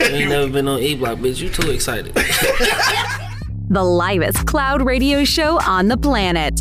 You 0.00 0.06
ain't 0.06 0.28
never 0.30 0.48
been 0.50 0.68
on 0.68 0.80
E 0.80 0.94
Block, 0.94 1.18
bitch. 1.18 1.40
You 1.40 1.48
too 1.48 1.70
excited. 1.70 2.16
The 3.70 3.82
livest 3.82 4.46
cloud 4.46 4.84
radio 4.84 5.24
show 5.24 5.58
on 5.66 5.88
the 5.88 5.96
planet. 5.96 6.60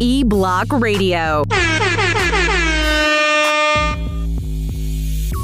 E 0.00 0.24
Block 0.24 0.66
Radio. 0.72 1.44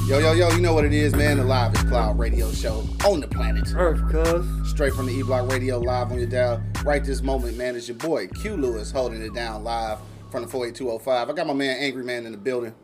Yo, 0.08 0.18
yo, 0.18 0.32
yo, 0.32 0.50
you 0.50 0.60
know 0.60 0.72
what 0.72 0.84
it 0.84 0.92
is, 0.92 1.14
man. 1.14 1.36
The 1.36 1.44
livest 1.44 1.86
cloud 1.88 2.18
radio 2.18 2.50
show 2.50 2.84
on 3.06 3.20
the 3.20 3.29
planet. 3.29 3.73
Earth, 3.77 4.01
cuz. 4.11 4.45
Straight 4.69 4.95
from 4.95 5.07
the 5.07 5.12
E 5.12 5.23
Block 5.23 5.53
Radio 5.53 5.79
live 5.79 6.11
on 6.11 6.19
your 6.19 6.27
dial. 6.27 6.61
Right 6.85 7.05
this 7.05 7.23
moment, 7.23 7.57
man, 7.57 7.77
is 7.77 7.87
your 7.87 7.98
boy 7.98 8.27
Q 8.29 8.57
Lewis 8.57 8.91
holding 8.91 9.23
it 9.23 9.35
down 9.35 9.62
live 9.62 9.98
from 10.30 10.43
the 10.43 10.48
48205. 10.48 11.30
I 11.30 11.32
got 11.32 11.46
my 11.46 11.55
man 11.55 11.77
Angry 11.79 12.03
Man 12.03 12.27
in 12.27 12.32
the 12.32 12.39
building. 12.39 12.75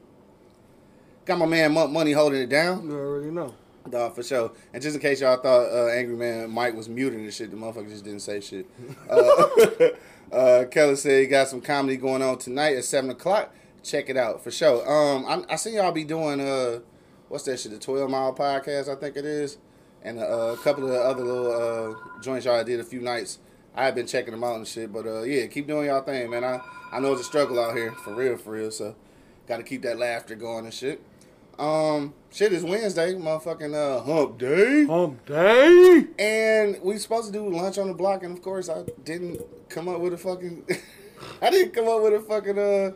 Got 1.25 1.39
my 1.39 1.46
man 1.46 1.73
Monk 1.73 1.91
Money 1.91 2.12
holding 2.12 2.43
it 2.43 2.48
down. 2.48 2.89
You 2.89 2.96
already 2.96 3.30
know. 3.30 3.55
Dog, 3.88 4.14
for 4.14 4.22
sure. 4.22 4.52
And 4.74 4.82
just 4.82 4.94
in 4.94 5.00
case 5.00 5.20
y'all 5.20 5.38
thought 5.38 5.72
uh, 5.72 5.88
Angry 5.88 6.16
Man 6.16 6.50
Mike 6.50 6.75
was 6.75 6.88
muting 6.88 7.21
and 7.21 7.32
shit, 7.32 7.50
the 7.50 7.57
motherfucker 7.57 7.88
just 7.88 8.04
didn't 8.04 8.21
say 8.21 8.40
shit. 8.40 8.66
Uh, 9.11 9.88
uh, 10.32 10.64
Kelly 10.66 10.94
said 10.94 11.22
he 11.22 11.26
got 11.26 11.48
some 11.48 11.61
comedy 11.61 11.96
going 11.96 12.22
on 12.22 12.38
tonight 12.38 12.76
at 12.76 12.85
7 12.85 13.11
o'clock. 13.11 13.52
Check 13.82 14.08
it 14.08 14.16
out, 14.16 14.44
for 14.44 14.50
sure. 14.50 14.88
Um, 14.88 15.24
I, 15.26 15.54
I 15.54 15.57
see 15.57 15.74
y'all 15.74 15.90
be 15.90 16.04
doing, 16.04 16.40
uh, 16.40 16.80
what's 17.29 17.44
that 17.44 17.58
shit, 17.58 17.72
the 17.72 17.79
12 17.79 18.08
Mile 18.08 18.35
Podcast, 18.35 18.88
I 18.88 18.94
think 18.94 19.16
it 19.16 19.24
is. 19.24 19.58
And 20.02 20.18
uh, 20.18 20.22
a 20.22 20.57
couple 20.58 20.85
of 20.85 20.90
the 20.90 21.00
other 21.00 21.24
little 21.24 21.96
uh, 21.96 22.21
joints 22.21 22.46
y'all 22.46 22.62
did 22.62 22.79
a 22.79 22.85
few 22.85 23.00
nights. 23.00 23.38
I've 23.74 23.94
been 23.94 24.07
checking 24.07 24.32
them 24.32 24.44
out 24.44 24.57
and 24.57 24.66
shit. 24.66 24.93
But 24.93 25.07
uh, 25.07 25.22
yeah, 25.22 25.46
keep 25.46 25.66
doing 25.66 25.86
y'all 25.86 26.02
thing, 26.02 26.30
man. 26.30 26.44
I, 26.44 26.60
I 26.93 27.00
know 27.00 27.12
it's 27.12 27.22
a 27.22 27.24
struggle 27.24 27.58
out 27.62 27.76
here, 27.76 27.93
for 27.93 28.14
real, 28.14 28.36
for 28.36 28.52
real. 28.52 28.71
So 28.71 28.94
got 29.46 29.58
to 29.58 29.62
keep 29.62 29.82
that 29.82 29.99
laughter 29.99 30.35
going 30.35 30.64
and 30.64 30.74
shit. 30.74 31.02
Um, 31.58 32.14
shit 32.33 32.52
is 32.52 32.64
Wednesday, 32.64 33.14
motherfucking 33.14 33.75
uh, 33.75 34.02
hump 34.02 34.38
day. 34.38 34.86
Hump 34.86 35.27
day. 35.27 36.06
And 36.19 36.80
we 36.83 36.98
supposed 36.98 37.27
to 37.27 37.33
do 37.33 37.48
lunch 37.48 37.78
on 37.78 37.88
the 37.88 37.94
block, 37.94 38.22
and 38.22 38.36
of 38.36 38.42
course 38.42 38.68
I 38.68 38.84
didn't 39.05 39.41
come 39.68 39.88
up 39.88 40.00
with 40.00 40.14
a 40.14 40.18
fucking. 40.18 40.66
I 41.42 41.50
didn't 41.50 41.72
come 41.72 41.88
up 41.88 42.02
with 42.02 42.14
a 42.14 42.20
fucking 42.20 42.58
uh 42.58 42.92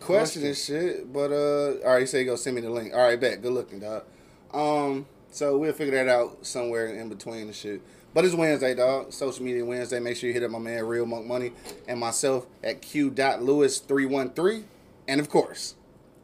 question 0.00 0.44
and 0.44 0.56
shit. 0.56 1.12
But 1.12 1.32
uh, 1.32 1.84
all 1.84 1.92
right, 1.92 2.00
you 2.00 2.06
say 2.06 2.20
you 2.20 2.26
go 2.26 2.36
send 2.36 2.56
me 2.56 2.62
the 2.62 2.70
link. 2.70 2.92
All 2.92 3.00
right, 3.00 3.20
bet. 3.20 3.42
Good 3.42 3.52
looking, 3.52 3.80
dog. 3.80 4.04
Um, 4.52 5.06
so 5.30 5.58
we'll 5.58 5.72
figure 5.72 5.94
that 6.04 6.08
out 6.08 6.46
somewhere 6.46 6.86
in 6.86 7.08
between 7.08 7.46
the 7.48 7.52
shit. 7.52 7.82
But 8.12 8.24
it's 8.24 8.34
Wednesday, 8.34 8.74
dog. 8.74 9.12
Social 9.12 9.44
media 9.44 9.64
Wednesday. 9.64 9.98
Make 9.98 10.16
sure 10.16 10.28
you 10.28 10.34
hit 10.34 10.44
up 10.44 10.50
my 10.50 10.58
man 10.60 10.86
Real 10.86 11.06
Monk 11.06 11.26
Money 11.26 11.52
and 11.88 11.98
myself 11.98 12.46
at 12.62 12.80
q.lewis313. 12.80 14.64
And 15.08 15.20
of 15.20 15.28
course, 15.28 15.74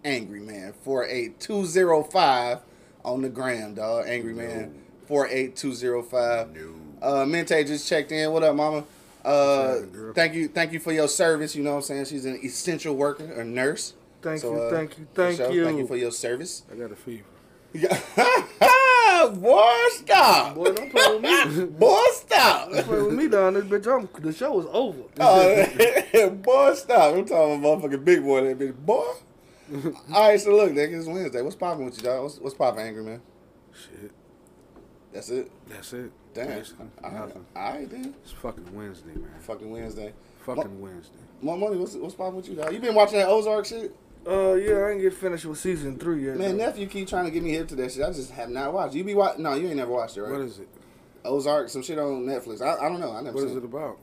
Angry 0.04 0.40
Man 0.40 0.72
48205 0.84 2.58
on 3.04 3.22
the 3.22 3.28
gram, 3.28 3.74
dog. 3.74 4.04
Angry 4.06 4.32
Man 4.34 4.82
48205. 5.06 6.48
Uh 7.02 7.24
Mente 7.26 7.64
just 7.66 7.88
checked 7.88 8.12
in. 8.12 8.30
What 8.32 8.42
up, 8.42 8.54
mama? 8.56 8.84
Uh 9.24 9.80
thank 10.14 10.34
you 10.34 10.48
thank 10.48 10.72
you 10.72 10.80
for 10.80 10.92
your 10.92 11.08
service, 11.08 11.54
you 11.54 11.62
know 11.62 11.72
what 11.72 11.76
I'm 11.78 11.82
saying? 11.82 12.04
She's 12.06 12.24
an 12.24 12.40
essential 12.42 12.94
worker, 12.94 13.24
a 13.24 13.44
nurse. 13.44 13.94
Thank 14.22 14.40
So, 14.40 14.54
you, 14.54 14.60
uh, 14.62 14.70
thank 14.70 14.98
you, 14.98 15.06
thank 15.14 15.36
sure, 15.38 15.50
you. 15.50 15.64
Thank 15.64 15.78
you 15.78 15.86
for 15.86 15.96
your 15.96 16.10
service. 16.12 16.62
I 16.70 16.76
got 16.76 16.92
a 16.92 16.96
fever. 16.96 17.24
Yeah. 17.72 17.98
Boy, 19.34 19.74
stop. 19.90 20.54
Boy, 20.54 20.72
don't 20.72 20.90
play 20.90 21.18
with 21.18 21.56
me. 21.56 21.64
Boy, 21.78 22.02
stop. 22.14 22.70
Don't 22.70 22.84
play 22.84 23.02
with 23.02 23.14
me 23.14 23.28
down 23.28 23.54
this 23.54 23.64
bitch. 23.64 23.86
I'm, 23.86 24.08
the 24.22 24.32
show 24.32 24.60
is 24.60 24.66
over. 24.70 25.02
Oh, 25.18 26.28
boy, 26.42 26.74
stop. 26.74 27.14
I'm 27.14 27.24
talking 27.26 27.58
about 27.58 27.82
motherfucking 27.82 28.04
big 28.04 28.22
boy, 28.22 28.42
that 28.44 28.58
bitch. 28.58 28.74
Boy. 28.76 29.12
All 30.12 30.28
right, 30.28 30.40
so 30.40 30.50
look, 30.54 30.72
nigga, 30.72 30.98
it's 30.98 31.06
Wednesday. 31.06 31.42
What's 31.42 31.56
popping 31.56 31.84
with 31.84 31.96
you, 31.98 32.02
dog? 32.02 32.22
What's, 32.24 32.38
what's 32.38 32.54
popping, 32.54 32.82
Angry 32.82 33.02
Man? 33.04 33.22
Shit. 33.72 34.10
That's 35.12 35.30
it? 35.30 35.50
That's 35.68 35.92
it. 35.92 36.12
Damn. 36.34 36.46
Basically, 36.48 36.86
All 37.02 37.10
right, 37.10 37.20
nothing. 37.20 37.46
all 37.56 37.72
right 37.72 37.90
then. 37.90 38.14
It's 38.22 38.32
fucking 38.32 38.74
Wednesday, 38.74 39.14
man. 39.14 39.30
Fucking 39.40 39.70
Wednesday. 39.70 40.12
Fucking 40.44 40.80
Wednesday. 40.80 41.18
More 41.42 41.56
money. 41.56 41.76
What's 41.76 41.94
what's 41.94 42.14
popping 42.14 42.36
with 42.36 42.48
you, 42.48 42.54
dog? 42.56 42.72
You 42.72 42.78
been 42.78 42.94
watching 42.94 43.18
that 43.18 43.28
Ozark 43.28 43.66
shit? 43.66 43.94
Uh, 44.26 44.52
yeah, 44.54 44.74
I 44.76 44.90
ain't 44.92 45.00
get 45.00 45.14
finished 45.14 45.46
with 45.46 45.58
season 45.58 45.98
three 45.98 46.26
yet. 46.26 46.36
Man, 46.36 46.56
though. 46.56 46.66
nephew 46.66 46.86
keep 46.86 47.08
trying 47.08 47.24
to 47.24 47.30
get 47.30 47.42
me 47.42 47.50
hip 47.50 47.68
to 47.68 47.74
that 47.76 47.90
shit. 47.92 48.04
I 48.04 48.12
just 48.12 48.30
have 48.32 48.50
not 48.50 48.72
watched. 48.72 48.94
You 48.94 49.02
be 49.02 49.14
watching? 49.14 49.42
No, 49.42 49.54
you 49.54 49.66
ain't 49.68 49.76
never 49.76 49.90
watched 49.92 50.16
it, 50.16 50.22
right? 50.22 50.32
What 50.32 50.42
is 50.42 50.58
it? 50.58 50.68
Ozark, 51.24 51.68
some 51.68 51.82
shit 51.82 51.98
on 51.98 52.24
Netflix. 52.26 52.60
I, 52.62 52.84
I 52.84 52.88
don't 52.88 53.00
know. 53.00 53.12
I 53.12 53.22
never 53.22 53.34
What 53.34 53.42
seen 53.42 53.50
is 53.50 53.56
it 53.56 53.64
about? 53.64 53.98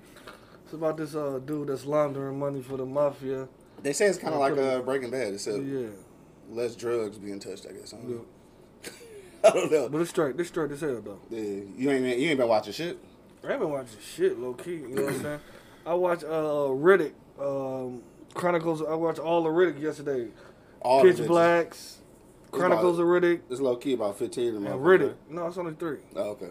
It's 0.66 0.74
about 0.74 0.98
this 0.98 1.16
uh 1.16 1.40
dude 1.46 1.70
that's 1.70 1.86
laundering 1.86 2.38
money 2.40 2.62
for 2.62 2.78
the 2.78 2.86
mafia. 2.86 3.48
They 3.84 3.94
say 3.94 4.06
it's 4.08 4.18
kind 4.18 4.34
of 4.34 4.40
like 4.40 4.54
it- 4.54 4.60
uh, 4.60 4.82
Breaking 4.82 5.10
Bad. 5.12 5.34
It's 5.34 5.48
uh, 5.48 5.60
Yeah, 5.60 5.88
less 6.50 6.76
drugs 6.76 7.18
being 7.18 7.40
touched, 7.40 7.66
I 7.70 7.74
guess. 7.74 7.94
I 7.94 7.98
don't 7.98 8.10
yeah. 8.10 8.16
know. 8.16 8.26
I 9.44 9.50
don't 9.52 9.72
know. 9.72 9.90
But 9.90 10.02
it's 10.02 10.10
straight. 10.10 10.36
This 10.38 10.48
straight 10.48 10.72
as 10.72 10.82
hell 10.82 11.02
though. 11.04 11.20
Yeah, 11.30 11.42
you 11.42 11.90
ain't 11.92 12.04
been- 12.04 12.20
you 12.20 12.30
ain't 12.30 12.40
been 12.40 12.48
watching 12.48 12.74
shit. 12.74 12.98
I 13.48 13.52
ain't 13.52 13.60
been 13.60 13.70
watching 13.70 13.98
shit 14.02 14.38
low 14.40 14.54
key. 14.54 14.78
You 14.78 14.88
know 14.90 15.04
what 15.06 15.14
I'm 15.14 15.22
saying? 15.22 15.40
I 15.86 15.94
watched 15.94 16.24
uh 16.24 16.28
Riddick, 16.74 17.14
um, 17.40 18.02
Chronicles. 18.34 18.82
I 18.82 18.94
watched 18.96 19.20
all 19.20 19.46
of 19.48 19.54
Riddick 19.54 19.80
yesterday. 19.80 20.28
All 20.82 21.02
Pitch. 21.02 21.26
Blacks, 21.26 22.00
Chronicles 22.52 23.00
of 23.00 23.06
Riddick, 23.06 23.42
It's 23.50 23.62
low 23.62 23.76
key 23.78 23.94
about 23.94 24.18
fifteen 24.18 24.56
of 24.56 24.64
them. 24.64 24.80
Riddick. 24.80 25.14
No, 25.30 25.48
it's 25.48 25.58
only 25.58 25.74
three. 25.76 26.00
Oh, 26.16 26.32
okay. 26.32 26.50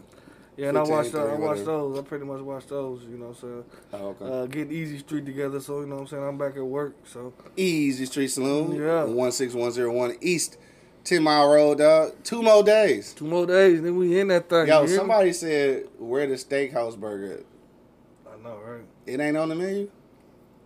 Yeah, 0.57 0.69
and 0.69 0.79
I 0.79 0.81
15, 0.81 0.97
watched 0.97 1.15
uh, 1.15 1.19
I 1.19 1.35
three, 1.37 1.45
watched 1.45 1.65
those. 1.67 1.99
I 1.99 2.03
pretty 2.03 2.25
much 2.25 2.41
watched 2.41 2.69
those. 2.71 3.03
You 3.03 3.19
know 3.19 3.35
so 3.35 3.65
I'm? 3.93 4.01
Oh, 4.01 4.17
okay. 4.21 4.25
Uh, 4.25 4.47
getting 4.47 4.73
Easy 4.73 4.99
Street 4.99 5.27
together, 5.27 5.61
so 5.61 5.81
you 5.81 5.87
know 5.87 5.97
what 5.97 6.01
I'm 6.03 6.07
saying. 6.09 6.23
I'm 6.23 6.39
back 6.39 6.57
at 6.57 6.65
work, 6.65 6.95
so 7.05 7.35
Easy 7.57 8.07
Street 8.07 8.29
Saloon. 8.29 8.75
Yeah. 8.75 9.05
One 9.05 9.33
six 9.33 9.53
one 9.53 9.71
zero 9.71 9.93
one 9.93 10.17
East, 10.23 10.57
ten 11.05 11.23
mile 11.23 11.49
road, 11.49 11.79
dog. 11.79 12.13
Two 12.25 12.43
more 12.43 12.63
days. 12.63 13.13
two 13.13 13.27
more 13.27 13.47
days, 13.47 13.83
then 13.83 13.97
we 13.97 14.19
in 14.19 14.29
that 14.29 14.49
thing. 14.49 14.67
Yo, 14.67 14.83
you 14.83 14.89
hear 14.89 14.97
me? 14.97 14.97
somebody 14.97 15.33
said 15.35 15.89
where 15.99 16.27
the 16.27 16.35
steakhouse 16.37 16.99
burger. 16.99 17.35
At? 17.35 18.33
I 18.33 18.43
know, 18.43 18.57
right? 18.65 18.85
It 19.05 19.21
ain't 19.21 19.37
on 19.37 19.51
the 19.51 19.55
menu. 19.55 19.91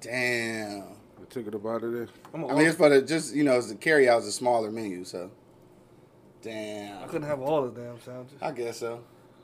Damn. 0.00 0.84
I 1.20 1.24
took 1.28 1.48
it 1.48 1.54
about 1.54 1.82
it. 1.82 2.08
I'm 2.32 2.44
a, 2.44 2.48
I 2.48 2.54
mean, 2.54 2.66
it's 2.66 2.76
for 2.76 2.88
the 2.88 3.02
just 3.02 3.34
you 3.34 3.42
know, 3.42 3.58
it's 3.58 3.68
the 3.68 3.74
carry 3.74 4.08
out's 4.08 4.26
a 4.26 4.32
smaller 4.32 4.70
menu, 4.70 5.04
so. 5.04 5.32
Damn. 6.42 7.02
I 7.02 7.06
couldn't 7.06 7.26
have 7.28 7.40
all 7.40 7.68
the 7.68 7.80
damn 7.80 8.00
sandwiches. 8.00 8.38
I 8.40 8.52
guess 8.52 8.78
so. 8.78 9.02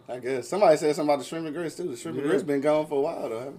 I 0.08 0.18
guess 0.18 0.48
somebody 0.48 0.76
said 0.76 0.94
something 0.94 1.12
about 1.12 1.18
the 1.18 1.24
shrimp 1.24 1.46
and 1.46 1.54
grits 1.54 1.74
too. 1.74 1.88
The 1.88 1.96
shrimp 1.96 2.18
and 2.18 2.26
grits 2.26 2.42
been 2.42 2.60
gone 2.60 2.86
for 2.86 2.98
a 2.98 3.00
while 3.00 3.28
though, 3.28 3.38
haven't 3.38 3.58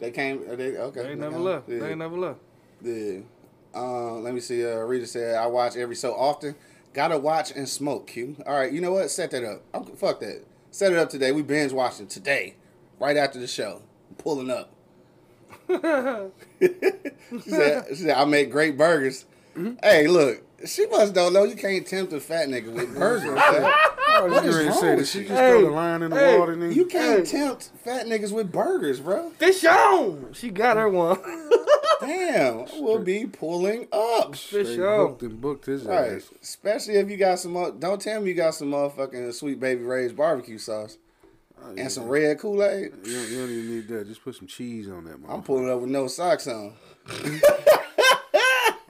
they? 0.00 0.06
They 0.06 0.10
came. 0.10 0.56
They 0.56 0.76
okay? 0.76 1.02
They 1.02 1.08
they 1.10 1.14
never 1.14 1.36
gone? 1.36 1.44
left. 1.44 1.68
Yeah. 1.68 1.78
They 1.78 1.88
ain't 1.90 1.98
never 1.98 2.16
left. 2.16 2.40
Yeah. 2.82 3.20
Uh, 3.74 4.14
let 4.16 4.34
me 4.34 4.40
see. 4.40 4.64
Uh, 4.64 4.76
Rita 4.78 5.06
said 5.06 5.36
I 5.36 5.46
watch 5.46 5.76
every 5.76 5.96
so 5.96 6.14
often. 6.14 6.54
Gotta 6.92 7.18
watch 7.18 7.52
and 7.52 7.68
smoke. 7.68 8.08
Q. 8.08 8.36
All 8.46 8.54
right. 8.54 8.72
You 8.72 8.80
know 8.80 8.92
what? 8.92 9.10
Set 9.10 9.30
that 9.30 9.44
up. 9.44 9.62
I'm, 9.72 9.84
fuck 9.96 10.20
that. 10.20 10.44
Set 10.70 10.92
it 10.92 10.98
up 10.98 11.08
today. 11.08 11.32
We 11.32 11.42
binge 11.42 11.72
watching 11.72 12.06
today, 12.08 12.56
right 12.98 13.16
after 13.16 13.38
the 13.38 13.46
show. 13.46 13.82
I'm 14.10 14.16
pulling 14.16 14.50
up. 14.50 14.72
she 16.60 17.50
said, 17.50 17.84
she 17.90 17.94
said, 17.94 18.16
I 18.16 18.24
make 18.24 18.50
great 18.50 18.76
burgers. 18.76 19.24
Mm-hmm. 19.56 19.74
Hey, 19.82 20.08
look. 20.08 20.42
She 20.66 20.86
must 20.86 21.14
don't 21.14 21.32
know 21.32 21.44
you 21.44 21.56
can't 21.56 21.86
tempt 21.86 22.12
a 22.12 22.20
fat 22.20 22.48
nigga 22.48 22.72
with 22.72 22.94
burgers. 22.98 23.24
man. 23.24 23.70
I 24.06 24.22
was 24.22 24.32
What 24.32 24.32
is 24.32 24.40
getting 24.42 24.50
ready 24.50 24.64
to 24.64 24.70
wrong 24.70 24.80
say 24.80 24.88
that 24.90 24.96
with 24.98 25.08
she 25.08 25.18
you? 25.20 25.24
just 25.28 25.40
Hey, 25.40 25.50
throw 25.50 25.62
the 25.64 25.70
line 25.70 26.02
in 26.02 26.10
the 26.10 26.16
hey, 26.16 26.38
water 26.38 26.52
and 26.52 26.62
then 26.62 26.72
You 26.72 26.86
can't 26.86 27.26
Hey. 27.28 27.38
tempt 27.38 27.70
fat 27.84 28.06
niggas 28.06 28.32
with 28.32 28.50
burgers, 28.52 29.00
bro. 29.00 29.30
Fish 29.30 29.64
on. 29.64 30.32
She 30.32 30.50
got 30.50 30.76
her 30.76 30.88
one. 30.88 31.18
Damn, 32.00 32.66
we'll 32.80 32.98
be 32.98 33.24
pulling 33.26 33.86
up. 33.92 34.34
Fish 34.36 34.68
straight 34.74 34.80
on. 34.86 35.16
and 35.20 35.40
booked 35.40 35.66
his 35.66 35.84
Right. 35.84 36.12
ass. 36.12 36.28
Especially 36.42 36.94
if 36.96 37.08
you 37.10 37.16
got 37.16 37.38
some, 37.38 37.56
uh, 37.56 37.70
don't 37.70 38.00
tell 38.00 38.20
me 38.20 38.28
you 38.30 38.34
got 38.34 38.54
some 38.54 38.70
motherfucking 38.72 39.32
sweet 39.32 39.58
baby 39.60 39.82
Ray's 39.82 40.12
barbecue 40.12 40.58
sauce 40.58 40.98
Oh, 41.62 41.72
and 41.78 41.90
some 41.90 42.08
red 42.08 42.38
Kool 42.40 42.62
Aid. 42.62 42.92
You 43.04 43.12
don't, 43.14 43.28
you 43.30 43.38
don't 43.38 43.50
even 43.50 43.70
need 43.76 43.88
that. 43.88 44.06
Just 44.06 44.22
put 44.22 44.34
some 44.34 44.46
cheese 44.46 44.88
on 44.88 45.04
that. 45.04 45.16
I'm 45.28 45.42
pulling 45.42 45.70
up 45.70 45.80
with 45.80 45.88
no 45.90 46.08
socks 46.08 46.46
on. 46.46 46.74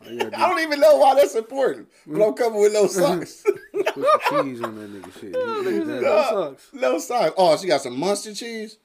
All 0.07 0.13
you 0.13 0.21
I 0.35 0.49
don't 0.49 0.61
even 0.61 0.81
know 0.81 0.97
why 0.97 1.15
that's 1.15 1.35
important, 1.35 1.89
but 2.07 2.23
I'm 2.27 2.35
coming 2.35 2.61
with 2.61 2.73
no 2.73 2.87
socks. 2.87 3.45
put 3.73 4.05
some 4.29 4.55
cheese 4.55 4.63
on 4.63 4.75
that 4.77 4.93
nigga 4.93 5.13
shit. 5.21 5.35
He- 5.67 5.73
he 5.73 5.85
No 5.85 6.01
done. 6.01 6.29
sucks. 6.57 6.69
no 6.73 6.99
socks. 6.99 7.35
Oh, 7.37 7.57
she 7.57 7.67
got 7.67 7.81
some 7.81 7.99
mustard 7.99 8.37
cheese. 8.37 8.79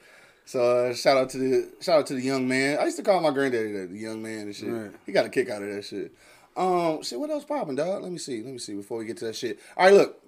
So 0.46 0.88
uh, 0.88 0.94
shout 0.94 1.18
out 1.18 1.30
to 1.30 1.38
the 1.38 1.72
shout 1.82 2.00
out 2.00 2.08
to 2.08 2.16
the 2.16 2.22
young 2.22 2.48
man. 2.48 2.80
I 2.80 2.86
used 2.86 2.98
to 2.98 3.04
call 3.04 3.22
my 3.22 3.32
granddaddy 3.32 3.72
that, 3.74 3.92
the 3.92 4.00
young 4.00 4.22
man 4.22 4.40
and 4.40 4.56
shit. 4.56 4.70
Right. 4.70 4.92
He 5.06 5.12
got 5.12 5.26
a 5.26 5.30
kick 5.30 5.50
out 5.50 5.62
of 5.62 5.70
that 5.70 5.86
shit. 5.86 6.14
Um 6.58 7.04
shit, 7.04 7.20
what 7.20 7.30
else 7.30 7.46
popping, 7.46 7.76
dog? 7.76 8.02
Let 8.04 8.12
me 8.12 8.18
see. 8.18 8.42
Let 8.42 8.52
me 8.52 8.60
see 8.60 8.76
before 8.76 8.98
we 8.98 9.06
get 9.06 9.18
to 9.18 9.26
that 9.26 9.36
shit. 9.36 9.60
All 9.78 9.86
right, 9.86 9.94
look 9.94 10.22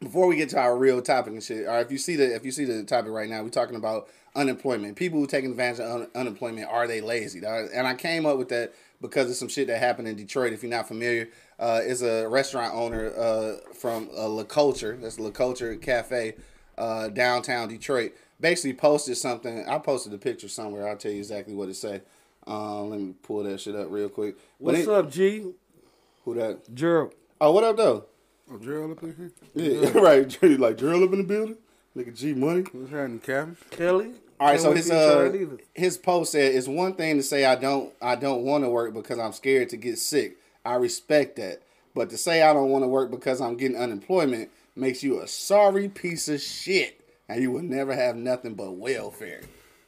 before 0.00 0.26
we 0.26 0.36
get 0.36 0.48
to 0.50 0.58
our 0.58 0.76
real 0.76 1.00
topic 1.00 1.32
and 1.32 1.42
shit, 1.42 1.66
right, 1.66 1.84
if 1.84 1.90
you 1.90 1.98
see 1.98 2.16
the 2.16 2.34
if 2.34 2.44
you 2.44 2.52
see 2.52 2.64
the 2.64 2.84
topic 2.84 3.10
right 3.12 3.28
now, 3.28 3.42
we're 3.42 3.48
talking 3.48 3.76
about 3.76 4.08
unemployment. 4.34 4.96
People 4.96 5.18
who 5.18 5.26
taking 5.26 5.50
advantage 5.50 5.80
of 5.80 5.90
un- 6.02 6.08
unemployment 6.14 6.68
are 6.68 6.86
they 6.86 7.00
lazy? 7.00 7.40
Dog? 7.40 7.68
And 7.72 7.86
I 7.86 7.94
came 7.94 8.26
up 8.26 8.36
with 8.36 8.48
that 8.50 8.74
because 9.00 9.30
of 9.30 9.36
some 9.36 9.48
shit 9.48 9.66
that 9.68 9.78
happened 9.78 10.08
in 10.08 10.16
Detroit. 10.16 10.52
If 10.52 10.62
you're 10.62 10.70
not 10.70 10.88
familiar, 10.88 11.28
uh, 11.58 11.80
is 11.82 12.02
a 12.02 12.28
restaurant 12.28 12.74
owner 12.74 13.12
uh, 13.16 13.56
from 13.74 14.10
uh, 14.16 14.28
La 14.28 14.44
Culture. 14.44 14.98
That's 15.00 15.18
La 15.18 15.30
Culture 15.30 15.74
Cafe, 15.76 16.34
uh, 16.76 17.08
downtown 17.08 17.68
Detroit. 17.68 18.12
Basically 18.38 18.74
posted 18.74 19.16
something. 19.16 19.66
I 19.66 19.78
posted 19.78 20.12
a 20.12 20.18
picture 20.18 20.48
somewhere. 20.48 20.86
I'll 20.86 20.96
tell 20.96 21.12
you 21.12 21.18
exactly 21.18 21.54
what 21.54 21.70
it 21.70 21.74
say. 21.74 22.02
Um, 22.46 22.90
let 22.90 23.00
me 23.00 23.14
pull 23.22 23.42
that 23.44 23.60
shit 23.60 23.74
up 23.74 23.86
real 23.90 24.10
quick. 24.10 24.36
What's 24.58 24.80
it- 24.80 24.88
up, 24.88 25.10
G? 25.10 25.52
Who 26.24 26.34
that? 26.34 26.74
Gerald. 26.74 27.14
Oh, 27.40 27.52
what 27.52 27.64
up 27.64 27.76
though? 27.76 28.04
Oh, 28.50 28.58
Gerald 28.58 28.92
up 28.92 29.02
in 29.02 29.14
here? 29.16 29.32
Yeah, 29.54 29.90
here? 29.90 30.02
right. 30.42 30.42
Like 30.60 30.76
drill 30.78 31.04
up 31.04 31.12
in 31.12 31.18
the 31.18 31.24
building. 31.24 31.56
Nigga 31.96 32.14
G 32.16 32.34
money. 32.34 32.64
What's 32.72 32.90
happening, 32.90 33.20
Captain? 33.20 33.56
Kelly. 33.70 34.12
All 34.38 34.48
right, 34.48 34.60
Can't 34.60 34.62
so 34.62 34.72
his 34.72 34.86
till 34.88 35.34
you 35.34 35.46
try 35.46 35.54
uh 35.54 35.58
his 35.74 35.96
post 35.96 36.32
said 36.32 36.54
it's 36.54 36.68
one 36.68 36.94
thing 36.94 37.16
to 37.16 37.22
say 37.22 37.44
I 37.46 37.54
don't 37.54 37.92
I 38.02 38.16
don't 38.16 38.42
want 38.42 38.64
to 38.64 38.68
work 38.68 38.92
because 38.92 39.18
I'm 39.18 39.32
scared 39.32 39.70
to 39.70 39.76
get 39.76 39.98
sick. 39.98 40.36
I 40.64 40.74
respect 40.74 41.36
that, 41.36 41.62
but 41.94 42.10
to 42.10 42.18
say 42.18 42.42
I 42.42 42.52
don't 42.52 42.70
want 42.70 42.84
to 42.84 42.88
work 42.88 43.10
because 43.10 43.40
I'm 43.40 43.56
getting 43.56 43.76
unemployment 43.78 44.50
makes 44.74 45.02
you 45.02 45.22
a 45.22 45.26
sorry 45.26 45.88
piece 45.88 46.28
of 46.28 46.40
shit, 46.40 47.00
and 47.28 47.40
you 47.40 47.50
will 47.50 47.62
never 47.62 47.94
have 47.94 48.14
nothing 48.16 48.54
but 48.54 48.72
welfare. 48.72 49.40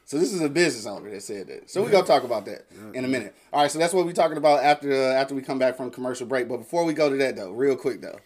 So 0.05 0.17
this 0.17 0.33
is 0.33 0.41
a 0.41 0.49
business 0.49 0.87
owner 0.87 1.11
that 1.11 1.21
said 1.21 1.47
that. 1.47 1.69
So 1.69 1.83
we're 1.83 1.91
gonna 1.91 2.07
talk 2.07 2.23
about 2.23 2.45
that 2.45 2.65
in 2.95 3.05
a 3.05 3.07
minute. 3.07 3.35
All 3.53 3.61
right, 3.61 3.69
so 3.69 3.77
that's 3.77 3.93
what 3.93 4.07
we're 4.07 4.13
talking 4.13 4.37
about 4.37 4.63
after 4.63 4.91
uh, 4.91 5.13
after 5.13 5.35
we 5.35 5.43
come 5.43 5.59
back 5.59 5.77
from 5.77 5.91
commercial 5.91 6.25
break. 6.25 6.47
But 6.49 6.57
before 6.57 6.83
we 6.83 6.93
go 6.93 7.11
to 7.11 7.17
that 7.17 7.35
though, 7.35 7.51
real 7.51 7.75
quick 7.75 8.01
though, 8.01 8.19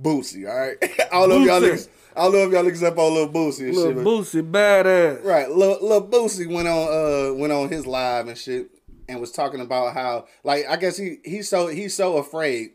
Boosie. 0.00 0.48
All 0.48 0.56
right, 0.58 0.76
I 0.82 1.20
don't 1.20 1.28
know 1.28 1.40
if 1.40 1.46
y'all 1.46 1.60
niggas, 1.60 1.88
I 2.16 2.22
don't 2.22 2.32
know 2.32 2.38
if 2.46 2.52
y'all 2.52 2.64
niggas 2.64 2.86
up 2.86 2.98
on 2.98 3.14
little 3.14 3.28
Boosie 3.28 3.68
and 3.68 3.76
Little 3.76 4.22
shit. 4.24 4.44
Boosie, 4.44 4.50
badass. 4.50 5.24
Right, 5.24 5.50
Lil, 5.50 5.78
Lil 5.80 6.08
Boosie 6.08 6.52
went 6.52 6.68
on 6.68 6.88
uh 6.88 7.34
went 7.34 7.52
on 7.52 7.68
his 7.68 7.86
live 7.86 8.28
and 8.28 8.38
shit 8.38 8.70
and 9.08 9.20
was 9.20 9.32
talking 9.32 9.60
about 9.60 9.94
how 9.94 10.26
like 10.44 10.66
I 10.68 10.76
guess 10.76 10.96
he 10.96 11.18
he's 11.24 11.48
so 11.48 11.68
he's 11.68 11.94
so 11.94 12.18
afraid 12.18 12.70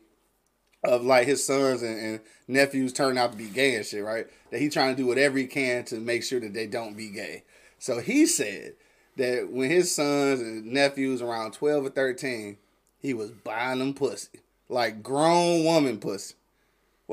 of 0.84 1.04
like 1.04 1.28
his 1.28 1.46
sons 1.46 1.82
and, 1.82 1.98
and 1.98 2.20
nephews 2.48 2.92
turn 2.92 3.18
out 3.18 3.32
to 3.32 3.38
be 3.38 3.48
gay 3.48 3.76
and 3.76 3.86
shit, 3.86 4.04
right? 4.04 4.28
That 4.52 4.60
he 4.60 4.70
trying 4.70 4.96
to 4.96 5.02
do 5.02 5.08
whatever 5.08 5.38
he 5.38 5.48
can 5.48 5.86
to 5.86 5.96
make 5.96 6.24
sure 6.24 6.40
that 6.42 6.54
they 6.54 6.68
don't 6.68 6.98
be 6.98 7.10
gay. 7.10 7.44
So 7.80 8.00
he 8.00 8.26
said 8.26 8.74
that 9.18 9.50
when 9.50 9.70
his 9.70 9.94
sons 9.96 10.42
and 10.42 10.66
nephews 10.66 11.22
around 11.22 11.54
twelve 11.54 11.86
or 11.86 11.90
thirteen, 11.90 12.58
he 13.00 13.14
was 13.14 13.32
buying 13.32 13.80
them 13.80 13.94
pussy. 13.94 14.40
Like 14.68 15.04
grown 15.04 15.64
woman 15.64 16.00
pussy. 16.00 16.36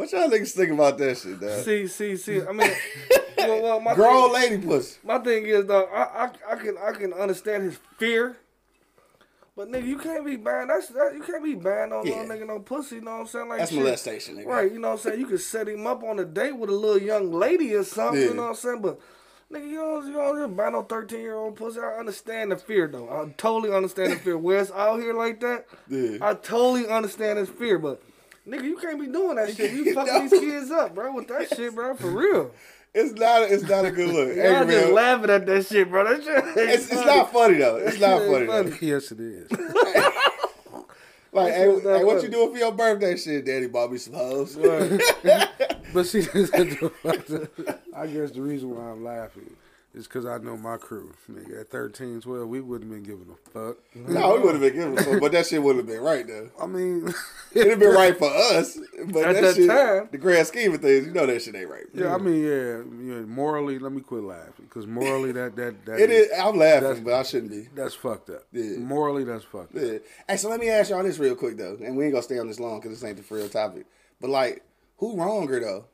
What 0.00 0.12
y'all 0.12 0.28
niggas 0.30 0.52
think 0.52 0.70
about 0.72 0.96
that 0.98 1.18
shit, 1.18 1.38
dog? 1.40 1.62
See, 1.64 1.86
see, 1.86 2.16
see. 2.16 2.40
I 2.42 2.52
mean, 2.52 2.70
well, 3.38 3.62
well, 3.62 3.80
my 3.80 3.94
Grown 3.94 4.32
thing, 4.32 4.50
lady 4.52 4.66
pussy. 4.66 4.98
my 5.04 5.18
thing 5.18 5.44
is 5.46 5.66
though, 5.66 5.84
I, 5.84 6.24
I, 6.24 6.30
I 6.52 6.56
can, 6.56 6.76
I 6.78 6.92
can 6.92 7.12
understand 7.12 7.64
his 7.64 7.78
fear. 7.98 8.36
But 9.56 9.68
nigga, 9.70 9.86
you 9.86 9.98
can't 9.98 10.24
be 10.24 10.36
banned. 10.36 10.70
That's 10.70 10.88
that. 10.88 11.12
You 11.14 11.22
can't 11.22 11.44
be 11.44 11.54
banned 11.54 11.92
on 11.92 12.06
Yeah. 12.06 12.22
no 12.24 12.34
nigga 12.34 12.46
no 12.46 12.60
pussy. 12.60 12.94
You 12.96 13.02
know 13.02 13.10
what 13.10 13.20
I'm 13.20 13.26
saying? 13.26 13.48
Like 13.48 13.58
That's 13.58 13.70
shit. 13.72 13.80
molestation, 13.80 14.36
nigga. 14.36 14.46
Right, 14.46 14.72
you 14.72 14.78
know 14.78 14.88
what 14.88 14.94
I'm 14.94 15.00
saying? 15.00 15.20
You 15.20 15.26
could 15.26 15.40
set 15.40 15.68
him 15.68 15.86
up 15.86 16.02
on 16.02 16.18
a 16.18 16.24
date 16.24 16.56
with 16.56 16.70
a 16.70 16.74
little 16.74 17.02
young 17.02 17.30
lady 17.30 17.74
or 17.74 17.84
something, 17.84 18.22
Yeah. 18.22 18.28
you 18.28 18.34
know 18.34 18.42
what 18.44 18.48
I'm 18.50 18.54
saying? 18.54 18.80
But 18.80 19.00
nigga, 19.52 19.68
you 19.68 19.76
don't 19.76 20.06
you 20.06 20.12
don't 20.14 20.36
just 20.38 20.56
buy 20.56 20.70
no 20.70 20.82
thirteen 20.82 21.20
year 21.20 21.34
old 21.36 21.56
pussy. 21.56 21.78
I 21.80 21.98
understand 21.98 22.52
the 22.52 22.56
fear 22.56 22.86
though. 22.88 23.08
I 23.10 23.30
totally 23.36 23.74
understand 23.74 24.12
the 24.12 24.16
fear. 24.16 24.38
Wes 24.38 24.70
out 24.70 24.98
here 25.00 25.12
like 25.12 25.40
that, 25.40 25.66
Yeah. 25.88 26.18
I 26.22 26.34
totally 26.34 26.88
understand 26.88 27.38
his 27.38 27.50
fear, 27.50 27.78
but 27.78 28.02
nigga, 28.46 28.64
you 28.64 28.76
can't 28.76 29.00
be 29.00 29.06
doing 29.06 29.36
that 29.36 29.54
shit. 29.56 29.72
You 29.72 29.94
fucking 29.94 30.28
these 30.28 30.40
kids 30.40 30.70
up, 30.70 30.94
bro, 30.94 31.12
with 31.14 31.28
that 31.28 31.48
shit, 31.54 31.74
bro, 31.74 31.94
for 31.94 32.10
real. 32.10 32.50
It's 32.92 33.12
not. 33.12 33.42
It's 33.42 33.62
not 33.62 33.84
a 33.84 33.90
good 33.92 34.08
look. 34.12 34.28
hey, 34.34 34.50
Y'all 34.52 34.64
just 34.66 34.86
man, 34.86 34.94
laughing 34.94 35.30
at 35.30 35.46
that 35.46 35.66
shit, 35.66 35.88
bro. 35.88 36.04
That 36.04 36.24
shit 36.24 36.44
ain't 36.44 36.70
it's, 36.70 36.90
it's 36.90 37.06
not 37.06 37.32
funny 37.32 37.58
though. 37.58 37.76
It's 37.76 38.00
not 38.00 38.22
It 38.22 38.26
funny. 38.26 38.36
ain't 38.38 38.46
though. 38.48 38.62
funny. 38.70 38.76
Yes, 38.86 39.12
it 39.12 39.20
is. 39.20 39.48
Like, 41.32 41.52
That 41.52 41.58
hey, 41.58 41.72
shit's 41.74 41.84
hey, 41.86 42.02
what 42.04 42.22
you 42.24 42.28
doing 42.28 42.50
for 42.52 42.58
your 42.58 42.72
birthday? 42.72 43.16
Shit, 43.16 43.44
Daddy 43.44 43.68
bought 43.68 43.92
me 43.92 43.98
some 43.98 44.14
hoes. 44.14 44.56
But 44.56 46.02
see, 46.04 46.22
I 46.22 48.06
guess 48.08 48.32
the 48.32 48.40
reason 48.42 48.74
why 48.74 48.90
I'm 48.90 49.04
laughing 49.04 49.48
is 49.92 50.06
because 50.06 50.24
I 50.24 50.38
know 50.38 50.56
my 50.56 50.76
crew. 50.76 51.12
Nigga, 51.30 51.62
at 51.62 51.68
13, 51.70 52.20
12, 52.20 52.48
we 52.48 52.60
wouldn't 52.60 52.90
have 52.92 53.02
been 53.02 53.10
giving 53.18 53.32
a 53.34 53.50
fuck. 53.50 53.76
no, 53.94 54.34
we 54.36 54.40
would 54.40 54.52
have 54.52 54.60
been 54.60 54.72
giving 54.74 54.98
a 54.98 55.02
fuck, 55.02 55.20
but 55.20 55.32
that 55.32 55.46
shit 55.46 55.62
would 55.62 55.76
have 55.76 55.86
been 55.86 56.00
right 56.00 56.26
though. 56.26 56.48
I 56.60 56.66
mean, 56.66 57.12
It'd 57.52 57.70
have 57.70 57.78
been 57.80 57.92
right 57.94 58.16
for 58.16 58.30
us, 58.32 58.78
but 59.06 59.24
At 59.24 59.34
that, 59.34 59.42
that 59.42 59.54
shit, 59.56 59.68
time. 59.68 60.08
the 60.12 60.18
grand 60.18 60.46
scheme 60.46 60.74
of 60.74 60.80
things, 60.80 61.06
you 61.08 61.12
know 61.12 61.26
that 61.26 61.42
shit 61.42 61.54
ain't 61.56 61.68
right. 61.68 61.86
yeah, 61.92 62.14
I 62.14 62.18
mean, 62.18 62.42
yeah, 62.42 62.48
you 62.50 63.14
know, 63.20 63.26
morally, 63.26 63.78
let 63.80 63.90
me 63.92 64.00
quit 64.00 64.22
laughing 64.22 64.66
because 64.68 64.86
morally, 64.86 65.32
that 65.32 65.56
that 65.56 65.84
that 65.86 65.98
It 66.00 66.10
is. 66.10 66.28
I'm 66.38 66.56
laughing, 66.56 67.02
but 67.02 67.14
I 67.14 67.22
shouldn't 67.24 67.50
be. 67.50 67.66
that's 67.74 67.94
fucked 67.94 68.30
up. 68.30 68.44
Yeah. 68.52 68.76
Morally, 68.78 69.24
that's 69.24 69.44
fucked 69.44 69.74
up. 69.74 69.82
Yeah. 69.82 69.98
Hey, 70.28 70.36
so 70.36 70.48
let 70.48 70.60
me 70.60 70.68
ask 70.68 70.90
y'all 70.90 71.02
this 71.02 71.18
real 71.18 71.34
quick 71.34 71.56
though, 71.56 71.76
and 71.82 71.96
we 71.96 72.04
ain't 72.04 72.12
gonna 72.12 72.22
stay 72.22 72.38
on 72.38 72.46
this 72.46 72.60
long 72.60 72.80
because 72.80 73.00
this 73.00 73.08
ain't 73.08 73.16
the 73.16 73.34
real 73.34 73.48
topic. 73.48 73.86
But 74.20 74.30
like, 74.30 74.62
who 74.98 75.16
wronger 75.16 75.58
though? 75.58 75.86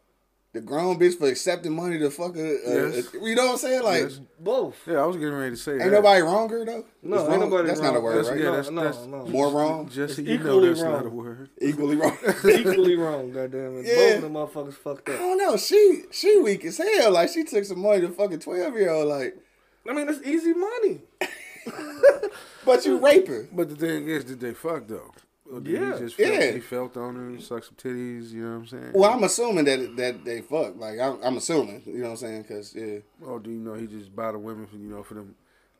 The 0.56 0.62
grown 0.62 0.99
bitch 0.99 1.19
for 1.19 1.26
accepting 1.29 1.76
money 1.76 1.99
to 1.99 2.11
fuck 2.11 2.35
a, 2.35 2.41
a- 2.41 2.91
Yes. 2.91 3.14
a- 3.14 3.19
you 3.23 3.35
know 3.35 3.44
what 3.44 3.53
I'm 3.53 3.58
saying? 3.58 3.82
Like, 3.82 4.03
Yes. 4.05 4.20
Both. 4.41 4.76
Yeah, 4.87 5.03
I 5.03 5.06
was 5.06 5.17
getting 5.17 5.35
ready 5.35 5.50
to 5.50 5.56
say 5.58 5.73
ain't 5.73 5.81
that. 5.85 5.91
nobody 5.93 6.23
wronger 6.23 6.64
though. 6.64 6.85
No, 7.03 7.17
It's 7.17 7.23
ain't 7.25 7.31
wrong- 7.31 7.41
nobody 7.50 7.69
That's 7.69 7.81
wrong. 7.81 7.93
not 7.93 7.99
a 7.99 8.00
word, 8.00 8.17
That's- 8.17 8.31
right? 8.31 8.38
yeah, 8.38 8.44
no, 8.47 8.50
that's- 8.53 8.70
no, 8.73 8.82
that's- 8.85 9.06
no. 9.06 9.26
More 9.26 9.50
wrong. 9.50 9.88
Just 9.91 10.17
you 10.19 10.25
know, 10.25 10.32
equally 10.32 10.69
that's 10.69 10.81
wrong. 10.81 10.93
not 10.93 11.05
a 11.06 11.08
word. 11.11 11.50
Equally 11.61 11.97
wrong. 11.97 12.17
Equally 12.49 12.97
wrong, 12.97 13.32
goddamn 13.32 13.79
it. 13.81 13.85
Yeah. 13.87 13.94
Both 13.94 14.14
of 14.17 14.23
them 14.23 14.32
motherfuckers 14.73 14.75
fucked 14.75 15.08
I 15.11 15.12
up. 15.12 15.19
don't 15.19 15.37
know. 15.38 15.56
She 15.58 16.05
she 16.11 16.38
weak 16.38 16.65
as 16.65 16.79
hell. 16.79 17.10
Like 17.13 17.29
she 17.29 17.44
took 17.44 17.65
some 17.67 17.81
money 17.81 18.01
to 18.01 18.08
fucking 18.08 18.39
twelve 18.41 18.75
year 18.77 18.91
old. 18.91 19.08
Like, 19.08 19.36
I 19.86 19.93
mean, 19.93 20.08
it's 20.08 20.27
easy 20.27 20.55
money. 20.55 21.03
but 22.65 22.84
you 22.86 22.98
rape 22.98 23.29
her. 23.29 23.46
But 23.53 23.69
the 23.69 23.77
thing 23.77 24.08
is, 24.08 24.25
did 24.25 24.41
they 24.41 24.55
fuck 24.55 24.86
though? 24.86 25.13
Or 25.53 25.60
Yeah. 25.62 25.94
he 25.94 26.00
just 26.00 26.17
felt, 26.17 26.32
Yeah. 26.32 26.50
he 26.53 26.60
felt 26.60 26.96
on 26.96 27.15
her, 27.17 27.41
sucked 27.41 27.67
some 27.67 27.76
titties. 27.76 28.31
You 28.32 28.43
know 28.43 28.50
what 28.50 28.56
I'm 28.56 28.67
saying? 28.67 28.91
Well, 28.94 29.10
I'm 29.12 29.22
assuming 29.24 29.65
that 29.67 29.96
that 29.96 30.24
they 30.24 30.41
fuck. 30.41 30.76
Like 30.79 30.98
I'm, 30.98 31.19
I'm 31.22 31.36
assuming. 31.36 31.82
You 31.86 31.98
know 31.98 32.05
what 32.05 32.10
I'm 32.10 32.17
saying? 32.17 32.43
Because 32.43 32.74
yeah. 32.74 32.98
Or 33.24 33.38
do 33.38 33.50
you 33.50 33.58
know 33.60 33.74
he 33.74 33.86
just 33.86 34.15
buy 34.15 34.32
the 34.32 34.38
women 34.38 34.67
for 34.67 34.76
you 34.76 34.88
know 34.88 35.03
for 35.03 35.15
them, 35.15 35.34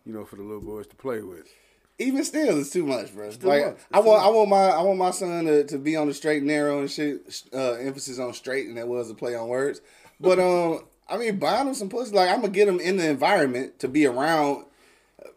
you 0.04 0.12
know 0.12 0.25
for 0.25 0.37
the 0.37 0.42
little 0.42 0.61
boys 0.61 0.87
to 0.88 0.96
play 0.96 1.20
with? 1.20 1.49
Even 1.99 2.25
still, 2.25 2.61
it's 2.61 2.68
too 2.70 2.85
much, 2.85 3.14
bro. 3.14 3.30
too 3.30 3.46
like 3.46 3.64
much. 3.64 3.76
I 3.90 4.00
too 4.02 4.06
want, 4.06 4.23
I 4.23 4.28
want 4.28 4.49
my, 4.50 4.56
I 4.68 4.82
want 4.82 4.99
my 4.99 5.11
son 5.12 5.46
to, 5.46 5.64
to 5.64 5.78
be 5.78 5.96
on 5.96 6.08
the 6.08 6.12
straight 6.14 6.38
and 6.38 6.46
narrow 6.49 6.80
and 6.80 6.90
shit. 6.90 7.42
Uh, 7.54 7.73
emphasis 7.73 8.18
on 8.18 8.35
straight, 8.35 8.66
and 8.66 8.76
that 8.76 8.87
was 8.87 9.11
a 9.11 9.14
play 9.14 9.35
on 9.35 9.49
words. 9.49 9.80
But 10.20 10.38
um, 10.38 10.85
I 11.08 11.16
mean, 11.16 11.38
buying 11.38 11.66
him 11.68 11.75
some 11.75 11.88
pussy, 11.88 12.14
like 12.14 12.28
I'm 12.28 12.42
gonna 12.42 12.52
get 12.52 12.68
him 12.68 12.80
in 12.80 12.99
the 12.99 13.08
environment 13.08 13.78
to 13.78 13.88
be 13.88 14.04
around, 14.04 14.66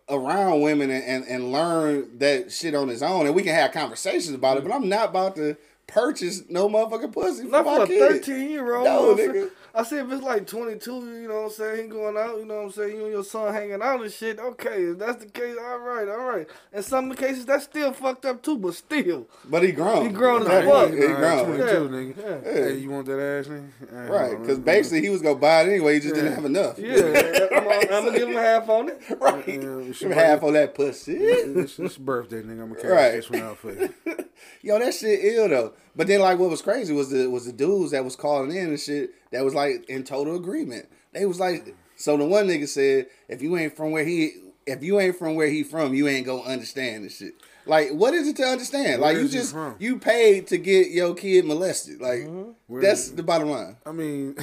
around 0.10 0.62
women 0.62 0.90
and, 0.90 1.04
and, 1.04 1.26
and 1.26 1.52
learn 1.52 2.18
that 2.20 2.52
shit 2.52 2.76
on 2.76 2.88
his 2.88 3.04
own, 3.04 3.26
and 3.26 3.36
we 3.36 3.44
can 3.44 3.54
have 3.54 3.72
conversations 3.72 4.34
about 4.36 4.58
it. 4.58 4.64
But 4.64 4.72
mm. 4.72 4.76
I'm 4.76 4.90
not 4.90 5.10
about 5.10 5.36
to 5.36 5.58
purchase 5.88 6.44
no 6.50 6.70
motherfucking 6.70 7.14
pussy 7.14 7.44
for 7.46 7.50
Not 7.50 7.66
my 7.66 7.78
for 7.78 7.84
a 7.84 7.88
kid. 7.88 8.26
13 8.26 8.50
year 8.52 8.76
old. 8.76 8.86
No, 8.86 9.00
you 9.00 9.06
know 9.06 9.12
what 9.12 9.20
I'm 9.20 9.36
nigga. 9.36 9.52
Saying? 9.84 10.02
I 10.06 10.06
see 10.08 10.14
if 10.14 10.18
it's 10.18 10.26
like 10.26 10.48
22, 10.48 10.92
you 11.22 11.28
know 11.28 11.36
what 11.36 11.44
I'm 11.46 11.50
saying, 11.52 11.84
he 11.84 11.90
going 11.90 12.18
out, 12.18 12.38
you 12.38 12.46
know 12.46 12.56
what 12.58 12.64
I'm 12.66 12.72
saying, 12.72 12.96
you 12.96 13.04
and 13.04 13.12
your 13.12 13.24
son 13.24 13.54
hanging 13.54 13.82
out 13.82 14.02
and 14.02 14.12
shit, 14.12 14.40
okay, 14.40 14.84
if 14.84 14.98
that's 15.00 15.24
the 15.24 15.30
case, 15.30 15.56
all 15.60 15.80
right, 15.80 16.08
all 16.08 16.26
right. 16.26 16.48
In 16.74 16.84
some 16.84 17.12
cases, 17.14 17.46
that's 17.46 17.64
still 17.66 17.94
fucked 17.94 18.26
up 18.26 18.42
too, 18.42 18.58
but 18.58 18.74
still. 18.76 19.28
But 19.50 19.64
he 19.64 19.72
grown. 19.72 20.06
He 20.08 20.12
grown 20.12 20.44
as 20.48 20.66
fuck. 20.66 20.92
He, 20.94 21.00
Nah, 21.00 21.16
grown. 21.18 21.46
22, 21.58 21.64
Yeah. 21.64 21.74
nigga. 21.80 22.44
Yeah. 22.46 22.52
Hey, 22.54 22.78
you 22.78 22.90
want 22.92 23.06
that 23.08 23.20
ass, 23.20 23.48
nigga? 23.48 23.70
I 23.96 24.08
Right, 24.10 24.40
because 24.42 24.60
basically 24.60 25.02
he 25.02 25.10
was 25.10 25.22
gonna 25.22 25.36
buy 25.36 25.62
it 25.62 25.70
anyway. 25.70 25.96
He 25.96 26.00
just 26.02 26.16
didn't 26.16 26.34
have 26.34 26.46
enough. 26.46 26.78
Yeah, 26.80 26.94
I'm, 26.96 27.64
gonna- 27.64 27.70
I'm 27.70 28.06
gonna 28.06 28.18
give 28.18 28.30
him 28.30 28.36
half 28.36 28.70
on 28.70 28.90
it. 28.90 29.02
right. 29.20 29.48
Yeah, 29.48 29.56
Give 29.56 29.96
she 29.96 30.06
him 30.06 30.12
might- 30.12 30.18
half 30.18 30.44
on 30.44 30.54
that 30.54 30.76
pussy. 30.76 31.16
It's, 31.18 31.80
it's 31.80 31.98
birthday, 31.98 32.42
nigga. 32.42 32.62
I'm 32.64 32.70
gonna 32.70 32.76
carry 32.82 32.94
Right. 32.94 33.12
this 33.14 33.30
one 33.30 33.42
out 33.42 33.58
for 33.58 33.72
you. 33.74 33.94
Yo, 34.62 34.80
that 34.80 34.94
shit 34.94 35.20
ill 35.24 35.50
though. 35.50 35.74
But 36.00 36.08
then 36.08 36.22
like 36.22 36.40
what 36.40 36.50
was 36.50 36.62
crazy 36.62 36.94
was 36.94 37.10
the 37.10 37.30
was 37.30 37.46
the 37.46 37.52
dudes 37.52 37.92
that 37.92 38.06
was 38.06 38.16
calling 38.16 38.56
in 38.56 38.70
and 38.70 38.80
shit 38.80 39.12
that 39.32 39.44
was 39.44 39.54
like 39.54 39.84
in 39.90 40.06
total 40.06 40.38
agreement. 40.38 40.88
They 41.12 41.26
was 41.26 41.42
like 41.42 41.76
so 41.98 42.16
the 42.16 42.24
one 42.24 42.48
nigga 42.48 42.70
said, 42.70 43.08
if 43.28 43.42
you 43.42 43.58
ain't 43.58 43.76
from 43.76 43.92
where 43.92 44.06
he 44.06 44.32
if 44.66 44.82
you 44.82 44.98
ain't 45.02 45.18
from 45.18 45.36
where 45.36 45.50
he 45.50 45.62
from, 45.62 45.94
you 45.94 46.08
ain't 46.08 46.26
gonna 46.26 46.44
understand 46.44 47.04
this 47.04 47.18
shit. 47.18 47.34
Like, 47.66 47.90
what 47.90 48.14
is 48.14 48.30
it 48.30 48.38
to 48.38 48.44
understand? 48.44 49.02
Where 49.02 49.14
like, 49.14 49.22
you 49.22 49.28
just 49.28 49.54
you 49.78 50.00
paid 50.00 50.48
to 50.48 50.58
get 50.58 50.90
your 50.92 51.14
kid 51.16 51.44
molested. 51.44 52.00
Like, 52.00 52.20
mm-hmm. 52.20 52.52
Where 52.68 52.82
that's 52.82 53.10
the 53.10 53.22
bottom 53.22 53.50
line. 53.50 53.76
I 53.86 53.92
mean, 53.92 54.38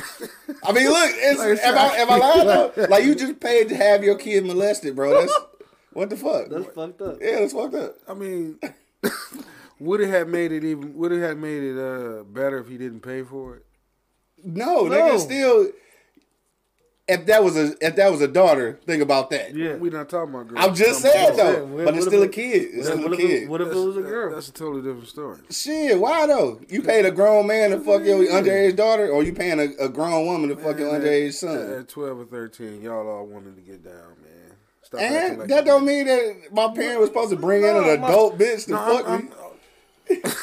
I 0.62 0.72
mean, 0.72 0.90
look, 0.90 1.10
it's, 1.14 1.38
Like, 1.38 1.58
am 1.64 1.78
I 1.78 1.96
am 1.96 2.10
I 2.10 2.16
lying 2.18 2.46
though? 2.48 2.72
Like, 2.90 3.04
you 3.04 3.14
just 3.14 3.40
paid 3.40 3.70
to 3.70 3.76
have 3.76 4.04
your 4.04 4.16
kid 4.16 4.44
molested, 4.44 4.94
bro. 4.94 5.20
That's 5.20 5.34
what 5.94 6.10
the 6.10 6.18
fuck. 6.18 6.50
That's 6.50 6.66
fucked 6.66 7.00
up. 7.00 7.16
yeah, 7.18 7.40
that's 7.40 7.54
fucked 7.54 7.76
up. 7.76 7.96
I 8.06 8.12
mean, 8.12 8.58
would 9.80 10.00
it 10.00 10.08
have 10.08 10.28
made 10.28 10.52
it 10.52 10.64
even? 10.64 10.94
Would 10.96 11.12
it 11.12 11.20
have 11.20 11.36
made 11.38 11.62
it 11.62 11.78
uh, 11.78 12.22
better 12.24 12.58
if 12.58 12.68
he 12.68 12.76
didn't 12.78 13.00
pay 13.00 13.22
for 13.22 13.56
it? 13.56 13.66
No, 14.44 14.82
No. 14.86 14.90
nigga, 14.90 15.18
still. 15.18 15.70
If 17.08 17.26
that 17.26 17.44
was 17.44 17.56
a 17.56 17.72
if 17.80 17.94
that 17.96 18.10
was 18.10 18.20
a 18.20 18.26
daughter, 18.26 18.80
think 18.84 19.00
about 19.00 19.30
that. 19.30 19.54
Yeah. 19.54 19.76
We're 19.76 19.92
not 19.92 20.08
talking 20.08 20.34
about 20.34 20.48
girls. 20.48 20.64
I'm 20.66 20.74
just 20.74 21.04
We're 21.04 21.12
saying 21.12 21.36
though, 21.36 21.64
What- 21.66 21.84
but 21.84 21.94
it's 21.94 22.04
what 22.06 22.10
still 22.10 22.22
a 22.24 22.28
kid. 22.28 22.62
It's 22.74 22.88
What, 22.88 22.98
still 22.98 23.06
a 23.06 23.12
if, 23.12 23.18
kid. 23.20 23.48
what 23.48 23.60
if 23.60 23.68
it 23.68 23.74
was 23.76 23.96
a 23.96 24.02
girl? 24.02 24.34
That's 24.34 24.48
a 24.48 24.52
totally 24.52 24.82
different 24.82 25.06
story. 25.06 25.38
Shit, 25.48 26.00
why 26.00 26.26
though? 26.26 26.60
You 26.68 26.82
paid 26.82 27.06
a 27.06 27.12
grown 27.12 27.46
man 27.46 27.70
to 27.70 27.78
fuck 27.78 28.02
your 28.04 28.18
underage 28.26 28.74
daughter, 28.74 29.08
or 29.08 29.22
you 29.22 29.32
paying 29.32 29.60
a, 29.60 29.84
a 29.84 29.88
grown 29.88 30.26
woman 30.26 30.48
to 30.48 30.56
fuck 30.56 30.80
your 30.80 30.92
underage 30.92 31.28
at, 31.28 31.34
son? 31.34 31.72
At 31.78 31.88
12 31.88 32.18
or 32.18 32.24
13, 32.24 32.82
y'all 32.82 33.06
all 33.08 33.24
wanted 33.26 33.54
to 33.54 33.62
get 33.62 33.84
down, 33.84 33.94
man. 33.94 34.56
Stop 34.82 35.00
And 35.00 35.38
like 35.38 35.48
that 35.48 35.64
don't 35.64 35.84
mean 35.84 36.06
that 36.06 36.48
my 36.52 36.74
parent 36.74 36.98
was 36.98 37.08
supposed 37.10 37.30
to 37.30 37.36
bring 37.36 37.62
in 37.62 37.72
No, 37.72 37.88
an 37.88 38.00
my- 38.00 38.08
adult 38.08 38.36
bitch 38.36 38.64
to 38.64 38.72
No, 38.72 38.78
fuck 38.78 39.08
I'm, 39.08 39.26
me. 39.26 39.30
I'm, 39.32 39.45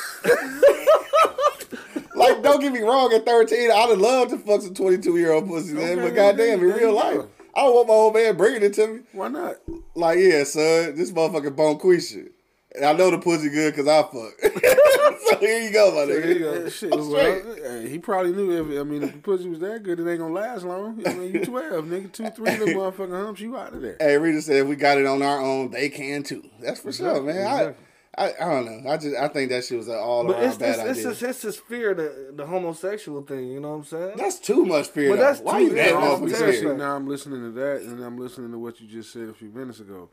Like, 2.16 2.44
don't 2.44 2.62
get 2.62 2.72
me 2.72 2.82
wrong. 2.82 3.12
At 3.14 3.26
thirteen, 3.26 3.72
I'd 3.72 3.90
have 3.90 4.00
loved 4.00 4.32
to 4.32 4.38
fuck 4.38 4.62
some 4.62 4.74
twenty-two 4.74 5.18
year 5.18 5.32
old 5.32 5.48
pussy, 5.48 5.74
man. 5.74 5.98
But 5.98 6.16
goddamn, 6.16 6.60
in 6.60 6.72
real 6.72 6.94
life. 6.94 7.26
I 7.56 7.62
don't 7.62 7.76
want 7.76 7.88
my 7.88 7.94
old 7.94 8.14
man 8.16 8.36
bringing 8.36 8.64
it 8.64 8.74
to 8.76 8.88
me. 8.88 9.00
why 9.12 9.28
not? 9.28 9.58
Like, 9.94 10.18
yeah, 10.18 10.44
son, 10.44 10.96
this 10.96 11.12
motherfucker 11.12 11.56
bone 11.56 12.00
shit. 12.00 12.32
And 12.76 12.84
I 12.84 12.94
know 12.94 13.12
the 13.12 13.20
pussy 13.20 13.50
good 13.50 13.76
because 13.76 13.88
I 13.88 14.02
fuck. 14.02 14.34
so 15.28 15.38
here 15.38 15.62
you 15.62 15.72
go, 15.72 15.92
my 15.92 16.12
nigga. 16.12 16.64
Yeah, 16.64 16.70
shit, 16.70 16.90
well, 16.90 17.14
hey, 17.14 17.88
he 17.88 18.00
probably 18.00 18.32
knew 18.32 18.52
if 18.52 18.80
I 18.80 18.84
mean 18.84 19.04
if 19.04 19.12
the 19.12 19.20
pussy 19.20 19.48
was 19.48 19.60
that 19.60 19.84
good, 19.84 20.00
it 20.00 20.10
ain't 20.10 20.20
gonna 20.20 20.34
last 20.34 20.64
long. 20.64 21.00
I 21.06 21.14
mean, 21.14 21.34
you 21.34 21.46
twelve, 21.46 21.86
nigga, 21.86 22.12
two, 22.12 22.30
three 22.32 22.56
them 22.56 22.70
motherfucking 22.70 23.12
humps, 23.12 23.42
you 23.42 23.56
out 23.56 23.74
of 23.74 23.82
there. 23.82 23.98
Hey, 24.00 24.18
Rita 24.18 24.42
said 24.42 24.56
if 24.56 24.68
we 24.68 24.76
got 24.76 24.98
it 24.98 25.06
on 25.06 25.22
our 25.22 25.40
own, 25.40 25.70
they 25.70 25.90
can 25.90 26.24
too. 26.24 26.44
That's 26.60 26.80
for 26.80 26.92
sure, 26.92 27.22
man. 27.22 27.36
exactly. 27.36 27.74
I, 27.74 27.93
I 28.18 28.34
I 28.40 28.50
don't 28.52 28.66
know. 28.84 28.90
I 28.92 28.98
just 28.98 29.16
I 29.16 29.28
think 29.28 29.50
that 29.50 29.64
shit 29.66 29.78
was 29.78 29.88
an 29.88 29.96
all 29.96 30.26
But 30.26 30.34
around 30.38 30.44
it's, 30.46 30.58
bad 30.58 30.70
it's, 30.70 30.80
it's, 30.80 30.90
idea. 31.00 31.04
just, 31.12 31.24
it's 31.24 31.42
just 31.42 31.60
fear 31.66 31.94
the 31.94 32.32
the 32.36 32.46
homosexual 32.46 33.22
thing. 33.24 33.48
You 33.52 33.60
know 33.60 33.70
what 33.70 33.76
I'm 33.76 33.84
saying? 33.86 34.14
that's 34.18 34.40
too 34.40 34.66
much 34.66 34.88
fear. 34.90 35.10
But 35.10 35.16
though. 35.18 35.22
that's 35.24 35.40
Why 35.40 35.60
too- 35.60 35.66
you 35.66 35.74
that 35.76 35.88
yeah, 35.90 35.92
motherfucker 35.96 36.18
I'm 36.18 36.24
Especially 36.26 36.58
scared? 36.58 36.78
now 36.78 36.96
I'm 36.96 37.08
listening 37.08 37.42
to 37.42 37.52
that 37.60 37.82
and 37.82 38.04
I'm 38.04 38.18
listening 38.18 38.52
to 38.52 38.60
what 38.60 38.80
you 38.80 38.88
just 38.88 39.12
said 39.12 39.30
a 39.30 39.34
few 39.34 39.50
minutes 39.50 39.80
ago. 39.80 40.10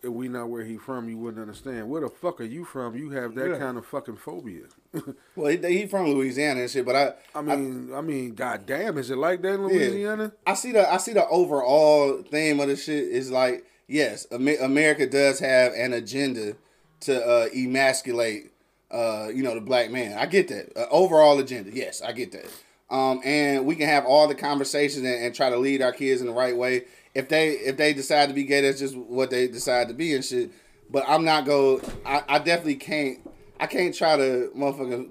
If 0.00 0.10
we 0.10 0.28
not 0.28 0.48
where 0.48 0.62
he 0.64 0.76
from, 0.76 1.08
you 1.08 1.18
wouldn't 1.18 1.42
understand. 1.42 1.90
Where 1.90 2.02
the 2.02 2.08
fuck 2.08 2.40
are 2.40 2.44
you 2.44 2.64
from? 2.64 2.96
You 2.96 3.10
have 3.10 3.34
that 3.34 3.50
Yeah. 3.50 3.58
kind 3.58 3.76
of 3.76 3.84
fucking 3.84 4.16
phobia. 4.18 4.66
Well, 5.34 5.48
he, 5.50 5.56
he 5.80 5.86
from 5.88 6.06
Louisiana 6.06 6.60
and 6.60 6.70
shit, 6.70 6.86
but 6.86 6.94
I 6.96 7.14
I 7.36 7.42
mean, 7.42 7.90
I, 7.92 8.00
mean, 8.00 8.34
goddamn, 8.34 8.96
is 8.98 9.10
it 9.10 9.18
like 9.18 9.42
that 9.42 9.54
in 9.54 9.66
Louisiana? 9.66 10.32
I 10.46 10.54
see 10.54 10.70
the 10.70 10.88
I 10.88 10.98
see 10.98 11.14
the 11.14 11.26
overall 11.28 12.22
theme 12.22 12.60
of 12.60 12.68
the 12.68 12.76
shit 12.76 13.08
is 13.08 13.30
like 13.32 13.64
yes, 13.88 14.24
Amer- 14.30 14.58
America 14.62 15.04
does 15.06 15.40
have 15.40 15.72
an 15.72 15.92
agenda 15.92 16.54
to 17.00 17.24
uh, 17.24 17.48
emasculate 17.54 18.52
uh, 18.90 19.28
you 19.32 19.42
know 19.42 19.54
the 19.54 19.60
black 19.60 19.90
man. 19.90 20.16
I 20.18 20.26
get 20.26 20.48
that 20.48 20.72
uh, 20.76 20.86
overall 20.90 21.38
agenda. 21.38 21.70
Yes, 21.72 22.00
I 22.02 22.12
get 22.12 22.32
that. 22.32 22.46
Um, 22.90 23.20
and 23.22 23.66
we 23.66 23.74
can 23.74 23.86
have 23.86 24.06
all 24.06 24.28
the 24.28 24.34
conversations 24.34 25.04
and, 25.04 25.24
and 25.24 25.34
try 25.34 25.50
to 25.50 25.58
lead 25.58 25.82
our 25.82 25.92
kids 25.92 26.20
in 26.22 26.26
the 26.26 26.32
right 26.32 26.56
way. 26.56 26.84
If 27.14 27.28
they 27.28 27.50
if 27.50 27.76
they 27.76 27.92
decide 27.92 28.28
to 28.28 28.34
be 28.34 28.44
gay, 28.44 28.62
that's 28.62 28.78
just 28.78 28.96
what 28.96 29.30
they 29.30 29.48
decide 29.48 29.88
to 29.88 29.94
be 29.94 30.14
and 30.14 30.24
shit. 30.24 30.50
But 30.90 31.04
I'm 31.06 31.24
not 31.24 31.44
go. 31.44 31.82
I, 32.06 32.22
I 32.28 32.38
definitely 32.38 32.76
can't. 32.76 33.18
I 33.60 33.66
can't 33.66 33.94
try 33.94 34.16
to 34.16 34.50
motherfucking 34.56 35.10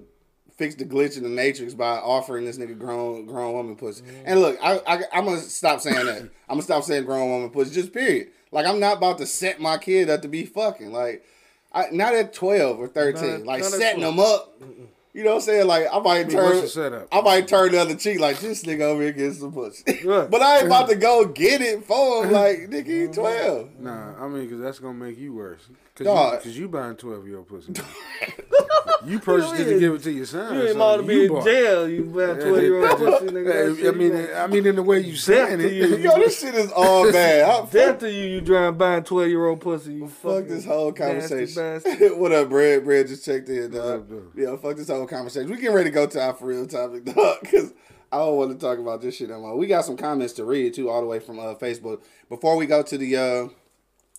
fix 0.58 0.74
the 0.74 0.86
glitch 0.86 1.18
in 1.18 1.24
the 1.24 1.30
matrix 1.30 1.76
by 1.76 1.98
offering 1.98 2.46
this 2.46 2.58
nigga 2.58 2.78
grown 2.80 3.28
grown 3.28 3.54
woman 3.54 3.76
pussy. 3.76 4.04
And 4.26 4.42
look, 4.42 4.58
I, 4.64 4.80
I 4.88 5.04
I'm 5.14 5.26
gonna 5.26 5.38
stop 5.38 5.82
saying 5.82 6.06
that. 6.06 6.22
I'm 6.22 6.32
gonna 6.50 6.62
stop 6.64 6.84
saying 6.84 7.06
grown 7.06 7.30
woman 7.30 7.50
pussy. 7.52 7.76
Just 7.76 7.94
period. 7.94 8.30
Like 8.52 8.66
I'm 8.66 8.80
not 8.80 8.98
about 8.98 9.20
to 9.20 9.28
set 9.28 9.60
my 9.62 9.78
kid 9.78 10.10
up 10.10 10.24
to 10.24 10.28
be 10.28 10.46
fucking. 10.46 10.92
Like 10.92 11.24
I 11.72 11.88
not 11.92 12.16
at 12.16 12.34
twelve 12.34 12.80
or 12.80 12.88
thirteen. 12.88 13.40
Not- 13.40 13.46
like 13.46 13.62
not 13.62 13.72
setting 13.72 14.02
them 14.02 14.20
up. 14.20 14.54
You 15.14 15.24
know 15.24 15.32
what 15.32 15.36
I'm 15.38 15.42
saying? 15.42 15.68
Like 15.68 15.88
I 15.92 16.00
might 16.00 16.30
turn 16.30 16.58
what's? 16.58 16.78
I 16.78 17.22
might 17.22 17.48
turn 17.48 17.72
the 17.72 17.80
other 17.82 17.96
cheek 17.96 18.20
like 18.20 18.40
this 18.40 18.64
nigga 18.64 18.82
over 18.82 19.02
here 19.02 19.12
getting 19.12 19.34
some 19.34 19.52
pussy. 19.52 20.00
Right. 20.06 20.30
but 20.30 20.42
I 20.44 20.58
ain't 20.58 20.68
about 20.68 20.90
to 20.90 20.96
go 21.10 21.26
get 21.26 21.62
it 21.62 21.84
for 21.86 22.24
him 22.26 22.32
like 22.32 22.58
nigga 22.70 22.86
you 22.88 23.08
twelve. 23.12 23.80
Nah, 23.80 24.14
I 24.24 24.28
mean, 24.28 24.44
because 24.44 24.62
that's 24.62 24.78
gonna 24.80 24.94
make 24.94 25.18
you 25.18 25.34
worse. 25.34 25.68
Because 25.98 26.32
you, 26.32 26.38
'cause 26.52 26.58
you 26.58 26.68
buying 26.70 26.96
twelve 26.96 27.28
year 27.28 27.38
old 27.38 27.48
pussy. 27.48 27.74
you 29.06 29.20
purchased 29.20 29.56
it 29.56 29.66
to 29.66 29.80
give 29.80 29.94
it 29.94 30.04
to 30.04 30.12
your 30.12 30.26
son. 30.26 30.56
You 30.56 30.62
ain't 30.68 30.76
about 30.76 30.98
to 30.98 31.04
be 31.04 31.26
in 31.26 31.44
jail. 31.44 31.88
You 31.90 32.04
bad 32.06 32.40
twelve 32.42 32.62
year 32.62 32.88
old 32.88 32.98
pussy 32.98 33.26
nigga. 33.28 33.46
That 33.46 33.76
Hey, 33.76 33.82
shit, 33.82 33.94
I 33.94 33.98
mean, 33.98 34.28
I 34.36 34.48
mean, 34.48 34.66
in 34.66 34.76
the 34.76 34.84
way 34.84 35.00
you 35.00 35.16
saying 35.16 35.60
to 35.60 35.74
you. 35.74 35.96
it. 35.96 36.00
Yo, 36.02 36.16
this 36.18 36.40
shit 36.40 36.56
is 36.56 36.72
all 36.72 37.12
bad. 37.12 37.50
I, 37.50 37.66
Death 37.70 38.00
to 38.00 38.12
you, 38.12 38.26
you 38.28 38.42
driving 38.42 38.78
buying 38.78 39.04
twelve 39.04 39.28
year 39.30 39.46
old 39.46 39.62
pussy. 39.62 39.94
You 39.96 40.08
Fuck 40.08 40.48
this 40.48 40.66
whole 40.66 40.92
conversation. 40.94 41.82
what 42.20 42.32
up, 42.32 42.50
Bread? 42.50 42.84
Bread 42.84 43.08
just 43.08 43.26
checked 43.26 43.50
in, 43.50 43.72
dog. 43.72 44.12
up. 44.12 44.22
Yeah, 44.36 44.56
fuck 44.58 44.76
this 44.78 44.90
whole 44.90 45.08
conversation. 45.08 45.50
We 45.50 45.58
getting 45.58 45.76
ready 45.76 45.90
to 45.90 45.94
go 45.94 46.06
to 46.08 46.22
our 46.22 46.34
for 46.34 46.46
real 46.48 46.66
topic, 46.68 47.06
dog, 47.06 47.38
because 47.42 47.74
I 48.12 48.18
don't 48.20 48.36
want 48.38 48.52
to 48.52 48.58
talk 48.58 48.80
about 48.80 49.02
this 49.02 49.16
shit 49.16 49.30
no 49.30 49.40
more. 49.40 49.56
We 49.58 49.68
got 49.68 49.86
some 49.86 49.98
comments 49.98 50.34
to 50.34 50.46
read 50.46 50.74
too, 50.74 50.90
all 50.90 51.02
the 51.02 51.08
way 51.08 51.20
from 51.20 51.40
uh, 51.40 51.56
Facebook. 51.56 52.02
Before 52.30 52.56
we 52.56 52.66
go 52.66 52.82
to 52.84 52.98
the 52.98 53.16
uh, 53.18 53.48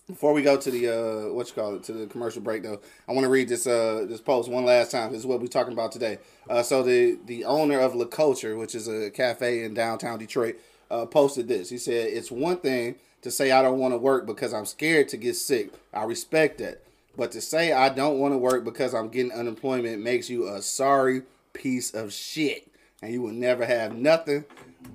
before 0.09 0.33
we 0.33 0.41
go 0.41 0.57
to 0.57 0.71
the 0.71 0.87
uh, 0.87 1.31
what 1.33 1.47
you 1.47 1.53
call 1.53 1.75
it 1.75 1.83
to 1.83 1.93
the 1.93 2.07
commercial 2.07 2.41
break 2.41 2.63
though, 2.63 2.81
I 3.07 3.13
want 3.13 3.25
to 3.25 3.29
read 3.29 3.47
this 3.47 3.67
uh 3.67 4.05
this 4.09 4.19
post 4.19 4.49
one 4.49 4.65
last 4.65 4.91
time. 4.91 5.11
This 5.11 5.19
is 5.19 5.25
what 5.25 5.39
we're 5.39 5.47
talking 5.47 5.71
about 5.71 5.91
today. 5.91 6.17
Uh, 6.49 6.63
so 6.63 6.83
the 6.83 7.19
the 7.25 7.45
owner 7.45 7.79
of 7.79 7.95
La 7.95 8.05
Culture, 8.05 8.57
which 8.57 8.75
is 8.75 8.87
a 8.87 9.11
cafe 9.11 9.63
in 9.63 9.73
downtown 9.75 10.17
Detroit, 10.17 10.59
uh, 10.89 11.05
posted 11.05 11.47
this. 11.47 11.69
He 11.69 11.77
said, 11.77 12.09
"It's 12.11 12.31
one 12.31 12.57
thing 12.57 12.95
to 13.21 13.29
say 13.29 13.51
I 13.51 13.61
don't 13.61 13.79
want 13.79 13.93
to 13.93 13.97
work 13.97 14.25
because 14.25 14.53
I'm 14.53 14.65
scared 14.65 15.09
to 15.09 15.17
get 15.17 15.35
sick. 15.35 15.71
I 15.93 16.03
respect 16.03 16.57
that, 16.57 16.81
but 17.15 17.31
to 17.33 17.41
say 17.41 17.71
I 17.71 17.89
don't 17.89 18.17
want 18.17 18.33
to 18.33 18.37
work 18.37 18.65
because 18.65 18.93
I'm 18.95 19.09
getting 19.09 19.31
unemployment 19.31 20.01
makes 20.01 20.29
you 20.29 20.47
a 20.47 20.61
sorry 20.61 21.21
piece 21.53 21.93
of 21.93 22.11
shit, 22.11 22.67
and 23.01 23.13
you 23.13 23.21
will 23.21 23.33
never 23.33 23.63
have 23.65 23.95
nothing 23.95 24.45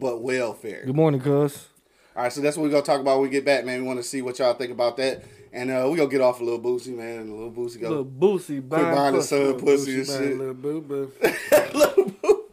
but 0.00 0.20
welfare." 0.20 0.82
Good 0.84 0.96
morning, 0.96 1.20
cuz. 1.20 1.68
All 2.16 2.22
right, 2.22 2.32
so 2.32 2.40
that's 2.40 2.56
what 2.56 2.62
we're 2.62 2.70
gonna 2.70 2.82
talk 2.82 3.00
about 3.00 3.18
when 3.18 3.28
we 3.28 3.32
get 3.32 3.44
back, 3.44 3.64
man. 3.64 3.80
We 3.80 3.86
want 3.86 3.98
to 3.98 4.04
see 4.04 4.22
what 4.22 4.38
y'all 4.38 4.54
think 4.54 4.70
about 4.70 4.96
that, 4.98 5.24
and 5.52 5.68
uh, 5.68 5.88
we 5.90 5.96
gonna 5.96 6.08
get 6.08 6.20
off 6.20 6.40
a 6.40 6.44
little 6.44 6.60
Boosie, 6.60 6.96
man. 6.96 7.28
A 7.28 7.34
little 7.34 7.50
Boosie 7.50 7.80
go. 7.80 7.88
Little 7.88 8.04
Boosie 8.04 8.66
buying 8.68 8.94
buying 8.94 9.14
the 9.14 9.18
pussy. 9.18 9.28
son 9.28 9.58
pussy 9.58 9.96
and 9.96 10.06
shit. 10.06 10.38
little 10.38 10.54
boo 10.54 10.80
boo. 10.80 11.12
Little 11.74 12.04
boo. 12.04 12.44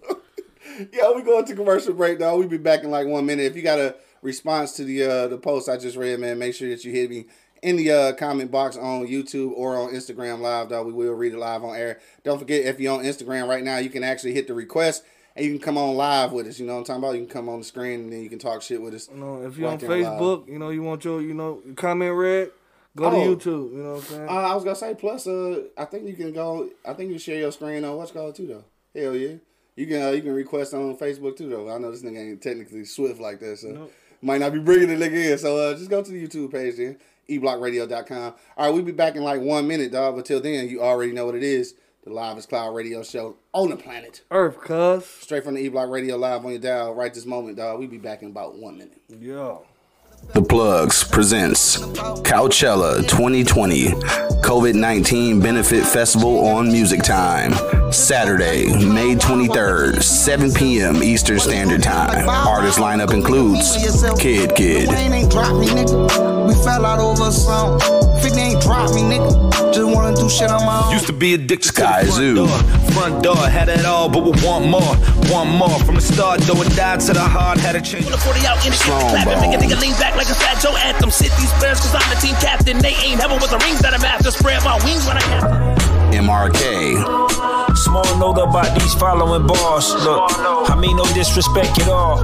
Yo, 0.91 1.13
we 1.13 1.21
going 1.21 1.45
to 1.45 1.55
commercial 1.55 1.93
break, 1.93 2.17
dog. 2.17 2.39
We 2.39 2.47
be 2.47 2.57
back 2.57 2.83
in 2.83 2.89
like 2.89 3.05
one 3.05 3.23
minute. 3.27 3.45
If 3.45 3.55
you 3.55 3.61
got 3.61 3.77
a 3.77 3.95
response 4.23 4.71
to 4.77 4.83
the 4.83 5.03
uh, 5.03 5.27
the 5.27 5.37
post 5.37 5.69
I 5.69 5.77
just 5.77 5.95
read, 5.95 6.19
man, 6.19 6.39
make 6.39 6.55
sure 6.55 6.69
that 6.69 6.83
you 6.83 6.91
hit 6.91 7.11
me 7.11 7.25
in 7.61 7.75
the 7.75 7.91
uh, 7.91 8.13
comment 8.13 8.49
box 8.49 8.77
on 8.77 9.05
YouTube 9.05 9.51
or 9.55 9.77
on 9.77 9.93
Instagram 9.93 10.39
Live, 10.39 10.69
dog. 10.69 10.87
We 10.87 10.93
will 10.93 11.13
read 11.13 11.33
it 11.33 11.37
live 11.37 11.63
on 11.63 11.75
air. 11.75 11.99
Don't 12.23 12.39
forget, 12.39 12.65
if 12.65 12.79
you're 12.79 12.97
on 12.97 13.03
Instagram 13.03 13.47
right 13.47 13.63
now, 13.63 13.77
you 13.77 13.91
can 13.91 14.03
actually 14.03 14.33
hit 14.33 14.47
the 14.47 14.55
request 14.55 15.03
and 15.35 15.45
you 15.45 15.51
can 15.53 15.59
come 15.61 15.77
on 15.77 15.95
live 15.95 16.31
with 16.31 16.47
us. 16.47 16.59
You 16.59 16.65
know 16.65 16.73
what 16.73 16.79
I'm 16.79 16.85
talking 16.85 17.03
about? 17.03 17.11
You 17.13 17.19
can 17.25 17.29
come 17.29 17.49
on 17.49 17.59
the 17.59 17.65
screen 17.65 18.01
and 18.01 18.13
then 18.13 18.21
you 18.21 18.29
can 18.29 18.39
talk 18.39 18.61
shit 18.61 18.81
with 18.81 18.93
us. 18.93 19.09
You 19.11 19.17
know, 19.17 19.43
if 19.43 19.57
you're 19.57 19.69
on 19.69 19.77
there 19.77 19.89
live. 19.89 20.05
Facebook, 20.19 20.47
you 20.47 20.59
know, 20.59 20.69
you 20.69 20.83
want 20.83 21.03
your, 21.05 21.21
you 21.21 21.33
know, 21.33 21.61
comment 21.75 22.13
read, 22.15 22.51
go 22.95 23.05
Oh. 23.05 23.11
to 23.11 23.35
YouTube. 23.49 23.71
You 23.71 23.77
know 23.83 23.93
what 23.93 23.97
I'm 23.99 24.01
saying? 24.09 24.29
Uh, 24.29 24.31
I 24.33 24.55
was 24.55 24.63
gonna 24.63 24.75
say, 24.75 24.93
plus, 24.95 25.27
uh, 25.27 25.63
I 25.77 25.85
think 25.85 26.07
you 26.07 26.15
can 26.15 26.33
go. 26.33 26.69
I 26.85 26.93
think 26.93 27.11
you 27.11 27.17
share 27.19 27.37
your 27.39 27.51
screen 27.51 27.83
on 27.85 27.95
what's 27.97 28.11
called 28.11 28.35
too, 28.35 28.47
though. 28.47 28.63
Hell 28.99 29.15
yeah, 29.15 29.35
you 29.75 29.87
can. 29.87 30.01
Uh, 30.01 30.09
you 30.11 30.21
can 30.21 30.33
request 30.33 30.73
on 30.73 30.97
Facebook 30.97 31.37
too, 31.37 31.49
though. 31.49 31.69
I 31.69 31.77
know 31.77 31.91
this 31.91 32.01
nigga 32.03 32.17
ain't 32.19 32.41
technically 32.41 32.83
swift 32.85 33.21
like 33.21 33.39
that, 33.39 33.57
so 33.59 33.69
Nope. 33.69 33.91
might 34.21 34.39
not 34.41 34.51
be 34.51 34.59
bringing 34.59 34.87
the 34.89 34.95
nigga 34.95 35.31
in. 35.31 35.37
So 35.37 35.57
uh, 35.57 35.73
just 35.75 35.89
go 35.89 36.01
to 36.03 36.11
the 36.11 36.27
YouTube 36.27 36.51
page 36.51 36.75
then, 36.75 36.97
eblockradio.com. 37.29 38.33
All 38.57 38.65
right, 38.65 38.73
we'll 38.73 38.83
be 38.83 38.91
back 38.91 39.15
in 39.15 39.23
like 39.23 39.41
one 39.41 39.67
minute, 39.67 39.91
dog. 39.91 40.15
But 40.15 40.25
till 40.25 40.41
then, 40.41 40.67
you 40.69 40.81
already 40.81 41.11
know 41.13 41.25
what 41.25 41.35
it 41.35 41.43
is. 41.43 41.73
The 42.03 42.11
Live 42.11 42.35
is 42.39 42.47
Cloud 42.47 42.73
Radio 42.73 43.03
show 43.03 43.35
on 43.53 43.69
the 43.69 43.75
planet. 43.77 44.23
Earth, 44.31 44.57
cuz. 44.59 45.05
Straight 45.05 45.43
from 45.43 45.53
the 45.53 45.61
E 45.61 45.69
Block 45.69 45.87
Radio 45.87 46.17
live 46.17 46.43
on 46.43 46.49
your 46.49 46.59
dial 46.59 46.95
right 46.95 47.13
this 47.13 47.27
moment, 47.27 47.57
dog. 47.57 47.77
We'll 47.77 47.89
be 47.89 47.99
back 47.99 48.23
in 48.23 48.29
about 48.29 48.55
one 48.55 48.79
minute. 48.79 48.99
Yeah. 49.07 49.57
The 50.33 50.41
Plugs 50.41 51.03
presents 51.03 51.77
Coachella 51.77 53.07
2020 53.07 53.89
COVID 54.41 54.73
19 54.73 55.39
Benefit 55.41 55.83
Festival 55.83 56.39
on 56.47 56.71
Music 56.71 57.03
Time. 57.03 57.53
Saturday, 57.91 58.67
May 58.83 59.13
23rd, 59.15 60.01
7 60.01 60.53
p.m. 60.53 61.03
Eastern 61.03 61.39
Standard 61.39 61.83
Time. 61.83 62.27
Artist 62.27 62.79
lineup 62.79 63.13
includes 63.13 63.75
Kid 64.19 64.55
Kid, 64.55 64.89
Wayne 68.23 68.37
ain't 68.39 68.61
dropped 68.61 68.93
me, 68.93 69.01
nigga. 69.01 69.31
We 69.31 69.51
fell 69.51 69.65
out 69.65 69.71
over 69.71 69.71
a 69.71 69.71
song. 69.71 69.71
50 69.71 69.71
ain't 69.71 69.71
drop 69.71 69.71
me, 69.71 69.71
nigga. 69.71 69.73
Just 69.73 69.95
wanna 69.95 70.15
do 70.15 70.29
shit 70.29 70.49
on 70.51 70.65
my 70.65 70.85
own. 70.85 70.93
Used 70.93 71.07
to 71.07 71.13
be 71.13 71.33
addicted 71.33 71.67
Sky 71.67 72.01
to 72.03 72.07
the 72.07 72.11
front 72.11 72.15
Zoo. 72.15 72.35
door. 72.35 72.91
Front 72.91 73.23
door 73.23 73.37
had 73.37 73.69
it 73.69 73.85
all, 73.85 74.09
but 74.09 74.23
we 74.23 74.31
want 74.45 74.65
more. 74.67 74.95
Want 75.31 75.49
more. 75.49 75.79
From 75.85 75.95
the 75.95 76.01
start, 76.01 76.41
though 76.41 76.61
it 76.61 76.75
died 76.75 76.99
to 77.01 77.13
the 77.13 77.21
heart, 77.21 77.59
had 77.59 77.73
to 77.73 77.81
change. 77.81 78.05
Pull 78.05 78.13
a 78.13 78.17
40 78.17 78.47
out 78.47 78.65
in 78.65 78.71
the 78.71 78.77
Strong 78.77 78.99
kitchen, 79.01 79.23
clapping, 79.23 79.41
make 79.41 79.55
a 79.55 79.63
nigga 79.63 79.79
lean 79.81 79.93
back 79.93 80.15
like 80.15 80.29
a 80.29 80.35
fat 80.35 80.61
Joe 80.61 80.75
anthem. 80.77 81.09
Sit 81.11 81.31
these 81.37 81.53
bears, 81.59 81.79
cause 81.79 81.95
I'm 81.95 82.09
the 82.13 82.19
team 82.19 82.35
captain. 82.35 82.77
They 82.79 82.95
ain't 83.01 83.19
heaven 83.19 83.39
with 83.39 83.51
the 83.51 83.59
rings 83.59 83.79
that 83.79 83.93
I'm 83.93 84.03
after. 84.03 84.31
Spread 84.31 84.63
my 84.63 84.77
wings 84.83 85.05
when 85.05 85.17
I 85.17 85.23
have 85.23 85.80
MRK, 86.11 87.75
Small 87.77 88.03
note 88.19 88.37
about 88.37 88.77
these 88.77 88.93
following 88.95 89.47
bars. 89.47 89.93
Look, 90.03 90.69
I 90.69 90.75
mean 90.75 90.97
no 90.97 91.05
disrespect 91.13 91.79
at 91.79 91.87
all. 91.87 92.17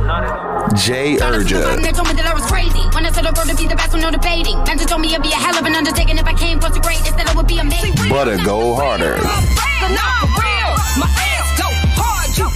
Jay 0.75 1.15
They 1.15 1.23
Urja, 1.23 1.93
told 1.93 2.07
me 2.07 2.13
that 2.15 2.27
I 2.27 2.33
was 2.33 2.45
crazy. 2.45 2.83
When 2.93 3.05
I 3.05 3.11
said 3.11 3.25
I 3.25 3.31
wrote 3.31 3.47
to 3.47 3.55
be 3.55 3.67
the 3.67 3.75
best, 3.75 3.95
no 3.95 4.11
debating. 4.11 4.57
Man 4.67 4.77
just 4.77 4.89
told 4.89 5.01
me 5.01 5.07
it'd 5.07 5.23
be 5.23 5.31
a 5.31 5.35
hell 5.39 5.57
of 5.57 5.65
an 5.65 5.73
undertaking 5.75 6.17
if 6.17 6.25
I 6.25 6.33
came 6.33 6.59
close 6.59 6.75
to 6.75 6.81
great. 6.81 6.99
They 6.99 7.11
said 7.11 7.27
I 7.27 7.33
would 7.35 7.47
be 7.47 7.59
amazing. 7.59 8.09
Butter 8.09 8.37
Go 8.43 8.75
Harder, 8.75 9.17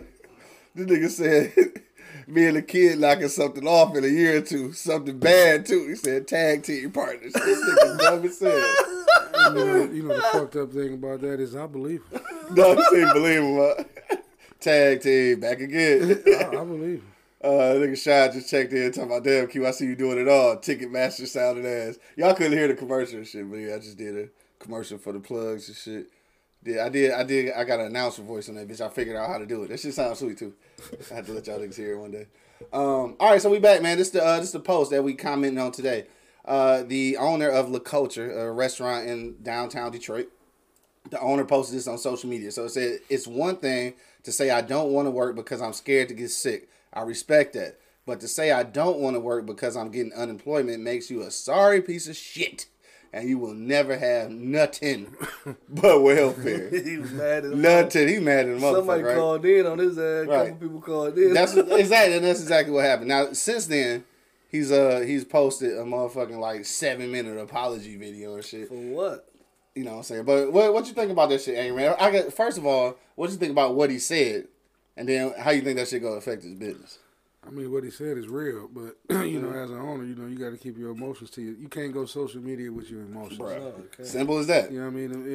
This 0.74 0.86
nigga 0.86 1.08
said 1.08 1.82
me 2.26 2.46
and 2.46 2.58
the 2.58 2.62
kid 2.62 2.98
knocking 2.98 3.28
something 3.28 3.66
off 3.66 3.96
in 3.96 4.04
a 4.04 4.08
year 4.08 4.36
or 4.36 4.42
two. 4.42 4.74
Something 4.74 5.18
bad, 5.18 5.64
too. 5.64 5.88
He 5.88 5.94
said 5.94 6.28
tag 6.28 6.64
team 6.64 6.92
partners. 6.92 7.32
This 7.32 7.58
nigga 7.66 7.98
dumb 7.98 8.24
as 8.26 8.38
hell. 8.38 8.74
You 9.48 9.54
know, 9.54 9.90
you 9.90 10.02
know 10.02 10.16
the 10.16 10.22
fucked 10.32 10.56
up 10.56 10.70
thing 10.70 10.92
about 10.92 11.22
that 11.22 11.40
is 11.40 11.56
I 11.56 11.66
believe 11.66 12.02
him. 12.12 12.20
No, 12.50 12.74
this 12.74 12.92
ain't 12.92 13.14
believe 13.14 13.42
huh? 13.42 13.84
Tag 14.60 15.00
team, 15.00 15.40
back 15.40 15.60
again. 15.60 16.22
I, 16.26 16.44
I 16.48 16.64
believe. 16.64 17.02
Uh, 17.42 17.72
nigga 17.72 17.96
Shy 17.96 18.28
just 18.34 18.50
checked 18.50 18.70
in 18.74 18.92
talking 18.92 19.10
about 19.10 19.24
damn 19.24 19.46
Q. 19.46 19.66
I 19.66 19.70
see 19.70 19.86
you 19.86 19.96
doing 19.96 20.18
it 20.18 20.28
all. 20.28 20.56
Ticketmaster 20.56 21.26
sounded 21.26 21.64
ass. 21.64 21.98
Y'all 22.14 22.34
couldn't 22.34 22.52
hear 22.52 22.68
the 22.68 22.74
commercial 22.74 23.16
and 23.16 23.26
shit, 23.26 23.50
but 23.50 23.56
yeah, 23.56 23.76
I 23.76 23.78
just 23.78 23.96
did 23.96 24.14
a 24.14 24.28
commercial 24.62 24.98
for 24.98 25.14
the 25.14 25.20
plugs 25.20 25.68
and 25.68 25.76
shit. 25.78 26.10
Yeah, 26.62 26.84
I 26.84 26.90
did. 26.90 27.12
I 27.12 27.22
did. 27.22 27.54
I 27.54 27.64
got 27.64 27.80
an 27.80 27.86
announcer 27.86 28.20
voice 28.20 28.50
on 28.50 28.56
that 28.56 28.68
bitch. 28.68 28.82
I 28.82 28.90
figured 28.90 29.16
out 29.16 29.30
how 29.30 29.38
to 29.38 29.46
do 29.46 29.62
it. 29.62 29.68
That 29.68 29.80
shit 29.80 29.94
sounds 29.94 30.18
sweet 30.18 30.36
too. 30.36 30.52
I 31.10 31.14
had 31.14 31.24
to 31.24 31.32
let 31.32 31.46
y'all 31.46 31.58
niggas 31.58 31.76
hear 31.76 31.94
it 31.94 31.98
one 31.98 32.10
day. 32.10 32.26
Um, 32.74 33.16
all 33.18 33.30
right, 33.30 33.40
so 33.40 33.48
we 33.48 33.58
back, 33.58 33.80
man. 33.80 33.96
This 33.96 34.10
the 34.10 34.22
uh, 34.22 34.38
this 34.38 34.52
the 34.52 34.60
post 34.60 34.90
that 34.90 35.02
we 35.02 35.14
commenting 35.14 35.58
on 35.58 35.72
today. 35.72 36.08
Uh, 36.44 36.82
the 36.82 37.16
owner 37.16 37.48
of 37.48 37.70
La 37.70 37.78
Culture, 37.78 38.30
a 38.38 38.52
restaurant 38.52 39.08
in 39.08 39.36
downtown 39.42 39.92
Detroit, 39.92 40.28
the 41.10 41.20
owner 41.20 41.44
posted 41.44 41.76
this 41.76 41.88
on 41.88 41.98
social 41.98 42.28
media. 42.28 42.50
So 42.50 42.64
it 42.64 42.70
said, 42.70 43.00
It's 43.08 43.26
one 43.26 43.56
thing 43.56 43.94
to 44.24 44.32
say 44.32 44.50
I 44.50 44.60
don't 44.60 44.92
want 44.92 45.06
to 45.06 45.10
work 45.10 45.36
because 45.36 45.60
I'm 45.62 45.72
scared 45.72 46.08
to 46.08 46.14
get 46.14 46.30
sick. 46.30 46.68
I 46.92 47.02
respect 47.02 47.54
that. 47.54 47.78
But 48.06 48.20
to 48.20 48.28
say 48.28 48.50
I 48.50 48.62
don't 48.64 48.98
want 48.98 49.14
to 49.16 49.20
work 49.20 49.46
because 49.46 49.76
I'm 49.76 49.90
getting 49.90 50.12
unemployment 50.12 50.82
makes 50.82 51.10
you 51.10 51.22
a 51.22 51.30
sorry 51.30 51.80
piece 51.82 52.08
of 52.08 52.16
shit. 52.16 52.66
And 53.12 53.28
you 53.28 53.38
will 53.38 53.54
never 53.54 53.98
have 53.98 54.30
nothing 54.30 55.14
but 55.68 56.00
welfare. 56.00 56.70
he 56.84 56.96
was 56.96 57.10
mad 57.10 57.44
at 57.44 57.50
nothing. 57.52 58.06
He 58.06 58.20
mad 58.20 58.48
at 58.48 58.60
the 58.60 58.64
motherfucker. 58.64 58.76
Somebody 58.76 59.02
right? 59.02 59.16
called 59.16 59.44
in 59.44 59.66
on 59.66 59.78
his 59.78 59.98
ass. 59.98 60.02
A 60.02 60.26
Right. 60.28 60.48
couple 60.52 60.68
people 60.68 60.80
called 60.80 61.18
in. 61.18 61.34
That's 61.34 61.54
exactly 61.56 62.18
that's 62.20 62.40
exactly 62.40 62.72
what 62.72 62.84
happened. 62.84 63.08
Now 63.08 63.32
since 63.32 63.66
then, 63.66 64.04
he's 64.48 64.70
uh 64.70 65.00
he's 65.04 65.24
posted 65.24 65.72
a 65.76 65.82
motherfucking 65.82 66.38
like 66.38 66.64
seven 66.64 67.10
minute 67.10 67.36
apology 67.36 67.96
video 67.96 68.34
and 68.36 68.44
shit. 68.44 68.68
For 68.68 68.74
what? 68.74 69.28
You 69.74 69.84
know 69.84 69.92
what 69.92 69.96
I'm 69.98 70.02
saying? 70.04 70.24
But 70.24 70.52
what 70.52 70.72
what 70.74 70.86
you 70.86 70.92
think 70.94 71.10
about 71.12 71.28
that 71.30 71.40
shit, 71.42 71.56
Angry 71.56 71.82
Man? 71.82 71.94
I 71.98 72.10
got 72.10 72.32
first 72.32 72.58
of 72.58 72.66
all, 72.66 72.96
what 73.14 73.30
you 73.30 73.36
think 73.36 73.52
about 73.52 73.74
what 73.74 73.90
he 73.90 73.98
said, 73.98 74.48
and 74.96 75.08
then 75.08 75.32
how 75.38 75.50
you 75.50 75.62
think 75.62 75.76
that 75.78 75.88
shit 75.88 76.02
gonna 76.02 76.16
affect 76.16 76.42
his 76.42 76.54
business? 76.54 76.98
I 77.46 77.50
mean, 77.50 77.72
what 77.72 77.84
he 77.84 77.90
said 77.90 78.18
is 78.18 78.28
real, 78.28 78.68
but 78.68 78.96
you 79.26 79.40
know, 79.40 79.50
as 79.52 79.70
an 79.70 79.78
owner, 79.78 80.04
you 80.04 80.14
know, 80.14 80.26
you 80.26 80.36
got 80.38 80.50
to 80.50 80.58
keep 80.58 80.76
your 80.76 80.90
emotions 80.90 81.30
to 81.30 81.40
you. 81.42 81.56
You 81.58 81.68
can't 81.68 81.92
go 81.92 82.04
social 82.04 82.40
media 82.42 82.70
with 82.70 82.90
your 82.90 83.00
emotions. 83.02 83.38
Bruh. 83.38 84.04
Simple 84.04 84.38
as 84.38 84.46
that. 84.48 84.70
You 84.70 84.80
know 84.80 84.86
what 84.86 84.92
I 84.92 84.94
mean? 84.96 85.26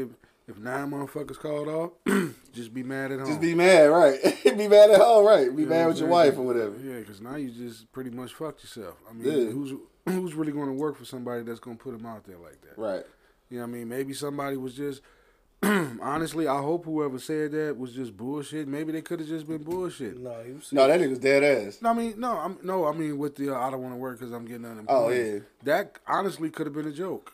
If 0.48 0.56
if 0.56 0.60
nine 0.62 0.92
motherfuckers 0.92 1.40
called 1.40 1.68
off, 1.68 1.92
just 2.54 2.74
be 2.74 2.84
mad 2.84 3.12
at 3.12 3.20
home. 3.20 3.28
Just 3.28 3.42
be 3.42 3.56
mad, 3.56 3.86
right? 3.86 4.20
be 4.44 4.68
mad 4.68 4.92
at 4.92 5.02
home, 5.02 5.26
right? 5.26 5.56
Be 5.56 5.64
You 5.64 5.68
mad 5.68 5.88
with 5.88 5.96
I'm 5.98 6.02
your 6.04 6.10
wife 6.12 6.38
or 6.38 6.44
whatever. 6.44 6.76
Yeah, 6.84 7.00
because 7.00 7.20
now 7.22 7.36
you 7.36 7.50
just 7.50 7.92
pretty 7.92 8.12
much 8.12 8.34
fucked 8.34 8.62
yourself. 8.62 8.96
I 9.10 9.14
mean, 9.14 9.26
Yeah. 9.26 9.52
who's 9.52 9.74
who's 10.08 10.36
really 10.36 10.52
going 10.52 10.68
to 10.68 10.74
work 10.74 10.98
for 10.98 11.06
somebody 11.06 11.42
that's 11.42 11.60
going 11.60 11.78
to 11.78 11.84
put 11.84 11.98
them 11.98 12.06
out 12.06 12.26
there 12.26 12.38
like 12.38 12.62
that? 12.62 12.78
Right. 12.80 13.04
You 13.56 13.62
know 13.62 13.68
what 13.68 13.76
I 13.76 13.80
mean? 13.80 13.90
Maybe 13.90 14.14
somebody 14.14 14.58
was 14.58 14.76
just. 14.76 15.02
honestly, 15.64 16.46
I 16.48 16.62
hope 16.62 16.84
whoever 16.84 17.18
said 17.18 17.54
that 17.54 17.78
was 17.78 17.94
just 17.94 18.16
bullshit. 18.16 18.68
Maybe 18.68 18.92
they 18.92 19.02
could 19.02 19.22
have 19.22 19.30
just 19.30 19.48
been 19.48 19.64
bullshit. 19.64 20.20
No, 20.20 20.44
he 20.44 20.52
was 20.52 20.74
No, 20.74 20.86
that 20.86 21.00
nigga's 21.00 21.20
dead 21.20 21.44
ass. 21.44 21.82
No, 21.82 21.92
I 21.92 21.94
mean, 21.94 22.20
no, 22.20 22.38
I'm 22.38 22.58
no, 22.62 22.86
I 22.86 22.92
mean 22.92 23.18
with 23.18 23.38
the 23.38 23.56
uh, 23.56 23.58
I 23.58 23.72
don't 23.72 23.82
want 23.82 23.94
to 23.94 23.98
work 23.98 24.20
because 24.20 24.34
I'm 24.34 24.46
getting 24.46 24.66
unemployed. 24.66 24.88
Oh, 24.90 25.10
yeah. 25.10 25.40
that 25.64 25.98
honestly 26.06 26.50
could 26.50 26.68
have 26.68 26.76
been 26.76 26.88
a 26.88 26.92
joke. 26.92 27.32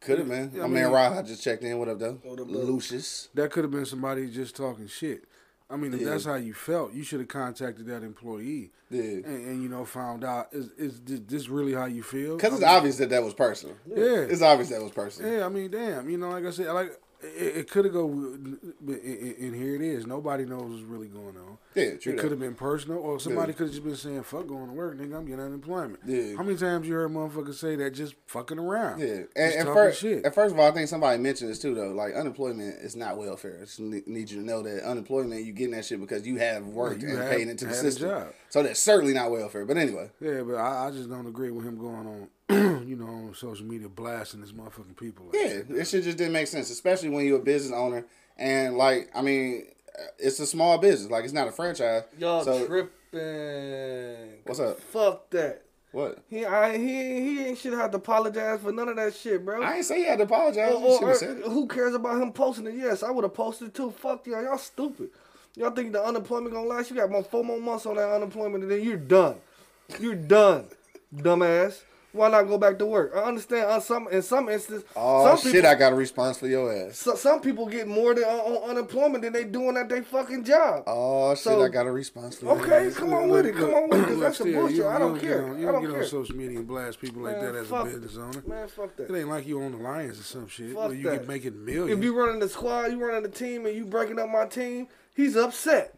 Could 0.00 0.18
have, 0.20 0.28
man. 0.28 0.52
Yeah, 0.54 0.62
I 0.62 0.66
man 0.68 0.84
mean- 0.84 0.92
Rod 0.92 1.26
just 1.26 1.42
checked 1.42 1.64
in. 1.64 1.76
What 1.78 1.88
up, 1.88 1.98
though? 1.98 2.20
What 2.22 2.38
up, 2.38 2.48
Lucius. 2.48 3.28
That 3.34 3.50
could 3.50 3.64
have 3.64 3.72
been 3.72 3.86
somebody 3.86 4.30
just 4.30 4.54
talking 4.54 4.86
shit. 4.86 5.24
I 5.74 5.76
mean, 5.76 5.92
if 5.92 6.00
Yeah. 6.00 6.10
that's 6.10 6.24
how 6.24 6.36
you 6.36 6.54
felt, 6.54 6.94
you 6.94 7.02
should 7.02 7.18
have 7.18 7.28
contacted 7.28 7.86
that 7.86 8.04
employee. 8.04 8.70
Yeah. 8.90 9.02
And, 9.02 9.26
and 9.26 9.62
you 9.62 9.68
know, 9.68 9.84
found 9.84 10.22
out 10.22 10.48
is 10.52 10.70
is 10.78 11.00
this, 11.04 11.48
really 11.48 11.72
how 11.72 11.86
you 11.86 12.04
feel? 12.04 12.36
Because 12.36 12.52
it's 12.52 12.62
mean, 12.62 12.70
obvious 12.70 12.96
that 12.98 13.10
that 13.10 13.24
was 13.24 13.34
personal. 13.34 13.74
Yeah. 13.86 14.20
It's 14.32 14.40
obvious 14.40 14.68
that 14.70 14.80
was 14.80 14.92
personal. 14.92 15.32
Yeah, 15.32 15.44
I 15.44 15.48
mean, 15.48 15.70
damn, 15.70 16.08
you 16.08 16.16
know, 16.16 16.30
like 16.30 16.46
I 16.46 16.50
said, 16.50 16.68
like 16.68 16.92
it, 17.20 17.56
it 17.56 17.70
could 17.70 17.86
have 17.86 17.94
go, 17.94 18.06
and 18.08 19.54
here 19.54 19.74
it 19.74 19.82
is. 19.82 20.06
Nobody 20.06 20.44
knows 20.44 20.70
what's 20.70 20.82
really 20.82 21.08
going 21.08 21.36
on. 21.36 21.58
Yeah, 21.74 21.96
true 21.96 22.12
It 22.12 22.18
could 22.18 22.30
have 22.30 22.38
been 22.40 22.54
personal, 22.54 22.98
or 22.98 23.18
somebody 23.18 23.52
Yeah. 23.52 23.56
could 23.56 23.64
have 23.66 23.70
just 23.72 23.84
been 23.84 23.96
saying, 23.96 24.22
"Fuck 24.22 24.46
going 24.46 24.68
to 24.68 24.72
work, 24.72 24.96
nigga. 24.96 25.16
I'm 25.16 25.24
getting 25.24 25.40
unemployment." 25.44 25.98
Yeah. 26.06 26.36
How 26.36 26.42
many 26.44 26.56
times 26.56 26.86
you 26.86 26.94
heard 26.94 27.10
motherfuckers 27.10 27.54
say 27.54 27.74
that 27.76 27.90
just 27.94 28.14
fucking 28.26 28.58
around? 28.58 29.00
Yeah, 29.00 29.22
and, 29.34 29.54
and 29.54 29.68
first, 29.68 30.00
shit. 30.00 30.24
and 30.24 30.32
first 30.34 30.54
of 30.54 30.60
all, 30.60 30.68
I 30.68 30.72
think 30.72 30.88
somebody 30.88 31.20
mentioned 31.20 31.50
this 31.50 31.58
too, 31.58 31.74
though. 31.74 31.90
Like 31.92 32.14
unemployment 32.14 32.76
is 32.82 32.94
not 32.94 33.18
welfare. 33.18 33.58
I 33.60 33.64
just 33.64 33.80
need 33.80 34.30
you 34.30 34.38
to 34.40 34.44
know 34.46 34.62
that 34.62 34.84
unemployment, 34.84 35.44
you 35.44 35.52
getting 35.52 35.74
that 35.74 35.84
shit 35.84 36.00
because 36.00 36.26
you 36.26 36.36
have 36.36 36.64
worked 36.66 37.02
you 37.02 37.08
and 37.08 37.18
have- 37.18 37.30
paid 37.32 37.48
into 37.48 37.66
the 37.66 37.74
system. 37.74 38.08
job. 38.10 38.26
So 38.50 38.62
that's 38.62 38.78
certainly 38.78 39.14
not 39.14 39.32
welfare. 39.32 39.64
But 39.64 39.76
anyway, 39.76 40.10
Yeah, 40.20 40.42
but 40.42 40.54
I, 40.54 40.86
I 40.86 40.90
just 40.92 41.10
don't 41.10 41.26
agree 41.26 41.50
with 41.50 41.64
him 41.64 41.76
going 41.76 42.06
on, 42.06 42.28
you 42.88 42.94
know, 42.94 43.06
on 43.06 43.34
social 43.34 43.66
media 43.66 43.88
blasting 43.88 44.42
his 44.42 44.52
motherfucking 44.52 44.96
people. 44.96 45.26
Like 45.26 45.34
yeah, 45.42 45.60
this 45.68 45.90
shit 45.90 46.04
just 46.04 46.18
didn't 46.18 46.34
make 46.34 46.46
sense, 46.46 46.70
especially 46.70 47.08
when 47.08 47.26
you're 47.26 47.40
a 47.40 47.42
business 47.42 47.72
owner 47.76 48.06
and 48.36 48.76
like, 48.76 49.10
I 49.14 49.22
mean, 49.22 49.66
it's 50.18 50.40
a 50.40 50.46
small 50.46 50.78
business. 50.78 51.10
Like 51.10 51.24
it's 51.24 51.32
not 51.32 51.48
a 51.48 51.52
franchise. 51.52 52.04
Y'all 52.18 52.44
so 52.44 52.66
tripping. 52.66 54.40
What's 54.44 54.60
up? 54.60 54.80
Fuck 54.80 55.30
that. 55.30 55.62
What? 55.92 56.18
He 56.28 56.44
I, 56.44 56.76
he 56.76 56.86
he 56.86 57.44
ain't 57.46 57.58
should 57.58 57.72
have 57.74 57.92
to 57.92 57.98
apologize 57.98 58.60
for 58.60 58.72
none 58.72 58.88
of 58.88 58.96
that 58.96 59.14
shit, 59.14 59.44
bro. 59.44 59.62
I 59.62 59.76
ain't 59.76 59.84
say 59.84 59.98
he 59.98 60.04
had 60.06 60.18
to 60.18 60.24
apologize. 60.24 60.74
Or- 60.74 61.04
or-. 61.10 61.50
Who 61.50 61.68
cares 61.68 61.94
about 61.94 62.20
him 62.20 62.32
posting 62.32 62.66
it? 62.66 62.74
Yes, 62.74 63.04
I 63.04 63.10
would 63.12 63.22
have 63.22 63.34
posted 63.34 63.68
it 63.68 63.74
too. 63.74 63.92
Fuck 63.92 64.26
y'all. 64.26 64.42
Y'all 64.42 64.58
stupid. 64.58 65.10
Y'all 65.56 65.70
think 65.70 65.92
the 65.92 66.02
unemployment 66.04 66.52
gonna 66.52 66.66
last? 66.66 66.90
You 66.90 66.96
got 66.96 67.10
more 67.10 67.22
four 67.22 67.44
more 67.44 67.60
months 67.60 67.86
on 67.86 67.94
that 67.94 68.10
unemployment 68.10 68.64
and 68.64 68.72
then 68.72 68.82
you're 68.82 68.96
done. 68.96 69.36
You're 70.00 70.16
done, 70.16 70.66
dumbass. 71.14 71.82
Why 72.14 72.28
not 72.30 72.44
go 72.44 72.56
back 72.58 72.78
to 72.78 72.86
work? 72.86 73.12
I 73.14 73.20
understand. 73.24 73.70
On 73.70 73.80
some 73.80 74.06
in 74.08 74.22
some 74.22 74.48
instances, 74.48 74.88
Oh 74.94 75.26
some 75.26 75.38
shit! 75.38 75.52
people, 75.52 75.68
I 75.68 75.74
got 75.74 75.92
a 75.92 75.96
response 75.96 76.38
for 76.38 76.46
your 76.46 76.72
ass. 76.72 76.96
so, 76.98 77.16
some 77.16 77.40
people 77.40 77.66
get 77.66 77.88
more 77.88 78.14
than 78.14 78.22
uh, 78.24 78.28
on, 78.28 78.56
on 78.56 78.70
unemployment 78.70 79.22
than 79.22 79.32
they 79.32 79.42
doing 79.44 79.76
at 79.76 79.88
their 79.88 80.02
fucking 80.04 80.44
job. 80.44 80.84
Oh 80.86 81.34
shit! 81.34 81.52
I 81.58 81.68
got 81.68 81.86
a 81.86 81.92
response 81.92 82.36
for 82.38 82.46
your 82.46 82.60
Okay, 82.62 82.86
ass. 82.86 82.94
come 82.96 83.12
on 83.12 83.28
with 83.28 83.46
it. 83.46 83.54
Come 83.56 83.74
on 83.74 83.88
with 83.90 84.00
it. 84.00 84.06
'cause 84.06 84.20
that's 84.20 84.38
some 84.38 84.46
Still, 84.48 84.60
bullshit. 84.60 84.76
you- 84.78 84.86
I 84.86 84.92
you 84.94 84.98
don't 85.00 85.14
get 85.14 85.22
care. 85.22 85.44
on- 85.44 85.56
I 85.56 85.58
You 85.58 85.64
don't 85.66 85.74
don't 85.82 85.90
get 85.92 86.00
on 86.02 86.06
social 86.06 86.36
media 86.36 86.58
and 86.58 86.66
blast 86.68 87.00
people 87.00 87.22
like 87.22 87.40
that 87.40 87.54
as 87.56 87.70
a 87.70 87.84
business 87.84 88.16
owner. 88.16 88.42
Man, 88.46 88.68
fuck 88.68 88.94
that. 88.96 89.10
It 89.10 89.18
ain't 89.18 89.28
like 89.28 89.46
you 89.46 89.60
own 89.60 89.72
the 89.72 89.78
Lions 89.78 90.20
or 90.20 90.22
some 90.22 90.46
shit 90.46 90.72
Fuck 90.74 90.86
where 90.88 90.94
you 90.94 91.02
that. 91.10 91.18
get 91.20 91.28
making 91.28 91.64
millions. 91.64 91.98
If 91.98 92.04
you 92.04 92.16
running 92.16 92.38
the 92.38 92.48
squad, 92.48 92.92
you 92.92 93.04
running 93.04 93.22
the 93.24 93.28
team, 93.28 93.66
and 93.66 93.74
you 93.76 93.84
breaking 93.84 94.18
up 94.20 94.28
my 94.28 94.46
team, 94.46 94.86
he's 95.16 95.36
upset. 95.36 95.94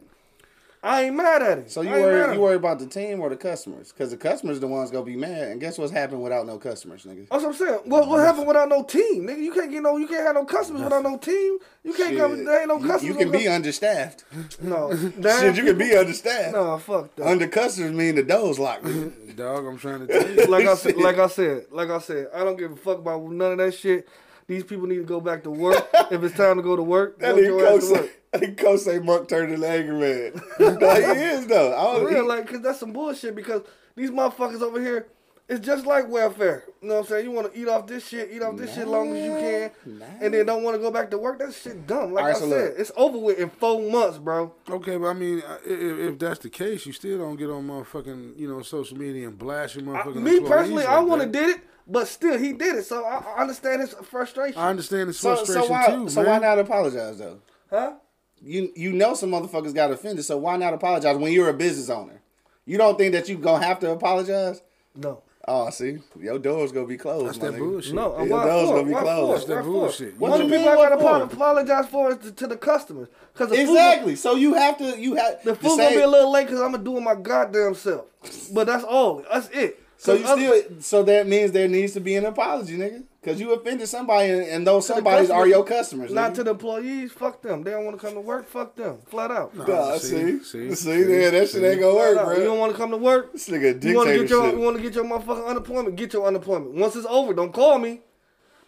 I 0.86 1.02
ain't 1.02 1.16
mad 1.16 1.42
at 1.42 1.58
him. 1.58 1.68
So 1.68 1.80
you 1.82 1.90
I 1.90 1.92
ain't 1.96 2.02
mad 2.02 2.12
at 2.14 2.26
worry, 2.26 2.34
you 2.36 2.40
worry 2.40 2.56
about 2.56 2.78
the 2.78 2.86
team 2.86 3.20
or 3.20 3.28
the 3.28 3.36
customers? 3.36 3.92
Because 3.92 4.10
the 4.12 4.16
customers 4.16 4.60
the 4.60 4.66
ones 4.68 4.90
gonna 4.90 5.04
be 5.04 5.16
mad. 5.16 5.48
And 5.48 5.60
guess 5.60 5.78
what's 5.78 5.90
happened 5.92 6.22
without 6.22 6.46
no 6.46 6.58
customers, 6.58 7.04
nigga? 7.04 7.28
That's 7.28 7.42
what 7.42 7.50
I'm 7.50 7.54
saying. 7.54 7.80
What 7.84 8.08
what 8.08 8.20
happened 8.20 8.46
without 8.46 8.68
no 8.68 8.84
team, 8.84 9.26
nigga? 9.26 9.38
You 9.42 9.52
can't 9.52 9.70
get 9.70 9.82
no. 9.82 9.96
You 9.96 10.06
can't 10.06 10.24
have 10.24 10.34
no 10.36 10.44
customers 10.44 10.82
without 10.82 11.02
no 11.02 11.18
team. 11.18 11.58
You 11.82 11.92
can't 11.92 12.10
Shit. 12.10 12.18
come. 12.18 12.44
There 12.44 12.58
ain't 12.60 12.68
no 12.68 12.78
customers. 12.78 13.02
You, 13.04 13.14
can 13.14 13.28
without- 13.28 13.38
be 13.40 13.48
understaffed. 13.48 14.24
No, 14.62 14.90
Shit, 14.94 15.56
you 15.56 15.64
can 15.64 15.78
be 15.78 15.94
understaffed. 15.96 16.52
No, 16.52 16.78
fuck 16.78 17.14
that. 17.16 17.26
Under 17.26 17.46
customers 17.48 17.92
mean 17.92 18.14
the 18.14 18.22
door's 18.22 18.58
locked. 18.58 18.84
Dog, 19.36 19.66
I'm 19.66 19.78
trying 19.78 20.06
to 20.06 20.06
tell 20.06 20.30
you. 20.30 20.46
like 20.46 20.66
I 20.66 20.74
said, 20.76 20.96
like 20.96 21.18
I 21.18 21.26
said, 21.26 21.66
like 21.70 21.90
I 21.90 21.98
said, 21.98 22.28
I 22.34 22.42
don't 22.44 22.56
give 22.56 22.72
a 22.72 22.76
fuck 22.76 22.98
about 22.98 23.22
none 23.24 23.52
of 23.52 23.58
that 23.58 23.74
shit. 23.74 24.08
These 24.48 24.64
people 24.64 24.86
need 24.86 24.96
to 24.98 25.02
go 25.04 25.20
back 25.20 25.42
to 25.44 25.50
work. 25.50 25.88
if 26.10 26.22
it's 26.22 26.36
time 26.36 26.56
to 26.56 26.62
go 26.62 26.76
to 26.76 26.82
work, 26.82 27.18
That 27.20 27.34
go 27.34 27.40
nigga 27.40 27.46
your 27.46 27.60
coach 27.60 27.80
to 27.82 27.92
work. 27.92 28.00
say, 28.04 28.10
that 28.32 28.40
nigga 28.42 28.58
coach 28.58 28.80
say 28.80 28.98
Mark 29.00 29.28
turned 29.28 29.52
into 29.52 29.68
angry 29.68 29.98
man. 29.98 30.42
no, 30.78 30.94
he 30.94 31.02
is 31.22 31.46
though. 31.46 31.74
I 31.76 31.94
For 31.94 32.00
don't, 32.04 32.12
real, 32.12 32.22
he- 32.22 32.28
like, 32.28 32.48
cause 32.48 32.60
that's 32.60 32.78
some 32.80 32.92
bullshit. 32.92 33.34
Because 33.34 33.62
these 33.96 34.10
motherfuckers 34.10 34.60
over 34.62 34.80
here, 34.80 35.08
it's 35.48 35.64
just 35.64 35.86
like 35.86 36.08
welfare. 36.08 36.64
You 36.82 36.88
know 36.88 36.94
what 36.94 37.00
I'm 37.02 37.06
saying? 37.06 37.24
You 37.24 37.30
want 37.30 37.52
to 37.52 37.60
eat 37.60 37.68
off 37.68 37.86
this 37.86 38.06
shit, 38.06 38.30
eat 38.32 38.42
off 38.42 38.56
this 38.56 38.70
shit 38.70 38.80
as 38.82 38.88
long 38.88 39.16
as 39.16 39.24
you 39.24 39.30
can, 39.32 40.02
and 40.20 40.34
then 40.34 40.44
don't 40.46 40.62
want 40.64 40.74
to 40.76 40.80
go 40.80 40.90
back 40.90 41.08
to 41.12 41.18
work. 41.18 41.38
That 41.38 41.52
shit 41.54 41.86
dumb. 41.86 42.12
Like 42.12 42.22
Alright, 42.24 42.36
I 42.36 42.40
so 42.40 42.48
said, 42.50 42.64
look. 42.70 42.74
it's 42.78 42.92
over 42.96 43.18
with 43.18 43.38
in 43.38 43.50
four 43.50 43.80
months, 43.90 44.18
bro. 44.18 44.52
Okay, 44.68 44.96
but 44.96 45.06
I 45.06 45.12
mean, 45.12 45.42
uh, 45.46 45.58
if, 45.64 45.98
if 46.14 46.18
that's 46.18 46.40
the 46.40 46.50
case, 46.50 46.84
you 46.84 46.92
still 46.92 47.18
don't 47.18 47.36
get 47.36 47.48
on 47.48 47.66
motherfucking, 47.66 48.36
you 48.38 48.48
know, 48.48 48.60
social 48.62 48.96
media 48.98 49.28
and 49.28 49.38
blast 49.38 49.76
your 49.76 49.84
I- 49.96 50.02
motherfucking 50.02 50.16
me 50.16 50.40
personally, 50.40 50.84
like 50.84 50.88
I 50.92 50.98
want 51.00 51.22
to 51.22 51.28
did 51.28 51.56
it, 51.56 51.60
but 51.86 52.08
still, 52.08 52.38
he 52.38 52.52
did 52.52 52.76
it. 52.76 52.84
So 52.84 53.04
I, 53.04 53.22
I 53.36 53.40
understand 53.42 53.80
his 53.80 53.92
frustration. 53.94 54.60
I 54.60 54.70
understand 54.70 55.08
his 55.08 55.20
frustration 55.20 55.62
so 55.64 55.68
why 55.70 55.86
too, 55.86 56.08
so 56.08 56.22
man. 56.22 56.30
why 56.30 56.38
not 56.48 56.58
apologize 56.58 57.18
though? 57.18 57.38
Huh? 57.70 57.94
You 58.42 58.70
you 58.76 58.92
know 58.92 59.14
some 59.14 59.30
motherfuckers 59.30 59.74
got 59.74 59.90
offended, 59.90 60.24
so 60.24 60.36
why 60.36 60.56
not 60.56 60.74
apologize 60.74 61.16
when 61.16 61.32
you're 61.32 61.48
a 61.48 61.54
business 61.54 61.88
owner? 61.90 62.20
You 62.64 62.78
don't 62.78 62.98
think 62.98 63.12
that 63.12 63.28
you 63.28 63.36
gonna 63.38 63.64
have 63.64 63.78
to 63.80 63.90
apologize? 63.92 64.60
No. 64.94 65.22
Oh, 65.48 65.70
see, 65.70 65.98
your 66.18 66.40
door's 66.40 66.72
gonna 66.72 66.88
be 66.88 66.96
closed. 66.96 67.26
That's 67.28 67.38
my 67.38 67.46
that 67.50 67.54
nigga. 67.54 67.58
bullshit. 67.60 67.94
No, 67.94 68.18
Your 68.24 68.42
door's 68.44 68.68
for? 68.68 68.74
gonna 68.74 68.84
be 68.88 68.90
Why 68.92 69.00
closed. 69.02 69.26
for? 69.26 69.32
That's 69.34 69.44
that 69.46 69.54
Why 69.56 69.62
for? 69.62 69.68
bullshit. 69.70 70.18
What 70.18 70.30
What 70.32 70.36
do 70.38 70.42
you 70.42 70.48
people 70.50 70.64
mean, 70.64 70.68
I 70.68 70.88
gotta 70.88 71.00
for? 71.28 71.34
apologize 71.34 71.86
for 71.86 72.10
is 72.10 72.16
to, 72.18 72.32
to 72.32 72.46
the 72.48 72.56
customers? 72.56 73.08
Because 73.32 73.50
the 73.50 73.56
food, 73.56 73.62
Exactly. 73.70 74.16
So 74.16 74.34
you 74.34 74.54
have 74.54 74.76
to 74.78 75.00
you 75.00 75.14
have 75.14 75.44
the 75.44 75.52
to 75.52 75.56
food 75.60 75.70
say- 75.76 75.84
gonna 75.84 75.96
be 75.96 76.02
a 76.02 76.08
little 76.08 76.32
late 76.32 76.46
because 76.48 76.60
I'm 76.60 76.72
gonna 76.72 76.82
do 76.82 76.96
it 76.96 77.00
my 77.00 77.14
goddamn 77.14 77.74
self. 77.76 78.06
But 78.52 78.66
that's 78.66 78.82
all. 78.82 79.24
That's 79.32 79.48
it. 79.50 79.80
So 79.98 80.16
'Cause 80.18 80.38
you 80.40 80.62
still 80.62 80.80
so 80.80 81.02
that 81.04 81.26
means 81.26 81.52
there 81.52 81.68
needs 81.68 81.94
to 81.94 82.00
be 82.00 82.16
an 82.16 82.26
apology, 82.26 82.76
nigga. 82.76 83.04
Cause 83.22 83.40
you 83.40 83.52
offended 83.54 83.88
somebody 83.88 84.30
and, 84.30 84.42
and 84.42 84.66
those 84.66 84.86
to 84.86 85.00
the 85.00 85.32
are 85.32 85.48
your 85.48 85.64
customers. 85.64 86.12
Not 86.12 86.30
nigga. 86.30 86.34
to 86.36 86.44
the 86.44 86.50
employees. 86.52 87.10
Fuck 87.12 87.42
them. 87.42 87.64
They 87.64 87.72
don't 87.72 87.84
want 87.84 87.98
to 87.98 88.06
come 88.06 88.14
to 88.14 88.20
work. 88.20 88.46
Fuck 88.46 88.76
them. 88.76 88.98
Flat 89.08 89.32
out. 89.32 89.52
Nah, 89.56 89.98
see, 89.98 90.38
see, 90.38 90.44
see, 90.44 90.74
see, 90.74 91.20
yeah, 91.22 91.30
that 91.30 91.48
shit 91.48 91.64
ain't 91.64 91.80
gonna 91.80 91.94
work, 91.96 92.24
bro. 92.24 92.36
You 92.36 92.44
don't 92.44 92.58
want 92.58 92.72
to 92.72 92.78
come 92.78 92.90
to 92.90 92.96
work. 92.96 93.32
This 93.32 93.48
nigga 93.48 93.82
You 93.82 93.96
want 93.96 94.08
to 94.10 94.18
get 94.20 94.30
your 94.30 94.52
you 94.52 94.58
want 94.58 94.76
to 94.76 94.82
get 94.82 94.94
your 94.94 95.04
motherfucking 95.04 95.46
unemployment. 95.46 95.96
Get 95.96 96.12
your 96.12 96.26
unemployment. 96.26 96.74
Once 96.74 96.94
it's 96.94 97.06
over, 97.06 97.34
don't 97.34 97.52
call 97.52 97.78
me. 97.78 98.02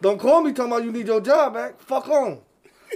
Don't 0.00 0.18
call 0.18 0.42
me 0.42 0.52
talking 0.52 0.72
about 0.72 0.84
you 0.84 0.92
need 0.92 1.06
your 1.06 1.20
job 1.20 1.54
back. 1.54 1.78
Fuck 1.80 2.08
on. 2.08 2.40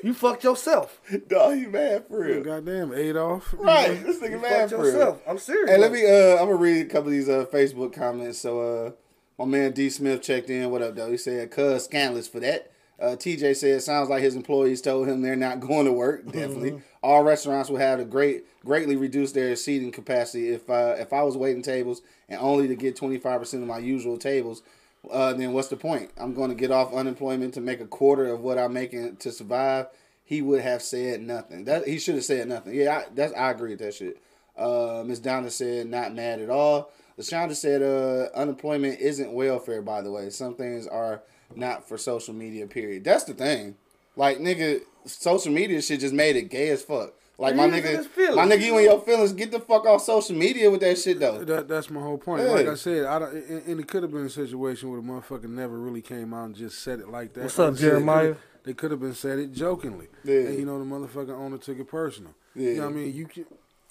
You 0.03 0.15
fucked 0.15 0.45
yourself. 0.45 1.01
Dog, 1.29 1.59
you 1.59 1.69
mad 1.69 2.07
for 2.09 2.21
real? 2.21 2.43
Goddamn, 2.43 2.93
Adolf. 2.93 3.55
Right, 3.59 4.03
this 4.05 4.19
nigga 4.19 4.31
You 4.33 4.39
mad 4.41 4.71
fucked 4.71 4.83
for 4.83 4.83
real. 4.83 5.21
I'm 5.29 5.39
serious. 5.39 5.71
Hey, 5.71 5.79
let 5.79 5.93
me. 5.93 6.05
Uh, 6.05 6.33
I'm 6.41 6.47
gonna 6.47 6.57
read 6.57 6.87
a 6.87 6.89
couple 6.89 7.09
of 7.09 7.13
these 7.13 7.29
uh 7.29 7.45
Facebook 7.53 7.93
comments. 7.93 8.39
So, 8.39 8.61
uh, 8.61 8.91
my 9.39 9.45
man 9.45 9.73
D 9.73 9.91
Smith 9.91 10.23
checked 10.23 10.51
in. 10.51 10.71
What 10.71 10.83
up, 10.83 10.95
though? 10.97 11.11
He 11.11 11.17
said, 11.17 11.51
"Cuz 11.51 11.85
scandalous 11.85 12.29
for 12.29 12.41
that." 12.41 12.71
Uh, 13.01 13.17
TJ 13.17 13.55
said, 13.57 13.83
"Sounds 13.83 14.09
like 14.09 14.23
his 14.23 14.37
employees 14.37 14.81
told 14.81 15.09
him 15.09 15.23
they're 15.23 15.35
not 15.37 15.61
going 15.61 15.87
to 15.87 15.93
work. 15.93 16.25
Definitely, 16.27 16.81
all 17.03 17.23
restaurants 17.25 17.69
will 17.69 17.79
have 17.79 17.99
to 17.99 18.05
great 18.05 18.45
greatly 18.65 18.97
reduce 18.97 19.33
their 19.33 19.57
seating 19.57 19.91
capacity. 19.91 20.51
If 20.51 20.71
uh, 20.71 20.95
if 20.99 21.13
I 21.13 21.23
was 21.23 21.37
waiting 21.37 21.63
tables 21.63 22.03
and 22.29 22.41
only 22.41 22.69
to 22.69 22.77
get 22.77 22.95
25 22.97 23.41
percent 23.41 23.63
of 23.63 23.69
my 23.69 23.79
usual 23.79 24.19
tables." 24.19 24.63
Uh, 25.11 25.33
then 25.33 25.53
what's 25.53 25.69
the 25.69 25.77
point? 25.77 26.11
I'm 26.17 26.35
going 26.35 26.51
to 26.51 26.55
get 26.55 26.71
off 26.71 26.95
unemployment 26.95 27.55
to 27.55 27.61
make 27.61 27.81
a 27.81 27.87
quarter 27.87 28.33
of 28.33 28.41
what 28.41 28.59
I'm 28.59 28.73
making 28.73 29.17
to 29.17 29.33
survive. 29.33 29.87
He 30.25 30.41
would 30.41 30.63
have 30.63 30.83
said 30.83 31.21
nothing. 31.21 31.65
That 31.65 31.87
he 31.87 31.99
should 31.99 32.15
have 32.15 32.25
said 32.25 32.49
nothing. 32.49 32.75
Yeah, 32.75 32.99
I, 32.99 33.07
that's 33.15 33.35
I 33.35 33.51
agree 33.51 33.71
with 33.71 33.81
that 33.81 33.95
shit. 33.95 34.23
Uh, 34.57 35.03
Miss 35.05 35.19
Donna 35.19 35.51
said 35.51 35.89
not 35.89 36.15
mad 36.15 36.41
at 36.41 36.51
all. 36.51 36.91
Lashonda 37.19 37.55
said 37.55 37.83
uh, 37.83 38.35
unemployment 38.37 39.01
isn't 39.01 39.33
welfare. 39.33 39.83
By 39.83 40.03
the 40.03 40.11
way, 40.11 40.31
some 40.31 40.55
things 40.55 40.87
are 40.87 41.23
not 41.55 41.87
for 41.89 41.99
social 41.99 42.35
media. 42.35 42.67
Period. 42.67 43.05
That's 43.05 43.25
the 43.25 43.35
thing. 43.35 43.77
Like 44.17 44.39
nigga, 44.39 44.81
social 45.05 45.53
media 45.53 45.83
shit 45.83 46.01
just 46.01 46.15
made 46.15 46.37
it 46.37 46.49
gay 46.49 46.69
as 46.69 46.83
fuck. 46.83 47.15
Like 47.39 47.57
my 47.57 47.69
He 47.69 47.79
is 47.79 47.85
in 47.85 47.97
his 47.97 48.07
nigga, 48.07 48.11
feelings. 48.11 48.37
my 48.37 48.47
nigga, 48.47 48.61
you 48.63 48.77
and 48.77 48.85
your 48.85 49.01
feelings. 49.01 49.33
Get 49.33 49.51
the 49.51 49.61
fuck 49.61 49.87
off 49.87 50.03
social 50.03 50.37
media 50.37 50.71
with 50.71 50.81
that 50.81 50.99
shit 50.99 51.19
though. 51.19 51.43
That, 51.45 51.67
that's 51.69 51.91
my 51.91 52.01
whole 52.01 52.19
point. 52.19 52.43
Yeah. 52.45 52.51
Like 52.53 52.69
I 52.69 52.75
said, 52.75 53.07
I 53.07 53.19
don't, 53.19 53.33
and, 53.35 53.63
and 53.67 53.81
it 53.81 53.89
could 53.89 54.03
have 54.03 54.13
been 54.13 54.27
a 54.27 54.31
situation 54.31 54.91
where 54.91 55.01
the 55.01 55.07
motherfucker 55.07 55.49
never 55.49 55.79
really 55.79 56.03
came 56.03 56.33
out 56.35 56.45
and 56.47 56.55
just 56.55 56.81
said 56.83 57.01
it 57.01 57.09
like 57.09 57.33
that. 57.35 57.45
What's 57.45 57.59
up, 57.59 57.71
Like 57.71 57.75
I 57.75 57.77
said, 57.81 57.89
Jeremiah? 57.91 58.35
They 58.65 58.75
could 58.75 58.91
have 58.93 59.01
been 59.01 59.15
said 59.15 59.39
it 59.41 59.53
jokingly. 59.53 60.07
Yeah. 60.25 60.41
And 60.41 60.59
you 60.59 60.65
know, 60.67 60.79
the 60.79 60.85
motherfucker 60.85 61.37
owner 61.37 61.59
took 61.59 61.79
it 61.81 61.89
personal. 61.89 62.33
You 62.55 62.69
Yeah. 62.69 62.75
know 62.77 62.83
what 62.85 62.91
I 62.91 62.93
mean? 62.97 63.15
You 63.15 63.27
can, 63.27 63.47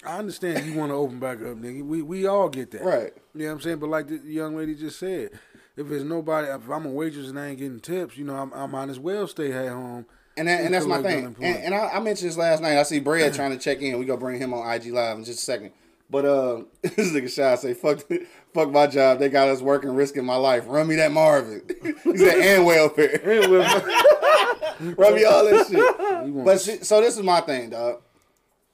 I 0.06 0.18
understand 0.18 0.64
you 0.66 0.78
want 0.78 0.90
to 0.90 0.94
open 0.94 1.18
back 1.18 1.38
up, 1.38 1.56
nigga. 1.58 1.84
We 1.84 2.00
we 2.02 2.26
all 2.26 2.48
get 2.48 2.70
that. 2.70 2.82
Right. 2.82 3.12
You 3.34 3.40
know 3.42 3.46
what 3.48 3.52
I'm 3.56 3.60
saying? 3.60 3.78
But 3.78 3.90
like 3.90 4.08
the 4.08 4.16
young 4.24 4.56
lady 4.56 4.74
just 4.74 4.98
said, 4.98 5.30
if 5.76 5.88
there's 5.88 6.04
nobody, 6.04 6.48
if 6.48 6.68
I'm 6.70 6.86
a 6.86 6.90
waitress 6.90 7.28
and 7.28 7.38
I 7.38 7.48
ain't 7.48 7.58
getting 7.58 7.80
tips, 7.80 8.16
you 8.16 8.24
know, 8.24 8.34
I'm, 8.36 8.52
I 8.54 8.66
might 8.66 8.88
as 8.88 8.98
well 8.98 9.26
stay 9.26 9.52
at 9.52 9.68
home. 9.72 10.06
And 10.36 10.48
that, 10.48 10.62
and 10.62 10.72
that's 10.72 10.86
my 10.86 11.02
thing. 11.02 11.36
And, 11.40 11.56
and 11.56 11.74
I, 11.74 11.88
I 11.88 12.00
mentioned 12.00 12.30
this 12.30 12.38
last 12.38 12.62
night. 12.62 12.78
I 12.78 12.82
see 12.84 13.00
Brad 13.00 13.34
trying 13.34 13.50
to 13.50 13.58
check 13.58 13.82
in. 13.82 13.98
We 13.98 14.06
gonna 14.06 14.18
bring 14.18 14.40
him 14.40 14.54
on 14.54 14.70
IG 14.70 14.86
Live 14.92 15.18
in 15.18 15.24
just 15.24 15.40
a 15.40 15.42
second. 15.42 15.72
But 16.10 16.24
uh, 16.26 16.62
this 16.82 17.12
nigga 17.12 17.34
shy 17.34 17.54
say 17.56 17.74
fuck 17.74 18.00
fuck 18.54 18.70
my 18.70 18.86
job. 18.86 19.18
They 19.18 19.28
got 19.28 19.48
us 19.48 19.60
working, 19.60 19.94
risking 19.94 20.24
my 20.24 20.36
life. 20.36 20.64
Run 20.66 20.86
me 20.86 20.96
that 20.96 21.12
Marvin. 21.12 21.62
he 22.04 22.16
said 22.16 22.38
and 22.38 22.66
welfare. 22.66 23.20
Run 23.24 25.14
me 25.14 25.24
all 25.24 25.44
that 25.44 25.66
shit. 25.70 26.44
But 26.44 26.60
so 26.60 27.00
this 27.00 27.16
is 27.16 27.22
my 27.22 27.40
thing, 27.40 27.70
dog. 27.70 28.02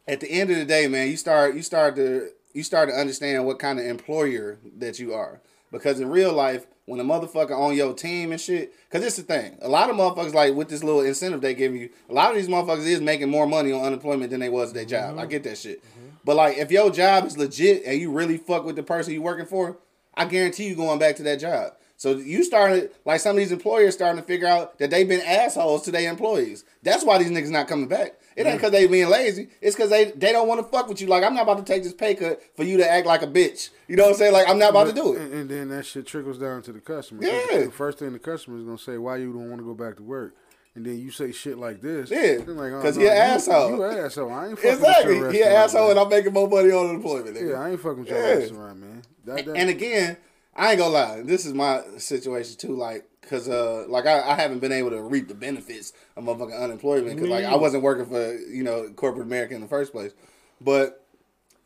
At 0.06 0.20
the 0.20 0.30
end 0.30 0.50
of 0.50 0.56
the 0.56 0.64
day, 0.64 0.88
man, 0.88 1.08
you 1.08 1.16
start 1.16 1.54
you 1.54 1.62
start 1.62 1.96
to 1.96 2.30
you 2.54 2.62
start 2.62 2.88
to 2.88 2.94
understand 2.94 3.46
what 3.46 3.58
kind 3.58 3.78
of 3.78 3.86
employer 3.86 4.58
that 4.78 4.98
you 4.98 5.14
are. 5.14 5.40
Because 5.70 6.00
in 6.00 6.08
real 6.08 6.32
life, 6.32 6.66
when 6.88 7.00
a 7.00 7.04
motherfucker 7.04 7.56
on 7.56 7.76
your 7.76 7.92
team 7.92 8.32
and 8.32 8.40
shit, 8.40 8.72
because 8.88 9.04
it's 9.06 9.16
the 9.16 9.22
thing. 9.22 9.58
A 9.60 9.68
lot 9.68 9.90
of 9.90 9.96
motherfuckers, 9.96 10.32
like 10.32 10.54
with 10.54 10.68
this 10.68 10.82
little 10.82 11.02
incentive 11.02 11.42
they 11.42 11.54
give 11.54 11.74
you, 11.74 11.90
a 12.08 12.14
lot 12.14 12.30
of 12.30 12.36
these 12.36 12.48
motherfuckers 12.48 12.86
is 12.86 13.02
making 13.02 13.28
more 13.28 13.46
money 13.46 13.70
on 13.72 13.82
unemployment 13.84 14.30
than 14.30 14.40
they 14.40 14.48
was 14.48 14.70
at 14.70 14.74
their 14.74 14.84
job. 14.86 15.18
I 15.18 15.26
mhm. 15.26 15.30
get 15.30 15.44
that 15.44 15.58
shit. 15.58 15.84
Mm-hmm. 15.84 16.08
But 16.24 16.36
like, 16.36 16.56
if 16.56 16.70
your 16.72 16.90
job 16.90 17.26
is 17.26 17.36
legit 17.36 17.82
and 17.84 18.00
you 18.00 18.10
really 18.10 18.38
fuck 18.38 18.64
with 18.64 18.76
the 18.76 18.82
person 18.82 19.12
you 19.12 19.20
working 19.20 19.44
for, 19.44 19.76
I 20.14 20.24
guarantee 20.24 20.66
you 20.66 20.74
going 20.76 20.98
back 20.98 21.16
to 21.16 21.22
that 21.24 21.40
job. 21.40 21.74
So 21.98 22.16
you 22.16 22.42
started 22.42 22.90
like 23.04 23.20
some 23.20 23.32
of 23.32 23.38
these 23.38 23.52
employers 23.52 23.94
starting 23.94 24.20
to 24.20 24.26
figure 24.26 24.46
out 24.46 24.78
that 24.78 24.88
they've 24.90 25.08
been 25.08 25.20
assholes 25.20 25.82
to 25.82 25.90
their 25.90 26.08
employees. 26.08 26.64
That's 26.82 27.04
why 27.04 27.18
these 27.18 27.30
niggas 27.30 27.50
not 27.50 27.68
coming 27.68 27.88
back. 27.88 28.17
It 28.38 28.46
ain't 28.46 28.56
because 28.58 28.70
they 28.72 28.86
being 28.86 29.08
lazy. 29.08 29.48
It's 29.60 29.74
because 29.74 29.90
they 29.90 30.06
they 30.12 30.32
don't 30.32 30.46
want 30.48 30.60
to 30.60 30.66
fuck 30.70 30.88
with 30.88 31.00
you. 31.00 31.08
Like 31.08 31.24
I'm 31.24 31.34
not 31.34 31.42
about 31.42 31.58
to 31.58 31.64
take 31.64 31.82
this 31.82 31.92
pay 31.92 32.14
cut 32.14 32.40
for 32.56 32.62
you 32.64 32.76
to 32.78 32.88
act 32.90 33.06
like 33.06 33.22
a 33.22 33.26
bitch. 33.26 33.70
You 33.88 33.96
know 33.96 34.04
what 34.04 34.10
I'm 34.12 34.16
saying? 34.16 34.32
Like 34.32 34.48
I'm 34.48 34.58
not 34.58 34.70
about 34.70 34.86
to 34.86 34.92
do 34.92 35.14
it. 35.14 35.20
And, 35.22 35.32
and 35.34 35.50
then 35.50 35.68
that 35.70 35.84
shit 35.86 36.06
trickles 36.06 36.38
down 36.38 36.62
to 36.62 36.72
the 36.72 36.80
customer. 36.80 37.24
Yeah. 37.24 37.64
The 37.64 37.70
first 37.72 37.98
thing 37.98 38.12
the 38.12 38.18
customer 38.18 38.58
is 38.58 38.64
gonna 38.64 38.78
say, 38.78 38.96
why 38.96 39.16
you 39.16 39.32
don't 39.32 39.48
want 39.50 39.60
to 39.60 39.64
go 39.66 39.74
back 39.74 39.96
to 39.96 40.02
work? 40.02 40.34
And 40.74 40.86
then 40.86 40.98
you 41.00 41.10
say 41.10 41.32
shit 41.32 41.58
like 41.58 41.80
this. 41.80 42.08
Yeah, 42.08 42.36
They're 42.38 42.54
like, 42.54 42.70
oh, 42.72 42.82
no, 42.82 42.88
an 42.88 43.00
you- 43.00 43.08
asshole. 43.08 43.70
You 43.70 43.82
an 43.82 43.98
asshole. 43.98 44.30
I 44.30 44.48
ain't 44.50 44.58
fucking 44.58 44.70
Exactly. 44.78 45.20
with 45.20 45.32
He 45.32 45.42
an 45.42 45.48
asshole 45.48 45.88
man. 45.88 45.90
and 45.92 46.00
I'm 46.00 46.08
making 46.08 46.32
more 46.32 46.48
money 46.48 46.70
on 46.70 46.86
unemployment. 46.90 47.36
Nigga. 47.36 47.50
Yeah, 47.50 47.60
I 47.60 47.70
ain't 47.70 47.80
fucking 47.80 47.98
with 48.00 48.08
your 48.08 48.18
Yeah. 48.18 48.34
restaurant, 48.34 48.78
man. 48.80 49.02
That, 49.24 49.44
that, 49.46 49.56
And 49.56 49.70
again, 49.70 50.16
I 50.54 50.70
ain't 50.70 50.78
gonna 50.78 50.92
lie. 50.94 51.22
This 51.22 51.44
is 51.46 51.52
my 51.54 51.82
situation 51.96 52.56
too. 52.58 52.76
Like, 52.76 53.07
cause 53.28 53.48
uh, 53.48 53.84
like 53.88 54.06
I, 54.06 54.20
I 54.20 54.34
haven't 54.34 54.60
been 54.60 54.72
able 54.72 54.90
to 54.90 55.02
reap 55.02 55.28
the 55.28 55.34
benefits 55.34 55.92
of 56.16 56.24
motherfucking 56.24 56.58
unemployment 56.58 57.16
because 57.16 57.28
like 57.28 57.44
I 57.44 57.56
wasn't 57.56 57.82
working 57.82 58.06
for 58.06 58.34
you 58.36 58.64
know 58.64 58.88
corporate 58.96 59.26
America 59.26 59.54
in 59.54 59.60
the 59.60 59.68
first 59.68 59.92
place. 59.92 60.12
But 60.60 61.04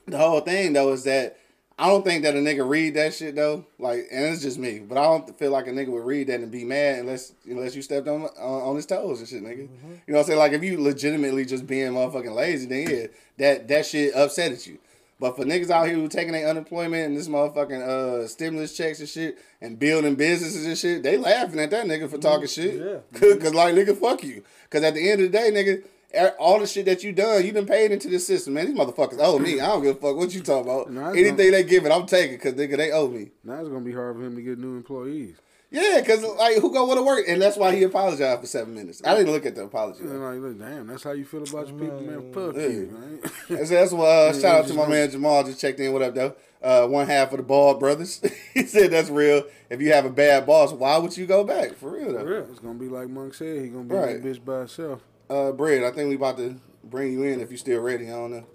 the 0.06 0.18
whole 0.18 0.40
thing 0.40 0.72
though 0.72 0.92
is 0.92 1.04
that 1.04 1.38
I 1.78 1.88
don't 1.88 2.04
think 2.04 2.22
that 2.22 2.34
a 2.34 2.38
nigga 2.38 2.68
read 2.68 2.94
that 2.94 3.14
shit 3.14 3.34
though. 3.34 3.66
Like, 3.78 4.06
and 4.12 4.26
it's 4.26 4.42
just 4.42 4.58
me, 4.58 4.78
but 4.78 4.98
I 4.98 5.02
don't 5.02 5.38
feel 5.38 5.50
like 5.50 5.66
a 5.66 5.70
nigga 5.70 5.88
would 5.88 6.04
read 6.04 6.28
that 6.28 6.40
and 6.40 6.50
be 6.50 6.64
mad 6.64 7.00
unless 7.00 7.32
unless 7.44 7.74
you 7.74 7.82
stepped 7.82 8.08
on 8.08 8.22
on, 8.22 8.62
on 8.62 8.76
his 8.76 8.86
toes 8.86 9.20
and 9.20 9.28
shit, 9.28 9.42
nigga. 9.42 9.68
Mm-hmm. 9.68 9.88
You 10.06 10.12
know 10.12 10.18
what 10.18 10.20
I'm 10.20 10.24
saying? 10.26 10.38
Like, 10.38 10.52
if 10.52 10.62
you 10.62 10.80
legitimately 10.80 11.44
just 11.44 11.66
being 11.66 11.92
motherfucking 11.92 12.34
lazy, 12.34 12.66
then 12.66 12.88
yeah, 12.88 13.06
that 13.38 13.68
that 13.68 13.86
shit 13.86 14.14
upset 14.14 14.52
at 14.52 14.66
you. 14.66 14.78
But 15.22 15.36
for 15.36 15.44
niggas 15.44 15.70
out 15.70 15.86
here 15.86 15.94
who 15.94 16.08
taking 16.08 16.32
their 16.32 16.48
unemployment 16.48 17.06
and 17.06 17.16
this 17.16 17.28
motherfucking 17.28 17.80
uh, 17.80 18.26
stimulus 18.26 18.76
checks 18.76 18.98
and 18.98 19.08
shit 19.08 19.38
and 19.60 19.78
building 19.78 20.16
businesses 20.16 20.66
and 20.66 20.76
shit, 20.76 21.04
they 21.04 21.16
laughing 21.16 21.60
at 21.60 21.70
that 21.70 21.86
nigga 21.86 22.10
for 22.10 22.18
talking 22.18 22.48
shit. 22.48 22.74
Yeah. 22.74 22.96
Cause, 23.20 23.38
Cause 23.40 23.54
like 23.54 23.72
nigga, 23.76 23.96
fuck 23.96 24.24
you. 24.24 24.42
Cause 24.68 24.82
at 24.82 24.94
the 24.94 25.10
end 25.12 25.20
of 25.22 25.30
the 25.30 25.38
day, 25.38 25.52
nigga, 25.52 26.32
all 26.40 26.58
the 26.58 26.66
shit 26.66 26.86
that 26.86 27.04
you 27.04 27.12
done, 27.12 27.46
you 27.46 27.52
done 27.52 27.66
paid 27.66 27.92
into 27.92 28.08
this 28.08 28.26
system, 28.26 28.54
man. 28.54 28.66
These 28.66 28.76
motherfuckers 28.76 29.18
owe 29.20 29.38
me. 29.38 29.60
I 29.60 29.66
don't 29.68 29.84
give 29.84 29.96
a 29.96 30.00
fuck 30.00 30.16
what 30.16 30.34
you 30.34 30.40
talking 30.42 30.68
about. 30.68 30.88
Anything 30.88 31.36
gonna- 31.36 31.50
they 31.52 31.62
give 31.62 31.86
it, 31.86 31.92
I'm 31.92 32.06
taking. 32.06 32.36
Cause 32.40 32.54
nigga, 32.54 32.76
they 32.76 32.90
owe 32.90 33.06
me. 33.06 33.30
Now 33.44 33.60
it's 33.60 33.68
gonna 33.68 33.80
be 33.82 33.92
hard 33.92 34.16
for 34.16 34.24
him 34.24 34.34
to 34.34 34.42
get 34.42 34.58
new 34.58 34.76
employees. 34.76 35.36
Yeah, 35.72 36.02
cause 36.02 36.22
like 36.22 36.56
who 36.58 36.70
gonna 36.72 36.84
want 36.86 36.98
to 36.98 37.02
work? 37.02 37.24
And 37.26 37.40
that's 37.40 37.56
why 37.56 37.74
he 37.74 37.82
apologized 37.82 38.40
for 38.42 38.46
seven 38.46 38.74
minutes. 38.74 39.00
I 39.04 39.14
didn't 39.16 39.32
look 39.32 39.46
at 39.46 39.54
the 39.54 39.64
apology. 39.64 40.00
And 40.02 40.22
like, 40.22 40.38
look, 40.38 40.58
damn, 40.58 40.86
that's 40.86 41.02
how 41.02 41.12
you 41.12 41.24
feel 41.24 41.42
about 41.42 41.66
your 41.68 41.78
people, 41.78 42.00
man. 42.02 42.32
Fuck 42.32 42.56
Yeah. 42.56 42.66
you, 42.68 42.86
man. 42.92 43.20
That's, 43.48 43.70
that's 43.70 43.92
what. 43.92 44.04
Uh, 44.06 44.32
Yeah, 44.34 44.40
shout 44.40 44.60
out 44.64 44.66
to 44.68 44.74
my 44.74 44.86
man 44.86 45.10
Jamal. 45.10 45.42
Just 45.44 45.60
checked 45.60 45.80
in. 45.80 45.92
What 45.92 46.02
up, 46.02 46.14
though? 46.14 46.34
Uh, 46.62 46.86
one 46.86 47.06
half 47.06 47.32
of 47.32 47.38
the 47.38 47.42
Ball 47.42 47.74
Brothers. 47.74 48.20
he 48.54 48.64
said 48.66 48.90
that's 48.90 49.08
real. 49.08 49.44
If 49.70 49.80
you 49.80 49.92
have 49.92 50.04
a 50.04 50.10
bad 50.10 50.46
boss, 50.46 50.72
why 50.72 50.98
would 50.98 51.16
you 51.16 51.26
go 51.26 51.42
back? 51.42 51.74
For 51.74 51.90
real, 51.90 52.12
though. 52.12 52.46
It's 52.50 52.60
gonna 52.60 52.78
be 52.78 52.88
like 52.88 53.08
Monk 53.08 53.32
said. 53.34 53.62
He 53.62 53.68
gonna 53.68 53.84
be 53.84 53.94
Right. 53.94 54.22
that 54.22 54.28
bitch 54.28 54.44
by 54.44 54.58
himself. 54.60 55.00
Uh, 55.30 55.52
Bread, 55.52 55.82
I 55.82 55.90
think 55.90 56.08
we 56.10 56.16
about 56.16 56.36
to 56.36 56.54
bring 56.84 57.12
you 57.12 57.22
in 57.22 57.40
if 57.40 57.50
you 57.50 57.56
still 57.56 57.80
ready. 57.80 58.06
I 58.08 58.10
don't 58.10 58.30
know. 58.32 58.46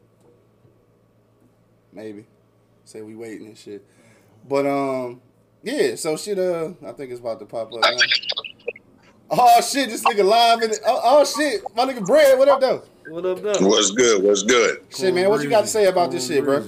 Maybe. 1.91 2.25
Say 2.85 3.01
we 3.01 3.15
waiting 3.15 3.47
and 3.47 3.57
shit. 3.57 3.83
But 4.47 4.65
um, 4.67 5.21
yeah. 5.67 5.95
So 5.95 6.15
shit. 6.17 6.39
Uh, 6.39 6.69
I 6.85 6.91
think 6.93 7.11
it's 7.11 7.19
about 7.19 7.39
to 7.39 7.45
pop 7.45 7.73
up. 7.73 7.81
Now. 7.81 7.97
Oh 9.29 9.61
shit! 9.61 9.89
This 9.89 10.03
nigga 10.03 10.23
live 10.23 10.61
in 10.63 10.71
it. 10.71 10.79
Oh, 10.85 11.01
oh 11.03 11.25
shit! 11.25 11.61
My 11.75 11.85
nigga 11.85 12.05
Bread, 12.05 12.37
what 12.39 12.47
up 12.47 12.61
though? 12.61 12.83
What 13.09 13.25
up, 13.25 13.41
though? 13.41 13.67
What's 13.67 13.91
good? 13.91 14.23
What's 14.23 14.43
good? 14.43 14.79
Shit, 14.89 15.13
man. 15.13 15.29
What 15.29 15.41
you 15.41 15.49
got 15.49 15.61
to 15.61 15.67
say 15.67 15.85
about 15.85 16.11
this 16.11 16.27
shit, 16.27 16.43
bro? 16.43 16.63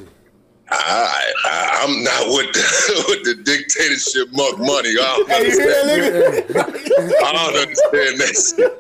I, 0.71 1.31
I 1.45 1.79
I'm 1.83 2.03
not 2.03 2.27
with 2.27 2.53
the, 2.53 3.05
with 3.09 3.23
the 3.25 3.43
dictatorship 3.43 4.29
monk 4.31 4.59
money. 4.59 4.89
I 4.89 5.17
don't 5.17 5.29
Hey, 5.29 5.35
understand. 5.35 5.89
that? 6.49 7.23
I 7.23 7.31
don't 7.33 7.55
understand 7.57 8.19
that 8.19 8.33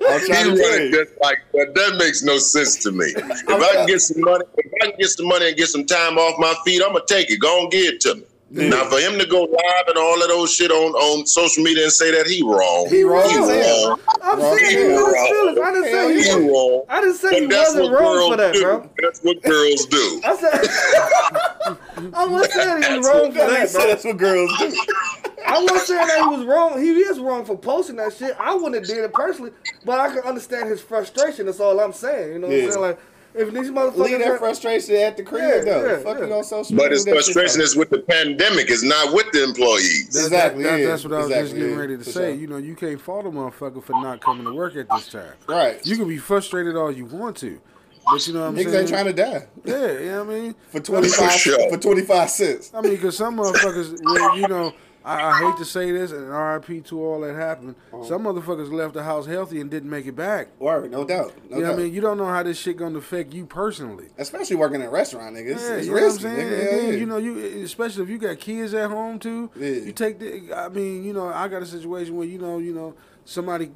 I'm 0.09 0.19
shit. 0.19 0.27
trying 0.27 0.45
He 0.51 0.55
to 0.55 0.69
running 0.69 0.91
just 0.93 1.11
like 1.19 1.37
that. 1.53 1.73
That 1.75 1.97
makes 1.97 2.21
no 2.23 2.37
sense 2.37 2.77
to 2.83 2.91
me. 2.91 3.07
If 3.07 3.49
I 3.49 3.73
can 3.73 3.87
get 3.87 3.99
some 4.01 4.21
money, 4.21 4.45
if 4.57 4.71
I 4.83 4.85
can 4.91 4.99
get 4.99 5.09
some 5.09 5.27
money 5.27 5.47
and 5.49 5.57
get 5.57 5.67
some 5.69 5.85
time 5.85 6.17
off 6.17 6.39
my 6.39 6.53
feet, 6.63 6.81
I'm 6.85 6.93
gonna 6.93 7.05
take 7.07 7.29
it. 7.31 7.39
Go 7.39 7.63
and 7.63 7.71
give 7.71 7.95
it 7.95 8.01
to 8.01 8.15
me. 8.15 8.23
Now, 8.51 8.89
for 8.89 8.99
him 8.99 9.19
to 9.19 9.27
go 9.27 9.43
live 9.43 9.87
and 9.89 9.97
all 9.97 10.21
of 10.21 10.27
those 10.27 10.51
shit 10.51 10.71
on, 10.71 10.91
on 10.93 11.27
social 11.27 11.63
media 11.63 11.83
and 11.83 11.91
say 11.91 12.09
that 12.11 12.25
he 12.25 12.41
wrong, 12.41 12.87
He 12.89 13.03
wrong 13.03 13.29
he 13.29 13.37
wrong. 13.37 13.99
I'm 14.23 14.39
Wrong. 14.39 14.57
saying 14.57 14.69
He 14.71 14.77
he 14.77 14.87
was 14.89 15.55
wrong. 15.55 15.65
I 15.65 15.71
didn't 15.71 15.83
say 15.85 16.13
He 16.15 16.23
he 16.23 16.35
was. 16.35 16.51
wrong. 16.51 16.83
I 16.89 17.01
didn't 17.01 17.15
say 17.17 17.39
he 17.41 17.47
wasn't 17.47 17.91
wrong 17.91 18.31
for 18.31 18.37
that, 18.37 18.53
do. 18.55 18.61
bro. 18.63 18.89
That's 19.03 19.19
what 19.21 19.41
girls 19.43 19.85
do. 19.85 20.21
I 20.25 20.35
said 20.35 22.13
I 22.15 22.25
wasn't 22.27 22.51
saying 22.53 22.83
he 22.83 22.97
was 22.97 23.07
wrong 23.07 23.31
for 23.31 23.37
That 23.37 23.49
nigga 23.49 23.59
that, 23.59 23.69
said 23.69 23.79
bro. 23.79 23.87
that's 23.87 24.05
what 24.05 24.17
girls 24.17 24.57
do. 24.57 24.77
I 25.45 25.61
wasn't 25.61 25.81
saying 25.81 26.07
that 26.07 26.21
he 26.23 26.27
was 26.37 26.45
wrong. 26.45 26.81
He 26.81 26.89
is 26.91 27.19
wrong 27.19 27.45
for 27.45 27.55
posting 27.57 27.97
that 27.97 28.13
shit. 28.13 28.35
I 28.39 28.55
wouldn't 28.55 28.75
have 28.75 28.87
did 28.87 28.97
it 28.97 29.13
personally, 29.13 29.51
but 29.85 29.99
I 29.99 30.09
can 30.09 30.19
understand 30.23 30.69
his 30.69 30.81
frustration. 30.81 31.45
That's 31.45 31.59
all 31.59 31.79
I'm 31.79 31.93
saying. 31.93 32.33
You 32.33 32.39
know 32.39 32.47
what 32.47 32.55
Yeah. 32.57 32.63
I'm 32.65 32.71
saying? 32.71 32.81
Like, 32.81 32.99
if 33.33 33.47
these 33.53 33.69
Leave 33.69 33.73
motherfuckers, 33.73 34.17
that 34.19 34.27
are- 34.27 34.37
frustration 34.37 34.95
at 34.95 35.17
the 35.17 35.23
crib, 35.23 35.41
Yeah, 35.41 35.59
though. 35.63 35.85
yeah, 35.87 35.97
Fuck 35.99 36.19
yeah. 36.19 36.25
you 36.27 36.33
on 36.33 36.43
social 36.43 36.75
But 36.75 36.83
media. 36.83 36.89
his 36.89 37.05
with 37.05 37.13
frustration 37.15 37.61
is 37.61 37.75
with 37.75 37.89
the 37.89 37.99
pandemic. 37.99 38.69
It's 38.69 38.83
not 38.83 39.13
with 39.13 39.31
the 39.31 39.43
employees. 39.43 40.09
That- 40.13 40.23
Exactly, 40.25 40.63
that- 40.63 40.79
yeah. 40.79 40.87
that's 40.87 41.03
what 41.03 41.13
I 41.13 41.17
was 41.19 41.29
just 41.29 41.55
getting 41.55 41.75
ready 41.77 41.97
to 41.97 42.03
For 42.03 42.09
say. 42.11 42.31
sure. 42.31 42.33
You 42.33 42.47
know, 42.47 42.57
you 42.57 42.75
can't 42.75 42.99
fault 42.99 43.25
a 43.25 43.29
motherfucker 43.29 43.83
for 43.83 43.93
not 44.01 44.21
coming 44.21 44.45
to 44.45 44.53
work 44.53 44.75
at 44.75 44.87
this 44.89 45.07
time. 45.09 45.33
Right. 45.47 45.79
You 45.85 45.95
can 45.97 46.07
be 46.07 46.17
frustrated 46.17 46.75
all 46.75 46.91
you 46.91 47.05
want 47.05 47.37
to, 47.37 47.59
but 48.11 48.25
you 48.27 48.33
know 48.33 48.41
what 48.41 48.47
I'm 48.47 48.55
Niggas 48.55 48.63
saying. 48.71 48.75
ain't 48.79 48.89
trying 48.89 49.05
to 49.05 49.13
die 49.13 49.47
Yeah, 49.65 49.91
you 49.99 50.05
know 50.11 50.23
what 50.25 50.35
I 50.35 50.39
mean. 50.39 50.55
for 50.71 50.79
twenty 50.79 51.07
five 51.09 51.31
For 51.33 51.37
sure. 51.37 51.69
for 51.69 51.77
twenty 51.77 52.01
five 52.01 52.29
cents. 52.29 52.71
I 52.73 52.81
mean, 52.81 52.91
because 52.95 53.17
some 53.17 53.37
motherfuckers, 53.37 53.97
you 54.39 54.47
know, 54.47 54.73
I, 55.03 55.23
I 55.23 55.39
hate 55.39 55.57
to 55.57 55.65
say 55.65 55.91
this, 55.91 56.11
and 56.11 56.29
RIP 56.29 56.85
to 56.87 57.01
all 57.03 57.21
that 57.21 57.33
happened. 57.35 57.75
Uh-huh. 57.93 58.03
Some 58.03 58.23
motherfuckers 58.23 58.71
left 58.71 58.93
the 58.93 59.03
house 59.03 59.25
healthy 59.25 59.61
and 59.61 59.71
didn't 59.71 59.89
make 59.89 60.05
it 60.05 60.15
back. 60.15 60.49
Word, 60.59 60.91
no 60.91 61.05
doubt, 61.05 61.33
no 61.49 61.57
you 61.57 61.61
know 61.63 61.67
doubt. 61.69 61.75
what 61.75 61.79
I 61.79 61.83
mean? 61.83 61.93
You 61.93 62.01
don't 62.01 62.17
know 62.17 62.25
how 62.25 62.43
this 62.43 62.59
shit 62.59 62.77
gonna 62.77 62.97
affect 62.97 63.33
you 63.33 63.45
personally. 63.45 64.07
Especially 64.17 64.55
working 64.57 64.81
at 64.81 64.87
a 64.87 64.91
restaurant, 64.91 65.35
nigga. 65.35 65.51
It's, 65.51 65.63
Yeah, 65.63 65.75
it's 65.75 65.87
you 65.87 65.93
know 65.93 66.01
what 66.01 66.03
I'm 66.03 66.07
risky, 66.09 66.23
saying? 66.23 66.37
nigga. 66.37 66.59
And 66.59 66.67
then, 66.79 66.85
yeah. 66.93 66.99
you 66.99 67.05
know, 67.05 67.17
you 67.17 67.63
especially 67.63 68.03
if 68.03 68.09
you 68.09 68.17
got 68.17 68.39
kids 68.39 68.73
at 68.73 68.89
home 68.89 69.19
too. 69.19 69.49
Yeah. 69.55 69.69
You 69.69 69.91
take 69.93 70.19
the. 70.19 70.53
I 70.53 70.69
mean, 70.69 71.03
you 71.03 71.13
know, 71.13 71.27
I 71.29 71.47
got 71.47 71.61
a 71.61 71.65
situation 71.65 72.15
where 72.17 72.27
you 72.27 72.37
know, 72.37 72.57
you 72.57 72.73
know, 72.73 72.95
somebody 73.25 73.71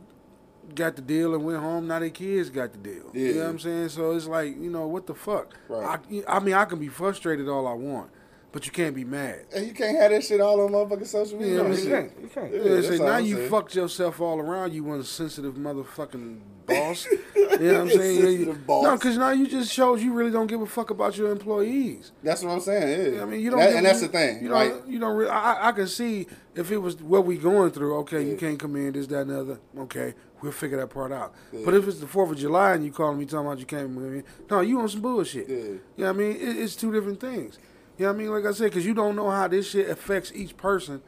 got 0.75 0.95
the 0.95 1.01
deal 1.01 1.35
and 1.35 1.43
went 1.43 1.59
home. 1.59 1.87
Now 1.87 1.99
their 1.99 2.09
kids 2.09 2.49
got 2.49 2.71
the 2.71 2.77
deal. 2.77 3.11
Yeah. 3.13 3.21
You 3.27 3.33
know 3.35 3.39
what 3.41 3.49
I'm 3.49 3.59
saying? 3.59 3.89
So 3.89 4.11
it's 4.15 4.27
like, 4.27 4.55
you 4.57 4.69
know, 4.69 4.87
what 4.87 5.07
the 5.07 5.13
fuck? 5.13 5.53
Right. 5.67 5.99
I, 6.27 6.37
I 6.37 6.39
mean, 6.39 6.53
I 6.53 6.65
can 6.65 6.79
be 6.79 6.87
frustrated 6.87 7.49
all 7.49 7.67
I 7.67 7.73
want, 7.73 8.09
but 8.53 8.65
you 8.67 8.71
can't 8.71 8.95
be 8.95 9.03
mad. 9.03 9.45
And 9.53 9.65
you 9.67 9.73
can't 9.73 9.97
have 9.97 10.11
that 10.11 10.23
shit 10.23 10.39
all 10.39 10.61
on 10.61 10.71
motherfucking 10.71 11.07
social 11.07 11.37
media. 11.39 11.55
Yeah, 11.55 11.65
and 11.65 11.77
you 11.77 11.89
can't. 11.89 12.11
You 12.21 12.27
can't. 12.29 12.53
Yeah, 12.53 12.61
Yeah, 12.75 12.81
say, 12.89 12.97
now 12.99 13.17
you 13.17 13.35
saying. 13.35 13.49
fucked 13.49 13.75
yourself 13.75 14.21
all 14.21 14.39
around. 14.39 14.73
You 14.73 14.83
one 14.85 15.03
sensitive 15.03 15.55
motherfucking 15.55 16.39
boss. 16.67 17.05
you 17.35 17.41
know 17.59 17.73
what 17.73 17.81
I'm 17.81 17.89
saying? 17.89 18.19
Yeah, 18.21 18.29
you- 18.29 18.53
boss. 18.53 18.83
No, 18.83 18.93
because 18.93 19.17
now 19.17 19.31
you 19.31 19.47
just 19.47 19.73
shows 19.73 20.01
you 20.03 20.13
really 20.13 20.31
don't 20.31 20.47
give 20.47 20.61
a 20.61 20.65
fuck 20.67 20.91
about 20.91 21.17
your 21.17 21.31
employees. 21.31 22.11
That's 22.23 22.43
what 22.43 22.51
I'm 22.51 22.61
saying. 22.61 23.15
Yeah. 23.15 23.21
I 23.23 23.25
mean, 23.25 23.41
you 23.41 23.49
don't. 23.49 23.59
That- 23.59 23.73
and 23.73 23.85
that's 23.85 24.01
the 24.01 24.07
thing, 24.07 24.43
You 24.43 24.49
don't. 24.49 24.87
You 24.87 24.99
don't. 24.99 25.15
Really, 25.17 25.31
I, 25.31 25.69
I- 25.69 25.71
can 25.73 25.87
see 25.87 26.27
if 26.55 26.71
it 26.71 26.77
was 26.77 27.01
what 27.01 27.25
we 27.25 27.37
going 27.37 27.71
through. 27.71 27.97
Okay, 28.01 28.23
you 28.23 28.37
can't 28.37 28.59
come 28.59 28.75
in. 28.75 28.93
This, 28.93 29.07
that, 29.07 29.21
and 29.21 29.31
the 29.31 29.39
other. 29.41 29.59
Okay, 29.79 30.13
we'll 30.43 30.51
figure 30.51 30.77
that 30.77 30.91
part 30.91 31.11
out. 31.11 31.33
But 31.65 31.73
if 31.73 31.87
it's 31.87 31.99
the 31.99 32.05
Fourth 32.07 32.29
of 32.29 32.37
July 32.37 32.73
and 32.75 32.85
you 32.85 32.91
calling 32.91 33.17
me 33.17 33.25
talking 33.25 33.47
about 33.47 33.57
you 33.57 33.65
can't 33.65 33.91
come 33.91 33.97
in, 34.13 34.23
no, 34.51 34.59
you 34.61 34.79
on 34.79 34.87
some 34.89 35.01
bullshit. 35.01 35.49
Yeah. 35.49 35.55
You 35.55 35.79
know 35.97 36.05
what 36.05 36.09
I 36.09 36.11
mean? 36.13 36.31
It, 36.35 36.57
it's 36.59 36.75
two 36.75 36.91
different 36.93 37.19
things. 37.19 37.57
You 37.97 38.05
know 38.05 38.11
what 38.11 38.15
I 38.15 38.17
mean? 38.17 38.31
Like 38.31 38.45
I 38.45 38.51
said, 38.53 38.65
because 38.65 38.85
you 38.85 38.93
don't 38.93 39.15
know 39.15 39.29
how 39.29 39.47
this 39.47 39.69
shit 39.69 39.89
affects 39.89 40.31
each 40.33 40.57
person 40.57 41.01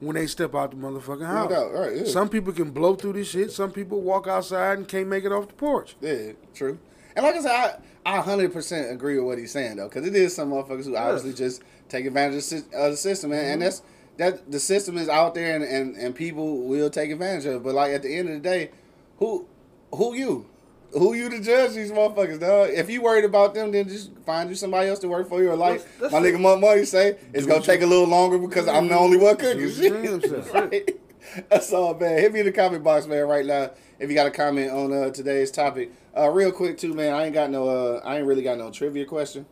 when 0.00 0.16
they 0.16 0.26
step 0.26 0.54
out 0.54 0.70
the 0.70 0.76
motherfucking 0.76 1.26
house. 1.26 1.50
doubt, 1.50 1.72
right, 1.72 1.96
yeah. 1.96 2.04
Some 2.04 2.28
people 2.28 2.52
can 2.52 2.70
blow 2.70 2.96
through 2.96 3.12
this 3.12 3.30
shit. 3.30 3.52
Some 3.52 3.70
people 3.70 4.00
walk 4.00 4.26
outside 4.26 4.78
and 4.78 4.88
can't 4.88 5.06
make 5.08 5.24
it 5.24 5.32
off 5.32 5.48
the 5.48 5.54
porch. 5.54 5.94
Yeah, 6.00 6.32
true. 6.54 6.78
And 7.14 7.24
like 7.24 7.36
I 7.36 7.40
said, 7.40 7.80
I, 8.04 8.18
I 8.18 8.22
100% 8.22 8.90
agree 8.90 9.16
with 9.16 9.26
what 9.26 9.38
he's 9.38 9.52
saying, 9.52 9.76
though, 9.76 9.88
because 9.88 10.06
it 10.06 10.16
is 10.16 10.34
some 10.34 10.50
motherfuckers 10.50 10.86
who 10.86 10.96
obviously 10.96 11.34
just 11.34 11.62
take 11.88 12.06
advantage 12.06 12.52
of 12.52 12.70
the 12.70 12.76
of 12.76 12.90
the 12.92 12.96
system, 12.96 13.30
man. 13.30 13.44
Mm-hmm. 13.44 13.52
And 13.52 13.62
that's 13.62 13.82
that 14.16 14.50
the 14.50 14.60
system 14.60 14.98
is 14.98 15.08
out 15.08 15.34
there, 15.34 15.54
and, 15.54 15.64
and, 15.64 15.96
and 15.96 16.14
people 16.14 16.66
will 16.66 16.90
take 16.90 17.10
advantage 17.10 17.46
of 17.46 17.54
it. 17.54 17.62
But 17.62 17.74
like 17.74 17.92
at 17.92 18.02
the 18.02 18.14
end 18.14 18.28
of 18.28 18.34
the 18.34 18.40
day, 18.40 18.70
who 19.18 19.46
who 19.94 20.14
you? 20.14 20.46
Who 20.92 21.14
you 21.14 21.30
to 21.30 21.40
judge 21.40 21.72
these 21.72 21.90
motherfuckers, 21.90 22.38
dog? 22.38 22.70
If 22.70 22.90
you 22.90 23.00
worried 23.02 23.24
about 23.24 23.54
them, 23.54 23.70
then 23.72 23.88
just 23.88 24.10
find 24.26 24.50
you 24.50 24.54
somebody 24.56 24.88
else 24.90 24.98
to 25.00 25.08
work 25.08 25.28
for 25.28 25.42
you. 25.42 25.50
Or 25.50 25.56
like 25.56 25.82
That's- 25.98 26.12
my 26.12 26.20
that's 26.20 26.36
nigga 26.36 26.40
Monk 26.40 26.60
Money 26.60 26.84
say, 26.84 27.16
it's 27.32 27.46
gonna 27.46 27.62
take 27.62 27.80
a 27.82 27.86
little 27.86 28.06
longer 28.06 28.36
because 28.38 28.68
I'm 28.68 28.88
the 28.88 28.96
only 28.98 29.16
one 29.16 29.36
cooking. 29.36 29.58
Do 29.58 29.68
your 29.68 30.18
damn. 30.18 30.42
Right? 30.52 30.90
That's 31.48 31.72
all, 31.72 31.94
man. 31.94 32.18
Hit 32.18 32.32
me 32.32 32.40
in 32.40 32.46
the 32.46 32.52
comment 32.52 32.84
box, 32.84 33.06
man, 33.06 33.26
right 33.26 33.46
now. 33.46 33.70
If 33.98 34.10
you 34.10 34.14
got 34.14 34.26
a 34.26 34.30
comment 34.30 34.70
on 34.70 34.92
uh, 34.92 35.10
today's 35.10 35.50
topic, 35.50 35.92
uh, 36.16 36.28
real 36.28 36.52
quick 36.52 36.76
too, 36.76 36.92
man. 36.92 37.14
I 37.14 37.24
ain't 37.24 37.32
got 37.34 37.48
no, 37.48 37.68
uh, 37.68 38.00
I 38.04 38.18
ain't 38.18 38.26
really 38.26 38.42
got 38.42 38.58
no 38.58 38.70
trivia 38.70 39.06
question. 39.06 39.46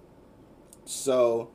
So, 0.84 1.50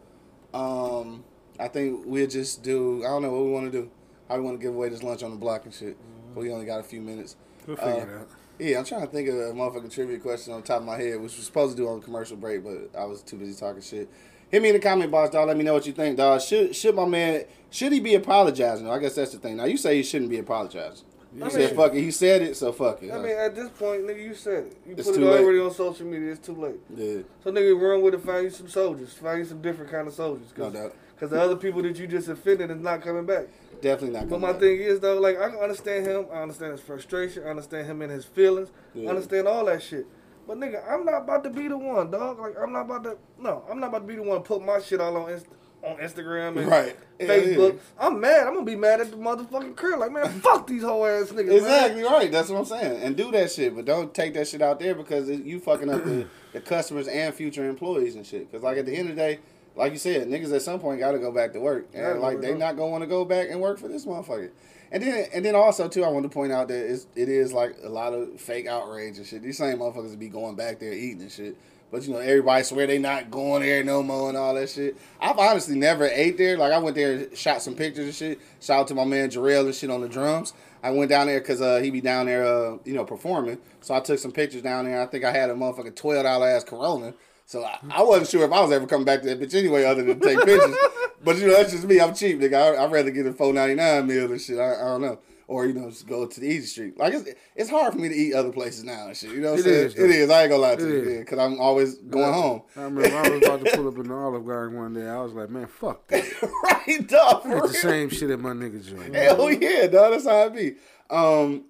um, 0.54 1.24
I 1.60 1.68
think 1.68 2.04
we'll 2.06 2.28
just 2.28 2.64
do. 2.64 3.04
I 3.04 3.10
don't 3.10 3.22
know 3.22 3.32
what 3.32 3.44
we 3.46 3.52
want 3.52 3.72
to 3.72 3.82
do. 3.82 3.92
How 4.30 4.38
we 4.38 4.42
want 4.44 4.60
to 4.60 4.66
give 4.66 4.74
away 4.74 4.90
this 4.90 5.04
lunch 5.04 5.22
on 5.22 5.32
the 5.32 5.38
block 5.38 5.66
and 5.66 5.74
shit. 5.74 5.98
But 6.34 6.42
we 6.42 6.52
only 6.52 6.66
got 6.66 6.80
a 6.80 6.84
few 6.84 7.02
minutes. 7.02 7.36
We'll 7.68 7.76
figure 7.78 7.92
Uh, 7.94 7.98
it 7.98 8.10
out. 8.22 8.30
Yeah, 8.60 8.80
I'm 8.80 8.86
trying 8.86 9.02
to 9.02 9.08
think 9.08 9.28
of 9.28 9.36
a 9.36 9.54
motherfucking 9.54 9.94
trivia 9.94 10.18
question 10.20 10.54
on 10.54 10.64
top 10.64 10.80
of 10.80 10.86
my 10.86 10.98
head, 10.98 11.16
which 11.20 11.36
was 11.36 11.46
supposed 11.46 11.76
to 11.76 11.84
do 11.84 11.90
on 11.90 12.00
the 12.00 12.06
commercial 12.06 12.38
break, 12.38 12.64
but 12.64 12.90
I 12.98 13.04
was 13.06 13.22
too 13.22 13.36
busy 13.38 13.54
talking 13.60 13.82
shit. 13.82 14.10
Hit 14.50 14.62
me 14.62 14.70
in 14.70 14.76
the 14.76 14.80
comment 14.80 15.12
box, 15.12 15.32
dog. 15.34 15.48
Let 15.48 15.58
me 15.58 15.64
know 15.64 15.74
what 15.74 15.86
you 15.86 15.92
think, 15.94 16.18
dog. 16.18 16.40
Should 16.42 16.76
should 16.76 16.96
my 16.96 17.06
man 17.06 17.44
should 17.70 17.92
he 17.92 18.00
be 18.00 18.16
apologizing? 18.16 18.90
I 18.90 19.00
guess 19.00 19.16
that's 19.16 19.32
the 19.34 19.40
thing. 19.40 19.58
Now 19.58 19.66
you 19.66 19.76
say 19.76 19.98
he 19.98 20.04
shouldn't 20.04 20.30
be 20.30 20.38
apologizing. 20.38 21.06
You 21.36 21.44
I 21.44 21.50
said 21.50 21.72
mean- 21.72 21.76
fuck 21.76 21.94
it. 21.94 22.02
He 22.02 22.12
said 22.12 22.42
it, 22.44 22.56
so 22.56 22.72
fuck 22.72 23.04
it. 23.04 23.12
I 23.12 23.16
huh? 23.16 23.20
mean, 23.22 23.36
at 23.36 23.56
this 23.56 23.70
point, 23.72 24.04
nigga, 24.08 24.24
you 24.24 24.34
said 24.36 24.68
it. 24.68 24.78
You 24.88 24.94
It's 24.98 25.08
put 25.08 25.16
it 25.16 25.20
too 25.20 25.30
late. 25.30 25.42
already 25.44 25.60
on 25.60 25.72
social 25.74 26.06
media. 26.06 26.32
It's 26.32 26.46
too 26.46 26.54
late. 26.56 26.80
yeah, 26.96 27.24
So 27.44 27.52
nigga, 27.52 27.78
run 27.82 28.02
with 28.02 28.14
it. 28.14 28.22
Find 28.22 28.44
you 28.46 28.50
some 28.52 28.70
soldiers. 28.70 29.12
Find 29.16 29.40
you 29.40 29.46
some 29.46 29.62
different 29.62 29.92
kind 29.92 30.08
of 30.08 30.14
soldiers. 30.14 30.48
no 30.58 30.70
doubt. 30.70 30.96
Cause, 31.20 31.30
the 31.32 31.42
other 31.42 31.56
people 31.56 31.82
that 31.82 31.98
you 31.98 32.08
just 32.08 32.28
offended 32.30 32.70
is 32.72 32.78
not 32.82 33.02
coming 33.02 33.26
back. 33.26 33.48
Definitely 33.82 34.18
not. 34.20 34.30
But 34.30 34.40
my 34.42 34.52
back. 34.52 34.62
thing 34.62 34.80
is 34.80 35.00
though, 35.00 35.20
like 35.20 35.40
I 35.40 35.50
can 35.50 35.60
understand 35.60 36.06
him. 36.06 36.26
I 36.32 36.42
understand 36.42 36.72
his 36.74 36.82
frustration. 36.82 37.44
I 37.46 37.50
understand 37.50 37.88
him 37.88 38.02
and 38.02 38.12
his 38.12 38.26
feelings. 38.26 38.70
Yeah. 38.94 39.08
I 39.08 39.10
understand 39.10 39.48
all 39.48 39.66
that 39.66 39.82
shit. 39.84 40.06
But 40.48 40.58
nigga, 40.58 40.82
I'm 40.90 41.06
not 41.06 41.24
about 41.24 41.44
to 41.46 41.50
be 41.50 41.68
the 41.68 41.78
one, 41.78 42.12
dog. 42.12 42.40
Like 42.40 42.56
I'm 42.62 42.72
not 42.74 42.82
about 42.86 43.04
to. 43.04 43.18
No, 43.40 43.64
I'm 43.70 43.80
not 43.80 43.88
about 43.90 44.00
to 44.00 44.08
be 44.08 44.16
the 44.16 44.24
one 44.24 44.38
to 44.38 44.44
put 44.48 44.64
my 44.64 44.80
shit 44.80 45.02
all 45.02 45.16
on 45.18 45.32
Inst- 45.32 45.48
on 45.84 45.98
Instagram 45.98 46.58
and 46.58 46.68
Right. 46.68 46.96
Facebook. 47.20 47.74
yeah. 47.74 47.80
I'm 48.00 48.20
mad. 48.20 48.48
I'm 48.48 48.54
gonna 48.56 48.66
be 48.66 48.76
mad 48.76 49.02
at 49.02 49.12
the 49.12 49.18
motherfucking 49.18 49.76
crib. 49.76 50.00
Like 50.00 50.12
man, 50.12 50.28
fuck 50.42 50.66
these 50.68 50.82
whole 50.84 51.06
ass 51.06 51.30
niggas. 51.30 51.46
man. 51.48 51.52
Exactly 51.58 52.04
right. 52.04 52.32
That's 52.32 52.50
what 52.50 52.58
I'm 52.60 52.66
saying. 52.66 53.02
And 53.04 53.16
do 53.16 53.32
that 53.32 53.52
shit, 53.52 53.76
but 53.76 53.86
don't 53.86 54.14
take 54.14 54.34
that 54.34 54.48
shit 54.48 54.62
out 54.64 54.80
there 54.80 54.96
because 54.96 55.30
it, 55.30 55.44
you 55.44 55.60
fucking 55.60 55.90
up 55.90 56.04
the, 56.04 56.28
the 56.54 56.62
customers 56.62 57.08
and 57.08 57.34
future 57.36 57.68
employees 57.70 58.16
and 58.16 58.26
shit. 58.26 58.50
Because 58.52 58.64
like 58.64 58.78
at 58.78 58.86
the 58.88 58.96
end 58.96 59.10
of 59.10 59.16
the 59.16 59.22
day, 59.22 59.40
like 59.76 59.92
you 59.92 59.98
said, 59.98 60.28
niggas 60.28 60.54
at 60.54 60.62
some 60.62 60.80
point 60.80 61.00
got 61.00 61.12
to 61.12 61.20
go 61.20 61.32
back 61.32 61.54
to 61.54 61.60
work, 61.60 61.88
and 61.94 62.16
go 62.16 62.20
like 62.22 62.42
they 62.42 62.54
not 62.54 62.78
gonna 62.78 62.92
want 62.92 63.04
to 63.04 63.08
go 63.08 63.26
back 63.26 63.50
and 63.50 63.60
work 63.60 63.80
for 63.80 63.88
this 63.88 64.06
motherfucker. 64.06 64.52
And 64.92 65.04
then 65.04 65.28
and 65.34 65.44
then 65.44 65.56
also 65.56 65.88
too, 65.88 66.04
I 66.04 66.10
want 66.10 66.24
to 66.24 66.30
point 66.30 66.52
out 66.52 66.68
that 66.70 66.92
it's, 66.92 67.08
it 67.16 67.30
is 67.30 67.52
like 67.52 67.76
a 67.84 67.90
lot 67.90 68.14
of 68.14 68.40
fake 68.40 68.68
outrage 68.68 69.18
and 69.18 69.26
shit. 69.26 69.42
These 69.42 69.58
same 69.58 69.80
motherfuckers 69.80 70.18
be 70.18 70.30
going 70.30 70.56
back 70.56 70.80
there 70.80 70.94
eating 70.94 71.22
and 71.22 71.32
shit. 71.32 71.58
But 71.92 72.06
you 72.08 72.14
know, 72.14 72.20
everybody 72.20 72.64
swear 72.64 72.88
they 72.88 72.98
not 72.98 73.30
going 73.32 73.62
there 73.62 73.84
no 73.84 74.02
more 74.02 74.30
and 74.30 74.38
all 74.38 74.54
that 74.56 74.70
shit. 74.70 74.98
I've 75.20 75.38
honestly 75.38 75.76
never 75.76 76.06
ate 76.06 76.38
there. 76.38 76.58
Like 76.58 76.74
I 76.74 76.78
went 76.78 76.96
there, 76.96 77.14
and 77.14 77.38
shot 77.38 77.62
some 77.62 77.76
pictures 77.76 78.06
and 78.06 78.16
shit. 78.16 78.40
Shout 78.60 78.82
out 78.82 78.88
to 78.88 78.96
my 78.96 79.06
man 79.06 79.30
Jarrell 79.30 79.66
and 79.66 79.76
shit 79.76 79.90
on 79.90 80.02
the 80.02 80.10
drums. 80.10 80.54
I 80.84 80.92
went 80.92 81.10
down 81.10 81.28
there 81.28 81.40
because 81.40 81.62
uh, 81.62 81.80
he 81.80 81.90
be 81.90 82.02
down 82.02 82.28
there, 82.28 82.46
uh, 82.46 82.78
you 82.86 82.94
know, 82.94 83.06
performing. 83.06 83.58
So 83.82 83.94
I 83.94 84.00
took 84.00 84.20
some 84.20 84.32
pictures 84.32 84.62
down 84.62 84.86
there. 84.86 85.02
I 85.02 85.06
think 85.06 85.24
I 85.24 85.32
had 85.32 85.50
a 85.50 85.54
motherfucking 85.54 85.96
twelve 85.96 86.24
dollar 86.24 86.48
ass 86.48 86.64
Corona. 86.64 87.14
So 87.46 87.64
I, 87.64 87.78
I 87.92 88.04
wasn't 88.04 88.30
sure 88.30 88.44
if 88.44 88.52
I 88.52 88.60
was 88.62 88.72
ever 88.72 88.88
coming 88.88 89.06
back 89.06 89.22
to 89.22 89.28
that 89.28 89.40
bitch 89.40 89.54
anyway, 89.54 89.86
other 89.86 90.04
than 90.04 90.20
take 90.20 90.44
pictures. 90.44 90.76
but 91.24 91.38
you 91.38 91.48
know, 91.48 91.54
that's 91.54 91.72
just 91.72 91.86
me. 91.86 92.02
I'm 92.02 92.16
cheap, 92.16 92.40
nigga. 92.40 92.56
I, 92.56 92.84
I'd 92.84 92.92
rather 92.92 93.12
get 93.12 93.28
a 93.28 93.34
four 93.34 93.54
ninety 93.54 93.76
nine 93.76 94.08
meal 94.08 94.32
and 94.32 94.42
shit. 94.42 94.60
I, 94.60 94.74
I 94.74 94.86
don't 94.86 95.02
know. 95.02 95.20
Or 95.48 95.68
you 95.68 95.74
know, 95.74 95.88
just 95.92 96.08
go 96.08 96.26
to 96.26 96.40
the 96.40 96.48
easy 96.48 96.66
street. 96.66 96.98
Like 96.98 97.14
it's 97.14 97.30
it's 97.56 97.70
hard 97.70 97.94
for 97.94 98.00
me 98.00 98.10
to 98.10 98.16
eat 98.16 98.34
other 98.34 98.52
places 98.52 98.84
now 98.84 99.08
and 99.08 99.16
shit. 99.16 99.30
You 99.30 99.42
know 99.42 99.52
what 99.52 99.60
I'm 99.60 99.64
saying? 99.64 99.86
Is, 99.86 99.96
it 99.96 100.10
is. 100.10 100.30
I 100.32 100.42
ain't 100.42 100.50
gonna 100.50 100.62
lie 100.64 100.76
to 100.76 100.88
It 100.88 101.08
you, 101.08 101.20
because 101.20 101.38
I'm 101.38 101.60
always 101.60 101.96
going 102.00 102.34
home. 102.34 102.64
I 102.76 102.82
remember 102.82 103.16
I 103.16 103.30
was 103.30 103.44
about 103.44 103.64
to 103.64 103.76
pull 103.76 103.88
up 103.88 103.98
in 104.00 104.08
the 104.08 104.16
Olive 104.16 104.44
Garden 104.44 104.76
one 104.80 104.96
day. 104.96 105.08
I 105.08 105.22
was 105.22 105.34
like, 105.34 105.52
man, 105.52 105.68
fuck 105.68 106.08
that. 106.08 106.24
right, 106.88 107.08
dog. 107.08 107.44
Had 107.44 107.62
the 107.62 107.74
same 107.74 108.10
shit 108.10 108.32
at 108.32 108.40
my 108.40 108.54
nigga 108.54 108.84
joint. 108.84 109.14
Hell 109.14 109.52
yeah, 109.52 109.86
dog. 109.86 110.14
That's 110.14 110.26
how 110.26 110.48
it 110.48 110.56
be. 110.56 110.76
Um, 111.12 111.66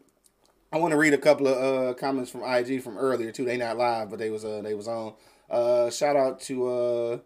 I 0.72 0.78
want 0.78 0.92
to 0.92 0.98
read 0.98 1.14
a 1.14 1.18
couple 1.18 1.48
of 1.48 1.58
uh, 1.58 1.94
comments 1.96 2.32
from 2.32 2.44
IG 2.44 2.82
from 2.82 2.98
earlier 2.98 3.34
too. 3.34 3.44
They 3.44 3.58
not 3.58 3.78
live, 3.78 4.10
but 4.10 4.20
they 4.20 4.30
was 4.30 4.46
uh, 4.46 4.62
they 4.64 4.74
was 4.74 4.88
on. 4.88 5.16
Uh, 5.50 5.90
shout 5.90 6.16
out 6.16 6.40
to 6.42 6.68
uh, 6.68 7.18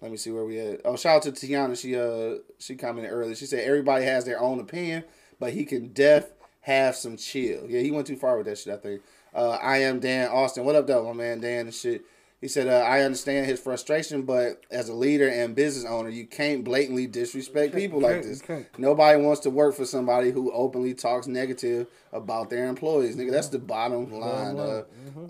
let 0.00 0.10
me 0.10 0.16
see 0.16 0.30
where 0.30 0.44
we 0.44 0.58
at. 0.58 0.80
Oh, 0.84 0.96
shout 0.96 1.26
out 1.26 1.34
to 1.34 1.46
Tiana. 1.46 1.80
She 1.80 1.96
uh 1.96 2.42
she 2.58 2.74
commented 2.74 3.12
earlier. 3.12 3.34
She 3.34 3.46
said 3.46 3.64
everybody 3.64 4.04
has 4.04 4.24
their 4.24 4.40
own 4.40 4.58
opinion, 4.58 5.04
but 5.38 5.52
he 5.52 5.64
can 5.64 5.92
def 5.92 6.30
have 6.62 6.96
some 6.96 7.16
chill. 7.16 7.66
Yeah, 7.68 7.80
he 7.80 7.90
went 7.90 8.06
too 8.06 8.16
far 8.16 8.36
with 8.36 8.46
that 8.46 8.58
shit. 8.58 8.74
I 8.74 8.76
think. 8.76 9.02
Uh, 9.34 9.52
I 9.62 9.78
am 9.78 10.00
Dan 10.00 10.28
Austin. 10.28 10.64
What 10.64 10.76
up, 10.76 10.86
though, 10.86 11.04
my 11.06 11.12
man 11.14 11.40
Dan 11.40 11.66
and 11.66 11.74
shit. 11.74 12.04
He 12.42 12.48
said, 12.48 12.66
uh, 12.66 12.84
I 12.84 13.02
understand 13.02 13.46
his 13.46 13.60
frustration, 13.60 14.22
but 14.22 14.64
as 14.68 14.88
a 14.88 14.94
leader 14.94 15.28
and 15.28 15.54
business 15.54 15.84
owner, 15.88 16.08
you 16.08 16.26
can't 16.26 16.64
blatantly 16.64 17.06
disrespect 17.06 17.72
people 17.72 18.00
like 18.00 18.22
this. 18.24 18.40
Nobody 18.78 19.22
wants 19.22 19.40
to 19.42 19.50
work 19.50 19.76
for 19.76 19.84
somebody 19.86 20.32
who 20.32 20.50
openly 20.52 20.92
talks 20.92 21.28
negative 21.28 21.86
about 22.12 22.50
their 22.50 22.66
employees. 22.66 23.14
Nigga, 23.14 23.30
that's 23.30 23.46
the 23.48 23.60
bottom 23.60 24.10
line. 24.12 24.58
Uh, 24.58 24.82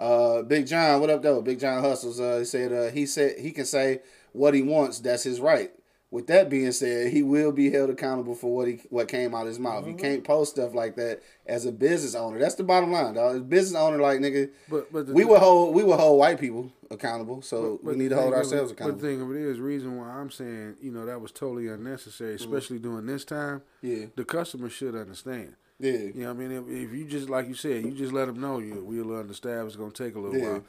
uh, 0.02 0.42
Big 0.42 0.66
John, 0.66 1.00
what 1.02 1.10
up, 1.10 1.22
though? 1.22 1.42
Big 1.42 1.60
John 1.60 1.82
Hustles. 1.82 2.18
Uh, 2.18 2.38
he 2.38 2.44
said 2.46 2.72
uh, 2.72 2.90
he 2.90 3.04
said 3.04 3.38
he 3.38 3.50
can 3.52 3.66
say 3.66 4.00
what 4.32 4.54
he 4.54 4.62
wants. 4.62 4.98
That's 5.00 5.22
his 5.24 5.38
right. 5.38 5.70
With 6.10 6.26
that 6.26 6.50
being 6.50 6.72
said, 6.72 7.10
he 7.10 7.22
will 7.22 7.52
be 7.52 7.70
held 7.70 7.88
accountable 7.88 8.34
for 8.34 8.54
what 8.54 8.68
he 8.68 8.80
what 8.90 9.08
came 9.08 9.34
out 9.34 9.42
of 9.42 9.48
his 9.48 9.58
mouth. 9.58 9.86
You 9.86 9.94
can't 9.94 10.22
post 10.24 10.52
stuff 10.52 10.74
like 10.74 10.96
that 10.96 11.22
as 11.46 11.64
a 11.64 11.72
business 11.72 12.14
owner. 12.14 12.38
That's 12.38 12.54
the 12.54 12.64
bottom 12.64 12.92
line, 12.92 13.14
dog. 13.14 13.36
As 13.36 13.40
business 13.42 13.80
owner, 13.80 13.96
like 13.98 14.20
nigga, 14.20 14.50
But- 14.68 14.92
but 14.92 15.06
we 15.08 15.24
will 15.24 15.38
hold 15.40 15.74
we 15.74 15.82
will 15.84 15.96
hold 15.96 16.18
white 16.18 16.38
people 16.38 16.70
accountable. 16.92 17.42
So 17.42 17.80
But 17.82 17.94
we 17.94 17.98
need 18.02 18.10
to 18.10 18.16
hold 18.16 18.34
ourselves 18.34 18.70
it- 18.70 18.74
accountable. 18.74 19.00
But 19.00 19.02
the 19.02 19.08
thing 19.08 19.20
of 19.22 19.30
it 19.30 19.36
is, 19.36 19.58
reason 19.60 19.96
why 19.98 20.08
I'm 20.10 20.30
saying, 20.30 20.76
you 20.80 20.90
know, 20.92 21.06
that 21.06 21.20
was 21.20 21.32
totally 21.32 21.68
unnecessary, 21.68 22.34
especially 22.34 22.78
during 22.78 23.06
this 23.06 23.24
time. 23.24 23.62
Yeah. 23.80 24.06
The 24.16 24.24
customer 24.24 24.68
should 24.68 24.94
understand. 24.94 25.54
Yeah. 25.78 25.92
You 25.92 26.12
know 26.14 26.34
what 26.34 26.42
I 26.44 26.46
mean? 26.48 26.52
If, 26.52 26.68
if 26.90 26.92
you 26.94 27.04
just, 27.06 27.28
like 27.28 27.48
you 27.48 27.54
said, 27.54 27.84
you 27.84 27.90
just 27.92 28.12
let 28.12 28.26
them 28.26 28.40
know 28.40 28.58
you 28.58 28.84
we'll 28.84 29.16
understand 29.18 29.66
it's 29.66 29.76
going 29.76 29.90
to 29.92 30.04
take 30.04 30.14
a 30.14 30.20
little 30.20 30.38
Yeah. 30.38 30.52
while. 30.52 30.64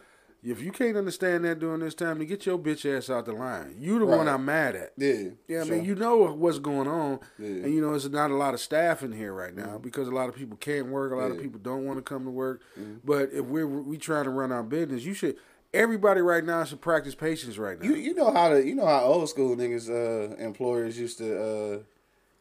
If 0.45 0.61
you 0.61 0.73
can't 0.73 0.97
understand 0.97 1.45
that 1.45 1.59
during 1.59 1.79
this 1.79 1.95
time, 1.95 2.17
then 2.17 2.27
get 2.27 2.45
your 2.45 2.57
bitch 2.59 2.83
ass 2.85 3.09
out 3.09 3.25
the 3.25 3.31
line. 3.31 3.77
You 3.79 3.97
the 3.99 4.05
one 4.05 4.27
I'm 4.27 4.43
mad 4.43 4.75
at. 4.75 4.91
Yeah. 4.97 5.29
Yeah, 5.47 5.61
I 5.61 5.63
mean, 5.63 5.85
you 5.85 5.95
know 5.95 6.17
what's 6.33 6.59
going 6.59 6.85
on, 6.89 7.19
Yeah. 7.39 7.47
Mm-hmm. 7.47 7.63
and 7.63 7.73
you 7.73 7.79
know 7.79 7.91
there's 7.91 8.09
not 8.09 8.29
a 8.29 8.35
lot 8.35 8.53
of 8.53 8.59
staff 8.59 9.03
in 9.03 9.13
here 9.13 9.31
right 9.33 9.55
now 9.55 9.77
because 9.77 10.09
a 10.09 10.11
lot 10.11 10.27
of 10.27 10.35
people 10.35 10.57
can't 10.57 10.87
work, 10.87 11.13
a 11.13 11.15
lot 11.15 11.25
of 11.27 11.29
Yeah. 11.29 11.33
Mm-hmm. 11.35 11.43
people 11.43 11.59
don't 11.61 11.85
want 11.85 11.97
to 11.99 12.01
come 12.03 12.25
to 12.25 12.29
work. 12.29 12.61
But 13.05 13.29
if 13.31 13.45
we're 13.45 13.65
we 13.65 13.97
trying 13.97 14.25
to 14.25 14.31
run 14.31 14.51
our 14.51 14.63
business, 14.63 15.05
you 15.05 15.13
should. 15.13 15.37
Everybody 15.73 16.21
right 16.21 16.43
now 16.43 16.63
should 16.65 16.81
practice 16.81 17.15
patience 17.15 17.57
right 17.57 17.79
now. 17.81 17.87
You 17.87 17.95
you 17.95 18.13
know 18.13 18.31
how 18.31 18.49
to 18.49 18.65
you 18.65 18.75
know 18.75 18.85
how 18.85 19.01
old 19.01 19.29
school 19.29 19.55
niggas 19.55 19.89
uh 19.89 20.35
employers 20.35 20.99
used 20.99 21.17
to 21.17 21.41
uh 21.41 21.79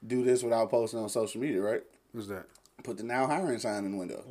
do 0.06 0.22
this 0.24 0.42
without 0.42 0.70
posting 0.70 1.00
on 1.00 1.08
social 1.08 1.40
media, 1.40 1.60
right? 1.60 1.82
What's 2.12 2.28
that? 2.28 2.46
Put 2.82 2.96
the 2.96 3.04
now 3.04 3.28
hiring 3.28 3.60
sign 3.60 3.84
in 3.84 3.92
the 3.92 3.96
window. 3.96 4.24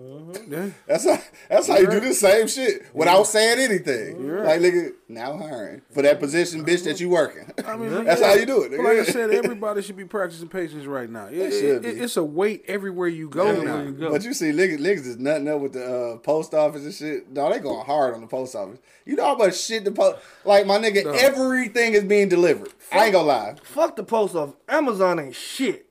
Yeah. 0.49 0.71
That's 0.86 1.06
how 1.06 1.17
that's 1.49 1.67
how 1.69 1.77
you 1.77 1.88
do 1.89 2.01
the 2.01 2.13
same 2.13 2.49
shit 2.49 2.93
without 2.93 3.23
saying 3.23 3.60
anything. 3.60 4.25
You're 4.25 4.39
Like 4.43 4.60
right. 4.60 4.62
nigga, 4.62 4.91
now 5.08 5.38
hiring 5.38 5.82
for 5.93 6.01
that 6.01 6.19
position, 6.19 6.65
bitch 6.65 6.84
that 6.84 6.99
you 6.99 7.08
working. 7.08 7.49
I 7.65 7.77
mean, 7.77 7.91
that's 8.04 8.19
yeah. 8.19 8.27
how 8.27 8.34
you 8.34 8.45
do 8.45 8.63
it. 8.63 8.73
Nigga. 8.73 8.84
like 8.84 9.08
I 9.08 9.10
said, 9.10 9.30
everybody 9.32 9.82
should 9.82 9.95
be 9.95 10.04
practicing 10.04 10.49
patience 10.49 10.86
right 10.86 11.10
now. 11.10 11.27
It, 11.27 11.36
it- 11.38 11.86
it- 11.86 12.01
it's 12.01 12.17
a 12.17 12.23
wait 12.25 12.65
everywhere 12.67 13.08
you 13.08 13.30
go 13.30 13.54
Yeah, 13.54 13.63
now. 13.89 14.10
But 14.10 14.25
you 14.25 14.34
see, 14.34 14.47
niggas, 14.51 14.80
niggas 14.80 15.06
is 15.08 15.17
nutting 15.17 15.47
up 15.47 15.62
with 15.62 15.71
the 15.71 15.86
uh, 15.86 16.17
post 16.17 16.54
office 16.54 16.84
and 16.84 16.93
shit. 16.93 17.32
No, 17.32 17.49
they 17.49 17.60
going 17.60 17.86
hard 17.86 18.15
on 18.15 18.19
the 18.21 18.27
post 18.27 18.54
office. 18.54 18.80
You 19.06 19.15
know 19.15 19.27
how 19.27 19.36
much 19.38 19.58
shit 19.58 19.86
the 19.86 19.91
post 19.91 20.17
like 20.43 20.65
my 20.65 20.77
nigga, 20.77 21.06
No. 21.06 21.12
everything 21.12 21.93
is 21.93 22.04
being 22.04 22.27
delivered. 22.27 22.67
I 22.91 23.06
ain't 23.06 23.13
gonna 23.13 23.27
lie. 23.27 23.56
Fuck 23.63 23.95
the 23.95 24.04
post 24.04 24.36
office. 24.36 24.56
Amazon 24.67 25.21
ain't 25.21 25.36
shit. 25.36 25.88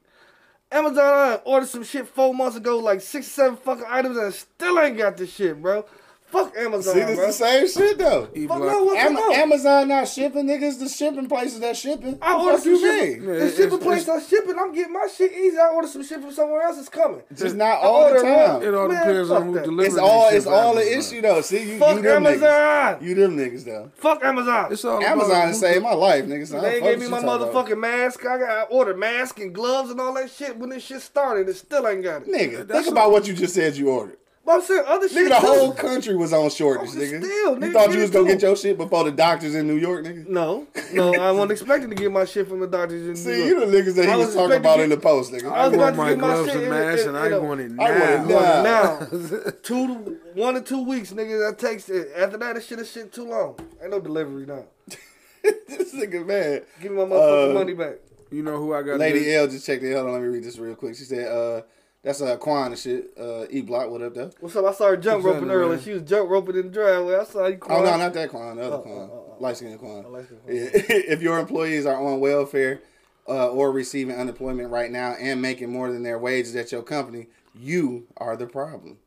Amazon 0.73 1.05
I 1.05 1.35
ordered 1.45 1.69
some 1.69 1.83
shit 1.83 2.07
four 2.07 2.33
months 2.33 2.57
ago, 2.57 2.79
like 2.79 3.01
six, 3.01 3.27
seven 3.27 3.57
fucking 3.57 3.87
items, 3.89 4.17
and 4.17 4.27
I 4.27 4.31
still 4.31 4.79
ain't 4.79 4.97
got 4.97 5.17
this 5.17 5.35
shit, 5.35 5.61
bro. 5.61 5.85
Fuck 6.31 6.57
Amazon, 6.57 6.95
See, 6.95 7.01
this 7.01 7.17
bro. 7.17 7.27
the 7.27 7.33
same 7.33 7.69
shit 7.69 7.99
though. 7.99 8.27
Fuck 8.27 8.35
no, 8.61 8.85
what's 8.85 9.01
Am- 9.01 9.17
up? 9.17 9.33
Amazon 9.33 9.89
not 9.89 10.07
shipping, 10.09 10.47
niggas. 10.47 10.79
The 10.79 10.89
shipping 10.89 11.27
places 11.29 11.59
that 11.61 11.77
shipping. 11.77 12.19
I 12.23 12.37
What 12.37 12.45
ordered 12.45 12.57
the 12.63 12.71
fuck 12.71 12.81
some 12.81 12.81
shit. 12.81 13.21
mean? 13.23 13.27
The 13.39 13.51
shipping 13.51 13.79
place 13.81 14.07
not 14.07 14.23
shipping. 14.27 14.55
I'm 14.59 14.73
getting 14.73 14.93
my 14.93 15.09
shit 15.09 15.33
easy. 15.33 15.59
I 15.59 15.69
ordered 15.69 15.89
some 15.91 16.05
shit 16.05 16.21
from 16.21 16.33
somewhere 16.33 16.63
else. 16.63 16.79
It's 16.79 16.89
coming. 16.89 17.23
Just 17.35 17.57
not 17.57 17.67
I 17.67 17.77
all 17.81 18.13
the 18.15 18.21
time. 18.21 18.55
one. 18.55 18.63
It 18.63 18.75
all 18.75 18.89
Man, 18.89 19.07
depends 19.07 19.31
on 19.31 19.47
who 19.47 19.55
that. 19.55 19.65
delivers. 19.65 19.87
It's 19.95 19.99
all 19.99 20.29
it's 20.29 20.47
all 20.47 20.75
the 20.77 20.99
issue 20.99 21.21
though. 21.21 21.41
See, 21.41 21.73
you, 21.73 21.79
Fuck 21.79 21.97
you 21.97 22.03
them 22.03 22.25
Amazon. 22.27 22.49
niggas. 22.49 23.03
You 23.03 23.15
them 23.17 23.37
niggas 23.37 23.65
though. 23.65 23.91
Fuck 23.97 24.25
Amazon. 24.25 24.73
It's 24.73 24.85
all 24.85 25.03
Amazon 25.03 25.31
about 25.33 25.47
has 25.49 25.59
saved 25.61 25.83
my 25.83 25.95
life, 25.95 26.25
niggas. 26.27 26.49
So 26.49 26.61
They 26.61 26.81
gave 26.81 27.01
me 27.01 27.09
my 27.09 27.19
you 27.19 27.25
talking 27.25 27.49
about. 27.49 27.69
motherfucking 27.69 27.79
mask. 27.79 28.25
I 28.25 28.39
got 28.39 28.51
I 28.51 28.63
ordered 28.71 28.99
mask 28.99 29.41
and 29.41 29.53
gloves 29.53 29.91
and 29.91 30.01
all 30.01 30.15
that 30.15 30.31
shit 30.31 30.57
when 30.57 30.71
this 30.71 30.85
shit 30.85 31.01
started. 31.03 31.49
It 31.49 31.57
still 31.57 31.89
ain't 31.89 32.05
got 32.05 32.23
it. 32.23 32.29
Nigga, 32.29 32.69
think 32.71 32.87
about 32.87 33.11
what 33.11 33.27
you 33.27 33.35
just 33.35 33.55
said 33.55 33.75
you 33.77 33.89
ordered. 33.91 34.17
But 34.45 34.53
I'm 34.55 34.63
saying 34.63 34.85
other 34.87 35.09
shit. 35.09 35.27
Nigga, 35.27 35.29
the 35.29 35.41
too. 35.41 35.47
whole 35.47 35.73
country 35.73 36.17
was 36.17 36.33
on 36.33 36.49
shortage, 36.51 36.91
nigga. 36.91 37.23
still, 37.23 37.55
you 37.55 37.57
nigga, 37.61 37.73
thought 37.75 37.93
you 37.93 37.99
was 38.01 38.11
gonna 38.11 38.27
to 38.29 38.33
get 38.35 38.43
your 38.43 38.57
shit 38.57 38.79
before 38.79 39.05
the 39.05 39.13
doctors 39.13 39.55
in 39.55 39.67
New 39.67 39.77
York, 39.77 40.05
nigga? 40.07 40.27
No, 40.29 40.67
no, 40.95 41.15
I 41.15 41.31
wasn't 41.31 41.53
expecting 41.53 41.91
to 41.91 41.95
get 41.95 42.11
my 42.11 42.25
shit 42.25 42.49
from 42.49 42.61
the 42.61 42.67
doctors. 42.67 43.07
In 43.07 43.17
See, 43.17 43.29
New 43.31 43.37
York. 43.37 43.45
See, 43.45 43.49
you 43.49 43.61
the 43.71 43.77
niggas 43.91 43.95
that 43.97 44.05
he 44.07 44.11
I 44.11 44.17
was, 44.17 44.35
talking 44.35 44.57
about 44.57 44.77
to 44.77 44.83
in 44.85 44.91
the 44.91 44.97
post, 44.97 45.31
nigga. 45.31 45.53
I 45.53 45.69
was 45.69 45.73
I 45.75 45.77
about 45.77 45.79
want 45.79 45.95
to 45.95 45.99
my 46.03 46.09
get 46.11 46.19
my 46.19 46.27
gloves 46.27 46.49
shit 46.49 46.57
and 46.57 46.65
in- 46.65 46.71
masks, 46.71 47.03
in- 47.03 47.09
and 47.15 47.17
in 47.27 47.33
I 47.33 47.37
a- 47.37 47.41
want 47.41 47.61
it 47.61 47.73
I 47.79 47.91
want 47.91 48.31
it 48.31 48.35
now. 48.35 48.63
now. 48.63 48.63
Now, 48.63 49.51
two, 49.63 49.87
to, 49.87 50.19
one 50.35 50.55
to 50.55 50.61
two 50.63 50.85
weeks, 50.85 51.13
nigga. 51.13 51.47
That 51.51 51.59
takes 51.59 51.89
it. 51.91 52.09
After 52.17 52.39
that, 52.39 52.55
this 52.55 52.67
shit 52.67 52.79
is 52.79 52.91
shit 52.91 53.13
too 53.13 53.29
long. 53.29 53.59
Ain't 53.83 53.91
no 53.91 54.01
delivery 54.01 54.47
now. 54.47 54.65
this 55.43 55.95
nigga 55.95 56.27
man. 56.27 56.63
Give 56.81 56.93
me 56.93 56.99
my 56.99 57.05
motherfucking 57.05 57.51
Uh, 57.51 57.55
money 57.55 57.75
back. 57.75 57.95
You 58.31 58.43
know 58.43 58.57
who 58.59 58.73
I 58.75 58.83
got? 58.83 58.99
Lady 58.99 59.35
L 59.35 59.49
just 59.49 59.67
checked 59.67 59.83
in. 59.83 59.93
Hold 59.93 60.07
on, 60.07 60.13
let 60.15 60.23
me 60.23 60.29
read 60.29 60.45
this 60.45 60.59
real 60.59 60.75
quick. 60.77 60.95
She 60.97 61.05
said, 61.05 61.29
uh, 61.31 61.63
that's 62.03 62.23
uh, 62.23 62.37
Quan 62.37 62.73
and 62.73 62.79
shit. 62.79 63.13
Uh, 63.19 63.45
E 63.51 63.61
Block, 63.61 63.91
what 63.91 64.03
up, 64.03 64.15
though? 64.15 64.31
What's 64.41 64.57
up? 64.57 64.65
I 64.65 64.73
saw 64.73 64.89
her 64.89 64.97
jump 64.97 65.23
What's 65.23 65.35
roping 65.37 65.51
earlier. 65.51 65.79
She 65.81 65.93
was 65.93 66.03
jump 66.03 66.31
roping 66.31 66.57
in 66.57 66.67
the 66.67 66.73
driveway. 66.73 67.17
I 67.17 67.25
saw 67.25 67.47
you. 67.47 67.59
Oh, 67.69 67.83
no, 67.83 67.97
not 67.97 68.15
that 68.15 68.31
Quan, 68.31 68.57
the 68.57 68.63
other 68.63 68.77
Oh, 68.77 68.81
Quan. 68.81 68.95
oh, 69.13 69.37
Light 69.39 69.57
skinned 69.57 69.79
Quan. 69.79 70.11
light-skinned 70.11 70.41
Yeah. 70.49 70.71
if 70.75 71.21
your 71.23 71.39
employees 71.39 71.87
are 71.87 71.97
on 71.97 72.21
welfare 72.21 72.81
uh, 73.29 73.49
or 73.51 73.71
receiving 73.73 74.17
unemployment 74.17 74.71
right 74.71 74.91
now 74.91 75.15
and 75.21 75.43
making 75.43 75.71
more 75.71 75.93
than 75.93 76.03
their 76.03 76.19
wages 76.19 76.57
at 76.57 76.73
your 76.73 76.83
company, 76.83 77.27
you 77.55 78.07
are 78.17 78.37
the 78.37 78.47
problem. 78.47 78.99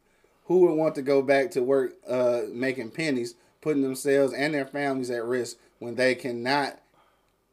Who 0.45 0.59
would 0.61 0.73
want 0.75 0.95
to 0.95 1.01
go 1.01 1.21
back 1.21 1.51
to 1.51 1.63
work 1.63 1.93
uh, 2.07 2.41
making 2.51 2.91
pennies, 2.91 3.35
putting 3.61 3.81
themselves 3.81 4.33
and 4.33 4.53
their 4.53 4.65
families 4.65 5.09
at 5.09 5.23
risk 5.23 5.57
when 5.79 5.95
they 5.95 6.13
cannot? 6.15 6.79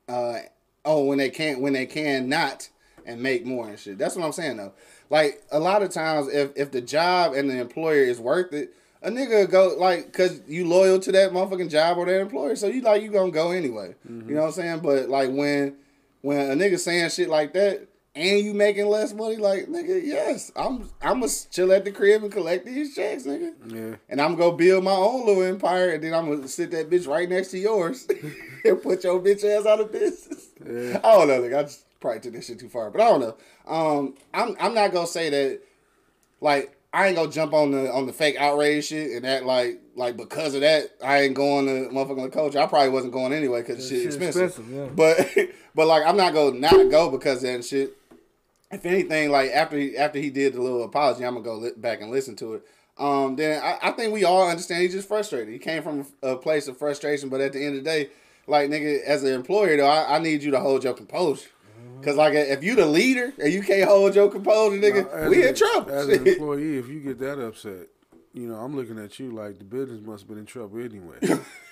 Uh, 0.09 0.41
oh, 0.85 1.05
when 1.05 1.19
they 1.19 1.31
can't, 1.31 1.61
when 1.61 1.73
they 1.73 1.87
can 1.87 2.29
not 2.29 2.69
and 3.07 3.23
make 3.23 3.47
more 3.47 3.69
and 3.69 3.79
shit. 3.79 3.97
That's 3.99 4.17
what 4.17 4.25
I'm 4.25 4.33
saying 4.33 4.57
though. 4.59 4.73
Like 5.11 5.43
a 5.51 5.59
lot 5.59 5.83
of 5.83 5.91
times, 5.91 6.29
if 6.29 6.53
if 6.57 6.71
the 6.71 6.81
job 6.81 7.35
and 7.35 7.51
the 7.51 7.61
employer 7.61 8.03
is 8.03 8.21
worth 8.21 8.53
it, 8.53 8.73
a 9.03 9.11
nigga 9.11 9.51
go 9.51 9.75
like 9.77 10.13
cause 10.13 10.41
you 10.47 10.67
loyal 10.67 11.01
to 11.01 11.13
that 11.13 11.33
motherfucking 11.33 11.71
job 11.71 11.99
or 11.99 12.07
that 12.07 12.21
employer, 12.21 12.55
so 12.55 12.69
you 12.69 12.81
like 12.81 13.03
you 13.03 13.11
gonna 13.11 13.33
go 13.33 13.51
anyway. 13.51 13.95
Mm-hmm. 14.09 14.29
You 14.29 14.35
know 14.37 14.43
what 14.43 14.47
I'm 14.49 14.53
saying? 14.53 14.81
But 14.81 15.09
like 15.09 15.31
when 15.31 15.77
when 16.23 16.51
a 16.51 16.55
nigga 16.55 16.79
saying 16.79 17.11
shit 17.11 17.29
like 17.29 17.53
that 17.55 17.89
and 18.15 18.41
you 18.41 18.55
making 18.55 18.87
less 18.87 19.13
money, 19.13 19.37
like 19.37 19.67
nigga, 19.67 20.01
yes, 20.05 20.53
I'm 20.55 20.91
I'm 21.01 21.21
gonna 21.21 21.33
chill 21.51 21.73
at 21.73 21.85
the 21.85 21.93
crib 21.93 22.23
and 22.23 22.33
collect 22.33 22.67
these 22.67 22.95
checks, 22.95 23.25
nigga. 23.25 23.53
Yeah. 23.67 23.97
And 24.09 24.21
I'm 24.21 24.37
gonna 24.37 24.57
build 24.57 24.85
my 24.85 24.93
own 24.93 25.27
little 25.27 25.43
empire, 25.43 25.91
and 25.91 26.05
then 26.05 26.15
I'm 26.15 26.31
gonna 26.31 26.49
sit 26.49 26.71
that 26.73 26.91
bitch 26.91 27.09
right 27.09 27.29
next 27.29 27.53
to 27.53 27.59
yours 27.59 28.07
and 28.65 28.83
put 28.83 29.05
your 29.05 29.21
bitch 29.21 29.45
ass 29.45 29.67
out 29.67 29.81
of 29.81 29.91
business. 29.91 30.49
Yeah. 30.65 31.01
I 31.03 31.13
don't 31.13 31.29
know, 31.29 31.41
nigga. 31.41 31.59
I 31.59 31.63
just 31.63 31.85
probably 32.01 32.21
took 32.21 32.33
this 32.33 32.47
shit 32.47 32.59
too 32.59 32.69
far, 32.69 32.91
but 32.91 33.01
I 33.01 33.05
don't 33.05 33.21
know. 33.21 33.37
Um, 33.71 34.17
I'm 34.35 34.57
I'm 34.61 34.75
not 34.75 34.93
gonna 34.93 35.07
say 35.07 35.31
that. 35.31 35.61
Like 36.41 36.77
I 36.93 37.07
ain't 37.07 37.17
gonna 37.17 37.31
jump 37.31 37.53
on 37.55 37.71
the 37.71 37.91
on 37.93 38.07
the 38.07 38.13
fake 38.13 38.37
outrage 38.37 38.87
shit 38.87 39.13
and 39.13 39.25
that 39.25 39.47
like 39.47 39.81
like 39.95 40.17
because 40.17 40.55
of 40.55 40.63
that 40.63 40.91
I 41.05 41.21
ain't 41.21 41.35
going 41.35 41.67
to 41.67 41.95
motherfucking 41.95 42.25
the 42.25 42.31
culture. 42.31 42.59
I 42.59 42.67
probably 42.67 42.89
wasn't 42.89 43.13
going 43.13 43.33
anyway 43.33 43.63
because 43.63 43.89
shit 43.89 44.03
shit 44.03 44.07
expensive. 44.07 44.43
expensive, 44.43 44.73
yeah. 44.73 44.87
But 44.87 45.29
but 45.75 45.87
like 45.87 46.05
I'm 46.05 46.17
not 46.17 46.35
gonna 46.35 46.59
not 46.59 46.91
go 46.91 47.11
because 47.11 47.45
of 47.45 47.53
that 47.53 47.65
shit. 47.65 47.97
if 48.73 48.85
anything, 48.85 49.31
like 49.31 49.51
after 49.51 49.79
he, 49.79 49.97
after 49.97 50.19
he 50.19 50.31
did 50.31 50.55
the 50.55 50.63
little 50.63 50.83
apology, 50.83 51.25
I'm 51.25 51.35
gonna 51.35 51.45
go 51.45 51.57
li- 51.57 51.73
back 51.77 52.01
and 52.01 52.11
listen 52.11 52.35
to 52.37 52.55
it. 52.55 52.63
Um, 52.99 53.37
then 53.37 53.63
I, 53.63 53.79
I 53.83 53.91
think 53.93 54.13
we 54.13 54.25
all 54.25 54.49
understand 54.49 54.83
he's 54.83 54.93
just 54.93 55.09
frustrated. 55.09 55.53
He 55.53 55.59
came 55.59 55.83
from 55.83 56.07
a 56.23 56.37
place 56.37 56.69
of 56.69 56.77
frustration, 56.77 57.29
but 57.29 57.41
at 57.41 57.53
the 57.53 57.65
end 57.65 57.77
of 57.77 57.85
the 57.85 57.91
day, 57.91 58.11
like 58.47 58.69
nigga, 58.69 59.03
as 59.03 59.23
an 59.23 59.33
employer 59.33 59.77
though, 59.77 59.87
I, 59.87 60.17
I 60.17 60.19
need 60.19 60.43
you 60.43 60.51
to 60.51 60.61
hold 60.61 60.83
your 60.85 60.95
composure. 60.95 61.49
Cause 62.03 62.17
like 62.17 62.35
if 62.35 62.63
you 62.65 62.75
the 62.77 62.87
leader 62.87 63.33
and 63.39 63.53
you 63.53 63.63
can't 63.63 63.89
hold 63.89 64.15
your 64.15 64.31
composure, 64.31 64.77
nigga, 64.81 65.05
Now, 65.11 65.19
as 65.19 65.31
we 65.31 65.43
a- 65.43 65.49
in 65.49 65.55
trouble. 65.55 65.91
As 65.93 66.09
an 66.09 66.27
employee, 66.27 66.79
if 66.79 66.89
you 66.89 67.01
get 67.01 67.19
that 67.21 67.39
upset, 67.39 67.89
you 68.33 68.47
know, 68.47 68.55
I'm 68.55 68.77
looking 68.77 68.99
at 68.99 69.19
you 69.19 69.33
like 69.33 69.59
the 69.59 69.65
business 69.65 70.01
must 70.05 70.23
have 70.23 70.29
been 70.29 70.39
in 70.39 70.47
trouble 70.47 70.79
anyway. 70.79 71.17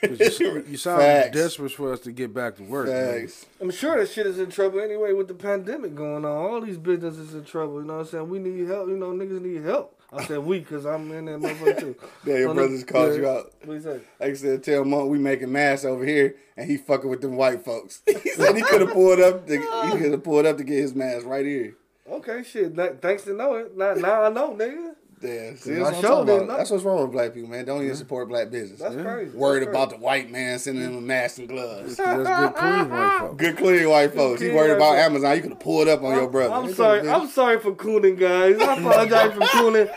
you, 0.03 0.64
you 0.68 0.76
sound 0.76 1.01
Facts. 1.03 1.31
desperate 1.37 1.70
for 1.72 1.93
us 1.93 2.01
to 2.01 2.12
get 2.12 2.35
back 2.35 2.57
to 2.57 2.64
work. 2.64 2.89
Facts. 2.89 3.47
I'm 3.61 3.70
sure 3.70 3.97
that 3.99 4.09
shit 4.11 4.26
is 4.26 4.39
in 4.39 4.51
trouble 4.51 4.81
anyway 4.81 5.12
with 5.12 5.29
the 5.29 5.35
pandemic 5.35 5.95
going 5.95 6.24
on. 6.24 6.26
All 6.26 6.61
these 6.61 6.76
businesses 6.79 7.35
in 7.35 7.45
trouble. 7.45 7.81
You 7.81 7.87
know 7.87 7.95
what 7.99 8.01
I'm 8.01 8.07
saying? 8.07 8.29
We 8.29 8.39
need 8.41 8.66
help. 8.66 8.89
You 8.89 8.97
know, 8.97 9.12
niggas 9.12 9.41
need 9.41 9.62
help. 9.62 9.98
I 10.11 10.25
said 10.25 10.39
we 10.39 10.61
because 10.61 10.87
I'm 10.87 11.11
in 11.13 11.27
that 11.27 11.39
motherfucker 11.41 11.81
too. 11.81 11.97
Yeah, 12.27 12.39
your 12.39 12.49
So, 12.49 12.55
brothers 12.55 12.85
called 12.85 13.15
you 13.17 13.29
out. 13.29 13.53
What 13.65 13.75
you 13.75 13.81
say? 13.83 14.01
Like 14.21 14.31
I 14.31 14.35
said, 14.35 14.63
tell 14.65 14.85
Monk 14.85 15.11
we 15.11 15.19
making 15.19 15.53
masks 15.53 15.85
over 15.85 16.05
here, 16.05 16.37
and 16.57 16.71
he 16.71 16.77
fucking 16.79 17.11
with 17.11 17.21
them 17.21 17.37
white 17.37 17.63
folks. 17.65 18.01
he 18.07 18.31
said 18.31 18.57
he 18.57 18.63
could 18.63 18.81
have 18.81 18.93
pulled 18.93 19.21
up. 19.21 19.47
To, 19.47 19.53
he 19.53 19.99
could 19.99 20.13
have 20.13 20.25
pulled 20.25 20.47
up 20.47 20.57
to 20.59 20.65
get 20.65 20.79
his 20.79 20.95
mask 20.95 21.27
right 21.27 21.45
here. 21.45 21.75
Okay, 22.11 22.43
shit. 22.43 22.75
Th- 22.75 22.93
Thanks 23.03 23.25
to 23.25 23.35
know 23.35 23.55
it. 23.57 23.77
Now, 23.77 23.93
now 23.95 24.23
I 24.23 24.29
know, 24.31 24.55
nigga. 24.55 24.95
Yeah, 25.21 25.55
see, 25.57 25.75
that's, 25.75 25.81
what 25.81 25.95
I'm 25.95 26.01
sure 26.01 26.23
about. 26.23 26.47
know. 26.47 26.57
that's 26.57 26.71
what's 26.71 26.85
wrong 26.85 27.03
with 27.03 27.12
black 27.12 27.35
people, 27.35 27.49
man. 27.49 27.64
Don't 27.64 27.83
even 27.83 27.97
support 27.97 28.29
black 28.29 28.51
business. 28.51 28.81
That's 28.81 28.95
crazy. 28.95 29.37
Worried 29.37 29.62
That's 29.62 29.71
about 29.71 29.91
the 29.91 29.97
white 29.97 30.31
man 30.31 30.59
sending 30.59 30.85
them 30.85 30.97
a 30.97 31.01
mask 31.01 31.39
and 31.39 31.49
gloves. 31.49 31.97
That's 31.97 32.29
good, 32.29 32.55
clean 32.55 32.91
white 32.91 33.19
folks. 33.19 33.37
Good 33.37 33.57
clean 33.57 33.89
white 33.89 34.14
folks. 34.14 34.41
He 34.41 34.51
worried 34.51 34.73
about. 34.73 34.99
Amazon. 34.99 35.37
You 35.37 35.43
could 35.43 35.51
have 35.53 35.61
pulled 35.61 35.89
up 35.89 36.03
on 36.03 36.14
your 36.14 36.29
brother. 36.29 36.55
I'm 36.55 36.73
sorry. 36.75 37.09
I'm 37.09 37.29
sorry 37.29 37.61
for 37.61 37.75
cooning, 37.75 38.19
guys. 38.19 38.61
I 38.61 38.77
apologize 38.77 39.33
for 39.33 39.41
cooning. 39.41 39.89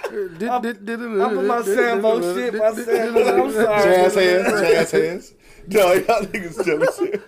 I'm, 0.41 1.22
I'm 1.22 1.38
on 1.38 1.47
my 1.47 1.61
Sambo 1.63 2.22
shit. 2.36 2.53
My 2.53 2.74
Sambo. 2.74 3.43
I'm 3.43 3.51
sorry. 3.51 3.84
Jazz 3.84 4.15
hands, 4.15 4.61
jazz 4.61 4.91
hands. 4.91 5.34
No, 5.67 5.93
y'all 5.93 6.26
niggas 6.26 6.61
still 6.61 6.91
shit. 6.93 7.22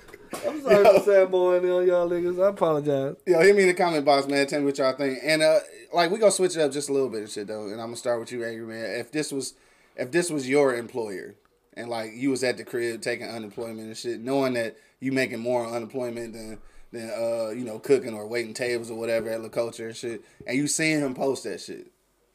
I'm 0.48 0.62
sorry 0.62 0.84
for 0.84 1.04
Sambo 1.04 1.52
and 1.52 1.88
y'all 1.88 2.10
niggas. 2.10 2.44
I 2.44 2.50
apologize. 2.50 3.16
Yo, 3.26 3.40
hit 3.42 3.56
me 3.56 3.64
in 3.64 3.68
the 3.68 3.74
comment 3.74 4.06
box, 4.06 4.28
man. 4.28 4.48
Tell 4.48 4.60
me 4.60 4.66
what 4.66 4.78
y'all 4.78 4.94
think. 4.94 5.20
And 5.24 5.42
uh, 5.42 5.60
like 5.94 6.12
we 6.12 6.18
gonna 6.18 6.32
switch 6.32 6.56
it 6.56 6.62
up 6.62 6.72
just 6.72 6.90
a 6.90 6.94
little 6.94 7.10
bit 7.10 7.22
and 7.22 7.30
shit 7.30 7.48
though. 7.48 7.66
And 7.66 7.74
I'm 7.74 7.88
gonna 7.88 7.96
start 7.96 8.20
with 8.20 8.32
you, 8.32 8.44
angry 8.44 8.66
man. 8.66 9.00
If 9.00 9.12
this 9.12 9.32
was, 9.32 9.54
if 9.96 10.12
this 10.12 10.30
was 10.30 10.50
your 10.50 10.76
employer, 10.76 11.36
and 11.76 11.90
like 11.90 12.12
you 12.14 12.30
was 12.30 12.44
at 12.44 12.58
the 12.58 12.64
crib 12.64 13.02
taking 13.02 13.28
unemployment 13.28 13.88
and 13.88 13.98
shit, 13.98 14.20
knowing 14.22 14.54
that 14.54 14.76
you 15.00 15.12
making 15.12 15.40
more 15.40 15.66
on 15.66 15.74
unemployment 15.74 16.34
than 16.34 16.60
than 16.92 17.10
uh 17.10 17.50
you 17.50 17.66
know 17.66 17.80
cooking 17.80 18.14
or 18.14 18.28
waiting 18.28 18.54
tables 18.54 18.90
or 18.90 18.98
whatever 18.98 19.30
at 19.30 19.42
La 19.42 19.50
Culture 19.50 19.88
and 19.88 19.96
shit, 19.96 20.24
and 20.48 20.58
you 20.58 20.68
seeing 20.68 21.00
him 21.00 21.14
post 21.14 21.44
that 21.44 21.62
shit. 21.62 21.88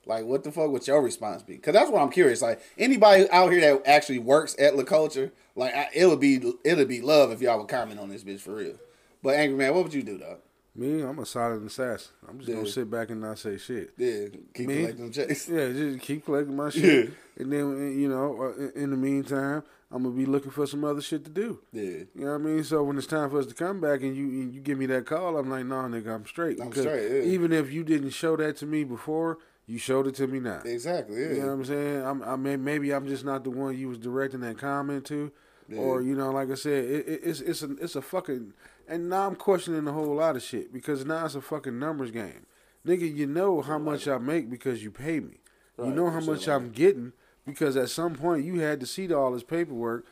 Like, 0.06 0.24
what 0.24 0.42
the 0.42 0.50
fuck 0.50 0.70
would 0.70 0.86
your 0.86 1.02
response 1.02 1.42
be? 1.42 1.56
Because 1.56 1.74
that's 1.74 1.90
what 1.90 2.00
I'm 2.00 2.08
curious. 2.08 2.40
Like, 2.40 2.62
anybody 2.78 3.28
out 3.30 3.52
here 3.52 3.60
that 3.60 3.86
actually 3.86 4.18
works 4.18 4.56
at 4.58 4.74
La 4.74 4.82
Culture, 4.82 5.32
like, 5.58 5.74
I, 5.74 5.88
it 5.94 6.06
would 6.06 6.20
be 6.20 6.36
it 6.64 6.76
would 6.78 6.88
be 6.88 7.00
love 7.00 7.30
if 7.32 7.40
y'all 7.40 7.58
would 7.58 7.68
comment 7.68 8.00
on 8.00 8.08
this 8.08 8.24
bitch 8.24 8.40
for 8.40 8.54
real. 8.54 8.76
But 9.22 9.34
angry 9.36 9.58
man, 9.58 9.74
what 9.74 9.84
would 9.84 9.94
you 9.94 10.02
do, 10.02 10.16
though? 10.18 10.38
Me, 10.76 11.00
I'm 11.02 11.18
a 11.18 11.26
silent 11.26 11.66
assassin. 11.66 12.12
I'm 12.28 12.38
just 12.38 12.48
Yeah. 12.48 12.54
gonna 12.56 12.68
sit 12.68 12.88
back 12.88 13.10
and 13.10 13.20
not 13.20 13.38
say 13.38 13.58
shit. 13.58 13.90
Yeah, 13.98 14.26
keep 14.54 14.68
Me? 14.68 14.76
collecting 14.82 15.10
checks. 15.10 15.48
Yeah, 15.48 15.72
just 15.72 16.00
keep 16.00 16.24
collecting 16.24 16.54
my 16.54 16.70
shit. 16.70 16.84
Yeah. 17.08 17.10
And 17.42 17.52
then, 17.52 17.98
you 17.98 18.08
know, 18.08 18.40
uh, 18.56 18.78
in- 18.80 18.90
the 18.90 18.96
meantime, 18.96 19.64
I'm 19.90 20.04
gonna 20.04 20.14
be 20.14 20.26
looking 20.26 20.52
for 20.52 20.66
some 20.66 20.84
other 20.84 21.00
shit 21.00 21.24
to 21.24 21.30
do. 21.30 21.58
Yeah. 21.72 21.82
You 21.82 22.06
know 22.14 22.26
what 22.32 22.34
I 22.34 22.44
mean? 22.44 22.62
So 22.64 22.84
when 22.84 22.96
it's 22.96 23.06
time 23.08 23.28
for 23.30 23.38
us 23.40 23.46
to 23.46 23.54
come 23.54 23.80
back 23.80 24.02
and 24.02 24.14
you 24.16 24.26
and 24.26 24.54
you 24.54 24.60
give 24.60 24.78
me 24.78 24.86
that 24.86 25.04
call, 25.06 25.36
I'm 25.36 25.50
like, 25.50 25.66
nah, 25.66 25.88
nigga, 25.88 26.14
I'm 26.14 26.26
straight. 26.26 26.60
I'm 26.60 26.70
straight, 26.70 27.10
yeah. 27.10 27.22
Even 27.32 27.52
if 27.52 27.72
you 27.72 27.82
didn't 27.82 28.10
show 28.10 28.36
that 28.36 28.56
to 28.58 28.66
me 28.66 28.84
before, 28.84 29.38
you 29.66 29.78
showed 29.78 30.06
it 30.06 30.14
to 30.16 30.26
me 30.28 30.38
now. 30.38 30.60
Exactly. 30.64 31.20
Yeah. 31.22 31.28
You 31.30 31.40
know 31.40 31.46
what 31.46 31.52
I'm 31.54 31.64
saying? 31.64 32.02
I'm, 32.06 32.22
I 32.22 32.36
mean, 32.36 32.62
maybe 32.62 32.92
I'm 32.94 33.06
just 33.08 33.24
not 33.24 33.42
the 33.42 33.50
one 33.50 33.76
you 33.76 33.88
was 33.88 33.98
directing 33.98 34.40
that 34.40 34.58
comment 34.58 35.06
to, 35.06 35.32
or 35.76 36.02
you 36.02 36.14
know, 36.14 36.30
like 36.30 36.50
I 36.50 36.54
said, 36.54 36.84
it, 36.84 37.08
it, 37.08 37.20
it's 37.24 37.40
it's 37.40 37.62
a 37.62 37.72
it's 37.76 37.96
a 37.96 38.02
fucking. 38.02 38.54
And 38.86 39.10
now 39.10 39.26
I'm 39.26 39.36
questioning 39.36 39.86
a 39.86 39.92
whole 39.92 40.14
lot 40.14 40.36
of 40.36 40.42
shit 40.42 40.72
because 40.72 41.04
now 41.04 41.26
it's 41.26 41.34
a 41.34 41.42
fucking 41.42 41.78
numbers 41.78 42.10
game, 42.10 42.46
nigga. 42.86 43.14
You 43.14 43.26
know 43.26 43.60
how 43.60 43.78
much 43.78 44.08
I 44.08 44.18
make 44.18 44.48
because 44.48 44.82
you 44.82 44.90
pay 44.90 45.20
me. 45.20 45.40
You 45.78 45.92
know 45.92 46.10
how 46.10 46.20
much. 46.20 46.48
I'm 46.48 46.70
getting 46.70 47.12
because 47.46 47.76
at 47.76 47.90
some 47.90 48.14
point 48.14 48.44
you 48.44 48.60
had 48.60 48.80
to 48.80 48.86
see 48.86 49.12
all 49.12 49.32
this 49.32 49.42
paperwork 49.42 50.06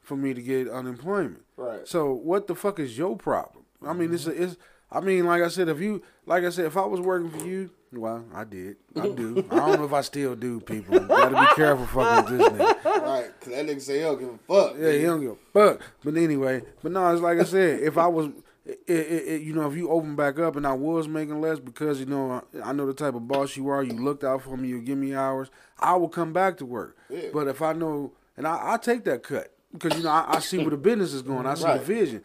for 0.00 0.16
me 0.16 0.34
to 0.34 0.42
get 0.42 0.68
unemployment. 0.68 1.44
Right. 1.56 1.86
So 1.86 2.12
what 2.12 2.46
the 2.46 2.54
fuck 2.54 2.78
is 2.78 2.96
your 2.98 3.16
problem? 3.16 3.64
I 3.86 3.92
mean, 3.92 4.12
it's 4.12 4.26
a, 4.26 4.42
it's. 4.42 4.56
I 4.92 5.00
mean, 5.00 5.24
like 5.26 5.42
I 5.42 5.48
said, 5.48 5.68
if 5.68 5.80
you, 5.80 6.02
like 6.26 6.44
I 6.44 6.50
said, 6.50 6.66
if 6.66 6.76
I 6.76 6.84
was 6.84 7.00
working 7.00 7.30
for 7.30 7.46
you, 7.46 7.70
well, 7.92 8.24
I 8.34 8.44
did, 8.44 8.76
I 8.96 9.08
do. 9.08 9.44
I 9.50 9.56
don't 9.56 9.78
know 9.80 9.84
if 9.84 9.92
I 9.92 10.00
still 10.02 10.34
do. 10.34 10.60
People 10.60 11.00
gotta 11.00 11.34
be 11.40 11.54
careful 11.54 11.86
fucking 11.86 12.38
with 12.38 12.40
this 12.40 12.48
nigga. 12.60 12.84
right, 13.02 13.40
cause 13.40 13.52
that 13.52 13.66
nigga 13.66 13.80
say 13.80 13.94
he 13.96 14.00
don't 14.00 14.18
give 14.18 14.28
a 14.28 14.38
fuck. 14.38 14.76
Yeah, 14.78 14.92
he 14.92 15.02
don't 15.02 15.20
give 15.20 15.30
a 15.32 15.36
fuck. 15.52 15.80
But 16.04 16.16
anyway, 16.16 16.62
but 16.82 16.92
no, 16.92 17.12
it's 17.12 17.20
like 17.22 17.38
I 17.38 17.44
said, 17.44 17.80
if 17.80 17.98
I 17.98 18.06
was, 18.06 18.28
it, 18.64 18.78
it, 18.86 18.94
it, 19.28 19.42
you 19.42 19.52
know, 19.54 19.68
if 19.70 19.76
you 19.76 19.90
open 19.90 20.14
back 20.16 20.38
up 20.38 20.56
and 20.56 20.66
I 20.66 20.72
was 20.72 21.08
making 21.08 21.40
less 21.40 21.58
because 21.58 22.00
you 22.00 22.06
know 22.06 22.42
I, 22.62 22.70
I 22.70 22.72
know 22.72 22.86
the 22.86 22.94
type 22.94 23.14
of 23.14 23.26
boss 23.28 23.56
you 23.56 23.68
are, 23.68 23.82
you 23.82 23.92
looked 23.94 24.24
out 24.24 24.42
for 24.42 24.56
me, 24.56 24.68
you 24.68 24.80
give 24.80 24.96
me 24.98 25.14
hours, 25.14 25.50
I 25.78 25.94
will 25.96 26.08
come 26.08 26.32
back 26.32 26.56
to 26.58 26.66
work. 26.66 26.96
Yeah. 27.10 27.28
But 27.32 27.48
if 27.48 27.60
I 27.60 27.72
know, 27.74 28.12
and 28.36 28.46
I, 28.46 28.74
I 28.74 28.76
take 28.78 29.04
that 29.04 29.22
cut 29.22 29.54
because 29.72 29.96
you 29.98 30.04
know 30.04 30.10
I, 30.10 30.36
I 30.36 30.38
see 30.40 30.58
where 30.58 30.70
the 30.70 30.76
business 30.78 31.12
is 31.12 31.22
going, 31.22 31.44
I 31.46 31.54
see 31.54 31.64
Right. 31.64 31.78
the 31.80 31.84
vision. 31.84 32.22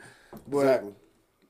But 0.48 0.58
Exactly. 0.60 0.94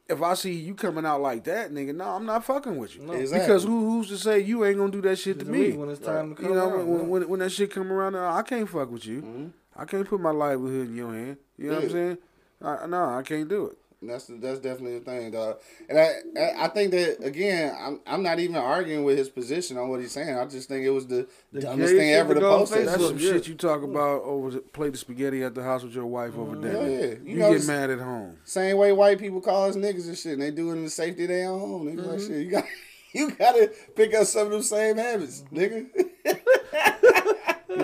If 0.10 0.22
I 0.22 0.34
see 0.36 0.54
you 0.54 0.74
coming 0.76 1.06
out 1.06 1.22
like 1.22 1.44
that, 1.46 1.72
nigga, 1.72 1.94
no, 1.96 2.06
I'm 2.06 2.26
not 2.26 2.44
fucking 2.46 2.78
with 2.78 2.96
you. 2.96 3.12
Exactly. 3.12 3.46
Because 3.48 3.64
who 3.64 3.90
who's 3.92 4.08
to 4.10 4.18
say 4.18 4.40
you 4.40 4.64
ain't 4.66 4.78
gonna 4.78 4.92
do 4.92 5.02
that 5.02 5.18
shit 5.18 5.40
to 5.40 5.46
To 5.46 5.52
me? 5.52 5.70
me, 5.70 5.78
when 5.78 5.90
it's 5.90 6.00
time 6.00 6.36
to 6.36 6.42
You 6.42 6.48
come 6.50 6.58
know, 6.58 6.70
around, 6.70 6.88
when, 6.88 7.10
when, 7.10 7.30
when 7.30 7.40
that 7.42 7.52
shit 7.52 7.72
come 7.72 7.92
around, 7.92 8.16
uh, 8.16 8.34
I 8.34 8.42
can't 8.44 8.68
fuck 8.70 8.90
with 8.92 9.06
you. 9.06 9.22
Mm-hmm. 9.22 9.48
I 9.76 9.86
can't 9.86 10.08
put 10.08 10.20
my 10.20 10.32
livelihood 10.32 10.88
in 10.88 10.96
your 10.96 11.14
hand. 11.14 11.38
You 11.58 11.70
know 11.70 11.76
what 11.76 11.84
I'm 11.86 11.90
saying? 11.92 12.18
I, 12.62 12.86
no, 12.88 13.04
I 13.18 13.22
can't 13.22 13.48
do 13.48 13.68
it. 13.68 13.78
And 14.00 14.12
That's 14.12 14.26
that's 14.28 14.60
definitely 14.60 15.00
the 15.00 15.06
thing, 15.06 15.32
dog. 15.32 15.58
And 15.90 15.98
I 16.00 16.12
I- 16.40 16.66
I 16.66 16.68
think 16.68 16.92
that 16.92 17.18
again, 17.24 17.76
I'm 17.80 18.00
I'm 18.06 18.22
not 18.22 18.40
even 18.40 18.56
arguing 18.56 19.04
with 19.04 19.18
his 19.18 19.28
position 19.28 19.76
on 19.78 19.90
what 19.90 20.00
he's 20.02 20.12
saying. 20.12 20.38
I 20.38 20.46
just 20.46 20.70
think 20.70 20.86
it 20.86 20.92
was 20.92 21.08
the, 21.08 21.28
The 21.52 21.62
dumbest 21.62 21.94
thing 21.96 22.14
ever 22.14 22.36
to 22.36 22.40
to 22.40 22.40
go 22.42 22.58
post 22.60 22.74
that 22.74 22.86
That's 22.86 23.00
shit. 23.02 23.08
some 23.10 23.18
yeah. 23.18 23.32
shit 23.34 23.48
you 23.48 23.56
talk 23.56 23.82
about 23.82 24.22
over 24.22 24.52
the 24.52 24.60
plate 24.60 24.90
of 24.90 25.00
spaghetti 25.00 25.44
at 25.44 25.56
the 25.56 25.64
house 25.64 25.82
with 25.82 25.94
your 25.96 26.06
wife 26.06 26.38
over 26.38 26.56
dinner. 26.56 26.88
yeah. 26.88 27.06
You, 27.06 27.22
You 27.26 27.36
know, 27.38 27.54
get 27.58 27.66
mad 27.66 27.90
at 27.90 28.00
home. 28.00 28.38
Same 28.44 28.78
way 28.78 28.92
white 28.92 29.18
people 29.18 29.42
call 29.42 29.68
us 29.70 29.76
niggas 29.76 30.08
and 30.08 30.18
shit, 30.18 30.34
and 30.34 30.42
they 30.44 30.52
do 30.52 30.70
it 30.70 30.74
in 30.74 30.84
the 30.84 30.90
safety 30.92 31.24
of 31.24 31.30
their 31.30 31.50
own 31.50 31.60
home. 31.60 31.88
Nigga, 31.88 31.98
Mm-hmm. 32.02 32.10
like 32.12 32.20
shit, 32.20 32.30
you 32.46 32.52
got 32.52 32.66
you 33.14 33.32
gotta 33.32 33.72
pick 33.96 34.14
up 34.14 34.28
some 34.28 34.46
of 34.46 34.52
them 34.52 34.62
same 34.62 34.98
habits, 34.98 35.44
nigga. 35.52 35.88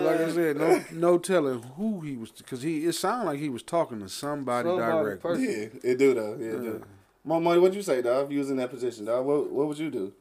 But 0.04 0.12
like 0.12 0.20
I 0.20 0.24
uh, 0.24 0.34
said, 0.34 0.58
no 0.58 0.84
no 0.92 1.18
telling 1.18 1.64
who 1.78 2.02
he 2.02 2.16
was 2.16 2.32
because 2.32 2.62
he 2.62 2.86
it 2.86 2.94
sounded 2.94 3.26
like 3.26 3.40
he 3.40 3.50
was 3.50 3.64
talking 3.64 4.00
to 4.02 4.10
somebody, 4.10 4.68
Somebody 4.68 4.92
directly. 4.92 5.30
person. 5.32 5.44
yeah, 5.84 5.92
it 5.92 5.98
do 5.98 6.14
though. 6.14 6.38
Yeah, 6.40 6.48
it 6.48 6.62
do. 6.62 6.84
My 7.26 7.40
money, 7.40 7.60
what'd 7.60 7.76
you 7.76 7.82
say, 7.82 8.02
dog? 8.02 8.26
If 8.26 8.32
you 8.32 8.40
was 8.40 8.50
in 8.50 8.58
that 8.58 8.70
position, 8.70 9.06
dog, 9.06 9.26
what 9.26 9.50
what 9.52 9.68
would 9.68 9.78
you 9.78 9.90
do? 9.90 10.14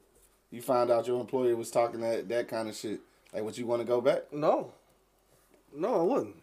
You 0.51 0.63
find 0.63 0.91
out 0.91 1.07
your 1.07 1.21
employer 1.21 1.57
was 1.57 1.71
talking 1.71 2.01
that 2.01 2.29
that 2.29 2.49
kind 2.49 2.69
of 2.69 2.77
shit. 2.77 3.01
Like, 3.33 3.43
would 3.43 3.57
you 3.57 3.67
want 3.67 3.81
to 3.81 3.87
go 3.87 4.01
back? 4.01 4.33
No. 4.33 4.73
No, 5.75 6.01
I 6.01 6.03
wouldn't. 6.03 6.37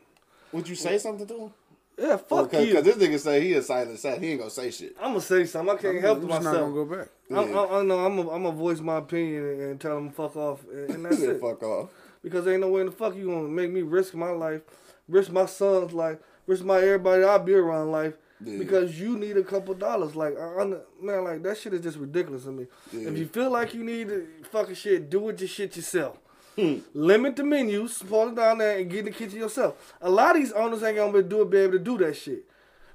Would 0.51 0.67
you 0.67 0.75
say 0.75 0.97
something 0.97 1.27
to 1.27 1.37
him? 1.37 1.53
Yeah, 1.99 2.17
fuck 2.17 2.53
you. 2.53 2.65
Because 2.65 2.83
this 2.85 2.95
nigga 2.95 3.19
say 3.19 3.41
he 3.41 3.53
a 3.53 3.61
silent 3.61 3.91
assassin. 3.91 4.23
He 4.23 4.29
ain't 4.31 4.39
gonna 4.39 4.49
say 4.49 4.71
shit. 4.71 4.95
I'm 4.99 5.09
gonna 5.09 5.21
say 5.21 5.45
something. 5.45 5.75
I 5.75 5.81
can't 5.81 5.97
I'm, 5.97 6.01
help 6.01 6.17
I'm 6.19 6.23
it 6.23 6.27
just 6.29 6.43
not 6.43 6.53
gonna 6.53 6.73
go 6.73 6.85
back. 6.85 7.07
I'm, 7.29 7.57
I, 7.57 7.79
I 7.79 7.83
know 7.83 7.99
I'm 8.05 8.15
gonna 8.15 8.47
I'm 8.47 8.55
voice 8.55 8.79
my 8.79 8.97
opinion 8.97 9.45
and, 9.45 9.61
and 9.61 9.81
tell 9.81 9.97
him 9.97 10.09
fuck 10.09 10.35
off, 10.35 10.63
and, 10.71 10.89
and 10.91 11.05
that's 11.05 11.19
said, 11.19 11.29
it. 11.35 11.41
fuck 11.41 11.61
off. 11.61 11.89
Because 12.23 12.47
ain't 12.47 12.61
no 12.61 12.69
way 12.69 12.81
in 12.81 12.87
the 12.87 12.91
fuck 12.91 13.15
you 13.15 13.27
gonna 13.27 13.47
make 13.47 13.71
me 13.71 13.81
risk 13.81 14.13
my 14.13 14.31
life, 14.31 14.61
risk 15.07 15.31
my 15.31 15.45
son's 15.45 15.93
life, 15.93 16.17
risk 16.47 16.63
my 16.63 16.77
everybody 16.77 17.23
I 17.23 17.37
be 17.37 17.53
around 17.53 17.91
life. 17.91 18.13
Yeah. 18.43 18.57
Because 18.57 18.99
you 18.99 19.17
need 19.17 19.35
a 19.35 19.43
couple 19.43 19.73
dollars, 19.73 20.15
like 20.15 20.37
I, 20.39 20.63
man, 21.01 21.23
like 21.25 21.43
that 21.43 21.57
shit 21.57 21.73
is 21.73 21.81
just 21.81 21.97
ridiculous 21.97 22.43
to 22.43 22.51
me. 22.51 22.67
Yeah. 22.91 23.09
If 23.09 23.17
you 23.17 23.27
feel 23.27 23.51
like 23.51 23.73
you 23.73 23.83
need 23.83 24.09
fucking 24.51 24.75
shit, 24.75 25.09
do 25.09 25.27
it 25.29 25.39
your 25.39 25.49
shit 25.49 25.75
yourself. 25.75 26.17
Hmm. 26.55 26.79
Limit 26.93 27.35
the 27.35 27.43
menus, 27.43 28.01
pull 28.01 28.29
it 28.29 28.35
down 28.35 28.57
there, 28.57 28.77
and 28.77 28.89
get 28.89 28.99
in 28.99 29.05
the 29.05 29.11
kitchen 29.11 29.39
yourself. 29.39 29.93
A 30.01 30.09
lot 30.09 30.35
of 30.35 30.41
these 30.41 30.51
owners 30.53 30.83
ain't 30.83 30.97
gonna 30.97 31.13
be, 31.13 31.27
do 31.27 31.41
it, 31.41 31.49
be 31.49 31.57
able 31.57 31.73
to 31.73 31.79
do 31.79 31.97
that 31.99 32.15
shit. 32.15 32.45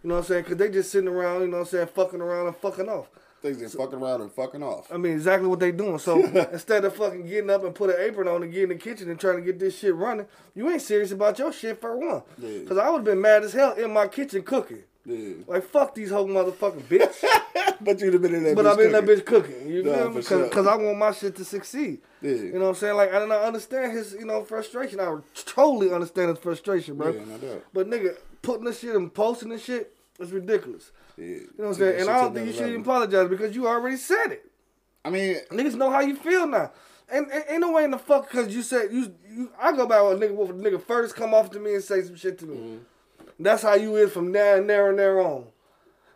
You 0.03 0.09
know 0.09 0.17
what 0.17 0.21
I'm 0.21 0.27
saying? 0.27 0.45
Cause 0.45 0.57
they 0.57 0.71
just 0.71 0.91
sitting 0.91 1.09
around, 1.09 1.43
you 1.43 1.47
know 1.47 1.59
what 1.59 1.63
I'm 1.65 1.71
saying, 1.71 1.87
fucking 1.89 2.21
around 2.21 2.47
and 2.47 2.57
fucking 2.57 2.89
off. 2.89 3.09
Things 3.45 3.61
they 3.61 3.69
fucking 3.79 3.99
around 3.99 4.23
and 4.23 4.33
fucking 4.33 4.63
off. 4.63 4.91
I 4.91 4.97
mean, 4.97 5.13
exactly 5.13 5.47
what 5.47 5.61
they 5.61 5.71
doing. 5.71 5.99
So 5.99 6.25
instead 6.53 6.83
of 6.87 6.97
fucking 6.97 7.27
getting 7.27 7.51
up 7.51 7.63
and 7.63 7.75
put 7.75 7.91
an 7.91 7.97
apron 8.01 8.27
on 8.27 8.43
and 8.43 8.51
get 8.51 8.63
in 8.63 8.69
the 8.71 8.75
kitchen 8.77 9.11
and 9.11 9.21
trying 9.21 9.37
to 9.37 9.43
get 9.43 9.59
this 9.59 9.79
shit 9.79 9.95
running, 9.95 10.25
you 10.55 10.71
ain't 10.71 10.81
serious 10.81 11.13
about 11.13 11.39
your 11.39 11.53
shit 11.53 11.79
for 11.79 11.95
one. 11.95 12.23
Yeah. 12.39 12.61
Cause 12.67 12.79
I 12.79 12.89
would 12.89 12.99
have 13.01 13.05
been 13.05 13.21
mad 13.21 13.45
as 13.45 13.53
hell 13.53 13.75
in 13.75 13.93
my 13.93 14.09
kitchen 14.09 14.43
cooking. 14.45 14.85
Yeah. 15.05 15.35
Like 15.47 15.65
fuck 15.65 15.95
these 15.95 16.09
whole 16.11 16.27
motherfucking 16.27 16.85
bitch. 16.85 17.23
but 17.83 18.01
you'd 18.01 18.15
have 18.15 18.23
been 18.23 18.35
in 18.35 18.45
that. 18.45 18.57
but 18.57 18.67
I've 18.67 18.79
been 18.79 18.87
in 18.87 18.93
that 18.93 19.05
bitch 19.05 19.27
cooking. 19.27 19.69
You 19.69 19.83
Nah, 19.83 19.95
feel 19.95 20.09
me? 20.09 20.23
for 20.23 20.29
sure. 20.29 20.49
Cause, 20.49 20.67
I 20.67 20.77
want 20.77 20.97
my 20.97 21.13
shit 21.13 21.37
to 21.37 21.45
succeed. 21.45 21.99
Yeah. 22.23 22.31
You 22.33 22.53
know 22.55 22.61
what 22.61 22.69
I'm 22.69 22.75
saying? 22.77 22.97
Like 22.97 23.13
I 23.13 23.19
don't 23.19 23.31
understand 23.31 23.93
his, 23.93 24.15
you 24.15 24.25
know, 24.25 24.43
frustration. 24.45 25.01
I 25.01 25.19
totally 25.45 25.93
understand 25.93 26.31
his 26.31 26.39
frustration, 26.39 26.97
bro. 26.97 27.13
Yeah, 27.13 27.25
no 27.27 27.37
doubt. 27.37 27.65
But 27.75 27.91
nigga, 27.91 28.17
putting 28.41 28.65
this 28.65 28.81
shit 28.81 28.97
and 28.97 29.13
posting 29.13 29.51
this 29.51 29.63
shit 29.63 29.95
is 30.19 30.33
ridiculous. 30.33 30.93
Yeah. 31.17 31.25
You 31.25 31.41
know 31.59 31.65
what 31.65 31.69
I'm 31.69 31.75
saying? 31.75 32.01
And 32.01 32.11
I 32.11 32.21
don't 32.21 32.35
think 32.35 32.47
you 32.47 32.53
should 32.53 32.69
even 32.69 32.81
apologize 32.81 33.29
because 33.29 33.55
you 33.55 33.67
already 33.67 33.97
said 33.97 34.33
it. 34.33 34.51
I 35.05 35.11
mean, 35.11 35.37
niggas 35.51 35.75
know 35.75 35.91
how 35.91 36.01
you 36.01 36.17
feel 36.17 36.47
now. 36.47 36.73
And, 37.09 37.31
and 37.31 37.45
ain't 37.49 37.61
no 37.61 37.73
way 37.73 37.85
in 37.85 37.91
the 37.91 37.99
fuck 37.99 38.31
because 38.31 38.55
you 38.55 38.63
said 38.63 38.89
you, 38.91 39.15
you 39.29 39.51
I 39.61 39.73
go 39.73 39.87
back 39.87 40.03
with 40.03 40.23
a 40.23 40.27
nigga 40.27 40.61
nigga 40.61 40.83
first 40.83 41.15
come 41.15 41.35
off 41.35 41.51
to 41.51 41.61
me 41.61 41.75
and 41.75 41.85
say 41.85 42.03
some 42.03 42.17
shit 42.17 42.39
to 42.39 42.47
me. 42.47 42.57
Mm-hmm. 42.57 42.77
That's 43.39 43.63
how 43.63 43.75
you 43.75 43.97
is 43.97 44.13
from 44.13 44.33
there 44.33 44.57
and 44.57 44.69
there 44.69 44.89
and 44.89 44.99
there 44.99 45.21
on. 45.21 45.47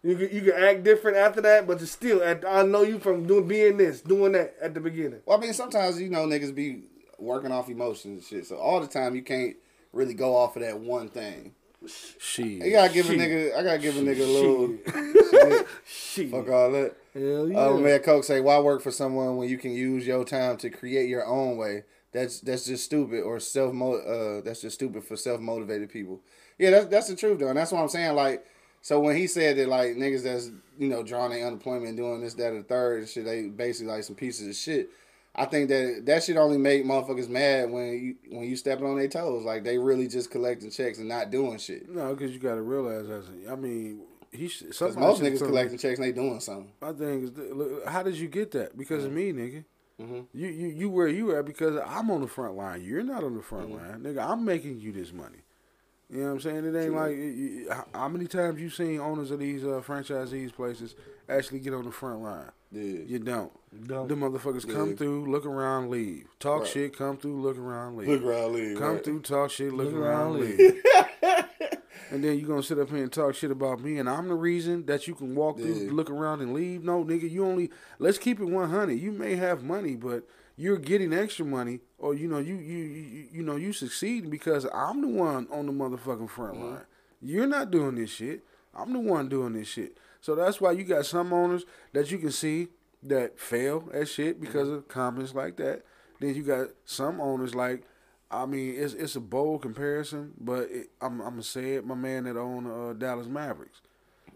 You 0.03 0.17
can, 0.17 0.35
you 0.35 0.41
can 0.43 0.63
act 0.63 0.85
different 0.85 1.17
after 1.17 1.41
that, 1.41 1.67
but 1.67 1.83
it's 1.83 1.91
still 1.91 2.23
at, 2.23 2.45
I 2.47 2.63
know 2.63 2.83
you 2.83 3.01
from 3.01 3.27
doing 3.27 3.49
being 3.49 3.77
this, 3.77 4.01
doing 4.01 4.33
that 4.33 4.55
at 4.61 4.73
the 4.73 4.81
beginning. 4.81 5.21
Well, 5.27 5.37
I 5.37 5.41
mean, 5.41 5.53
sometimes 5.53 6.01
you 6.01 6.09
know 6.09 6.27
niggas 6.27 6.55
be 6.55 6.85
working 7.19 7.51
off 7.51 7.69
emotions 7.69 8.05
and 8.05 8.25
shit. 8.25 8.47
So 8.47 8.57
all 8.57 8.81
the 8.81 8.87
time 8.87 9.15
you 9.17 9.23
can't 9.23 9.57
really 9.93 10.15
go 10.15 10.37
off 10.37 10.57
of 10.57 10.63
that 10.63 10.79
one 10.79 11.09
thing. 11.09 11.55
Shit. 11.87 12.47
You 12.47 12.73
gotta 12.73 12.93
give 12.93 13.07
Shit. 13.07 13.21
a 13.21 13.23
nigga. 13.23 13.57
I 13.57 13.63
gotta 13.63 13.79
give 13.79 13.97
a 13.97 14.01
nigga 14.01 14.21
a 14.21 14.25
little. 14.25 15.67
shit. 15.87 16.31
Fuck 16.31 16.49
all 16.49 16.73
that. 16.73 16.97
Hell 17.15 17.57
Uh, 17.57 17.75
my 17.75 17.81
man 17.81 18.01
Coke 18.01 18.25
say, 18.25 18.41
"Why 18.41 18.59
work 18.59 18.83
for 18.83 18.91
someone 18.91 19.37
when 19.37 19.49
you 19.49 19.59
can 19.59 19.73
use 19.73 20.07
your 20.07 20.25
time 20.25 20.57
to 20.59 20.71
create 20.71 21.09
your 21.09 21.25
own 21.25 21.57
way? 21.57 21.85
That's 22.13 22.41
that's 22.41 22.67
just 22.67 22.85
stupid 22.85 23.23
or 23.23 23.39
self. 23.39 23.75
Uh, 23.75 24.41
that's 24.45 24.61
just 24.63 24.75
stupid 24.75 25.05
for 25.05 25.17
self 25.17 25.41
motivated 25.41 25.91
people. 25.91 26.21
Yeah, 26.59 26.71
that's 26.71 26.87
that's 26.87 27.09
the 27.09 27.17
truth 27.17 27.39
though, 27.39 27.49
and 27.49 27.57
that's 27.57 27.71
what 27.71 27.81
I'm 27.81 27.89
saying. 27.89 28.15
Like, 28.17 28.45
so 28.83 28.99
when 28.99 29.17
he 29.17 29.27
said 29.29 29.57
that 29.59 29.69
like 29.69 29.91
niggas 29.91 30.25
that's 30.25 30.51
you 30.79 30.89
know 30.89 31.03
drawing 31.05 31.31
their 31.33 31.47
unemployment, 31.47 31.97
doing 31.97 32.21
this, 32.21 32.35
that, 32.35 32.53
and 32.53 32.65
the 32.65 32.69
third, 32.69 33.01
and 33.01 33.09
shit, 33.09 33.25
they 33.25 33.43
basically 33.43 33.93
like 33.93 34.03
some 34.05 34.17
pieces 34.17 34.49
of 34.49 34.57
shit. 34.57 34.91
I 35.39 35.45
think 35.47 35.69
that 35.69 36.03
that 36.07 36.25
shit 36.25 36.37
only 36.37 36.59
make 36.59 36.85
motherfuckers 36.85 37.29
mad 37.29 37.71
when 37.71 37.93
you 37.93 38.17
when 38.37 38.45
you 38.49 38.57
stepping 38.57 38.87
on 38.87 38.97
their 38.99 39.09
toes. 39.09 39.45
Like 39.45 39.65
they 39.65 39.79
really 39.79 40.09
just 40.09 40.31
collecting 40.31 40.71
checks 40.71 40.99
and 40.99 41.09
not 41.09 41.31
doing 41.31 41.59
shit. 41.59 41.89
No, 41.89 42.15
because 42.15 42.33
you 42.33 42.39
got 42.39 42.57
to 42.57 42.63
realize, 42.63 43.07
a, 43.09 43.53
I 43.53 43.55
mean, 43.57 44.03
he 44.33 44.49
should. 44.49 44.69
Most 44.97 45.23
niggas 45.23 45.39
collecting 45.39 45.79
checks 45.79 45.99
and 45.99 46.07
they 46.09 46.13
doing 46.13 46.41
something. 46.41 46.73
My 46.83 46.93
thing 46.93 47.23
is, 47.25 47.31
look, 47.37 47.87
how 47.87 48.03
did 48.03 48.17
you 48.17 48.29
get 48.29 48.51
that? 48.53 48.77
Because 48.77 49.05
of 49.05 49.13
me, 49.13 49.33
nigga. 49.33 49.65
Mhm. 50.01 50.27
You 50.33 50.49
you 50.49 50.67
you 50.69 50.91
where 50.91 51.09
you 51.09 51.35
at 51.37 51.45
because 51.45 51.77
I'm 51.85 52.11
on 52.11 52.21
the 52.21 52.29
front 52.29 52.55
line. 52.57 52.83
You're 52.83 53.03
not 53.03 53.25
on 53.25 53.37
the 53.37 53.43
front 53.43 53.71
Mm-hmm. 53.71 54.05
line, 54.05 54.15
nigga. 54.15 54.29
I'm 54.31 54.45
making 54.45 54.81
you 54.81 54.93
this 54.93 55.13
money. 55.13 55.39
You 56.11 56.21
know 56.21 56.27
what 56.27 56.33
I'm 56.33 56.41
saying? 56.41 56.65
It 56.65 56.79
ain't 56.79 56.95
like 56.95 57.17
you- 57.17 57.23
you- 57.23 57.71
how- 57.71 57.87
how 57.93 58.09
many 58.09 58.27
times 58.27 58.61
you 58.61 58.71
seen 58.71 58.99
owners 59.01 59.31
of 59.31 59.41
these 59.41 59.63
uh, 59.65 59.83
franchisees 59.87 60.53
places 60.55 60.95
actually 61.29 61.59
get 61.61 61.75
on 61.75 61.85
the 61.85 61.91
front 61.93 62.23
line. 62.23 62.51
Yeah. 62.73 62.83
You 63.07 63.19
don't. 63.19 63.53
Don't. 63.87 64.09
The 64.09 64.15
motherfuckers 64.15 64.71
come 64.71 64.97
through, 64.97 65.31
look 65.31 65.45
around, 65.47 65.91
leave. 65.91 66.27
Talk 66.41 66.61
Right. 66.63 66.69
shit, 66.71 66.97
come 66.97 67.17
through, 67.19 67.41
look 67.41 67.59
around, 67.59 67.97
leave. 67.97 68.09
Look 68.09 68.23
around, 68.23 68.53
leave, 68.55 68.79
Come 68.79 68.95
right. 68.95 69.05
through, 69.05 69.21
talk 69.21 69.51
shit, 69.51 69.73
look, 69.73 69.87
Look 69.93 69.97
around, 69.97 70.37
around, 70.37 70.41
leave. 70.41 70.83
and 72.11 72.25
then 72.25 72.39
you're 72.39 72.49
gonna 72.49 72.63
sit 72.63 72.79
up 72.79 72.89
here 72.89 73.03
and 73.03 73.13
talk 73.13 73.35
shit 73.35 73.51
about 73.51 73.81
me, 73.81 73.99
and 73.99 74.09
I'm 74.09 74.29
the 74.29 74.35
reason 74.35 74.87
that 74.87 75.07
you 75.07 75.15
can 75.15 75.35
walk 75.35 75.59
through, 75.59 75.91
look 75.91 76.11
around, 76.11 76.41
and 76.41 76.55
leave. 76.55 76.83
No, 76.83 77.05
nigga, 77.05 77.31
you 77.31 77.45
only 77.45 77.71
let's 77.99 78.19
keep 78.19 78.41
it 78.41 78.45
100. 78.47 78.93
You 78.95 79.13
may 79.13 79.37
have 79.37 79.63
money, 79.63 79.97
but 79.97 80.27
you're 80.57 80.79
getting 80.79 81.13
extra 81.13 81.45
money, 81.45 81.81
or 81.99 82.15
you 82.15 82.27
know, 82.29 82.39
you 82.39 82.55
you 82.57 82.79
you, 82.79 83.29
you 83.33 83.43
know, 83.43 83.57
you 83.57 83.73
succeeding 83.73 84.31
because 84.31 84.67
I'm 84.75 85.03
the 85.03 85.09
one 85.09 85.47
on 85.53 85.67
the 85.67 85.73
motherfucking 85.73 86.31
front 86.31 86.55
Mm-hmm. 86.55 86.65
line. 86.71 86.85
You're 87.21 87.47
not 87.47 87.71
doing 87.71 87.97
this 87.97 88.11
shit. 88.11 88.45
I'm 88.75 88.93
the 88.93 89.01
one 89.01 89.29
doing 89.29 89.53
this 89.55 89.69
shit. 89.69 89.99
So 90.21 90.35
that's 90.35 90.61
why 90.61 90.73
you 90.73 90.85
got 90.85 91.05
some 91.07 91.33
owners 91.33 91.65
that 91.93 92.11
you 92.11 92.19
can 92.19 92.31
see 92.31 92.69
that 93.03 93.39
fail 93.39 93.89
at 93.93 94.09
shit 94.09 94.41
because 94.41 94.69
of 94.69 94.89
comments 94.89 95.35
like 95.35 95.57
that. 95.57 95.83
Then 96.21 96.35
you 96.35 96.43
got 96.43 96.69
some 96.85 97.21
owners 97.21 97.55
like, 97.55 97.85
I 98.31 98.45
mean, 98.47 98.75
it's 98.77 98.93
it's 98.95 99.17
a 99.17 99.21
bold 99.21 99.63
comparison, 99.63 100.35
but 100.41 100.71
it, 100.71 100.89
I'm 101.01 101.21
I'm 101.21 101.31
gonna 101.31 101.43
say 101.43 101.75
it. 101.75 101.87
My 101.87 101.95
man 101.95 102.25
that 102.25 102.37
own 102.37 102.67
uh, 102.67 102.93
Dallas 102.95 103.27
Mavericks, 103.29 103.81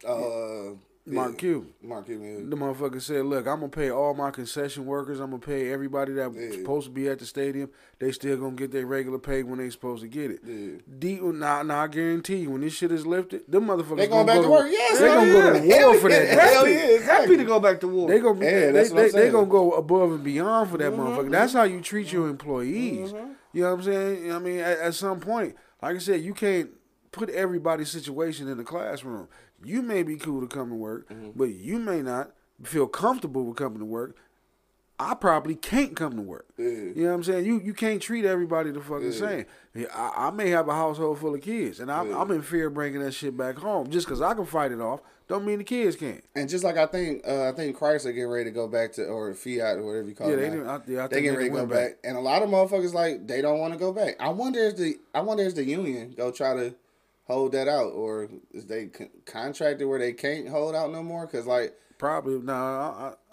Uh, 0.07 0.77
Mark 1.05 1.33
yeah. 1.33 1.39
Cuban. 1.39 1.75
Mark 1.83 2.07
Cuban. 2.07 2.49
The 2.49 2.57
motherfucker 2.57 3.03
said, 3.03 3.25
"Look, 3.25 3.49
I'm 3.49 3.59
gonna 3.59 3.69
pay 3.69 3.91
all 3.91 4.15
my 4.15 4.31
concession 4.31 4.87
workers. 4.87 5.19
I'm 5.19 5.31
gonna 5.31 5.41
pay 5.41 5.73
everybody 5.73 6.13
that's 6.13 6.35
Yeah. 6.37 6.53
supposed 6.53 6.87
to 6.87 6.93
be 6.93 7.09
at 7.09 7.19
the 7.19 7.27
stadium. 7.27 7.71
They 7.99 8.13
still 8.13 8.37
gonna 8.37 8.55
get 8.55 8.71
their 8.71 8.87
regular 8.87 9.19
pay 9.19 9.43
when 9.43 9.59
they 9.59 9.69
supposed 9.71 10.03
to 10.03 10.09
get 10.09 10.31
it. 10.31 10.41
Yeah. 10.47 10.79
Deep, 11.01 11.23
now, 11.23 11.63
now 11.63 11.83
I 11.83 11.87
guarantee 11.89 12.37
you, 12.37 12.51
when 12.51 12.61
this 12.61 12.75
shit 12.75 12.93
is 12.93 13.05
lifted, 13.05 13.51
them 13.51 13.67
motherfuckers 13.67 13.97
They 13.97 14.07
gonna 14.07 14.25
going 14.25 14.27
back 14.27 14.37
go 14.37 14.43
to 14.43 14.51
work. 14.51 14.69
Yes, 14.71 15.01
they 15.01 15.09
gonna 15.09 15.33
go 15.33 15.53
to 15.53 15.59
war 15.67 15.77
Hell 15.77 15.95
for 15.95 16.09
that. 16.09 16.29
Hell 16.29 16.69
yeah, 16.69 16.99
Happy 17.01 17.37
to 17.37 17.45
go 17.45 17.59
back 17.59 17.81
to 17.81 17.89
war. 17.89 18.09
They 18.09 18.21
gonna 18.21 18.39
be, 18.39 18.47
Yeah, 18.47 18.71
they, 18.71 18.89
they, 18.89 19.09
they 19.11 19.31
gonna 19.31 19.47
go 19.47 19.73
above 19.73 20.13
and 20.13 20.23
beyond 20.23 20.71
for 20.71 20.79
that 20.79 20.93
Mm-hmm. 20.93 21.01
motherfucker. 21.03 21.21
Mm-hmm. 21.23 21.31
That's 21.33 21.53
how 21.53 21.65
you 21.65 21.81
treat 21.81 22.13
your 22.13 22.23
mm-hmm. 22.23 22.31
employees. 22.31 23.13
Mm-hmm. 23.13 23.33
You 23.55 23.63
know 23.63 23.71
what 23.75 23.79
I'm 23.79 23.83
saying? 23.93 24.33
I 24.33 24.39
mean, 24.39 24.59
at, 24.61 24.79
at 24.79 24.95
some 24.95 25.19
point, 25.19 25.57
like 25.83 25.97
I 25.97 25.99
said, 25.99 26.23
you 26.23 26.33
can't 26.33 26.71
put 27.11 27.29
everybody's 27.31 27.91
situation 27.91 28.49
in 28.49 28.57
the 28.57 28.65
classroom. 28.65 29.29
You 29.65 29.83
may 29.83 30.03
be 30.03 30.17
cool 30.17 30.41
to 30.41 30.47
come 30.47 30.69
to 30.71 30.75
work, 30.75 31.09
Mm-hmm. 31.09 31.31
but 31.37 31.51
you 31.51 31.79
may 31.79 32.03
not 32.03 32.33
feel 32.63 32.87
comfortable 32.87 33.45
with 33.45 33.57
coming 33.57 33.79
to 33.81 33.85
work. 33.85 34.17
I 34.99 35.15
probably 35.15 35.57
can't 35.57 35.97
come 35.97 36.15
to 36.15 36.23
work. 36.23 36.47
You 36.59 36.93
know 36.97 37.09
what 37.09 37.15
I'm 37.15 37.25
saying? 37.25 37.45
You 37.45 37.61
you 37.65 37.75
can't 37.75 38.01
treat 38.01 38.25
everybody 38.25 38.71
the 38.71 38.81
fucking 38.81 39.11
same. 39.13 39.47
I, 39.93 40.13
I 40.29 40.31
may 40.31 40.51
have 40.51 40.69
a 40.69 40.75
household 40.75 41.19
full 41.19 41.35
of 41.35 41.41
kids, 41.41 41.81
and 41.81 41.91
I'm, 41.91 42.15
I'm 42.15 42.31
in 42.31 42.43
fear 42.43 42.69
of 42.69 42.75
bringing 42.75 43.01
that 43.03 43.13
shit 43.13 43.37
back 43.37 43.57
home. 43.57 43.91
Just 43.91 44.07
because 44.07 44.21
I 44.21 44.35
can 44.35 44.45
fight 44.47 44.71
it 44.71 44.81
off, 44.81 45.01
don't 45.27 45.45
mean 45.45 45.59
the 45.59 45.65
kids 45.65 45.97
can't. 45.97 46.23
And 46.37 46.49
just 46.49 46.63
like 46.63 46.77
I 46.77 46.87
think, 46.87 47.27
uh, 47.27 47.49
I 47.49 47.53
think 47.53 47.77
Chrysler 47.77 48.15
getting 48.15 48.27
ready 48.29 48.45
to 48.45 48.51
go 48.53 48.69
back 48.69 48.93
to 48.93 49.07
or 49.07 49.35
Fiat 49.35 49.79
or 49.79 49.83
whatever 49.83 50.09
you 50.09 50.15
call 50.15 50.29
Yeah, 50.29 50.35
it. 50.35 50.37
they 50.37 50.49
now. 50.51 50.55
didn't- 50.55 50.69
I- 50.69 50.81
yeah, 50.93 51.05
I 51.05 51.07
they 51.09 51.23
getting 51.23 51.37
ready 51.39 51.51
to 51.51 51.57
go 51.57 51.67
back. 51.67 51.89
back. 51.91 51.99
and 52.05 52.17
a 52.17 52.21
lot 52.21 52.43
of 52.43 52.49
motherfuckers 52.51 52.93
like 52.95 53.27
they 53.27 53.41
don't 53.43 53.59
want 53.59 53.73
to 53.73 53.79
go 53.81 53.93
back. 53.93 54.15
I 54.21 54.29
wonder 54.29 54.61
if 54.61 54.77
the 54.77 55.01
I 55.15 55.21
wonder 55.23 55.43
if 55.43 55.57
the 55.57 55.65
union 55.65 56.15
go 56.17 56.31
try 56.31 56.55
to 56.55 56.75
hold 57.25 57.53
that 57.53 57.69
out 57.69 57.93
or 57.93 58.29
is 58.53 58.67
they 58.67 58.87
con- 58.87 59.11
contracted 59.25 59.87
where 59.89 59.99
they 59.99 60.13
can't 60.13 60.49
hold 60.49 60.75
out 60.75 60.91
no 60.93 61.03
more? 61.03 61.27
Because 61.27 61.47
like 61.47 61.75
Probably 61.99 62.41
no. 62.41 62.53
I, 62.53 62.57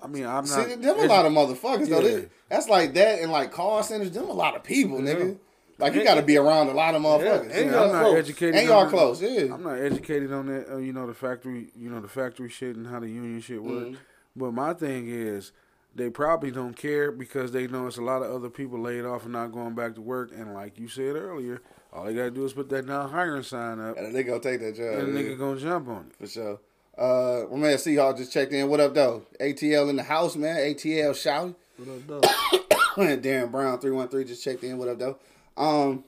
I, 0.03 0.05
I 0.05 0.07
mean, 0.07 0.25
I'm 0.27 0.45
see, 0.45 0.59
not. 0.59 0.81
them 0.81 0.99
a 0.99 1.03
lot 1.05 1.25
of 1.25 1.31
motherfuckers 1.33 1.89
though. 1.89 2.01
Yeah. 2.01 2.17
They- 2.17 2.29
that's 2.49 2.69
like 2.69 2.93
that 2.93 3.19
and 3.19 3.31
like 3.31 3.51
call 3.51 3.81
centers. 3.83 4.11
Them 4.11 4.29
a 4.29 4.33
lot 4.33 4.55
of 4.55 4.63
people, 4.63 4.99
nigga. 4.99 5.37
Like 5.79 5.93
you 5.95 6.03
got 6.03 6.15
to 6.15 6.21
be 6.21 6.35
around 6.37 6.67
a 6.67 6.73
lot 6.73 6.93
of 6.93 7.01
motherfuckers. 7.01 7.49
Yeah, 7.49 7.57
And 7.61 7.75
I'm 7.75 7.91
not 7.91 8.01
close. 8.01 8.17
educated. 8.17 8.55
And 8.55 8.67
y'all 8.67 8.89
close, 8.89 9.21
yeah. 9.21 9.53
I'm 9.53 9.63
not 9.63 9.79
educated 9.79 10.31
on 10.33 10.47
that. 10.47 10.73
Uh, 10.73 10.77
you 10.77 10.91
know 10.93 11.07
the 11.07 11.13
factory. 11.13 11.69
You 11.75 11.89
know 11.89 12.01
the 12.01 12.07
factory 12.09 12.49
shit 12.49 12.75
and 12.75 12.85
how 12.85 12.99
the 12.99 13.07
union 13.07 13.39
shit 13.41 13.63
work. 13.63 13.85
Mm-hmm. 13.85 13.95
But 14.35 14.51
my 14.51 14.73
thing 14.73 15.07
is, 15.09 15.51
they 15.95 16.09
probably 16.09 16.51
don't 16.51 16.75
care 16.75 17.11
because 17.11 17.51
they 17.53 17.65
know 17.65 17.87
it's 17.87 17.97
a 17.97 18.01
lot 18.03 18.21
of 18.21 18.31
other 18.31 18.49
people 18.49 18.79
laid 18.79 19.05
off 19.05 19.23
and 19.23 19.31
not 19.33 19.51
going 19.51 19.73
back 19.73 19.95
to 19.95 20.01
work. 20.01 20.31
And 20.35 20.53
like 20.53 20.77
you 20.77 20.87
said 20.89 21.15
earlier, 21.15 21.61
all 21.91 22.05
they 22.05 22.13
gotta 22.13 22.31
do 22.31 22.45
is 22.45 22.53
put 22.53 22.69
that 22.69 22.85
non 22.85 23.09
hiring 23.09 23.43
sign 23.43 23.79
up, 23.79 23.97
And 23.97 24.13
they 24.15 24.23
gonna 24.23 24.39
take 24.39 24.59
that 24.61 24.75
job. 24.75 24.99
and 24.99 25.15
the 25.15 25.21
yeah. 25.23 25.29
nigga 25.29 25.39
gonna 25.39 25.59
jump 25.59 25.87
on 25.87 26.07
it. 26.11 26.15
For 26.17 26.27
sure. 26.27 26.59
Uh, 26.97 27.45
my 27.51 27.57
man 27.57 27.77
Seahawk 27.77 28.17
just 28.17 28.33
checked 28.33 28.51
in. 28.51 28.69
What 28.69 28.79
up, 28.81 28.93
though? 28.93 29.23
ATL 29.39 29.89
in 29.89 29.95
the 29.95 30.03
house, 30.03 30.35
man. 30.35 30.57
ATL 30.57 31.15
shouting. 31.15 31.55
What 31.77 31.89
up, 31.89 32.07
though? 32.07 32.21
Darren 33.17 33.51
Brown 33.51 33.79
three 33.79 33.91
one 33.91 34.09
three 34.09 34.25
just 34.25 34.43
checked 34.43 34.63
in. 34.63 34.77
What 34.77 34.89
up, 34.89 34.99
though? 34.99 35.17
Um, 35.55 36.03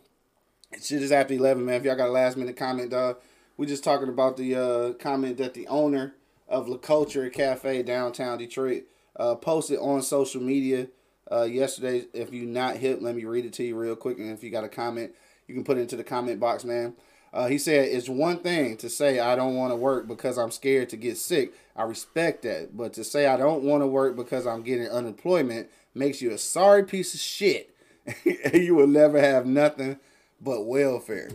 shit 0.81 1.01
is 1.01 1.11
after 1.11 1.33
eleven, 1.33 1.65
man. 1.65 1.75
If 1.75 1.85
y'all 1.85 1.95
got 1.95 2.09
a 2.09 2.11
last 2.11 2.35
minute 2.37 2.57
comment, 2.57 2.91
dog, 2.91 3.17
we 3.57 3.65
just 3.65 3.83
talking 3.83 4.09
about 4.09 4.35
the 4.37 4.55
uh 4.55 4.93
comment 4.93 5.37
that 5.37 5.53
the 5.53 5.67
owner 5.67 6.13
of 6.49 6.67
La 6.67 6.77
Culture 6.77 7.29
Cafe 7.29 7.81
downtown 7.83 8.37
Detroit 8.37 8.83
uh 9.15 9.35
posted 9.35 9.79
on 9.79 10.01
social 10.01 10.41
media 10.41 10.87
uh 11.31 11.43
yesterday. 11.43 12.05
If 12.13 12.33
you 12.33 12.45
not 12.45 12.75
hip, 12.77 12.99
let 13.01 13.15
me 13.15 13.23
read 13.23 13.45
it 13.45 13.53
to 13.53 13.63
you 13.63 13.77
real 13.77 13.95
quick, 13.95 14.19
and 14.19 14.31
if 14.31 14.43
you 14.43 14.49
got 14.49 14.65
a 14.65 14.69
comment, 14.69 15.13
you 15.51 15.55
can 15.55 15.65
put 15.65 15.77
it 15.77 15.81
into 15.81 15.97
the 15.97 16.03
comment 16.03 16.39
box, 16.39 16.63
man. 16.63 16.93
Uh, 17.33 17.47
he 17.47 17.57
said, 17.57 17.89
It's 17.89 18.07
one 18.07 18.39
thing 18.39 18.77
to 18.77 18.89
say 18.89 19.19
I 19.19 19.35
don't 19.35 19.55
want 19.55 19.71
to 19.71 19.75
work 19.75 20.07
because 20.07 20.37
I'm 20.37 20.51
scared 20.51 20.89
to 20.89 20.97
get 20.97 21.17
sick. 21.17 21.53
I 21.75 21.83
respect 21.83 22.43
that. 22.43 22.75
But 22.75 22.93
to 22.93 23.03
say 23.03 23.27
I 23.27 23.37
don't 23.37 23.63
want 23.63 23.83
to 23.83 23.87
work 23.87 24.15
because 24.15 24.47
I'm 24.47 24.63
getting 24.63 24.87
unemployment 24.87 25.69
makes 25.93 26.21
you 26.21 26.31
a 26.31 26.37
sorry 26.37 26.83
piece 26.83 27.13
of 27.13 27.19
shit. 27.19 27.75
you 28.53 28.75
will 28.75 28.87
never 28.87 29.19
have 29.19 29.45
nothing 29.45 29.97
but 30.39 30.65
welfare. 30.65 31.29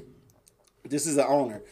This 0.84 1.06
is 1.06 1.16
the 1.16 1.26
owner. 1.26 1.62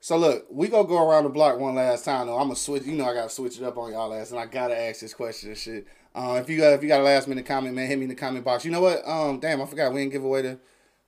So 0.00 0.16
look, 0.16 0.46
we 0.50 0.68
gonna 0.68 0.86
go 0.86 1.08
around 1.08 1.24
the 1.24 1.30
block 1.30 1.58
one 1.58 1.74
last 1.74 2.04
time 2.04 2.26
though. 2.26 2.36
I'm 2.36 2.44
gonna 2.44 2.56
switch. 2.56 2.84
You 2.84 2.94
know, 2.94 3.04
I 3.04 3.14
gotta 3.14 3.30
switch 3.30 3.58
it 3.58 3.64
up 3.64 3.76
on 3.76 3.92
y'all 3.92 4.14
ass, 4.14 4.30
and 4.30 4.40
I 4.40 4.46
gotta 4.46 4.78
ask 4.78 5.00
this 5.00 5.14
question 5.14 5.50
and 5.50 5.58
shit. 5.58 5.86
Uh, 6.14 6.38
if 6.40 6.48
you 6.48 6.58
got 6.58 6.72
if 6.72 6.82
you 6.82 6.88
got 6.88 7.00
a 7.00 7.04
last 7.04 7.28
minute 7.28 7.46
comment, 7.46 7.74
man, 7.74 7.88
hit 7.88 7.98
me 7.98 8.04
in 8.04 8.08
the 8.08 8.14
comment 8.14 8.44
box. 8.44 8.64
You 8.64 8.70
know 8.70 8.80
what? 8.80 9.06
Um, 9.06 9.40
damn, 9.40 9.60
I 9.60 9.66
forgot 9.66 9.92
we 9.92 10.00
didn't 10.00 10.12
give 10.12 10.24
away 10.24 10.42
the 10.42 10.58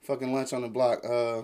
fucking 0.02 0.32
lunch 0.32 0.52
on 0.52 0.62
the 0.62 0.68
block. 0.68 1.04
Uh, 1.04 1.42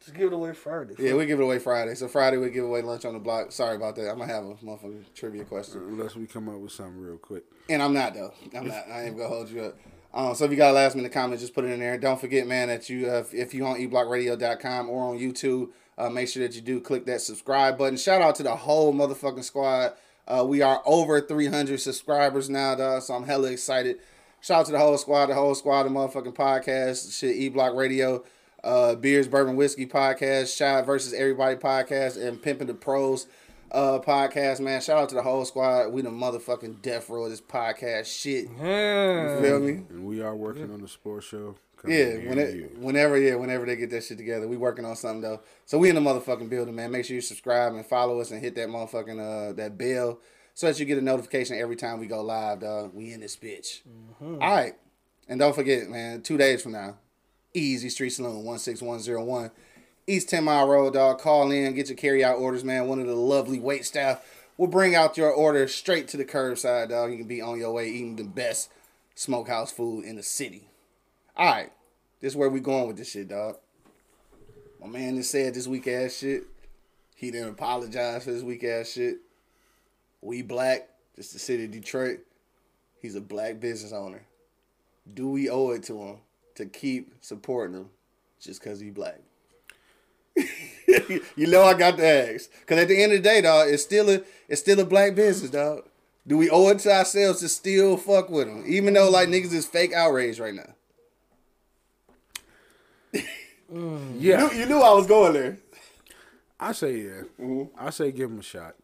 Just 0.00 0.14
give 0.14 0.32
it 0.32 0.34
away 0.34 0.52
Friday. 0.52 0.94
yeah, 0.98 1.14
we 1.14 1.26
give 1.26 1.40
it 1.40 1.42
away 1.42 1.58
Friday. 1.58 1.94
So 1.94 2.08
Friday 2.08 2.36
we 2.36 2.50
give 2.50 2.64
away 2.64 2.82
lunch 2.82 3.04
on 3.04 3.14
the 3.14 3.18
block. 3.20 3.52
Sorry 3.52 3.76
about 3.76 3.96
that. 3.96 4.10
I'm 4.10 4.18
gonna 4.18 4.32
have 4.32 4.44
a 4.44 4.54
motherfucking 4.54 5.14
trivia 5.14 5.44
question. 5.44 5.80
Unless 5.88 6.16
we 6.16 6.26
come 6.26 6.48
up 6.48 6.56
with 6.56 6.72
something 6.72 7.00
real 7.00 7.16
quick. 7.18 7.44
And 7.68 7.82
I'm 7.82 7.94
not 7.94 8.14
though. 8.14 8.32
I'm 8.56 8.68
not. 8.68 8.88
I 8.90 9.04
ain't 9.04 9.16
gonna 9.16 9.28
hold 9.28 9.48
you 9.50 9.62
up. 9.62 9.78
Um, 10.12 10.34
so 10.36 10.44
if 10.44 10.50
you 10.52 10.56
got 10.56 10.70
a 10.70 10.74
last 10.74 10.94
minute 10.94 11.10
comment, 11.12 11.40
just 11.40 11.54
put 11.54 11.64
it 11.64 11.70
in 11.72 11.80
there. 11.80 11.98
Don't 11.98 12.20
forget, 12.20 12.46
man, 12.46 12.68
that 12.68 12.88
you 12.88 13.08
uh, 13.08 13.24
if 13.32 13.52
you 13.52 13.66
on 13.66 13.76
eblockradio.com 13.78 14.88
or 14.88 15.10
on 15.10 15.18
YouTube, 15.18 15.70
uh, 15.98 16.08
make 16.08 16.28
sure 16.28 16.46
that 16.46 16.54
you 16.54 16.60
do 16.60 16.80
click 16.80 17.06
that 17.06 17.20
subscribe 17.20 17.76
button. 17.78 17.96
Shout 17.96 18.22
out 18.22 18.36
to 18.36 18.42
the 18.44 18.54
whole 18.54 18.94
motherfucking 18.94 19.42
squad. 19.44 19.94
Uh, 20.26 20.44
we 20.46 20.62
are 20.62 20.82
over 20.86 21.20
300 21.20 21.80
subscribers 21.80 22.48
now, 22.48 22.74
dog. 22.74 23.02
So 23.02 23.14
I'm 23.14 23.24
hella 23.24 23.50
excited. 23.50 23.98
Shout 24.44 24.60
out 24.60 24.66
to 24.66 24.72
the 24.72 24.78
whole 24.78 24.98
squad, 24.98 25.26
the 25.26 25.34
whole 25.34 25.54
squad 25.54 25.84
the 25.84 25.88
motherfucking 25.88 26.34
podcast, 26.34 27.18
shit, 27.18 27.34
E 27.34 27.48
Block 27.48 27.74
Radio, 27.74 28.22
uh, 28.62 28.94
Beers, 28.94 29.26
Bourbon, 29.26 29.56
Whiskey 29.56 29.86
podcast, 29.86 30.54
Shy 30.54 30.82
versus 30.82 31.14
Everybody 31.14 31.56
podcast, 31.56 32.22
and 32.22 32.42
Pimping 32.42 32.66
the 32.66 32.74
Pros. 32.74 33.26
uh, 33.72 34.00
podcast, 34.00 34.60
man. 34.60 34.82
Shout 34.82 34.98
out 34.98 35.08
to 35.08 35.14
the 35.14 35.22
whole 35.22 35.46
squad. 35.46 35.94
We 35.94 36.02
the 36.02 36.10
motherfucking 36.10 36.82
death 36.82 37.08
row 37.08 37.24
of 37.24 37.30
this 37.30 37.40
podcast 37.40 38.04
shit. 38.04 38.48
Yeah. 38.60 39.36
You 39.36 39.42
feel 39.42 39.60
me? 39.60 39.72
And 39.88 40.04
we 40.04 40.20
are 40.20 40.36
working 40.36 40.70
on 40.70 40.82
the 40.82 40.88
sports 40.88 41.26
show. 41.26 41.54
Yeah, 41.86 42.28
when 42.28 42.38
it, 42.38 42.78
whenever, 42.78 43.18
yeah, 43.18 43.36
whenever 43.36 43.64
they 43.64 43.76
get 43.76 43.88
that 43.90 44.04
shit 44.04 44.18
together, 44.18 44.46
we 44.46 44.58
working 44.58 44.84
on 44.84 44.94
something 44.96 45.22
though. 45.22 45.40
So 45.64 45.78
we 45.78 45.88
in 45.88 45.94
the 45.94 46.02
motherfucking 46.02 46.50
building, 46.50 46.74
man. 46.74 46.90
Make 46.90 47.06
sure 47.06 47.14
you 47.14 47.22
subscribe 47.22 47.74
and 47.74 47.84
follow 47.84 48.20
us 48.20 48.30
and 48.30 48.42
hit 48.42 48.54
that 48.56 48.68
motherfucking 48.68 49.20
uh 49.20 49.54
that 49.54 49.78
bell 49.78 50.20
so 50.54 50.66
that 50.66 50.78
you 50.78 50.86
get 50.86 50.98
a 50.98 51.02
notification 51.02 51.58
every 51.58 51.76
time 51.76 52.00
we 52.00 52.06
go 52.06 52.22
live, 52.22 52.60
dog. 52.60 52.94
We 52.94 53.12
in 53.12 53.20
this 53.20 53.36
bitch. 53.36 53.82
Mm-hmm. 53.88 54.40
All 54.40 54.56
right, 54.56 54.74
and 55.28 55.38
don't 55.38 55.54
forget, 55.54 55.88
man. 55.88 56.22
Two 56.22 56.36
days 56.36 56.62
from 56.62 56.72
now, 56.72 56.96
Easy 57.52 57.88
Street 57.88 58.10
Saloon, 58.10 58.44
one 58.44 58.58
six 58.58 58.80
one 58.80 59.00
zero 59.00 59.24
one, 59.24 59.50
East 60.06 60.28
Ten 60.28 60.44
Mile 60.44 60.68
Road, 60.68 60.94
dog. 60.94 61.18
Call 61.18 61.50
in, 61.50 61.74
get 61.74 61.88
your 61.88 61.96
carry 61.96 62.24
out 62.24 62.38
orders, 62.38 62.64
man. 62.64 62.86
One 62.86 63.00
of 63.00 63.06
the 63.06 63.14
lovely 63.14 63.58
wait 63.58 63.84
staff 63.84 64.24
will 64.56 64.68
bring 64.68 64.94
out 64.94 65.16
your 65.16 65.32
order 65.32 65.66
straight 65.66 66.08
to 66.08 66.16
the 66.16 66.24
curbside, 66.24 66.90
dog. 66.90 67.10
You 67.10 67.18
can 67.18 67.26
be 67.26 67.42
on 67.42 67.58
your 67.58 67.72
way 67.72 67.88
eating 67.88 68.16
the 68.16 68.24
best 68.24 68.70
smokehouse 69.14 69.72
food 69.72 70.04
in 70.04 70.16
the 70.16 70.22
city. 70.22 70.68
All 71.36 71.50
right, 71.50 71.72
this 72.20 72.32
is 72.32 72.36
where 72.36 72.48
we 72.48 72.60
going 72.60 72.86
with 72.86 72.96
this 72.96 73.10
shit, 73.10 73.28
dog. 73.28 73.56
My 74.80 74.86
man 74.86 75.16
just 75.16 75.30
said 75.30 75.54
this 75.54 75.66
weak 75.66 75.88
ass 75.88 76.18
shit. 76.18 76.44
He 77.16 77.30
didn't 77.30 77.50
apologize 77.50 78.24
for 78.24 78.32
this 78.32 78.42
weak 78.42 78.62
ass 78.64 78.90
shit. 78.90 79.16
We 80.24 80.40
black, 80.40 80.88
just 81.16 81.34
the 81.34 81.38
city 81.38 81.66
of 81.66 81.70
Detroit. 81.70 82.20
He's 83.00 83.14
a 83.14 83.20
black 83.20 83.60
business 83.60 83.92
owner. 83.92 84.22
Do 85.12 85.28
we 85.28 85.50
owe 85.50 85.70
it 85.70 85.82
to 85.84 86.00
him 86.00 86.16
to 86.54 86.64
keep 86.64 87.12
supporting 87.20 87.76
him 87.76 87.90
just 88.40 88.62
because 88.62 88.80
he 88.80 88.88
black? 88.88 89.20
you 90.36 91.46
know 91.46 91.62
I 91.62 91.74
got 91.74 91.98
to 91.98 92.06
ask. 92.06 92.48
Cause 92.66 92.78
at 92.78 92.88
the 92.88 93.02
end 93.02 93.12
of 93.12 93.22
the 93.22 93.28
day, 93.28 93.42
dog, 93.42 93.68
it's 93.68 93.82
still 93.82 94.08
a 94.08 94.22
it's 94.48 94.62
still 94.62 94.80
a 94.80 94.86
black 94.86 95.14
business, 95.14 95.50
dog. 95.50 95.84
Do 96.26 96.38
we 96.38 96.48
owe 96.48 96.70
it 96.70 96.78
to 96.80 96.90
ourselves 96.92 97.40
to 97.40 97.48
still 97.50 97.98
fuck 97.98 98.30
with 98.30 98.48
him? 98.48 98.64
Even 98.66 98.94
though 98.94 99.10
like 99.10 99.28
niggas 99.28 99.52
is 99.52 99.66
fake 99.66 99.92
outrage 99.92 100.40
right 100.40 100.54
now. 100.54 100.74
Yeah. 103.68 104.48
You 104.48 104.48
knew, 104.48 104.58
you 104.60 104.66
knew 104.66 104.80
I 104.80 104.92
was 104.94 105.06
going 105.06 105.34
there. 105.34 105.58
I 106.58 106.72
say 106.72 106.96
yeah. 106.96 107.22
Mm-hmm. 107.38 107.64
I 107.78 107.90
say 107.90 108.10
give 108.10 108.30
him 108.30 108.38
a 108.38 108.42
shot. 108.42 108.74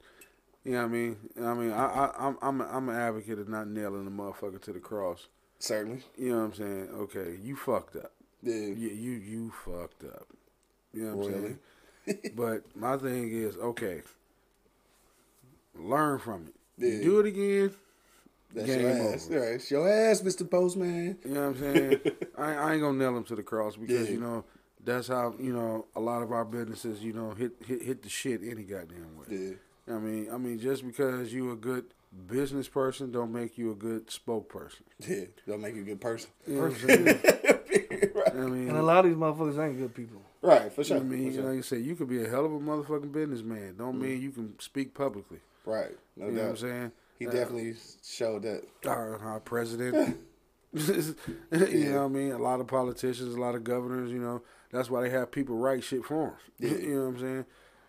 You 0.65 0.73
know 0.73 0.79
what 0.83 0.85
I 0.85 0.89
mean? 0.89 1.17
I 1.41 1.55
mean, 1.55 1.73
I, 1.73 1.85
I, 1.87 2.11
I'm, 2.29 2.39
I'm, 2.43 2.61
a, 2.61 2.65
I'm 2.67 2.89
an 2.91 2.97
advocate 2.97 3.39
of 3.39 3.49
not 3.49 3.67
nailing 3.69 4.05
the 4.05 4.11
motherfucker 4.11 4.61
to 4.63 4.73
the 4.73 4.79
cross. 4.81 5.27
Certainly. 5.59 6.03
You 6.19 6.33
know 6.33 6.39
what 6.39 6.45
I'm 6.45 6.55
saying? 6.55 6.89
Okay, 6.95 7.37
you 7.43 7.57
fucked 7.57 7.97
up. 7.97 8.13
Yeah. 8.43 8.55
You, 8.55 8.89
you, 8.89 9.11
you 9.13 9.53
fucked 9.65 10.05
up. 10.05 10.27
You 10.93 11.05
know 11.05 11.17
what 11.17 11.35
I'm 11.35 11.59
saying? 12.07 12.31
but 12.37 12.63
my 12.77 12.97
thing 12.99 13.31
is, 13.33 13.57
okay, 13.57 14.03
learn 15.75 16.19
from 16.19 16.49
it. 16.49 16.55
You 16.83 16.89
Yeah. 16.89 17.03
do 17.05 17.21
it 17.21 17.27
again. 17.27 17.75
That's 18.53 18.67
game 18.67 18.81
your 18.81 18.91
over. 18.91 19.15
ass. 19.15 19.29
Right. 19.31 19.43
It's 19.55 19.71
your 19.71 19.89
ass, 19.89 20.23
Mr. 20.23 20.51
Postman. 20.51 21.19
You 21.25 21.31
know 21.35 21.49
what 21.51 21.57
I'm 21.57 21.75
saying? 21.75 22.01
I, 22.39 22.53
I 22.55 22.73
ain't 22.73 22.83
gonna 22.83 22.99
nail 22.99 23.17
him 23.17 23.25
to 23.25 23.37
the 23.37 23.43
cross 23.43 23.77
because 23.77 24.09
Yeah. 24.09 24.15
you 24.15 24.21
know 24.21 24.45
that's 24.83 25.09
how 25.09 25.35
you 25.39 25.53
know 25.53 25.87
a 25.95 26.01
lot 26.01 26.23
of 26.23 26.33
our 26.33 26.45
businesses 26.45 27.03
you 27.05 27.13
know 27.13 27.31
hit 27.33 27.53
hit 27.65 27.83
hit 27.83 28.03
the 28.03 28.09
shit 28.09 28.41
any 28.43 28.65
goddamn 28.65 29.17
way. 29.17 29.27
Yeah. 29.29 29.55
I 29.91 29.99
mean, 29.99 30.29
I 30.33 30.37
mean, 30.39 30.59
just 30.59 30.87
because 30.87 31.33
you 31.33 31.51
a 31.53 31.57
good 31.57 31.85
business 32.27 32.69
person 32.69 33.11
don't 33.13 33.33
make 33.33 33.57
you 33.59 33.71
a 33.71 33.75
good 33.75 34.07
spokesperson. 34.09 34.83
Yeah, 35.09 35.25
don't 35.47 35.61
make 35.61 35.75
you 35.75 35.83
a 35.83 35.85
good 35.85 36.01
person. 36.01 36.31
You 36.47 36.55
know 36.57 36.63
what 36.63 36.73
I'm 36.73 36.79
saying? 36.89 37.21
I 38.27 38.33
mean, 38.47 38.69
And 38.69 38.77
a 38.79 38.83
lot 38.83 39.05
of 39.05 39.11
these 39.11 39.17
motherfuckers 39.19 39.59
ain't 39.65 39.79
good 39.79 39.95
people. 39.95 40.21
Right, 40.43 40.73
for 40.73 40.83
sure. 40.85 40.97
I 40.99 41.01
mean, 41.01 41.35
sure. 41.35 41.45
like 41.45 41.57
you 41.57 41.63
said, 41.63 41.83
you 41.83 41.95
could 41.97 42.09
be 42.09 42.25
a 42.25 42.29
hell 42.29 42.45
of 42.47 42.53
a 42.53 42.59
motherfucking 42.59 43.13
businessman. 43.13 43.77
Don't 43.77 44.01
mean 44.01 44.21
you 44.23 44.31
can 44.31 44.59
speak 44.59 44.95
publicly. 44.95 45.39
Right, 45.67 45.91
no 46.17 46.27
you 46.27 46.33
doubt. 46.33 46.37
know 46.37 46.43
what 46.45 46.51
I'm 46.51 46.57
saying? 46.57 46.93
He 47.19 47.27
Uh, 47.27 47.31
definitely 47.33 47.75
showed 48.03 48.43
that. 48.43 48.63
our, 48.87 49.19
our 49.19 49.41
president. 49.41 50.17
you 50.73 51.91
know 51.91 51.99
what 52.01 52.05
I 52.05 52.09
mean? 52.09 52.33
A 52.33 52.39
lot 52.39 52.61
of 52.61 52.67
politicians, 52.69 53.35
a 53.35 53.41
lot 53.41 53.55
of 53.55 53.65
governors, 53.65 54.11
you 54.11 54.21
know, 54.21 54.43
that's 54.71 54.89
why 54.89 55.03
they 55.03 55.11
have 55.11 55.31
people 55.31 55.57
write 55.57 55.83
shit 55.85 56.05
for 56.05 56.35
them. 56.59 56.71
you 56.81 56.95
know 56.95 57.01
what 57.03 57.09
I'm 57.09 57.21
saying? 57.21 57.45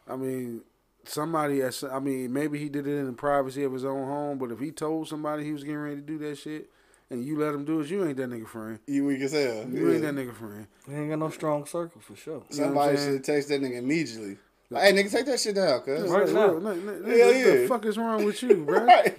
I 0.10 0.16
mean, 0.16 0.62
somebody, 1.06 1.62
at, 1.62 1.84
I 1.92 2.00
mean, 2.00 2.32
maybe 2.34 2.60
he 2.60 2.70
did 2.70 2.88
it 2.88 2.98
in 2.98 3.06
the 3.08 3.14
privacy 3.14 3.64
of 3.64 3.74
his 3.74 3.86
own 3.86 4.06
home, 4.08 4.38
but 4.38 4.52
if 4.52 4.60
he 4.60 4.72
told 4.72 5.08
somebody 5.08 5.44
he 5.44 5.52
was 5.54 5.64
getting 5.64 5.78
ready 5.80 5.96
to 5.98 6.02
do 6.02 6.18
that 6.20 6.38
shit 6.38 6.70
and 7.10 7.26
you 7.26 7.38
let 7.40 7.54
him 7.54 7.66
do 7.66 7.82
it, 7.82 7.88
you 7.90 8.06
ain't 8.06 8.18
that 8.18 8.30
nigga 8.30 8.48
friend. 8.48 8.80
You 8.88 9.06
weak 9.06 9.22
as 9.22 9.32
hell. 9.34 9.66
You 9.70 9.92
ain't 9.92 10.02
that 10.04 10.16
nigga 10.16 10.34
friend. 10.34 10.68
He 10.88 10.94
ain't 10.96 11.10
got 11.10 11.20
no 11.20 11.30
strong 11.30 11.66
circle 11.66 12.02
for 12.02 12.16
sure. 12.16 12.44
You 12.52 12.58
know 12.60 12.66
Somebody 12.66 12.98
should 12.98 13.24
text 13.24 13.50
that 13.50 13.62
nigga 13.62 13.78
immediately. 13.78 14.38
Like, 14.70 14.84
hey, 14.84 14.94
nigga, 14.94 15.12
take 15.12 15.26
that 15.26 15.40
shit 15.40 15.56
down, 15.56 15.82
cuz. 15.82 16.10
Right 16.10 16.30
now. 16.30 16.54
yeah, 16.54 16.56
What 16.56 17.04
the 17.04 17.66
fuck 17.68 17.86
is 17.86 17.98
wrong 17.98 18.24
with 18.24 18.42
you, 18.42 18.56
bro? 18.66 18.86
Right. 18.86 19.18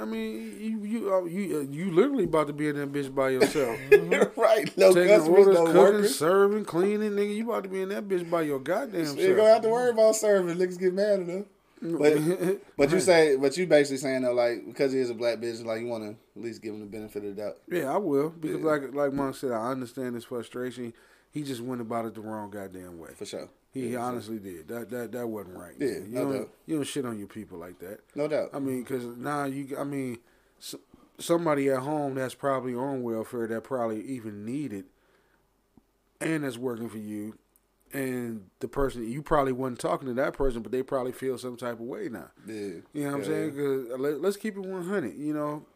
I 0.00 0.04
mean, 0.04 0.56
you 0.60 0.84
you 0.84 1.14
uh, 1.14 1.24
you 1.24 1.58
uh, 1.58 1.60
you 1.62 1.90
literally 1.90 2.24
about 2.24 2.46
to 2.48 2.52
be 2.52 2.68
in 2.68 2.76
that 2.76 2.92
bitch 2.92 3.14
by 3.14 3.30
yourself. 3.30 3.78
right. 4.36 4.76
No 4.76 4.92
Taking 4.92 5.08
customers, 5.16 5.28
orders, 5.28 5.54
no 5.54 5.64
cooking, 5.66 5.80
workers. 5.80 6.18
serving, 6.18 6.64
cleaning, 6.64 7.12
nigga. 7.12 7.36
You 7.36 7.48
about 7.50 7.64
to 7.64 7.68
be 7.68 7.82
in 7.82 7.88
that 7.90 8.08
bitch 8.08 8.28
by 8.30 8.42
your 8.42 8.58
goddamn 8.58 9.00
You 9.00 9.06
self. 9.06 9.18
ain't 9.20 9.36
gonna 9.36 9.48
have 9.48 9.62
to 9.62 9.68
worry 9.68 9.90
about 9.90 10.16
serving. 10.16 10.56
Niggas 10.56 10.78
get 10.78 10.94
mad 10.94 11.20
enough. 11.20 11.46
But 11.82 12.58
but 12.78 12.90
you 12.90 13.00
say 13.00 13.36
but 13.36 13.56
you 13.56 13.66
basically 13.66 13.98
saying 13.98 14.22
though 14.22 14.32
like 14.32 14.64
because 14.66 14.92
he 14.92 14.98
is 15.00 15.10
a 15.10 15.14
black 15.14 15.40
business 15.40 15.66
like 15.66 15.80
you 15.82 15.86
want 15.86 16.02
to 16.04 16.10
at 16.10 16.42
least 16.42 16.62
give 16.62 16.72
him 16.72 16.80
the 16.80 16.86
benefit 16.86 17.24
of 17.24 17.36
the 17.36 17.42
doubt. 17.42 17.56
Yeah, 17.70 17.92
I 17.92 17.98
will 17.98 18.30
because 18.30 18.60
like 18.62 18.94
like 18.94 19.12
Monk 19.12 19.36
said, 19.36 19.52
I 19.52 19.70
understand 19.70 20.14
his 20.14 20.24
frustration. 20.24 20.94
He 21.30 21.42
just 21.42 21.60
went 21.60 21.80
about 21.80 22.06
it 22.06 22.14
the 22.14 22.20
wrong 22.20 22.50
goddamn 22.50 22.98
way. 22.98 23.10
For 23.14 23.26
sure. 23.26 23.48
He 23.74 23.88
Yeah, 23.88 23.98
for 23.98 24.04
honestly 24.04 24.38
did. 24.38 24.68
That 24.68 24.88
that 24.90 25.12
that 25.12 25.26
wasn't 25.26 25.56
right. 25.58 25.74
Yeah, 25.78 25.86
you 25.88 26.04
no 26.10 26.22
don't 26.24 26.32
doubt. 26.38 26.50
you 26.66 26.76
don't 26.76 26.84
shit 26.86 27.04
on 27.04 27.18
your 27.18 27.26
people 27.28 27.58
like 27.58 27.78
that. 27.80 28.00
No 28.14 28.28
doubt. 28.28 28.50
I 28.54 28.60
mean, 28.60 28.82
because 28.82 29.04
now 29.04 29.44
you, 29.44 29.76
I 29.76 29.82
mean, 29.84 30.18
s- 30.60 30.76
somebody 31.18 31.68
at 31.70 31.80
home 31.80 32.14
that's 32.14 32.34
probably 32.34 32.74
on 32.74 33.02
welfare 33.02 33.46
that 33.48 33.64
probably 33.64 34.00
even 34.04 34.44
needed, 34.44 34.84
and 36.20 36.44
that's 36.44 36.56
working 36.56 36.88
for 36.88 36.98
you, 36.98 37.36
and 37.92 38.44
the 38.60 38.68
person 38.68 39.10
you 39.10 39.22
probably 39.22 39.52
wasn't 39.52 39.80
talking 39.80 40.06
to 40.08 40.14
that 40.14 40.34
person, 40.34 40.62
but 40.62 40.72
they 40.72 40.82
probably 40.82 41.12
feel 41.12 41.36
some 41.36 41.56
type 41.56 41.74
of 41.74 41.80
way 41.86 42.08
now. 42.08 42.30
Yeah. 42.46 42.54
You 42.54 42.82
know 42.94 43.10
what 43.10 43.14
I'm 43.18 43.24
saying? 43.24 43.50
Because 43.50 43.90
uh, 43.90 43.96
let, 43.98 44.20
let's 44.20 44.36
keep 44.36 44.56
it 44.56 44.60
100. 44.60 45.16
You 45.16 45.34
know, 45.34 45.66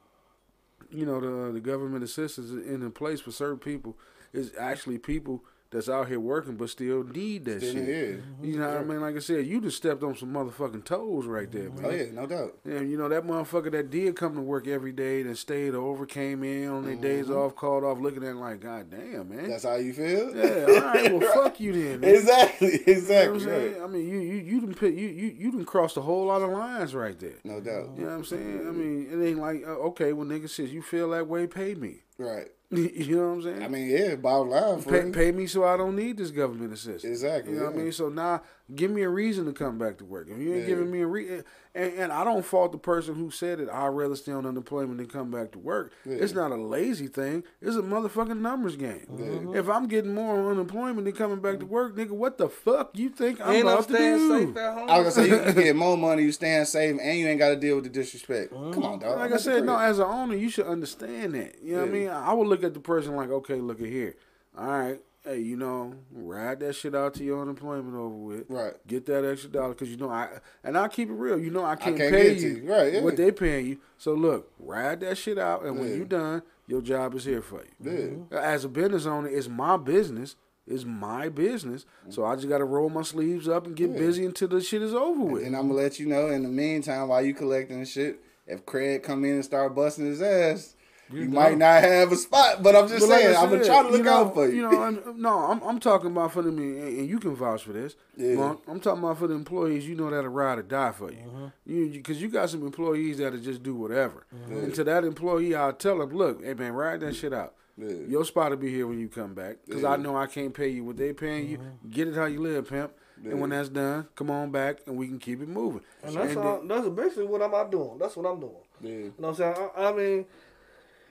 you 0.91 1.05
know 1.05 1.21
the 1.21 1.53
the 1.53 1.61
government 1.61 2.05
assistance 2.05 2.51
in 2.51 2.91
place 2.93 3.21
for 3.21 3.33
certain 3.33 3.59
people 3.59 3.97
is 4.33 4.53
actually 4.59 4.99
people 4.99 5.43
that's 5.71 5.89
out 5.89 6.09
here 6.09 6.19
working 6.19 6.57
but 6.57 6.71
still 6.71 7.05
need 7.05 7.45
that 7.45 7.61
Still 7.61 7.75
shit. 7.75 7.83
need- 7.87 8.23
yeah. 8.43 8.47
You 8.53 8.59
know 8.59 8.69
what 8.69 8.79
I 8.79 8.85
mean? 8.85 9.01
Like 9.01 9.17
I 9.17 9.19
said, 9.19 9.47
you 9.47 9.61
just 9.61 9.77
stepped 9.77 10.03
on 10.03 10.17
some 10.17 10.33
motherfucking 10.33 10.85
toes 10.85 11.27
right 11.27 11.51
there, 11.53 11.71
man. 11.71 11.85
Oh 11.85 11.91
yeah, 11.91 12.05
no 12.13 12.27
doubt. 12.27 12.59
Yeah, 12.65 12.81
you 12.81 12.97
know 12.97 13.09
that 13.09 13.27
motherfucker 13.27 13.71
that 13.73 13.91
did 13.91 14.17
come 14.17 14.35
to 14.37 14.41
work 14.41 14.67
every 14.67 14.93
day 14.93 15.21
and 15.21 15.37
stayed 15.37 15.75
over, 15.75 16.07
came 16.07 16.43
in 16.43 16.69
on 16.71 16.85
their 16.87 16.97
days 16.97 17.29
off, 17.31 17.55
called 17.55 17.85
off, 17.85 17.99
looking 17.99 18.23
at 18.25 18.31
it 18.31 18.35
like, 18.37 18.61
God 18.61 18.91
damn, 18.91 19.29
man. 19.29 19.39
Mm-hmm. 19.41 19.51
That's 19.51 19.65
how 19.65 19.75
you 19.77 19.93
feel. 19.93 20.35
yeah, 20.35 20.65
all 20.69 20.81
right, 20.81 21.13
well, 21.13 21.35
fuck 21.35 21.61
you 21.61 21.73
then. 21.73 22.01
Man. 22.01 22.15
Exactly, 22.15 22.69
You 22.73 22.73
know 22.79 22.83
what 22.85 22.89
exactly. 22.89 23.35
I'm 23.35 23.41
saying? 23.41 23.83
I 23.83 23.87
mean, 23.89 24.09
you 24.09 24.19
you 24.21 24.35
you 24.43 24.61
done 24.61 24.75
put, 24.75 24.93
you 24.95 25.09
you 25.09 25.35
you 25.39 25.51
done 25.53 25.65
crossed 25.67 25.97
a 25.97 26.01
whole 26.01 26.27
lot 26.27 26.41
of 26.43 26.51
lines 26.51 26.95
right 26.95 27.19
there. 27.19 27.35
No 27.45 27.61
doubt. 27.61 27.91
You 27.97 28.05
know 28.05 28.09
what 28.11 28.15
I'm 28.15 28.25
saying? 28.25 28.65
I 28.67 28.71
mean, 28.71 29.09
it 29.13 29.23
ain't 29.27 29.39
like 29.39 29.63
uh, 29.67 29.71
okay, 29.89 30.13
when 30.15 30.29
nigga 30.29 30.49
says 30.49 30.73
you 30.73 30.81
feel 30.83 31.11
that 31.11 31.27
way, 31.27 31.47
pay 31.47 31.75
me. 31.75 31.97
Right. 32.17 32.49
you 32.71 33.17
know 33.17 33.29
what 33.29 33.35
I'm 33.35 33.43
saying? 33.43 33.63
I 33.63 33.69
mean, 33.69 33.89
yeah, 33.89 34.15
bottom 34.17 34.51
line 34.51 34.81
for 34.81 34.91
pay, 34.91 35.11
pay 35.11 35.33
me 35.33 35.47
so 35.47 35.65
I 35.65 35.77
don't 35.79 35.97
need 35.97 36.19
this 36.19 36.31
government 36.31 36.73
assistance. 36.73 37.05
Exactly, 37.05 37.53
You 37.55 37.61
know 37.61 37.67
what 37.67 37.75
I 37.75 37.79
mean? 37.79 37.93
So 37.93 38.11
now, 38.11 38.43
give 38.75 38.91
me 38.91 39.03
a 39.03 39.09
reason 39.09 39.47
to 39.47 39.53
come 39.53 39.79
back 39.79 39.99
to 39.99 40.05
work. 40.05 40.29
If 40.31 40.39
you 40.39 40.53
ain't 40.53 40.63
Yeah. 40.63 40.67
giving 40.67 40.91
me 40.91 41.01
a 41.01 41.07
reason, 41.07 41.45
and, 41.75 41.93
and 41.95 42.13
I 42.13 42.25
don't 42.25 42.45
fault 42.45 42.73
the 42.73 42.79
person 42.79 43.15
who 43.15 43.31
said 43.31 43.61
it. 43.61 43.69
I'd 43.71 43.89
rather 43.89 44.17
stay 44.17 44.33
on 44.33 44.45
unemployment 44.45 44.99
than 44.99 45.07
come 45.07 45.31
back 45.31 45.53
to 45.53 45.59
work. 45.59 45.93
Yeah. 46.05 46.17
It's 46.17 46.35
not 46.35 46.51
a 46.51 46.57
lazy 46.57 47.07
thing. 47.07 47.45
It's 47.63 47.77
a 47.77 47.83
motherfucking 47.83 48.41
numbers 48.41 48.77
game. 48.77 49.53
If 49.55 49.69
I'm 49.69 49.87
getting 49.87 50.15
more 50.15 50.39
on 50.39 50.53
unemployment 50.53 51.05
than 51.05 51.15
coming 51.15 51.41
back 51.41 51.61
to 51.61 51.65
mm-hmm. 51.65 51.75
work, 51.75 51.97
nigga, 51.97 52.11
what 52.11 52.37
the 52.37 52.49
fuck 52.49 52.91
you 52.99 53.09
think 53.11 53.41
I'm 53.41 53.55
Ain't 53.55 53.67
no 53.67 53.75
about 53.75 53.89
to 53.89 53.95
staying 53.95 54.19
do? 54.19 54.47
safe 54.47 54.57
at 54.57 54.75
home. 54.75 54.91
I 54.91 54.99
was 55.01 55.17
gonna 55.17 55.29
say 55.29 55.35
you, 55.35 55.47
you 55.47 55.53
get 55.53 55.77
more 55.77 55.97
money, 55.97 56.23
you 56.23 56.33
staying 56.33 56.65
safe, 56.65 56.99
and 57.01 57.19
you 57.19 57.27
ain't 57.27 57.39
got 57.39 57.51
to 57.51 57.57
deal 57.57 57.77
with 57.77 57.85
the 57.85 57.91
disrespect. 57.91 58.53
Mm-hmm. 58.53 58.73
Come 58.73 58.85
on, 58.85 58.99
dog. 58.99 59.19
Like 59.19 59.31
I'm 59.31 59.35
I 59.35 59.41
said, 59.41 59.65
no, 59.65 59.79
as 59.79 59.99
an 59.99 60.07
owner, 60.07 60.35
you 60.35 60.51
should 60.51 60.67
understand 60.67 61.35
that. 61.35 61.63
You 61.63 61.77
know 61.77 61.83
what 61.83 61.89
I 61.89 61.93
mean? 61.93 62.09
I 62.09 62.33
would 62.33 62.49
look 62.49 62.65
at 62.65 62.75
the 62.75 62.81
person 62.81 63.15
like, 63.17 63.31
okay, 63.31 63.57
look 63.57 63.81
at 63.81 63.87
here. 63.87 64.17
All 64.57 64.67
right, 64.67 65.01
hey, 65.29 65.41
you 65.41 65.57
know, 65.57 65.95
ride 66.11 66.61
that 66.61 66.75
shit 66.75 66.95
out 66.95 67.15
to 67.15 67.25
your 67.25 67.43
unemployment 67.43 67.95
over 67.95 68.15
with. 68.15 68.45
Right. 68.49 68.73
Get 68.87 69.07
that 69.07 69.25
extra 69.25 69.51
dollar 69.51 69.71
because 69.71 69.91
you 69.91 69.97
know 69.97 70.11
I 70.11 70.29
and 70.65 70.77
I 70.79 70.89
keep 70.89 71.09
it 71.09 71.15
real. 71.15 71.39
You 71.39 71.51
know 71.51 71.65
I 71.65 71.77
can't, 71.77 71.97
can't 71.97 72.13
pay 72.13 72.35
you, 72.39 72.49
you. 72.49 72.73
Right, 72.73 72.95
yeah. 72.95 73.01
what 73.03 73.17
they 73.17 73.31
paying 73.31 73.67
you. 73.67 73.79
So 73.99 74.15
look, 74.15 74.51
ride 74.59 75.01
that 75.01 75.19
shit 75.19 75.39
out, 75.39 75.65
and 75.65 75.79
when 75.79 75.89
Yeah. 75.91 75.95
you 75.97 76.05
done, 76.05 76.43
your 76.67 76.81
job 76.81 77.15
is 77.15 77.25
here 77.25 77.43
for 77.43 77.63
you. 77.63 77.71
Yeah. 77.81 77.93
Mm-hmm. 77.93 78.35
As 78.35 78.65
a 78.65 78.69
business 78.69 79.07
owner, 79.07 79.29
it's 79.29 79.49
my 79.49 79.77
business. 79.77 80.37
It's 80.67 80.85
my 80.85 81.29
business. 81.31 81.85
Mm-hmm. 82.03 82.11
So 82.13 82.25
I 82.25 82.35
just 82.37 82.49
got 82.49 82.59
to 82.59 82.65
roll 82.65 82.91
my 82.91 83.03
sleeves 83.03 83.49
up 83.49 83.67
and 83.67 83.75
get 83.75 83.91
Yeah. 83.91 83.99
busy 83.99 84.25
until 84.27 84.49
the 84.49 84.61
shit 84.61 84.83
is 84.83 84.95
over 84.95 85.23
with. 85.25 85.45
And 85.45 85.57
I'm 85.57 85.69
gonna 85.69 85.81
let 85.81 85.99
you 85.99 86.07
know 86.07 86.29
in 86.29 86.43
the 86.43 86.49
meantime 86.49 87.09
while 87.09 87.23
you 87.23 87.35
collecting 87.35 87.81
the 87.81 87.87
shit, 87.87 88.21
if 88.47 88.65
Craig 88.67 89.03
come 89.03 89.25
in 89.25 89.35
and 89.35 89.45
start 89.45 89.75
busting 89.75 90.07
his 90.07 90.23
ass, 90.23 90.75
you 91.13 91.29
might 91.29 91.57
not 91.59 91.83
have 91.83 92.13
a 92.13 92.17
spot. 92.17 92.63
But 92.63 92.77
I'm 92.77 92.89
just 92.89 93.01
But 93.01 93.09
like 93.11 93.23
saying, 93.23 93.37
I 93.37 93.43
I'm 93.43 93.51
gonna 93.51 93.65
try 93.65 93.83
to 93.83 93.89
look 93.89 94.03
know, 94.05 94.15
out 94.27 94.35
for 94.35 94.49
you. 94.49 94.57
You 94.57 94.63
know, 94.71 94.83
I'm, 94.83 95.21
no, 95.23 95.39
I'm, 95.39 95.63
I'm 95.63 95.81
talking 95.81 96.11
about 96.11 96.33
for 96.33 96.43
them, 96.43 96.59
and 96.59 96.79
and 96.99 97.09
you 97.09 97.19
can 97.19 97.35
vouch 97.35 97.63
for 97.65 97.73
this. 97.73 97.97
Yeah. 98.17 98.35
Monk. 98.35 98.61
I'm 98.67 98.81
talking 98.81 99.03
about 99.03 99.19
for 99.19 99.27
the 99.27 99.35
employees. 99.35 99.89
You 99.89 99.95
know 99.95 100.11
that'll 100.11 100.31
ride 100.31 100.59
or 100.59 100.63
die 100.63 100.93
for 100.93 101.11
you. 101.11 101.19
Mm-hmm. 101.19 101.47
You 101.67 101.91
because 101.91 102.21
you 102.21 102.29
got 102.29 102.51
some 102.51 102.63
employees 102.63 103.19
that'll 103.19 103.39
just 103.39 103.63
do 103.63 103.75
whatever. 103.75 104.27
Mhm. 104.35 104.65
And 104.65 104.75
to 104.75 104.85
that 104.85 105.05
employee, 105.05 105.55
I'll 105.55 105.73
tell 105.73 106.01
him, 106.03 106.11
look, 106.11 106.45
hey 106.45 106.55
man, 106.55 106.73
ride 106.73 107.01
that 107.01 107.15
shit 107.15 107.33
out. 107.33 107.55
Yeah. 107.77 107.95
Your 108.09 108.25
spot 108.25 108.51
will 108.51 108.57
be 108.57 108.71
here 108.71 108.87
when 108.89 108.99
you 108.99 109.09
come 109.09 109.35
back 109.35 109.59
because 109.65 109.83
Yeah. 109.83 109.91
I 109.91 109.97
know 109.97 110.17
I 110.17 110.27
can't 110.27 110.53
pay 110.53 110.69
you 110.69 110.85
what 110.85 110.97
they 110.97 111.13
paying 111.13 111.49
you. 111.49 111.59
Get 111.89 112.09
it 112.09 112.15
how 112.15 112.25
you 112.25 112.41
live, 112.41 112.69
pimp. 112.69 112.93
And 113.25 113.41
when 113.41 113.51
that's 113.51 113.69
done, 113.69 114.07
come 114.15 114.31
on 114.31 114.51
back 114.53 114.79
and 114.87 114.97
we 114.97 115.07
can 115.09 115.19
keep 115.19 115.41
it 115.41 115.49
moving. 115.49 115.83
And 116.05 116.15
that's 116.15 116.31
And 116.31 116.39
all, 116.39 116.63
that's 116.65 116.89
basically 116.89 117.27
what 117.27 117.43
I'm 117.43 117.53
out 117.55 117.71
doing. 117.71 117.99
That's 117.99 118.17
what 118.17 118.27
I'm 118.31 118.39
doing. 118.41 118.53
Yeah. 118.81 118.91
You 118.91 119.15
know 119.19 119.29
what 119.29 119.29
I'm 119.29 119.35
saying? 119.35 119.71
I, 119.77 119.85
I 119.89 119.93
mean, 119.93 120.27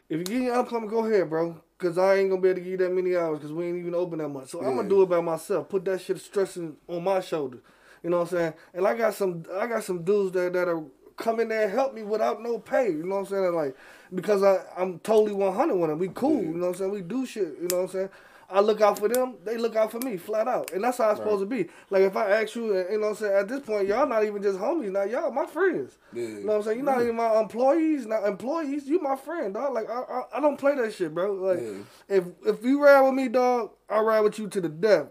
if 0.09 0.19
you 0.19 0.23
get 0.23 0.41
your 0.41 0.53
unemployment, 0.53 0.91
go 0.91 1.05
ahead, 1.05 1.29
bro. 1.29 1.61
Cause 1.77 1.97
I 1.99 2.15
ain't 2.15 2.31
gonna 2.31 2.41
be 2.41 2.49
able 2.49 2.55
to 2.55 2.61
give 2.61 2.71
you 2.71 2.77
that 2.77 2.91
many 2.91 3.15
hours 3.15 3.37
because 3.37 3.53
we 3.53 3.67
ain't 3.67 3.77
even 3.77 3.93
open 3.93 4.17
that 4.17 4.29
much. 4.29 4.49
So 4.49 4.59
I'm 4.59 4.75
gonna 4.75 4.89
do 4.89 5.03
it 5.03 5.09
by 5.09 5.21
myself. 5.21 5.69
Put 5.69 5.85
that 5.85 6.01
shit 6.01 6.19
stressing 6.19 6.75
on 6.87 7.03
my 7.03 7.21
shoulder. 7.21 7.59
You 8.01 8.09
know 8.09 8.17
what 8.21 8.31
I'm 8.31 8.37
saying? 8.37 8.53
And 8.73 8.87
I 8.87 8.95
got 8.95 9.13
some 9.13 9.45
I 9.53 9.67
got 9.67 9.83
some 9.83 10.03
dudes 10.03 10.31
that 10.31 10.53
that 10.53 10.67
are 10.67 10.83
come 11.17 11.39
in 11.39 11.49
there 11.49 11.65
and 11.65 11.71
help 11.71 11.93
me 11.93 12.01
without 12.01 12.41
no 12.41 12.57
pay. 12.57 12.89
You 12.89 13.03
know 13.03 13.15
what 13.15 13.21
I'm 13.21 13.25
saying? 13.27 13.53
Like 13.53 13.77
because 14.13 14.41
I 14.41 14.63
I'm 14.75 14.97
totally 14.99 15.33
100 15.33 15.75
with 15.75 15.89
them. 15.91 15.99
We 15.99 16.07
cool. 16.07 16.41
You 16.41 16.53
know 16.53 16.61
what 16.61 16.67
I'm 16.69 16.75
saying? 16.75 16.91
We 16.91 17.01
do 17.01 17.23
shit. 17.27 17.55
You 17.61 17.67
know 17.69 17.77
what 17.77 17.83
I'm 17.83 17.89
saying? 17.89 18.09
I 18.49 18.61
look 18.61 18.79
out 18.79 18.97
for 18.97 19.09
them, 19.09 19.35
they 19.43 19.57
look 19.57 19.75
out 19.75 19.91
for 19.91 19.99
me, 19.99 20.15
flat 20.15 20.47
out. 20.47 20.71
And 20.71 20.81
that's 20.83 20.99
how 20.99 21.09
it's 21.09 21.19
supposed 21.19 21.41
to 21.41 21.45
be. 21.45 21.67
Like 21.89 22.03
if 22.03 22.15
I 22.15 22.29
ask 22.41 22.55
you, 22.55 22.65
uh, 22.75 22.91
you 22.91 22.97
know 22.99 23.07
what 23.07 23.09
I'm 23.09 23.15
saying, 23.15 23.33
at 23.33 23.47
this 23.49 23.59
point, 23.59 23.87
y'all 23.89 24.07
not 24.07 24.23
even 24.23 24.41
just 24.41 24.57
homies 24.57 24.91
now, 24.91 25.03
y'all 25.03 25.31
my 25.31 25.45
friends. 25.45 25.97
Yeah. 26.13 26.23
You 26.23 26.29
know 26.41 26.45
what 26.45 26.55
I'm 26.55 26.63
saying? 26.63 26.77
You're 26.77 26.85
not 26.85 27.01
even 27.01 27.15
my 27.17 27.39
employees, 27.41 28.05
not 28.05 28.23
employees, 28.25 28.87
you 28.87 29.01
my 29.01 29.17
friend, 29.17 29.53
dog. 29.53 29.73
Like 29.73 29.89
I, 29.89 29.99
I, 30.01 30.21
I 30.35 30.39
don't 30.39 30.57
play 30.57 30.75
that 30.75 30.93
shit, 30.93 31.13
bro. 31.13 31.33
Like 31.33 31.59
if 32.07 32.23
if 32.45 32.63
you 32.63 32.81
ride 32.81 33.01
with 33.01 33.15
me, 33.15 33.27
dog, 33.27 33.71
I 33.89 33.99
ride 33.99 34.21
with 34.21 34.39
you 34.39 34.47
to 34.47 34.61
the 34.61 34.69
death. 34.69 35.07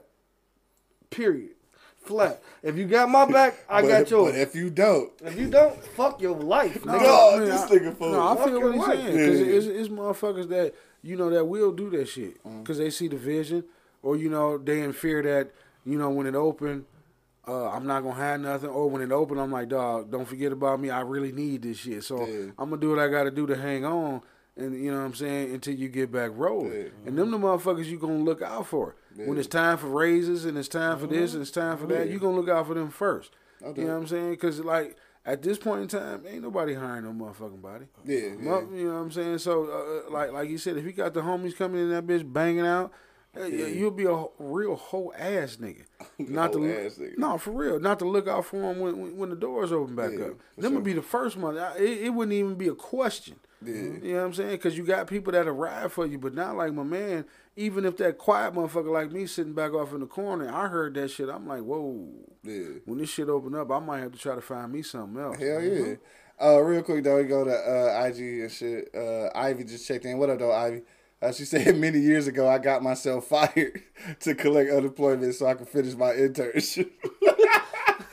Period. 1.11 1.51
Flat. 2.05 2.41
If 2.63 2.77
you 2.77 2.87
got 2.87 3.09
my 3.11 3.27
back, 3.31 3.65
I 3.69 3.83
But 3.83 3.89
got 3.89 4.03
if- 4.03 4.11
yours. 4.11 4.33
but 4.33 4.41
if 4.41 4.55
you 4.55 4.71
don't, 4.71 5.13
if 5.25 5.39
you 5.39 5.51
don't, 5.51 5.85
fuck 5.85 6.21
your 6.23 6.37
life. 6.37 6.85
No, 6.85 6.93
nigga. 6.99 7.35
I 7.35 7.39
mean, 7.41 7.49
this 7.49 7.63
nigga 7.65 7.97
fool. 7.97 8.13
No, 8.13 8.29
I 8.29 8.37
Fuck 8.37 8.47
feel 8.47 8.61
what 8.63 8.75
he's 8.75 8.85
saying. 8.87 9.07
Because 9.17 9.41
Yeah. 9.41 9.47
it's, 9.57 9.67
it's 9.67 9.89
motherfuckers 9.89 10.49
that, 10.49 10.75
you 11.07 11.17
know, 11.17 11.31
that 11.31 11.45
will 11.45 11.73
do 11.73 11.89
that 11.91 12.09
shit. 12.09 12.43
Mm. 12.45 12.63
Because 12.63 12.79
they 12.79 12.91
see 12.91 13.09
the 13.09 13.17
vision. 13.17 13.65
Or, 14.03 14.17
you 14.17 14.29
know, 14.29 14.59
they 14.59 14.83
in 14.83 14.93
fear 14.93 15.23
that, 15.23 15.53
you 15.85 15.99
know, 15.99 16.11
when 16.11 16.27
it 16.27 16.35
open, 16.35 16.85
uh, 17.49 17.71
I'm 17.71 17.87
not 17.87 18.03
going 18.03 18.15
to 18.15 18.21
have 18.21 18.41
nothing. 18.41 18.69
Or 18.69 18.89
when 18.89 19.03
it 19.03 19.11
open, 19.11 19.39
I'm 19.39 19.51
like, 19.51 19.69
dog, 19.69 20.11
don't 20.11 20.27
forget 20.27 20.53
about 20.53 20.81
me. 20.81 20.91
I 20.91 21.01
really 21.01 21.33
need 21.33 21.63
this 21.63 21.79
shit. 21.79 22.05
So 22.05 22.23
I'm 22.59 22.69
going 22.69 22.81
to 22.81 22.87
do 22.87 22.91
what 22.91 22.99
I 22.99 23.09
got 23.09 23.25
to 23.25 23.31
do 23.31 23.47
to 23.47 23.57
hang 23.57 23.85
on. 23.85 24.21
And, 24.57 24.83
you 24.83 24.91
know 24.91 24.99
what 24.99 25.05
I'm 25.05 25.15
saying, 25.15 25.53
until 25.53 25.75
you 25.75 25.89
get 25.89 26.11
back 26.11 26.31
rolling. 26.35 26.91
And 27.05 27.19
them 27.19 27.31
the 27.31 27.39
motherfuckers 27.39 27.87
you 27.87 27.99
going 27.99 28.19
to 28.19 28.25
look 28.25 28.43
out 28.43 28.67
for. 28.67 28.97
When 29.17 29.39
it's 29.39 29.49
time 29.49 29.79
for 29.79 29.89
raises 29.89 30.45
and 30.45 30.57
it's 30.57 30.69
time 30.69 30.99
for 30.99 31.07
this 31.07 31.33
and 31.33 31.43
it's 31.43 31.51
time 31.51 31.79
for 31.79 31.87
that, 31.87 32.09
you 32.09 32.19
going 32.19 32.35
to 32.37 32.41
look 32.41 32.51
out 32.51 32.67
for 32.67 32.75
them 32.75 32.91
first. 32.91 33.33
You 33.61 33.85
know 33.85 33.95
what 33.95 34.03
I'm 34.03 34.07
saying? 34.07 34.31
Because, 34.31 34.61
like, 34.61 34.97
at 35.27 35.43
this 35.43 35.59
point 35.59 35.83
in 35.83 35.89
time, 35.89 36.23
ain't 36.27 36.43
nobody 36.43 36.73
hiring 36.75 37.05
no 37.05 37.11
motherfucking 37.13 37.61
body. 37.61 37.87
Yeah, 38.05 38.31
Mo- 38.39 38.69
You 38.73 38.85
know 38.89 38.95
what 38.95 39.01
I'm 39.01 39.11
saying? 39.11 39.39
So, 39.39 39.65
uh, 40.07 40.11
like 40.13 40.33
like 40.33 40.49
you 40.49 40.57
said, 40.59 40.77
if 40.77 40.85
you 40.85 40.93
got 40.93 41.13
the 41.15 41.21
homies 41.21 41.57
coming 41.57 41.83
in 41.83 41.91
that 41.91 42.07
bitch 42.07 42.31
banging 42.33 42.67
out, 42.67 42.93
uh, 43.39 43.45
Yeah. 43.45 43.67
you'll 43.67 43.91
be 43.91 44.05
a 44.07 44.25
real 44.39 44.77
whole 44.77 45.13
ass 45.19 45.57
nigga. 45.61 45.83
Not 46.19 46.53
to 46.53 46.59
look- 46.59 46.77
ass 46.79 46.95
nigga. 46.99 47.19
no, 47.19 47.37
for 47.39 47.51
real. 47.51 47.79
Not 47.81 47.99
to 47.99 48.05
look 48.07 48.29
out 48.29 48.47
for 48.47 48.57
them 48.73 48.79
when, 48.81 48.99
when, 49.01 49.17
when 49.19 49.31
the 49.31 49.37
doors 49.37 49.73
open 49.73 49.95
back 49.97 50.13
Yeah, 50.13 50.27
up. 50.27 50.33
Them 50.57 50.63
sure. 50.63 50.71
would 50.73 50.85
be 50.85 50.93
the 50.95 51.03
first 51.03 51.37
one. 51.37 51.57
It, 51.77 51.83
it 52.05 52.11
wouldn't 52.15 52.33
even 52.35 52.55
be 52.55 52.69
a 52.69 52.75
question. 52.75 53.37
Yeah. 53.65 53.75
You 53.75 54.01
know 54.03 54.15
what 54.21 54.25
I'm 54.27 54.35
saying? 54.35 54.51
Because 54.53 54.77
you 54.79 54.85
got 54.85 55.07
people 55.09 55.33
that 55.33 55.49
arrive 55.49 55.93
for 55.93 56.07
you, 56.07 56.19
but 56.19 56.35
not 56.35 56.57
like 56.57 56.73
my 56.73 56.83
man. 56.85 57.25
Even 57.59 57.87
if 57.87 57.97
that 57.97 58.19
quiet 58.19 58.53
motherfucker 58.55 58.93
like 58.93 59.11
me 59.11 59.27
sitting 59.27 59.55
back 59.55 59.73
off 59.73 59.93
in 59.95 60.01
the 60.01 60.07
corner, 60.07 60.53
I 60.53 60.69
heard 60.69 60.95
that 60.95 61.11
shit. 61.11 61.29
I'm 61.31 61.47
like, 61.47 61.63
whoa. 61.63 62.07
Yeah. 62.43 62.81
When 62.85 62.99
this 62.99 63.09
shit 63.11 63.29
open 63.31 63.55
up, 63.55 63.71
I 63.71 63.79
might 63.79 64.01
have 64.01 64.13
to 64.13 64.19
try 64.19 64.35
to 64.35 64.43
find 64.43 64.71
me 64.73 64.83
something 64.83 65.21
else. 65.21 65.39
Hell 65.39 65.63
yeah. 65.63 65.95
Uh, 66.41 66.61
real 66.61 66.83
quick 66.83 67.03
though, 67.03 67.17
we 67.17 67.25
go 67.25 67.45
to 67.45 67.51
uh, 67.51 68.05
IG 68.07 68.19
and 68.43 68.53
shit. 68.53 68.95
Uh, 68.95 69.31
Ivy 69.35 69.65
just 69.65 69.89
checked 69.89 70.05
in. 70.05 70.19
What 70.19 70.29
up 70.29 70.39
though, 70.39 70.53
Ivy? 70.53 70.83
Uh, 71.23 71.33
she 71.33 71.45
said 71.47 71.77
many 71.79 71.99
years 71.99 72.27
ago 72.27 72.47
I 72.47 72.59
got 72.59 72.83
myself 72.83 73.25
fired 73.29 73.81
to 74.21 74.35
collect 74.35 74.71
unemployment 74.71 75.35
so 75.35 75.47
I 75.47 75.55
could 75.55 75.69
finish 75.69 75.95
my 75.95 76.13
internship. 76.13 76.91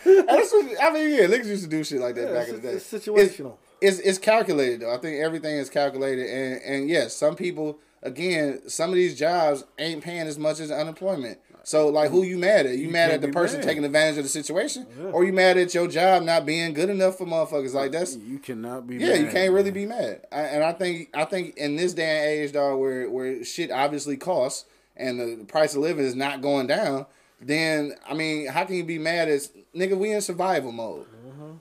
That's 0.05 0.51
what, 0.51 0.75
I 0.81 0.91
mean, 0.93 1.09
yeah, 1.15 1.25
niggas 1.25 1.45
used 1.47 1.63
to 1.63 1.69
do 1.69 1.83
shit 1.83 1.99
like 1.99 2.15
that 2.15 2.27
Yeah, 2.27 2.33
back 2.33 2.47
in 2.49 2.55
the 2.55 2.61
day. 2.61 2.67
it's 2.75 2.91
situational. 2.91 3.57
It's, 3.81 3.99
it's 3.99 4.07
it's 4.07 4.17
calculated 4.19 4.81
though. 4.81 4.93
I 4.93 4.97
think 4.97 5.21
everything 5.21 5.57
is 5.57 5.69
calculated, 5.69 6.27
and 6.29 6.61
and 6.61 6.89
yes, 6.89 7.13
some 7.15 7.35
people 7.35 7.79
again, 8.03 8.61
some 8.69 8.89
of 8.89 8.95
these 8.95 9.17
jobs 9.17 9.63
ain't 9.79 10.03
paying 10.03 10.27
as 10.27 10.37
much 10.37 10.59
as 10.59 10.69
unemployment. 10.71 11.39
So 11.65 11.87
like, 11.87 12.11
who 12.11 12.23
you 12.23 12.37
mad 12.37 12.65
at? 12.65 12.73
You, 12.77 12.87
You 12.87 12.89
mad 12.91 13.11
at 13.11 13.21
the 13.21 13.29
person 13.29 13.59
mad. 13.59 13.65
taking 13.67 13.85
advantage 13.85 14.17
of 14.17 14.23
the 14.23 14.29
situation, 14.29 14.85
or 15.13 15.23
you 15.23 15.31
mad 15.31 15.57
at 15.57 15.73
your 15.73 15.87
job 15.87 16.23
not 16.23 16.45
being 16.45 16.73
good 16.73 16.89
enough 16.89 17.17
for 17.17 17.25
motherfuckers? 17.25 17.73
Like 17.73 17.93
that's 17.93 18.17
You 18.17 18.37
cannot 18.37 18.85
be 18.85 18.97
yeah, 18.97 19.15
you 19.15 19.27
can't 19.27 19.53
really 19.53 19.71
be 19.71 19.85
mad. 19.85 20.21
I, 20.31 20.41
and 20.41 20.63
I 20.63 20.73
think 20.73 21.09
I 21.13 21.23
think 21.23 21.55
in 21.55 21.77
this 21.77 21.93
day 21.93 22.03
and 22.17 22.25
age, 22.27 22.51
dog, 22.51 22.79
where 22.79 23.09
where 23.09 23.43
shit 23.45 23.71
obviously 23.71 24.17
costs 24.17 24.65
and 24.97 25.19
the, 25.19 25.45
price 25.45 25.73
of 25.73 25.81
living 25.81 26.03
is 26.05 26.15
not 26.15 26.41
going 26.41 26.67
down, 26.67 27.05
then 27.39 27.93
I 28.07 28.13
mean, 28.13 28.47
how 28.47 28.65
can 28.65 28.75
you 28.75 28.83
be 28.83 28.99
mad 28.99 29.29
as 29.29 29.49
nigga? 29.73 29.97
We 29.97 30.11
in 30.11 30.19
survival 30.19 30.73
mode. 30.73 31.05
Mm-hmm. 31.25 31.51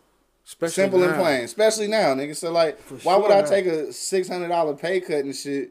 Especially 0.45 0.75
Simple 0.75 1.05
and 1.05 1.15
plain, 1.15 1.45
especially 1.45 1.87
now, 1.87 2.13
nigga. 2.15 2.35
So 2.35 2.51
like, 2.51 2.81
For 2.81 2.97
why 2.97 3.17
would 3.17 3.31
I 3.31 3.43
now. 3.43 3.47
take 3.47 3.67
a 3.67 3.93
six 3.93 4.29
hundred 4.29 4.49
dollar 4.49 4.75
pay 4.75 5.01
cut 5.01 5.25
and 5.25 5.35
shit 5.35 5.71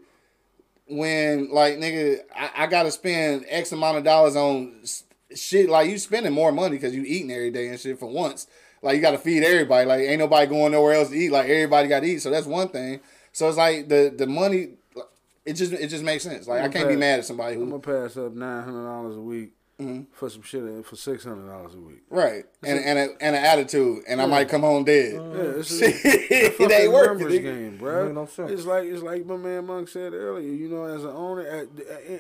when 0.92 1.50
like 1.52 1.78
nigga 1.78 2.20
I, 2.36 2.52
I 2.56 2.68
got 2.68 2.84
to 2.84 2.92
spend 2.92 3.46
X 3.48 3.72
amount 3.72 3.98
of 3.98 4.04
dollars 4.04 4.36
on 4.36 4.84
shit 5.36 5.70
like 5.70 5.89
you 5.89 5.98
spending 5.98 6.34
more 6.34 6.52
money 6.52 6.78
because 6.78 6.94
you 6.94 7.04
eating 7.04 7.32
every 7.32 7.52
day 7.52 7.68
and 7.70 7.80
shit 7.80 8.00
for 8.00 8.08
once. 8.08 8.48
Like 8.82 8.96
you 8.96 9.02
got 9.02 9.12
to 9.12 9.18
feed 9.18 9.44
everybody. 9.44 9.86
Like 9.86 10.02
ain't 10.02 10.20
nobody 10.20 10.48
going 10.48 10.72
nowhere 10.72 10.94
else 10.94 11.10
to 11.10 11.16
eat. 11.16 11.32
Like 11.32 11.50
everybody 11.50 11.88
got 11.88 12.02
to 12.02 12.08
eat. 12.08 12.20
So 12.20 12.30
that's 12.30 12.48
one 12.48 12.70
thing. 12.70 13.00
So 13.32 13.48
it's 13.48 13.58
like 13.58 13.88
the 13.88 14.14
the 14.16 14.28
money. 14.28 14.70
It 15.46 15.54
just 15.54 15.74
it 15.74 15.88
just 15.88 16.04
makes 16.04 16.24
sense. 16.24 16.48
Like 16.48 16.62
I 16.62 16.70
can't 16.70 16.88
be 16.88 16.96
mad 16.96 17.20
at 17.20 17.26
somebody 17.26 17.56
I'm 17.56 17.70
gonna 17.70 17.80
pass 17.80 18.18
up 18.18 18.34
nine 18.34 18.64
hundred 18.64 18.84
dollars 18.86 19.16
a 19.16 19.22
week 19.22 19.54
Mm-hmm. 19.82 20.02
for 20.14 20.30
some 20.30 20.42
shit 20.42 20.86
for 20.86 20.96
six 20.96 21.24
hundred 21.24 21.48
dollars 21.48 21.74
a 21.74 21.80
week. 21.80 22.02
right 22.10 22.44
and 22.64 22.80
and 22.80 23.00
a, 23.00 23.02
and 23.22 23.36
an 23.36 23.44
attitude, 23.44 24.04
and 24.08 24.22
I 24.22 24.26
might 24.26 24.50
come 24.50 24.62
home 24.62 24.84
dead. 24.84 25.14
Yeah, 25.14 25.42
it's 25.60 25.72
a, 25.72 25.92
Shit, 25.92 25.96
it 26.06 26.32
ain't 26.32 26.54
fucking 26.56 26.92
working. 26.92 27.18
numbers 27.20 27.34
nigga. 27.34 27.44
game, 27.44 27.78
bro. 27.78 28.06
Ain't 28.06 28.16
no 28.16 28.26
sense. 28.26 28.52
It's 28.52 28.66
like 28.66 28.86
it's 28.86 29.02
like 29.04 29.26
my 29.26 29.38
man 29.38 29.66
Monk 29.66 29.88
said 29.90 30.14
earlier. 30.14 30.52
You 30.52 30.70
know, 30.70 30.84
as 30.86 31.04
an 31.04 31.10
owner, 31.12 31.46
at, 31.46 31.68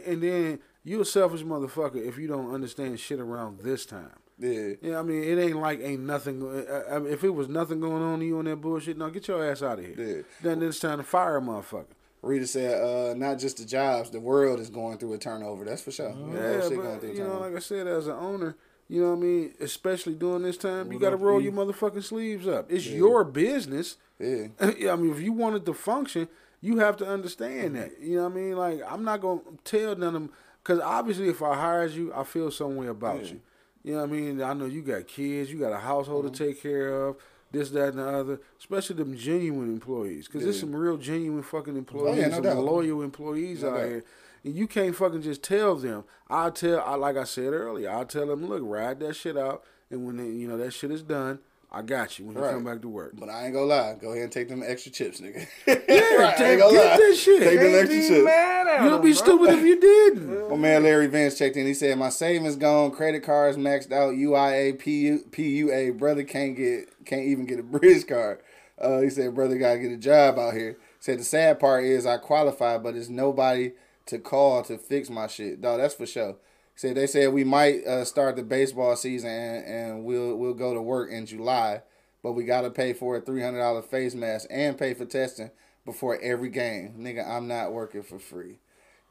and 0.07 0.21
then 0.23 0.59
you 0.83 1.01
a 1.01 1.05
selfish 1.05 1.43
motherfucker 1.43 2.05
if 2.07 2.17
you 2.17 2.27
don't 2.27 2.53
understand 2.53 2.99
shit 2.99 3.19
around 3.19 3.59
this 3.59 3.85
time. 3.85 4.11
Yeah. 4.39 4.73
Yeah, 4.81 4.97
I 4.99 5.03
mean, 5.03 5.23
it 5.23 5.39
ain't 5.39 5.57
like 5.57 5.79
ain't 5.83 6.01
nothing. 6.01 6.41
I- 6.67 6.95
I 6.95 6.99
mean, 6.99 7.13
if 7.13 7.23
it 7.23 7.29
was 7.29 7.47
nothing 7.47 7.79
going 7.79 8.01
on 8.01 8.19
to 8.19 8.25
you 8.25 8.39
on 8.39 8.45
that 8.45 8.55
bullshit, 8.55 8.97
no, 8.97 9.09
get 9.11 9.27
your 9.27 9.45
ass 9.47 9.61
out 9.61 9.77
of 9.77 9.85
here. 9.85 9.95
Yeah. 10.17 10.21
Then 10.41 10.63
it's 10.63 10.79
time 10.79 10.97
to 10.97 11.03
fire 11.03 11.37
a 11.37 11.41
motherfucker. 11.41 11.85
Rita 12.21 12.45
said, 12.45 12.81
uh, 12.81 13.13
not 13.15 13.39
just 13.39 13.57
the 13.57 13.65
jobs, 13.65 14.11
the 14.11 14.19
world 14.19 14.59
is 14.59 14.69
going 14.69 14.97
through 14.99 15.13
a 15.13 15.17
turnover. 15.17 15.65
That's 15.65 15.81
for 15.81 15.91
sure. 15.91 16.09
Yeah, 16.09 16.69
going 16.69 16.99
but 16.99 17.15
you 17.15 17.23
know, 17.23 17.39
like 17.39 17.55
I 17.55 17.59
said, 17.59 17.87
as 17.87 18.05
an 18.07 18.13
owner, 18.13 18.55
you 18.87 19.01
know 19.01 19.09
what 19.11 19.17
I 19.17 19.21
mean. 19.21 19.53
Especially 19.59 20.13
during 20.13 20.43
this 20.43 20.57
time, 20.57 20.91
you 20.91 20.99
got 20.99 21.09
to 21.11 21.15
roll 21.17 21.41
your 21.41 21.51
motherfucking 21.53 22.03
sleeves 22.03 22.47
up. 22.47 22.71
It's 22.71 22.87
your 22.87 23.23
business. 23.23 23.97
Yeah. 24.21 24.49
I 24.61 24.95
mean, 24.97 25.11
if 25.11 25.19
you 25.19 25.33
want 25.33 25.55
it 25.55 25.65
to 25.65 25.73
function, 25.73 26.27
you 26.61 26.77
have 26.77 26.95
to 26.97 27.07
understand 27.07 27.75
that. 27.75 27.99
You 27.99 28.17
know 28.17 28.25
what 28.25 28.33
I 28.33 28.35
mean? 28.35 28.55
Like, 28.55 28.81
I'm 28.87 29.03
not 29.03 29.19
gonna 29.19 29.41
tell 29.63 29.95
none 29.95 30.09
of 30.09 30.13
them 30.13 30.29
because 30.63 30.79
obviously, 30.79 31.27
if 31.27 31.41
I 31.41 31.55
hired 31.55 31.89
you, 31.93 32.13
I 32.13 32.23
feel 32.23 32.51
some 32.51 32.75
way 32.75 32.85
about 32.85 33.31
you. 33.31 33.41
You 33.83 33.93
know 33.93 34.01
what 34.01 34.09
I 34.09 34.11
mean? 34.11 34.43
I 34.43 34.53
know 34.53 34.65
you 34.65 34.83
got 34.83 35.07
kids, 35.07 35.51
you 35.51 35.57
got 35.57 35.71
a 35.73 35.79
household 35.79 36.25
Mm-hmm. 36.25 36.33
to 36.35 36.45
take 36.49 36.61
care 36.61 37.07
of. 37.07 37.15
This, 37.51 37.69
that, 37.71 37.89
and 37.89 37.99
the 37.99 38.07
other. 38.07 38.39
Especially 38.59 38.95
them 38.95 39.15
genuine 39.15 39.69
employees, 39.69 40.27
because 40.27 40.43
there's 40.43 40.59
some 40.59 40.75
real 40.75 40.97
genuine 40.97 41.43
fucking 41.43 41.75
oh, 41.75 41.79
employees, 41.79 42.17
yeah, 42.17 42.27
no 42.27 42.35
some 42.35 42.43
doubt. 42.43 42.57
loyal 42.63 43.01
employees 43.01 43.63
No 43.63 43.69
out 43.69 43.77
doubt. 43.77 43.87
here. 43.89 44.03
And 44.43 44.55
you 44.55 44.67
can't 44.67 44.95
fucking 44.95 45.21
just 45.21 45.43
tell 45.43 45.75
them. 45.75 46.03
I 46.29 46.49
tell, 46.49 46.79
I 46.81 46.95
like 46.95 47.17
I 47.17 47.25
said 47.25 47.53
earlier, 47.53 47.89
I 47.91 48.03
tell 48.05 48.27
them, 48.27 48.45
look, 48.47 48.61
ride 48.63 48.99
that 49.01 49.15
shit 49.15 49.37
out, 49.37 49.63
and 49.89 50.05
when 50.05 50.17
they, 50.17 50.27
you 50.27 50.47
know 50.47 50.57
that 50.57 50.71
shit 50.71 50.91
is 50.91 51.03
done, 51.03 51.39
I 51.73 51.81
got 51.81 52.19
you 52.19 52.25
when 52.25 52.35
you 52.35 52.41
Right. 52.41 52.53
come 52.53 52.65
back 52.65 52.81
to 52.81 52.89
work. 52.89 53.13
But 53.17 53.29
I 53.29 53.45
ain't 53.45 53.53
gonna 53.53 53.65
lie. 53.65 53.95
Go 53.99 54.09
ahead 54.11 54.23
and 54.23 54.31
take 54.31 54.49
them 54.49 54.61
extra 54.65 54.91
chips, 54.91 55.21
nigga. 55.21 55.47
Yeah, 55.65 55.73
I 55.87 56.33
take, 56.37 56.47
ain't 56.47 56.59
gonna 56.61 56.73
get 56.73 56.85
lie. 56.91 56.97
that 56.97 57.15
shit. 57.15 57.43
Take 57.43 57.59
them 57.61 57.75
extra 57.75 58.07
chips. 58.07 58.25
mad 58.25 58.83
You'll 58.83 58.95
him, 58.97 59.01
be 59.01 59.11
bro. 59.13 59.17
stupid 59.23 59.49
if 59.51 59.65
you 59.65 59.79
didn't. 59.79 60.49
My 60.49 60.55
man 60.57 60.83
Larry 60.83 61.07
Vance 61.07 61.37
checked 61.37 61.55
in. 61.55 61.65
He 61.65 61.73
said, 61.73 61.97
"My 61.97 62.09
savings 62.09 62.57
gone, 62.57 62.91
credit 62.91 63.23
cards 63.23 63.55
maxed 63.57 63.91
out, 63.93 64.15
UIA, 64.15 64.73
PU, 64.79 65.23
PUA. 65.31 65.97
Brother 65.97 66.23
can't 66.23 66.57
get, 66.57 66.89
can't 67.05 67.23
even 67.25 67.45
get 67.45 67.59
a 67.59 67.63
bridge 67.63 68.05
card." 68.05 68.39
Uh, 68.77 68.99
he 68.99 69.09
said, 69.09 69.33
"Brother 69.33 69.57
got 69.57 69.73
to 69.73 69.79
get 69.79 69.91
a 69.91 69.97
job 69.97 70.37
out 70.37 70.53
here." 70.55 70.77
Said 70.99 71.19
the 71.19 71.23
sad 71.23 71.59
part 71.59 71.83
is 71.85 72.05
I 72.05 72.17
qualify, 72.17 72.77
but 72.79 72.95
there's 72.95 73.09
nobody 73.09 73.71
to 74.07 74.19
call 74.19 74.61
to 74.63 74.77
fix 74.77 75.09
my 75.09 75.27
shit. 75.27 75.61
Dog, 75.61 75.79
that's 75.79 75.93
for 75.93 76.05
sure. 76.05 76.35
Said 76.75 76.95
they 76.95 77.07
said 77.07 77.31
we 77.33 77.43
might 77.43 77.85
uh, 77.85 78.05
start 78.05 78.35
the 78.35 78.43
baseball 78.43 78.95
season 78.95 79.29
and, 79.29 79.65
and 79.65 80.03
we'll 80.05 80.35
we'll 80.35 80.53
go 80.53 80.73
to 80.73 80.81
work 80.81 81.11
in 81.11 81.25
July, 81.25 81.81
but 82.23 82.31
we 82.33 82.43
gotta 82.43 82.69
pay 82.71 82.93
for 82.93 83.17
a 83.17 83.21
three 83.21 83.41
hundred 83.41 83.59
dollar 83.59 83.81
face 83.81 84.15
mask 84.15 84.47
and 84.49 84.77
pay 84.77 84.93
for 84.93 85.05
testing. 85.05 85.51
before 85.85 86.19
every 86.21 86.49
game. 86.49 86.95
Nigga, 86.99 87.27
I'm 87.27 87.47
not 87.47 87.71
working 87.73 88.03
for 88.03 88.19
free. 88.19 88.59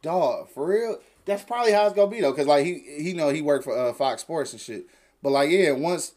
Dog, 0.03 0.49
for 0.49 0.67
real? 0.69 0.99
That's 1.27 1.43
probably 1.43 1.73
how 1.73 1.87
it's 1.87 1.95
gonna 1.95 2.11
be 2.11 2.21
though, 2.21 2.33
cause 2.33 2.47
like 2.47 2.65
he 2.65 2.79
he 2.99 3.13
know 3.13 3.29
he 3.29 3.43
worked 3.43 3.65
for 3.65 3.77
uh, 3.77 3.93
Fox 3.93 4.23
Sports 4.23 4.53
and 4.53 4.61
shit. 4.61 4.87
But 5.23 5.31
like 5.31 5.51
yeah, 5.51 5.73
once 5.73 6.15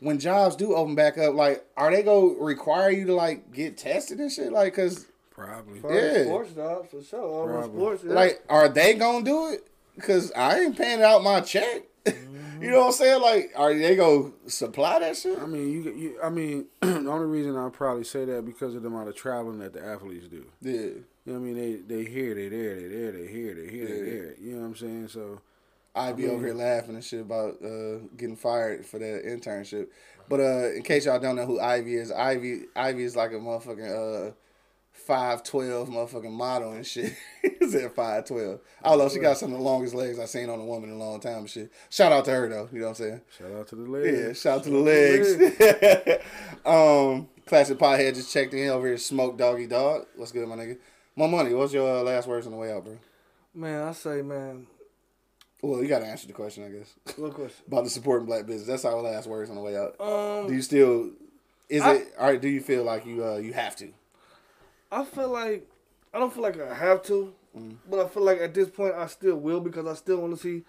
when 0.00 0.18
jobs 0.18 0.56
do 0.56 0.74
open 0.74 0.94
back 0.94 1.18
up, 1.18 1.34
like 1.34 1.64
are 1.76 1.90
they 1.90 2.02
gonna 2.02 2.34
require 2.40 2.90
you 2.90 3.06
to 3.06 3.14
like 3.14 3.52
get 3.52 3.76
tested 3.76 4.18
and 4.18 4.32
shit? 4.32 4.50
Like, 4.52 4.74
cause 4.74 5.06
Probably. 5.30 5.80
For 5.80 5.92
Yeah. 5.94 6.24
sports 6.24 6.52
jobs 6.52 6.88
for 6.90 7.02
sure. 7.02 7.20
All 7.20 7.46
those 7.46 7.56
Probably. 7.66 7.80
sports. 7.80 8.04
Yeah. 8.04 8.12
like 8.14 8.42
are 8.48 8.68
they 8.70 8.94
gonna 8.94 9.24
do 9.24 9.48
it? 9.52 9.68
Cause 10.00 10.30
I 10.36 10.60
ain't 10.60 10.76
paying 10.76 11.02
out 11.02 11.22
my 11.22 11.40
check. 11.40 11.82
you 12.06 12.70
know 12.70 12.80
what 12.80 12.86
I'm 12.86 12.92
saying? 12.92 13.22
Like, 13.22 13.52
are 13.56 13.74
they 13.74 13.96
gonna 13.96 14.30
supply 14.46 14.98
that 15.00 15.16
shit? 15.16 15.38
I 15.38 15.46
mean, 15.46 15.70
you, 15.72 15.92
you. 15.92 16.18
I 16.22 16.28
mean, 16.28 16.66
the 16.80 17.10
only 17.10 17.26
reason 17.26 17.56
I 17.56 17.68
probably 17.70 18.04
say 18.04 18.24
that 18.26 18.44
because 18.44 18.74
of 18.74 18.82
the 18.82 18.88
amount 18.88 19.08
of 19.08 19.16
traveling 19.16 19.58
that 19.60 19.72
the 19.72 19.84
athletes 19.84 20.28
do. 20.28 20.44
Yeah. 20.60 20.72
You 20.72 21.04
know 21.24 21.32
what 21.32 21.38
I 21.38 21.40
mean? 21.40 21.56
They 21.88 21.94
they 22.02 22.04
here, 22.08 22.34
they 22.34 22.48
there, 22.48 22.76
they 22.80 22.86
there, 22.88 23.12
they 23.12 23.26
here, 23.26 23.54
they 23.54 23.68
here, 23.68 23.86
they 23.88 23.94
Yeah. 23.96 24.04
there. 24.04 24.34
You 24.40 24.52
know 24.54 24.60
what 24.60 24.66
I'm 24.68 24.76
saying? 24.76 25.08
So 25.08 25.40
I'd 25.94 26.16
be 26.16 26.24
I 26.24 26.26
mean- 26.26 26.36
over 26.36 26.46
here 26.46 26.54
laughing 26.54 26.94
and 26.94 27.02
shit 27.04 27.20
about 27.22 27.54
uh, 27.64 27.98
getting 28.16 28.36
fired 28.36 28.86
for 28.86 28.98
that 28.98 29.24
internship. 29.24 29.88
But 30.28 30.40
uh, 30.40 30.72
in 30.74 30.82
case 30.82 31.06
y'all 31.06 31.18
don't 31.20 31.36
know 31.36 31.46
who 31.46 31.58
Ivy 31.60 31.94
is, 31.96 32.12
Ivy 32.12 32.62
Ivy 32.76 33.02
is 33.04 33.16
like 33.16 33.30
a 33.32 33.36
motherfucking 33.36 34.28
uh, 34.28 34.32
five 34.96 35.42
twelve 35.42 35.88
motherfucking 35.88 36.32
model 36.32 36.72
and 36.72 36.86
shit. 36.86 37.14
Is 37.42 37.74
at 37.74 37.94
five 37.94 38.24
twelve? 38.26 38.60
I 38.82 38.96
don't. 38.96 39.12
She 39.12 39.18
got 39.18 39.38
some 39.38 39.52
of 39.52 39.58
the 39.58 39.64
longest 39.64 39.94
legs 39.94 40.18
I've 40.18 40.28
seen 40.28 40.48
on 40.50 40.58
a 40.60 40.64
woman 40.64 40.90
in 40.90 40.96
a 40.96 40.98
long 40.98 41.20
time. 41.20 41.38
And 41.38 41.50
shit. 41.50 41.70
Shout 41.90 42.12
out 42.12 42.24
to 42.26 42.32
her 42.32 42.48
though. 42.48 42.68
You 42.72 42.80
know 42.80 42.88
what 42.88 43.00
I'm 43.00 43.06
saying? 43.06 43.20
shout 43.38 43.52
out 43.52 43.68
to 43.68 43.76
the 43.76 43.82
legs. 43.82 44.18
Yeah. 44.18 44.32
Shout 44.32 44.58
out 44.58 44.64
to 44.64 44.70
the 44.70 44.78
legs. 44.78 46.24
um, 46.64 47.28
classic 47.46 47.78
pothead 47.78 48.14
just 48.14 48.32
checked 48.32 48.54
in 48.54 48.68
over 48.68 48.86
here. 48.86 48.98
Smoke 48.98 49.36
doggy 49.38 49.66
dog. 49.66 50.06
What's 50.16 50.32
good, 50.32 50.48
my 50.48 50.56
nigga? 50.56 50.78
My 51.14 51.26
money. 51.26 51.54
What's 51.54 51.72
your 51.72 52.00
uh, 52.00 52.02
last 52.02 52.26
words 52.28 52.46
on 52.46 52.52
the 52.52 52.58
way 52.58 52.72
out, 52.72 52.84
bro? 52.84 52.98
man, 53.54 53.88
I 53.88 53.92
say, 53.92 54.20
man. 54.22 54.66
Well, 55.62 55.82
you 55.82 55.88
got 55.88 56.00
to 56.00 56.06
answer 56.06 56.26
the 56.26 56.34
question, 56.34 56.64
I 56.64 56.68
guess. 56.68 56.94
What 57.16 57.32
question? 57.34 57.56
about 57.66 57.84
the 57.84 57.90
supporting 57.90 58.26
black 58.26 58.46
business. 58.46 58.66
That's 58.68 58.84
our 58.84 59.00
last 59.00 59.26
words 59.26 59.48
on 59.48 59.56
the 59.56 59.62
way 59.62 59.76
out. 59.76 59.98
Um, 59.98 60.48
do 60.48 60.54
you 60.54 60.62
still? 60.62 61.10
Is 61.68 61.82
I- 61.82 61.94
it? 61.94 62.14
all 62.18 62.28
right? 62.28 62.40
do 62.40 62.48
you 62.48 62.60
feel 62.60 62.84
like 62.84 63.06
you 63.06 63.24
uh 63.24 63.36
you 63.36 63.52
have 63.54 63.74
to? 63.76 63.88
I 64.90 65.04
feel 65.04 65.28
like 65.30 65.68
I 66.14 66.18
don't 66.18 66.32
feel 66.32 66.42
like 66.42 66.60
I 66.60 66.74
have 66.74 67.02
to, 67.04 67.32
Mm. 67.56 67.76
but 67.88 68.00
I 68.04 68.08
feel 68.08 68.22
like 68.22 68.38
at 68.40 68.52
this 68.54 68.68
point 68.68 68.94
I 68.94 69.06
still 69.06 69.36
will 69.36 69.60
because 69.60 69.86
I 69.86 69.94
still 69.94 70.18
want 70.18 70.34
to 70.34 70.40
see 70.40 70.64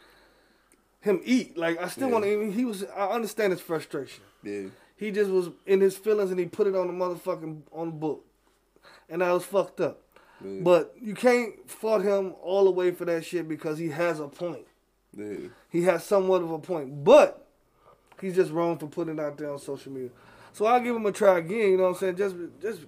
him 1.01 1.22
eat. 1.26 1.57
Like 1.57 1.78
I 1.82 1.88
still 1.89 2.07
Yeah. 2.07 2.13
want 2.13 2.26
to. 2.26 2.51
He 2.51 2.65
was. 2.65 2.84
I 2.86 3.07
understand 3.09 3.51
his 3.51 3.61
frustration. 3.61 4.24
Yeah. 4.43 4.68
He 4.95 5.11
just 5.11 5.30
was 5.30 5.49
in 5.65 5.80
his 5.82 5.97
feelings 5.97 6.32
and 6.32 6.39
he 6.39 6.45
put 6.47 6.65
it 6.68 6.76
on 6.76 6.88
the 6.88 6.93
motherfucking 6.93 7.61
on 7.72 7.88
the 7.88 7.95
book, 7.95 8.26
and 9.09 9.24
I 9.24 9.32
was 9.34 9.43
fucked 9.43 9.80
up. 9.82 10.01
Yeah. 10.43 10.61
But 10.61 10.95
you 11.01 11.13
can't 11.13 11.70
fault 11.70 12.03
him 12.03 12.34
all 12.41 12.63
the 12.65 12.72
way 12.72 12.91
for 12.91 13.05
that 13.05 13.26
shit 13.26 13.47
because 13.47 13.78
he 13.78 13.89
has 13.89 14.20
a 14.20 14.28
point. 14.28 14.65
Yeah. 15.15 15.49
He 15.70 15.84
has 15.84 16.03
somewhat 16.03 16.41
of 16.41 16.51
a 16.51 16.59
point, 16.59 17.03
but 17.03 17.45
he's 18.22 18.36
just 18.36 18.51
wrong 18.51 18.78
for 18.78 18.88
putting 18.88 19.15
it 19.15 19.20
out 19.20 19.38
there 19.38 19.51
on 19.51 19.59
social 19.59 19.91
media. 19.91 20.09
So 20.53 20.65
I'll 20.65 20.80
give 20.80 20.95
him 20.95 21.05
a 21.05 21.11
try 21.11 21.39
again. 21.39 21.72
You 21.72 21.78
know 21.78 21.84
what 21.84 21.89
I'm 21.89 21.95
saying? 21.95 22.15
Just, 22.18 22.36
just. 22.61 22.82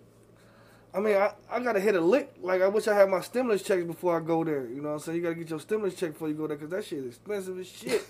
I 0.92 1.00
mean, 1.00 1.16
I, 1.16 1.32
I 1.52 1.60
gotta 1.60 1.80
hit 1.80 1.96
a 1.96 2.02
lick. 2.02 2.34
Like 2.42 2.62
I 2.64 2.68
wish 2.68 2.88
I 2.88 2.96
had 2.96 3.10
my 3.10 3.22
stimulus 3.22 3.62
checks 3.62 3.84
before 3.84 4.18
I 4.18 4.22
go 4.26 4.44
there. 4.44 4.66
You 4.68 4.82
know 4.82 4.90
what 4.90 4.94
I'm 4.96 5.00
saying? 5.00 5.18
You 5.18 5.24
gotta 5.24 5.36
get 5.36 5.50
your 5.50 5.60
stimulus 5.60 5.94
check 5.94 6.14
before 6.14 6.30
you 6.30 6.34
go 6.34 6.48
there 6.48 6.58
because 6.58 6.72
that 6.72 6.84
shit 6.84 7.00
is 7.00 7.06
expensive 7.08 7.60
as 7.60 7.68
shit. 7.68 8.10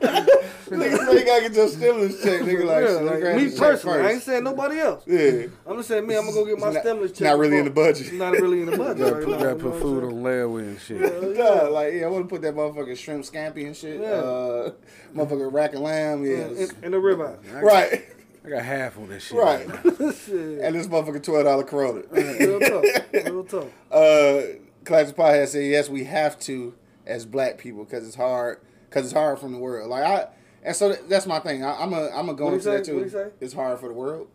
Nigga 0.00 0.98
say 1.06 1.18
you 1.18 1.24
gotta 1.24 1.40
get 1.42 1.52
your 1.54 1.68
stimulus 1.68 2.22
check. 2.22 2.42
Nigga 2.42 2.64
like, 2.64 2.82
Yeah, 2.82 2.88
shit, 2.88 3.02
like, 3.02 3.36
me 3.36 3.44
the 3.46 3.50
check 3.50 3.58
personally, 3.58 4.00
I 4.00 4.10
ain't 4.12 4.22
saying 4.22 4.44
nobody 4.44 4.80
else. 4.80 5.02
Yeah. 5.06 5.46
I'm 5.66 5.76
just 5.78 5.88
saying 5.88 6.06
me. 6.06 6.14
I'm 6.16 6.24
gonna 6.26 6.34
go 6.34 6.44
get 6.44 6.58
my 6.58 6.72
not- 6.72 6.82
stimulus 6.82 7.12
check. 7.12 7.22
not 7.22 7.38
really 7.38 7.58
in 7.58 7.64
the 7.64 7.70
budget. 7.70 8.12
Not 8.12 8.32
really 8.32 8.60
in 8.60 8.66
the 8.70 8.76
budget. 8.76 8.98
gotta 8.98 9.14
right 9.14 9.24
put, 9.24 9.38
now, 9.38 9.44
gotta 9.44 9.56
put 9.56 9.80
food 9.80 10.04
on 10.04 10.12
layaway 10.22 10.62
and 10.62 10.80
shit. 10.80 11.00
Yeah, 11.00 11.62
like 11.68 11.94
yeah, 11.94 12.04
I 12.04 12.08
want 12.08 12.24
to 12.26 12.28
put 12.28 12.42
that 12.42 12.54
motherfucking 12.54 12.98
shrimp 12.98 13.24
scampi 13.24 13.64
and 13.66 13.74
shit. 13.76 14.00
Yeah. 14.00 14.08
Uh, 14.08 14.72
motherfucking 15.14 15.52
rack 15.52 15.72
and 15.72 15.82
lamb. 15.82 16.24
Yeah. 16.24 16.48
saying? 16.48 16.56
In, 16.58 16.84
in 16.84 16.90
the 16.92 16.98
ribeye. 16.98 17.62
right. 17.62 18.04
I 18.44 18.48
got 18.48 18.62
half 18.64 18.98
on 18.98 19.08
this 19.08 19.24
shit. 19.24 19.38
Right. 19.38 19.68
now. 19.68 19.82
Shit. 20.12 20.60
and 20.60 20.74
this 20.74 20.86
motherfucking 20.86 21.22
twelve 21.22 21.44
dollar 21.44 21.64
Corona. 21.64 22.02
Real 22.10 22.60
talk. 22.60 22.84
Real 23.12 23.44
talk. 23.44 23.70
uh, 23.90 24.40
Classic 24.84 25.14
Podcast 25.16 25.48
said 25.48 25.64
yes, 25.64 25.88
we 25.88 26.04
have 26.04 26.38
to 26.40 26.74
as 27.06 27.26
black 27.26 27.58
people 27.58 27.84
because 27.84 28.06
it's 28.06 28.16
hard. 28.16 28.60
Because 28.88 29.04
it's 29.04 29.14
hard 29.14 29.38
from 29.38 29.52
the 29.52 29.58
world. 29.58 29.88
Like 29.90 30.04
I, 30.04 30.28
and 30.62 30.74
so 30.74 30.92
that's 31.08 31.26
my 31.26 31.38
thing. 31.40 31.64
I, 31.64 31.82
I'm 31.82 31.92
a 31.92 32.08
I'm 32.10 32.28
a 32.28 32.34
go 32.34 32.46
What'd 32.46 32.60
into 32.60 32.70
that 32.70 32.84
too. 32.84 32.96
What'd 32.96 33.12
say? 33.12 33.28
It's 33.40 33.54
hard 33.54 33.78
for 33.78 33.88
the 33.88 33.94
world. 33.94 34.28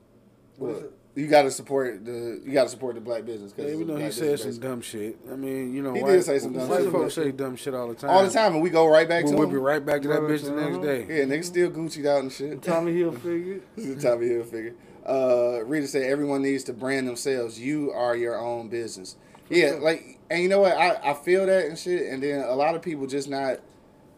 What 0.58 0.72
is 0.72 0.78
But 0.78 0.86
it? 0.86 0.95
You 1.16 1.28
got 1.28 1.43
to 1.43 1.51
support 1.51 2.03
the 2.05 2.41
you 2.45 2.51
got 2.51 2.63
to 2.63 2.70
support 2.70 2.95
the 2.95 3.01
black 3.01 3.26
business. 3.26 3.51
Cause 3.53 3.63
Yeah, 3.66 3.72
it's 3.72 3.76
even 3.76 3.88
though 3.88 3.95
he 3.95 4.01
black 4.01 4.11
said 4.13 4.32
business 4.32 4.55
some 4.55 4.63
dumb 4.63 4.82
shit. 4.82 5.18
I 5.32 5.36
mean, 5.36 5.74
you 5.74 5.82
know, 5.82 5.93
He 5.93 6.01
white, 6.03 6.11
did 6.11 6.24
say 6.26 6.39
some 6.39 6.53
dumb 6.53 6.68
white 6.68 6.84
shit. 6.84 6.91
folks 6.91 7.13
say 7.13 7.32
dumb 7.32 7.55
shit 7.55 7.74
all 7.74 7.88
the 7.88 7.95
time. 7.95 8.09
all 8.09 8.24
the 8.24 8.30
time, 8.30 8.53
and 8.53 8.61
we 8.61 8.70
go 8.70 8.86
right 8.88 9.07
back 9.07 9.24
to 9.26 9.32
it. 9.32 9.36
We'll 9.36 9.43
to 9.43 9.47
whip 9.47 9.49
him. 9.51 9.57
it 9.57 9.61
right 9.61 9.86
back 9.86 10.01
to 10.01 10.07
that 10.09 10.22
Right 10.22 10.32
bitch 10.32 10.43
the 10.43 10.51
next 10.51 10.82
day. 10.84 11.18
Yeah, 11.18 11.24
niggas 11.26 11.45
still 11.45 11.72
Gucci'd 11.72 12.05
out 12.05 12.22
and 12.22 12.32
shit. 12.32 12.61
Tommy 12.61 12.93
Hilfiger. 12.93 13.61
This 13.76 13.86
is 13.86 13.95
the 13.95 14.09
Tommy 14.09 14.28
Hilfiger. 14.28 14.74
Uh, 15.05 15.59
Rita 15.66 15.88
said 15.88 16.01
everyone 16.01 16.41
needs 16.41 16.63
to 16.63 16.74
brand 16.74 17.07
themselves. 17.07 17.59
You 17.59 17.91
are 17.91 18.16
your 18.16 18.39
own 18.39 18.70
business. 18.70 19.16
Yeah, 19.51 19.78
like, 19.80 20.18
and 20.32 20.41
you 20.41 20.49
know 20.49 20.61
what? 20.61 20.76
I, 20.76 21.11
I 21.11 21.13
feel 21.13 21.45
that 21.45 21.66
and 21.66 21.78
shit. 21.78 22.11
And 22.11 22.24
then 22.24 22.39
a 22.43 22.55
lot 22.55 22.74
of 22.74 22.82
people 22.82 23.05
just 23.05 23.30
not, 23.30 23.59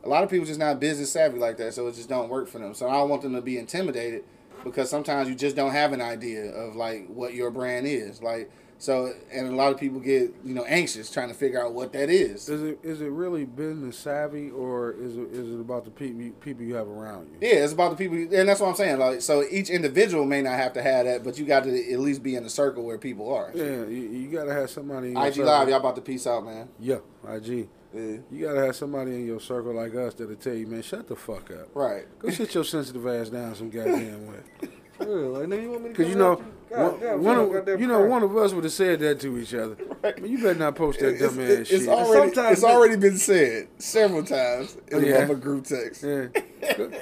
a 0.05 0.07
lot 0.07 0.23
of 0.23 0.29
people 0.29 0.45
just 0.45 0.61
not 0.61 0.79
business 0.79 1.11
savvy 1.11 1.39
like 1.39 1.57
that. 1.57 1.73
So 1.73 1.85
it 1.87 1.95
just 1.95 2.07
don't 2.07 2.29
work 2.29 2.47
for 2.47 2.59
them. 2.59 2.73
So 2.73 2.87
I 2.87 2.93
don't 2.93 3.09
want 3.09 3.21
them 3.21 3.33
to 3.33 3.41
be 3.41 3.57
intimidated 3.57 4.23
because 4.63 4.89
sometimes 4.89 5.29
you 5.29 5.35
just 5.35 5.55
don't 5.55 5.71
have 5.71 5.93
an 5.93 6.01
idea 6.01 6.51
of 6.51 6.75
like 6.75 7.07
what 7.07 7.33
your 7.33 7.51
brand 7.51 7.87
is. 7.87 8.21
Like, 8.21 8.51
so 8.79 9.11
and 9.31 9.47
a 9.47 9.55
lot 9.55 9.71
of 9.73 9.79
people 9.79 9.99
get 9.99 10.33
you 10.43 10.53
know 10.53 10.63
anxious 10.65 11.11
trying 11.11 11.29
to 11.29 11.33
figure 11.33 11.63
out 11.63 11.73
what 11.73 11.93
that 11.93 12.09
is. 12.09 12.47
Is 12.47 12.61
it 12.61 12.79
is 12.83 13.01
it 13.01 13.09
really 13.09 13.43
business 13.45 13.97
savvy 13.97 14.51
or 14.51 14.91
is 14.91 15.17
it 15.17 15.31
is 15.31 15.51
it 15.51 15.59
about 15.59 15.85
the 15.85 15.91
people 15.91 16.31
people 16.41 16.63
you 16.63 16.75
have 16.75 16.87
around 16.87 17.27
you? 17.27 17.47
Yeah, 17.47 17.63
it's 17.63 17.73
about 17.73 17.97
the 17.97 17.97
people, 17.97 18.17
and 18.37 18.47
that's 18.47 18.59
what 18.59 18.69
I'm 18.69 18.75
saying. 18.75 18.99
Like, 18.99 19.21
so 19.21 19.43
each 19.49 19.69
individual 19.69 20.25
may 20.25 20.41
not 20.41 20.53
have 20.53 20.73
to 20.73 20.81
have 20.81 21.05
that, 21.05 21.23
but 21.23 21.39
you 21.39 21.45
got 21.45 21.63
to 21.63 21.91
at 21.93 21.99
least 21.99 22.21
be 22.21 22.35
in 22.35 22.43
the 22.43 22.49
circle 22.49 22.83
where 22.83 22.99
people 22.99 23.33
are. 23.33 23.51
Yeah, 23.55 23.85
you, 23.85 24.09
you 24.09 24.27
gotta 24.29 24.53
have 24.53 24.69
somebody. 24.69 25.09
IG 25.09 25.33
circle. 25.33 25.45
Live, 25.45 25.69
y'all 25.69 25.79
about 25.79 25.95
to 25.95 26.01
peace 26.01 26.27
out, 26.27 26.45
man. 26.45 26.69
Yeah, 26.79 26.97
IG. 27.27 27.69
Yeah. 27.97 28.17
You 28.31 28.45
gotta 28.45 28.65
have 28.65 28.75
somebody 28.75 29.11
in 29.15 29.25
your 29.25 29.39
circle 29.39 29.73
like 29.73 29.95
us 29.95 30.13
that'll 30.13 30.35
tell 30.35 30.53
you, 30.53 30.67
man, 30.67 30.81
shut 30.81 31.07
the 31.07 31.15
fuck 31.15 31.49
up. 31.51 31.69
Right. 31.73 32.05
Go 32.19 32.29
sit 32.29 32.53
your 32.53 32.63
sensitive 32.63 33.05
ass 33.07 33.29
down 33.29 33.55
some 33.55 33.69
goddamn 33.69 34.27
way. 34.27 34.37
For 34.97 35.05
real. 35.05 35.29
Like, 35.33 35.43
nigga, 35.47 35.61
you 35.61 35.69
want 35.71 35.83
me 35.83 35.89
to 35.89 35.95
Cause 35.95 36.07
you 36.07 36.15
know, 36.15 36.33
at 36.33 36.39
God 36.71 36.91
one, 36.93 36.99
damn, 36.99 37.23
one 37.23 37.35
son, 37.35 37.45
of, 37.45 37.53
goddamn 37.53 37.79
you 37.79 37.87
know, 37.87 37.99
one 38.07 38.23
of 38.23 38.35
us 38.35 38.51
would 38.53 38.63
have 38.63 38.73
said 38.73 38.99
that 39.01 39.19
to 39.19 39.37
each 39.37 39.53
other. 39.53 39.77
Man, 40.03 40.25
you 40.25 40.37
better 40.41 40.57
not 40.57 40.75
post 40.75 40.99
that 41.01 41.09
It's, 41.09 41.21
dumb 41.21 41.39
ass 41.43 41.49
it's 41.49 41.69
shit. 41.69 41.87
already 41.87 42.33
Sometimes 42.33 42.57
it's 42.57 42.63
already 42.65 42.95
been 42.97 43.17
said 43.17 43.67
several 43.77 44.23
times 44.23 44.75
in 44.87 45.05
Yeah. 45.05 45.25
the 45.25 45.35
group 45.35 45.65
text. 45.65 46.03
Yeah. 46.03 46.27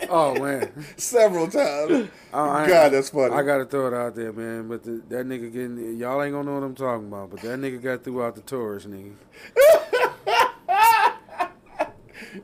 Oh 0.09 0.35
man. 0.37 0.69
Several 0.97 1.47
times. 1.47 2.09
Oh, 2.33 2.39
I- 2.39 2.65
I- 2.65 2.67
God, 2.67 2.91
that's 2.91 3.09
funny. 3.09 3.33
I 3.33 3.41
gotta 3.41 3.65
throw 3.65 3.87
it 3.87 3.93
out 3.93 4.13
there, 4.13 4.33
man. 4.33 4.67
But 4.67 4.83
the, 4.83 5.01
that 5.09 5.25
nigga 5.25 5.51
getting 5.51 5.97
y'all 5.97 6.21
ain't 6.21 6.33
gonna 6.33 6.43
know 6.43 6.55
what 6.59 6.63
I'm 6.65 6.75
talking 6.75 7.07
about. 7.07 7.31
But 7.31 7.39
that 7.41 7.57
nigga 7.59 7.81
got 7.81 8.03
through 8.03 8.21
out 8.23 8.35
the 8.35 8.41
tourist 8.41 8.89
nigga. 8.89 9.13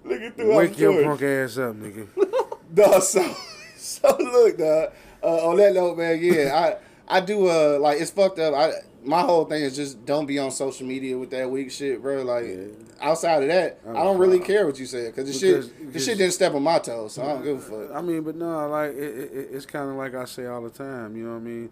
Look 0.04 0.22
at 0.22 0.36
through 0.36 0.56
Wake 0.56 0.78
your 0.78 1.04
punk 1.04 1.22
ass 1.22 1.58
up, 1.58 1.76
nigga. 1.76 2.08
Dog, 2.74 3.04
so 3.04 3.36
so 3.76 4.16
look, 4.18 4.58
dog. 4.58 4.94
Uh, 5.22 5.50
on 5.50 5.58
that 5.58 5.74
note, 5.74 5.98
man, 5.98 6.20
yeah, 6.22 6.78
I 7.10 7.18
I 7.18 7.20
do 7.20 7.48
uh 7.48 7.78
like 7.80 8.00
it's 8.00 8.12
fucked 8.12 8.39
up. 8.39 8.54
I 8.54 8.72
my 9.04 9.22
whole 9.22 9.46
thing 9.46 9.64
is 9.64 9.76
just 9.76 10.06
don't 10.06 10.26
be 10.26 10.39
on 10.39 10.52
social 10.52 10.86
media 10.88 11.18
with 11.18 11.32
that 11.32 11.50
weak 11.50 11.72
shit, 11.72 12.02
bro. 12.02 12.22
Like 12.24 12.46
outside 13.02 13.42
of 13.44 13.50
that, 13.50 13.80
I 13.88 14.04
don't 14.04 14.18
really 14.18 14.39
care 14.39 14.66
what 14.66 14.80
you 14.80 14.86
said 14.86 15.14
because 15.14 15.32
the 15.32 15.38
shit 15.38 15.94
the 15.94 16.00
shit 16.00 16.18
didn't 16.18 16.34
step 16.34 16.54
on 16.54 16.64
my 16.64 16.80
toes, 16.80 17.14
so 17.14 17.24
I 17.24 17.28
don't 17.28 17.44
give 17.44 17.58
a 17.58 17.88
fuck. 17.88 17.96
I 17.96 18.02
mean, 18.02 18.22
but 18.22 18.36
no, 18.36 18.70
like 18.70 18.92
it, 18.92 19.32
it, 19.34 19.50
it's 19.52 19.66
kind 19.66 19.89
of 19.89 19.96
like 19.96 20.16
I 20.16 20.26
say 20.26 20.46
all 20.46 20.62
the 20.62 20.70
time. 20.70 21.16
You 21.16 21.26
know 21.26 21.32
what 21.32 21.38
I 21.38 21.42
mean? 21.42 21.72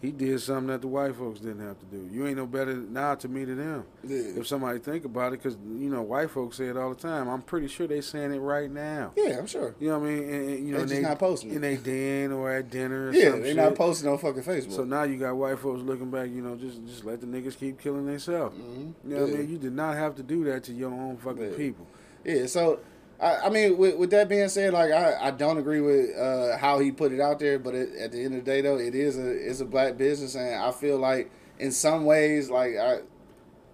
He 0.00 0.12
did 0.12 0.40
something 0.40 0.68
that 0.68 0.80
the 0.80 0.86
white 0.88 1.14
folks 1.14 1.40
didn't 1.40 1.60
have 1.66 1.78
to 1.78 1.84
do. 1.84 2.08
You 2.10 2.26
ain't 2.26 2.38
no 2.38 2.46
better 2.46 2.74
now 2.74 3.16
to 3.16 3.28
me 3.28 3.44
to 3.44 3.54
them. 3.54 3.84
Yeah. 4.02 4.40
If 4.40 4.46
somebody 4.46 4.78
think 4.78 5.04
about 5.04 5.34
it, 5.34 5.42
because 5.42 5.58
you 5.62 5.90
know 5.90 6.00
white 6.00 6.30
folks 6.30 6.56
say 6.56 6.68
it 6.68 6.76
all 6.78 6.88
the 6.94 7.00
time. 7.00 7.28
I'm 7.28 7.42
pretty 7.42 7.68
sure 7.68 7.86
they 7.86 8.00
saying 8.00 8.32
it 8.32 8.38
right 8.38 8.70
now. 8.70 9.12
Yeah, 9.14 9.36
I'm 9.38 9.46
sure. 9.46 9.74
You 9.78 9.88
know 9.88 9.98
what 9.98 10.06
I 10.08 10.10
mean? 10.10 10.22
And, 10.22 10.48
and, 10.48 10.66
you 10.68 10.72
know, 10.72 10.78
They 10.78 10.82
and 10.82 10.88
just 10.90 11.02
not 11.02 11.18
posting 11.18 11.50
in 11.52 11.60
they 11.60 11.76
den 11.76 12.32
or 12.32 12.50
at 12.50 12.70
dinner. 12.70 13.08
Or 13.08 13.12
Yeah, 13.12 13.30
some 13.32 13.42
they 13.42 13.52
not 13.52 13.74
posting 13.74 14.08
on 14.08 14.16
fucking 14.16 14.42
Facebook. 14.42 14.72
So 14.72 14.84
now 14.84 15.02
you 15.02 15.18
got 15.18 15.36
white 15.36 15.58
folks 15.58 15.82
looking 15.82 16.10
back. 16.10 16.30
You 16.30 16.40
know, 16.40 16.56
just 16.56 16.82
just 16.86 17.04
let 17.04 17.20
the 17.20 17.26
niggas 17.26 17.58
keep 17.58 17.78
killing 17.78 18.06
themselves. 18.06 18.56
You 18.58 18.94
know 19.04 19.16
what 19.16 19.22
I 19.24 19.26
Mm-hmm. 19.32 19.38
Mean? 19.40 19.50
You 19.50 19.58
did 19.58 19.72
not 19.74 19.96
have 19.96 20.14
to 20.16 20.22
do 20.22 20.44
that 20.44 20.64
to 20.64 20.72
your 20.72 20.90
own 20.92 21.18
fucking 21.18 21.50
Yeah. 21.50 21.56
people. 21.58 21.86
Yeah, 22.24 22.46
so 22.46 22.78
I, 23.20 23.36
I 23.46 23.50
mean, 23.50 23.76
with, 23.76 23.96
with 23.96 24.10
that 24.10 24.28
being 24.28 24.48
said, 24.48 24.72
like 24.72 24.92
I, 24.92 25.28
I 25.28 25.30
don't 25.30 25.58
agree 25.58 25.80
with 25.80 26.16
uh, 26.16 26.56
how 26.56 26.78
he 26.78 26.90
put 26.90 27.12
it 27.12 27.20
out 27.20 27.38
there, 27.38 27.58
but 27.58 27.74
it, 27.74 27.94
at 27.96 28.12
the 28.12 28.18
end 28.24 28.34
of 28.34 28.44
the 28.44 28.50
day, 28.50 28.60
though, 28.62 28.78
it 28.78 28.94
is 28.94 29.18
a 29.18 29.30
it's 29.30 29.60
a 29.60 29.64
black 29.64 29.96
business, 29.96 30.34
and 30.34 30.54
I 30.54 30.70
feel 30.70 30.98
like 30.98 31.30
in 31.58 31.70
some 31.72 32.04
ways, 32.04 32.48
like 32.50 32.76
I 32.76 33.00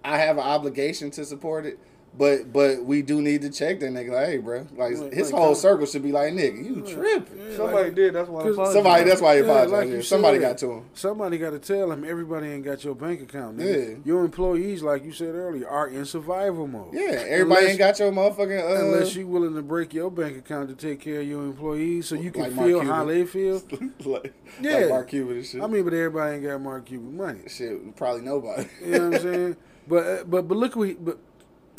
I 0.03 0.17
have 0.17 0.37
an 0.37 0.43
obligation 0.43 1.11
to 1.11 1.25
support 1.25 1.65
it, 1.65 1.79
But 2.17 2.51
but 2.51 2.83
we 2.83 3.03
do 3.03 3.21
need 3.21 3.41
to 3.43 3.49
check 3.51 3.79
that 3.81 3.91
nigga. 3.91 4.11
Like, 4.11 4.25
hey, 4.25 4.37
bro, 4.37 4.65
like 4.75 4.97
Like- 4.97 5.13
his 5.13 5.31
like, 5.31 5.39
whole 5.39 5.53
circle 5.53 5.85
should 5.85 6.01
be 6.01 6.11
like, 6.11 6.33
nigga, 6.33 6.57
you 6.65 6.81
tripping. 6.81 7.55
Somebody 7.55 7.91
did. 7.91 8.15
That's 8.15 8.27
why. 8.27 8.39
I 8.39 8.43
'Cause- 8.43 8.53
apologize. 8.53 8.73
Somebody, 8.73 9.03
that's 9.03 9.21
why 9.21 9.33
he 9.35 9.39
Yeah, 9.41 9.45
apologized. 9.45 9.71
like 9.73 9.87
yeah. 9.89 9.95
you 9.97 10.01
Somebody 10.01 10.39
got 10.39 10.57
to 10.57 10.71
him. 10.71 10.83
Somebody 10.95 11.37
got 11.37 11.49
to 11.51 11.59
tell 11.59 11.91
him 11.91 12.03
everybody 12.03 12.47
ain't 12.47 12.65
got 12.65 12.83
your 12.83 12.95
bank 12.95 13.21
account. 13.21 13.57
Nigga. 13.59 13.89
Yeah. 13.89 13.95
Your 14.03 14.25
employees, 14.25 14.81
like 14.81 15.05
you 15.05 15.11
said 15.11 15.35
earlier, 15.35 15.67
are 15.69 15.87
in 15.89 16.05
survival 16.05 16.65
mode. 16.65 16.93
Yeah, 16.93 17.01
everybody 17.27 17.41
Unless- 17.41 17.69
ain't 17.69 17.77
got 17.79 17.99
your 17.99 18.11
motherfucking. 18.11 18.61
Uh, 18.63 18.85
Unless 18.85 19.15
you 19.15 19.27
willing 19.27 19.53
to 19.53 19.61
break 19.61 19.93
your 19.93 20.09
bank 20.09 20.37
account 20.37 20.69
to 20.69 20.75
take 20.75 20.99
care 20.99 21.21
of 21.21 21.27
your 21.27 21.43
employees, 21.43 22.07
so 22.07 22.15
you 22.15 22.31
can 22.31 22.41
Like 22.43 22.53
feel 22.67 22.81
how 22.81 23.05
they 23.05 23.25
feel. 23.25 23.61
like, 24.05 24.33
Yeah, 24.59 24.77
like 24.77 24.89
Mark 24.89 25.09
Cuban 25.09 25.35
and 25.37 25.45
shit. 25.45 25.61
I 25.61 25.67
mean, 25.67 25.83
but 25.83 25.93
everybody 25.93 26.35
ain't 26.37 26.43
got 26.45 26.59
Mark 26.61 26.85
Cuban 26.87 27.15
money. 27.15 27.39
shit, 27.47 27.95
probably 27.95 28.21
nobody. 28.23 28.65
You 28.83 28.91
know 28.91 29.09
what 29.09 29.15
I'm 29.17 29.21
saying? 29.33 29.55
But 29.87 30.03
uh, 30.07 30.23
but 30.25 30.47
but 30.47 30.57
look 30.57 30.75
what 30.75 30.87
he, 30.89 30.93
but 30.95 31.17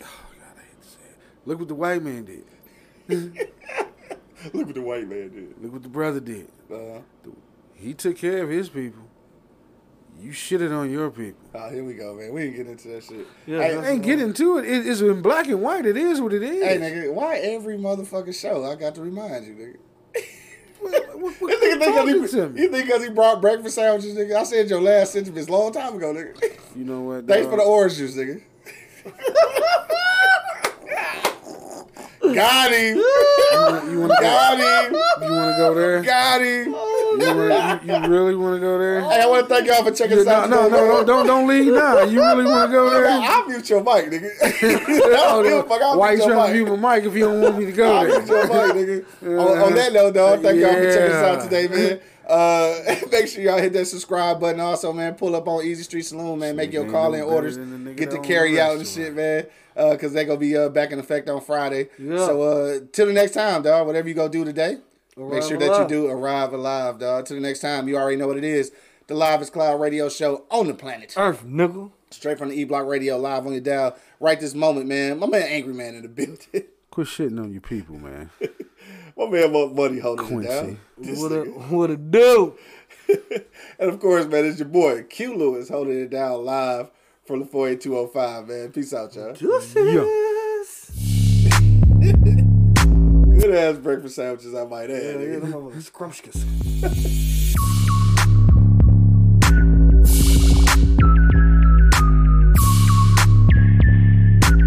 oh 0.01 0.05
God, 0.39 0.57
I 0.57 0.61
hate 0.61 0.81
to 0.83 0.89
say 0.89 0.97
it. 1.11 1.17
Look 1.49 1.61
what 1.61 1.69
the 1.69 1.75
white 1.75 2.03
man 2.03 2.25
did. 2.27 2.45
Look 4.53 4.67
what 4.67 4.75
the 4.75 4.83
white 4.83 5.09
man 5.09 5.31
did. 5.31 5.55
Look 5.63 5.73
what 5.73 5.83
the 5.83 5.89
brother 5.89 6.21
did. 6.21 6.47
Uh, 6.71 7.01
He 7.75 7.95
took 7.95 8.19
care 8.19 8.43
of 8.43 8.51
his 8.51 8.69
people. 8.69 9.03
You 10.21 10.33
shitted 10.33 10.77
on 10.77 10.91
your 10.91 11.11
people. 11.11 11.41
oh, 11.55 11.71
here 11.71 11.85
we 11.85 11.95
go, 11.95 12.15
man. 12.17 12.35
We 12.35 12.43
ain't 12.43 12.57
get 12.57 12.67
into 12.67 12.89
that 12.89 13.03
shit. 13.05 13.27
Yeah, 13.47 13.63
hey, 13.63 13.77
I 13.79 13.91
ain't 13.93 14.03
get 14.03 14.21
into 14.21 14.59
it. 14.59 14.67
it. 14.67 14.87
It's 14.87 15.01
in 15.01 15.23
black 15.23 15.47
and 15.47 15.63
white. 15.63 15.87
It 15.87 15.97
is 15.97 16.21
what 16.21 16.35
it 16.35 16.43
is. 16.43 16.63
hey, 16.63 16.77
nigga, 16.77 17.15
why 17.15 17.37
every 17.39 17.79
motherfucking 17.79 18.39
show 18.39 18.63
I 18.65 18.75
got 18.75 18.95
to 18.97 19.01
remind 19.01 19.47
you, 19.47 19.55
nigga? 19.55 19.77
What, 20.81 21.19
what, 21.19 21.35
what 21.41 21.51
You 21.51 21.59
think, 21.61 21.81
you 21.83 21.93
talking 21.93 22.13
because 22.15 22.31
to 22.33 22.43
he, 22.43 22.49
me? 22.51 22.61
you 22.63 22.69
think 22.71 22.89
'cause 22.91 23.03
he 23.03 23.11
brought 23.11 23.41
breakfast 23.41 23.75
sandwiches, 23.75 24.15
nigga? 24.17 24.37
I 24.37 24.45
said 24.45 24.69
your 24.71 24.81
last 24.81 25.13
sentence 25.13 25.49
a 25.49 25.51
long 25.51 25.73
time 25.73 25.97
ago, 25.97 26.13
nigga. 26.15 26.41
You 26.77 26.85
know 26.85 27.01
what? 27.01 27.27
Thanks 27.27 27.47
dog? 27.47 27.51
for 27.53 27.57
the 27.57 27.65
orange 27.65 27.97
juice, 27.97 28.15
nigga. 28.15 28.43
Got 32.35 32.71
him. 32.73 32.97
You 32.97 34.01
want 34.01 34.13
to 34.13 34.17
Got 34.21 34.59
him. 34.59 34.93
You 34.95 35.33
want 35.33 35.53
to 35.53 35.57
go 35.59 35.75
there? 35.75 36.03
Got 36.03 36.41
him. 36.41 36.67
You, 36.69 36.75
wanna, 37.27 37.81
you, 37.85 37.95
you 37.95 38.09
really 38.09 38.35
want 38.37 38.57
to 38.57 38.61
go 38.61 38.79
there? 38.79 39.01
Hey, 39.01 39.23
I 39.23 39.27
want 39.27 39.49
to 39.49 39.55
thank 39.55 39.67
y'all 39.67 39.83
for 39.83 39.91
checking 39.91 40.17
Yeah, 40.19 40.23
us 40.23 40.29
out. 40.29 40.51
no, 40.51 40.69
no, 40.69 40.87
no, 40.87 41.05
don't, 41.05 41.27
don't 41.27 41.49
leave 41.49 41.73
now. 41.73 42.03
You 42.03 42.21
really 42.21 42.45
want 42.45 42.71
to 42.71 42.73
go 42.77 42.85
No, 42.91 42.91
there? 43.01 43.09
I'll 43.09 43.47
mute 43.47 43.69
your 43.71 43.81
mic, 43.83 44.07
nigga. 44.07 44.31
I 44.43 45.17
don't 45.17 45.43
give 45.45 45.53
a 45.59 45.63
fuck. 45.69 45.83
I'll 45.83 45.99
Why 45.99 46.13
you 46.13 46.19
trying 46.19 46.31
to 46.53 46.59
mic. 46.59 46.67
mute 46.67 46.79
my 46.81 46.97
mic 46.97 47.05
if 47.07 47.15
you 47.15 47.25
don't 47.25 47.41
want 47.41 47.59
me 47.59 47.65
to 47.67 47.73
go 47.73 47.93
I'll 47.93 48.07
there? 48.07 48.19
mute 48.21 48.29
your 48.29 48.47
mic, 48.47 49.05
nigga. 49.23 49.41
on, 49.41 49.59
on 49.63 49.75
that 49.75 49.93
note, 49.93 50.15
though, 50.15 50.41
thank 50.43 50.61
y'all 50.61 50.73
for 50.75 50.85
checking 50.93 51.15
us 51.17 51.25
out 51.25 51.43
today, 51.43 51.69
man. 51.69 52.01
Uh, 52.29 52.97
make 53.11 53.27
sure 53.27 53.43
y'all 53.43 53.59
hit 53.59 53.73
that 53.73 53.87
subscribe 53.87 54.39
button. 54.39 54.61
Also, 54.61 54.93
man, 54.93 55.15
pull 55.15 55.35
up 55.35 55.49
on 55.49 55.65
Easy 55.65 55.83
Street 55.83 56.03
Saloon, 56.03 56.39
man. 56.39 56.55
Make 56.57 56.73
your 56.75 56.89
call 56.91 57.15
in 57.15 57.23
orders. 57.23 57.57
than 57.57 57.83
the 57.85 57.91
nigga 57.91 57.97
Get 57.97 58.11
the 58.11 58.19
carry 58.19 58.61
out 58.61 58.77
and 58.77 58.87
shit, 58.87 59.15
man. 59.15 59.47
Uh, 59.79 59.97
cause 59.97 60.13
they 60.13 60.25
gonna 60.25 60.41
be 60.41 60.57
uh, 60.57 60.69
back 60.69 60.91
in 60.91 60.99
effect 60.99 61.29
on 61.29 61.41
Friday. 61.41 61.89
Yeah. 61.99 62.17
So 62.27 62.43
uh, 62.43 62.81
till 62.93 63.07
the 63.07 63.13
next 63.13 63.33
time, 63.33 63.63
dog. 63.63 63.87
Whatever 63.87 64.09
you 64.09 64.15
go 64.15 64.29
do 64.29 64.45
today, 64.45 64.79
make 65.17 65.27
Arrive 65.33 65.45
sure 65.45 65.57
that 65.57 65.83
you 65.83 65.89
do 65.89 66.09
arrive 66.09 66.53
alive, 66.53 66.99
dog. 66.99 67.27
Till 67.27 67.37
the 67.37 67.41
next 67.41 67.61
time, 67.61 67.87
you 67.87 67.97
already 67.97 68.17
know 68.17 68.27
what 68.27 68.37
it 68.37 68.45
is. 68.45 68.73
The 69.07 69.15
Livest 69.15 69.53
Cloud 69.53 69.81
Radio 69.81 70.09
Show 70.09 70.45
on 70.51 70.67
the 70.67 70.75
planet. 70.75 71.15
Earth, 71.17 71.45
nigga. 71.47 71.93
Straight 72.11 72.39
from 72.39 72.49
the 72.49 72.57
E 72.57 72.65
Block 72.65 72.87
Radio, 72.87 73.19
live 73.19 73.47
on 73.47 73.53
your 73.53 73.61
dial. 73.61 73.97
Right 74.19 74.41
this 74.41 74.55
moment, 74.55 74.87
man. 74.87 75.21
My 75.21 75.29
man, 75.29 75.43
Angry 75.43 75.75
Man 75.75 75.95
in 75.95 76.03
the 76.03 76.09
building. 76.09 76.39
Quit 76.91 77.07
shitting 77.07 77.41
on 77.41 77.53
your 77.53 77.61
people, 77.61 77.99
man. 77.99 78.31
My 79.17 79.29
man, 79.29 79.53
Monk 79.53 79.75
Money 79.75 80.01
holding 80.01 80.43
it 80.43 80.49
down. 80.49 80.81
This 80.97 81.21
What 81.21 81.31
a 81.31 81.35
nigga. 81.37 81.71
what 81.71 81.91
a 81.91 81.97
do? 81.97 82.55
And 83.79 83.91
of 83.91 84.01
course, 84.01 84.27
man, 84.27 84.45
it's 84.45 84.59
your 84.59 84.69
boy 84.69 85.05
Q 85.05 85.37
Lewis 85.37 85.69
holding 85.69 86.01
it 86.01 86.11
down 86.11 86.45
live 86.45 86.91
from 87.29 87.41
the 87.41 87.47
48205, 87.47 88.49
man. 88.49 88.73
Peace 88.73 88.95
out, 88.95 89.15
y'all. 89.15 89.35
Good 93.39 93.55
ass 93.55 93.77
breakfast 93.77 94.17
sandwiches, 94.17 94.55
I 94.55 94.65
might 94.65 94.91
add. 94.91 94.93
Yeah, 95.03 95.11
yeah, 95.11 95.17
nigga. 95.37 95.41
them 95.43 95.53
motherfuckers 95.53 95.83
scrumptious. 95.83 96.45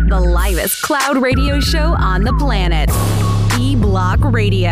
The 0.08 0.20
livest 0.20 0.84
cloud 0.84 1.18
radio 1.18 1.60
show 1.60 1.96
on 1.98 2.24
the 2.24 2.34
planet. 2.34 2.90
E 3.60 3.76
Block 3.76 4.20
Radio. 4.22 4.72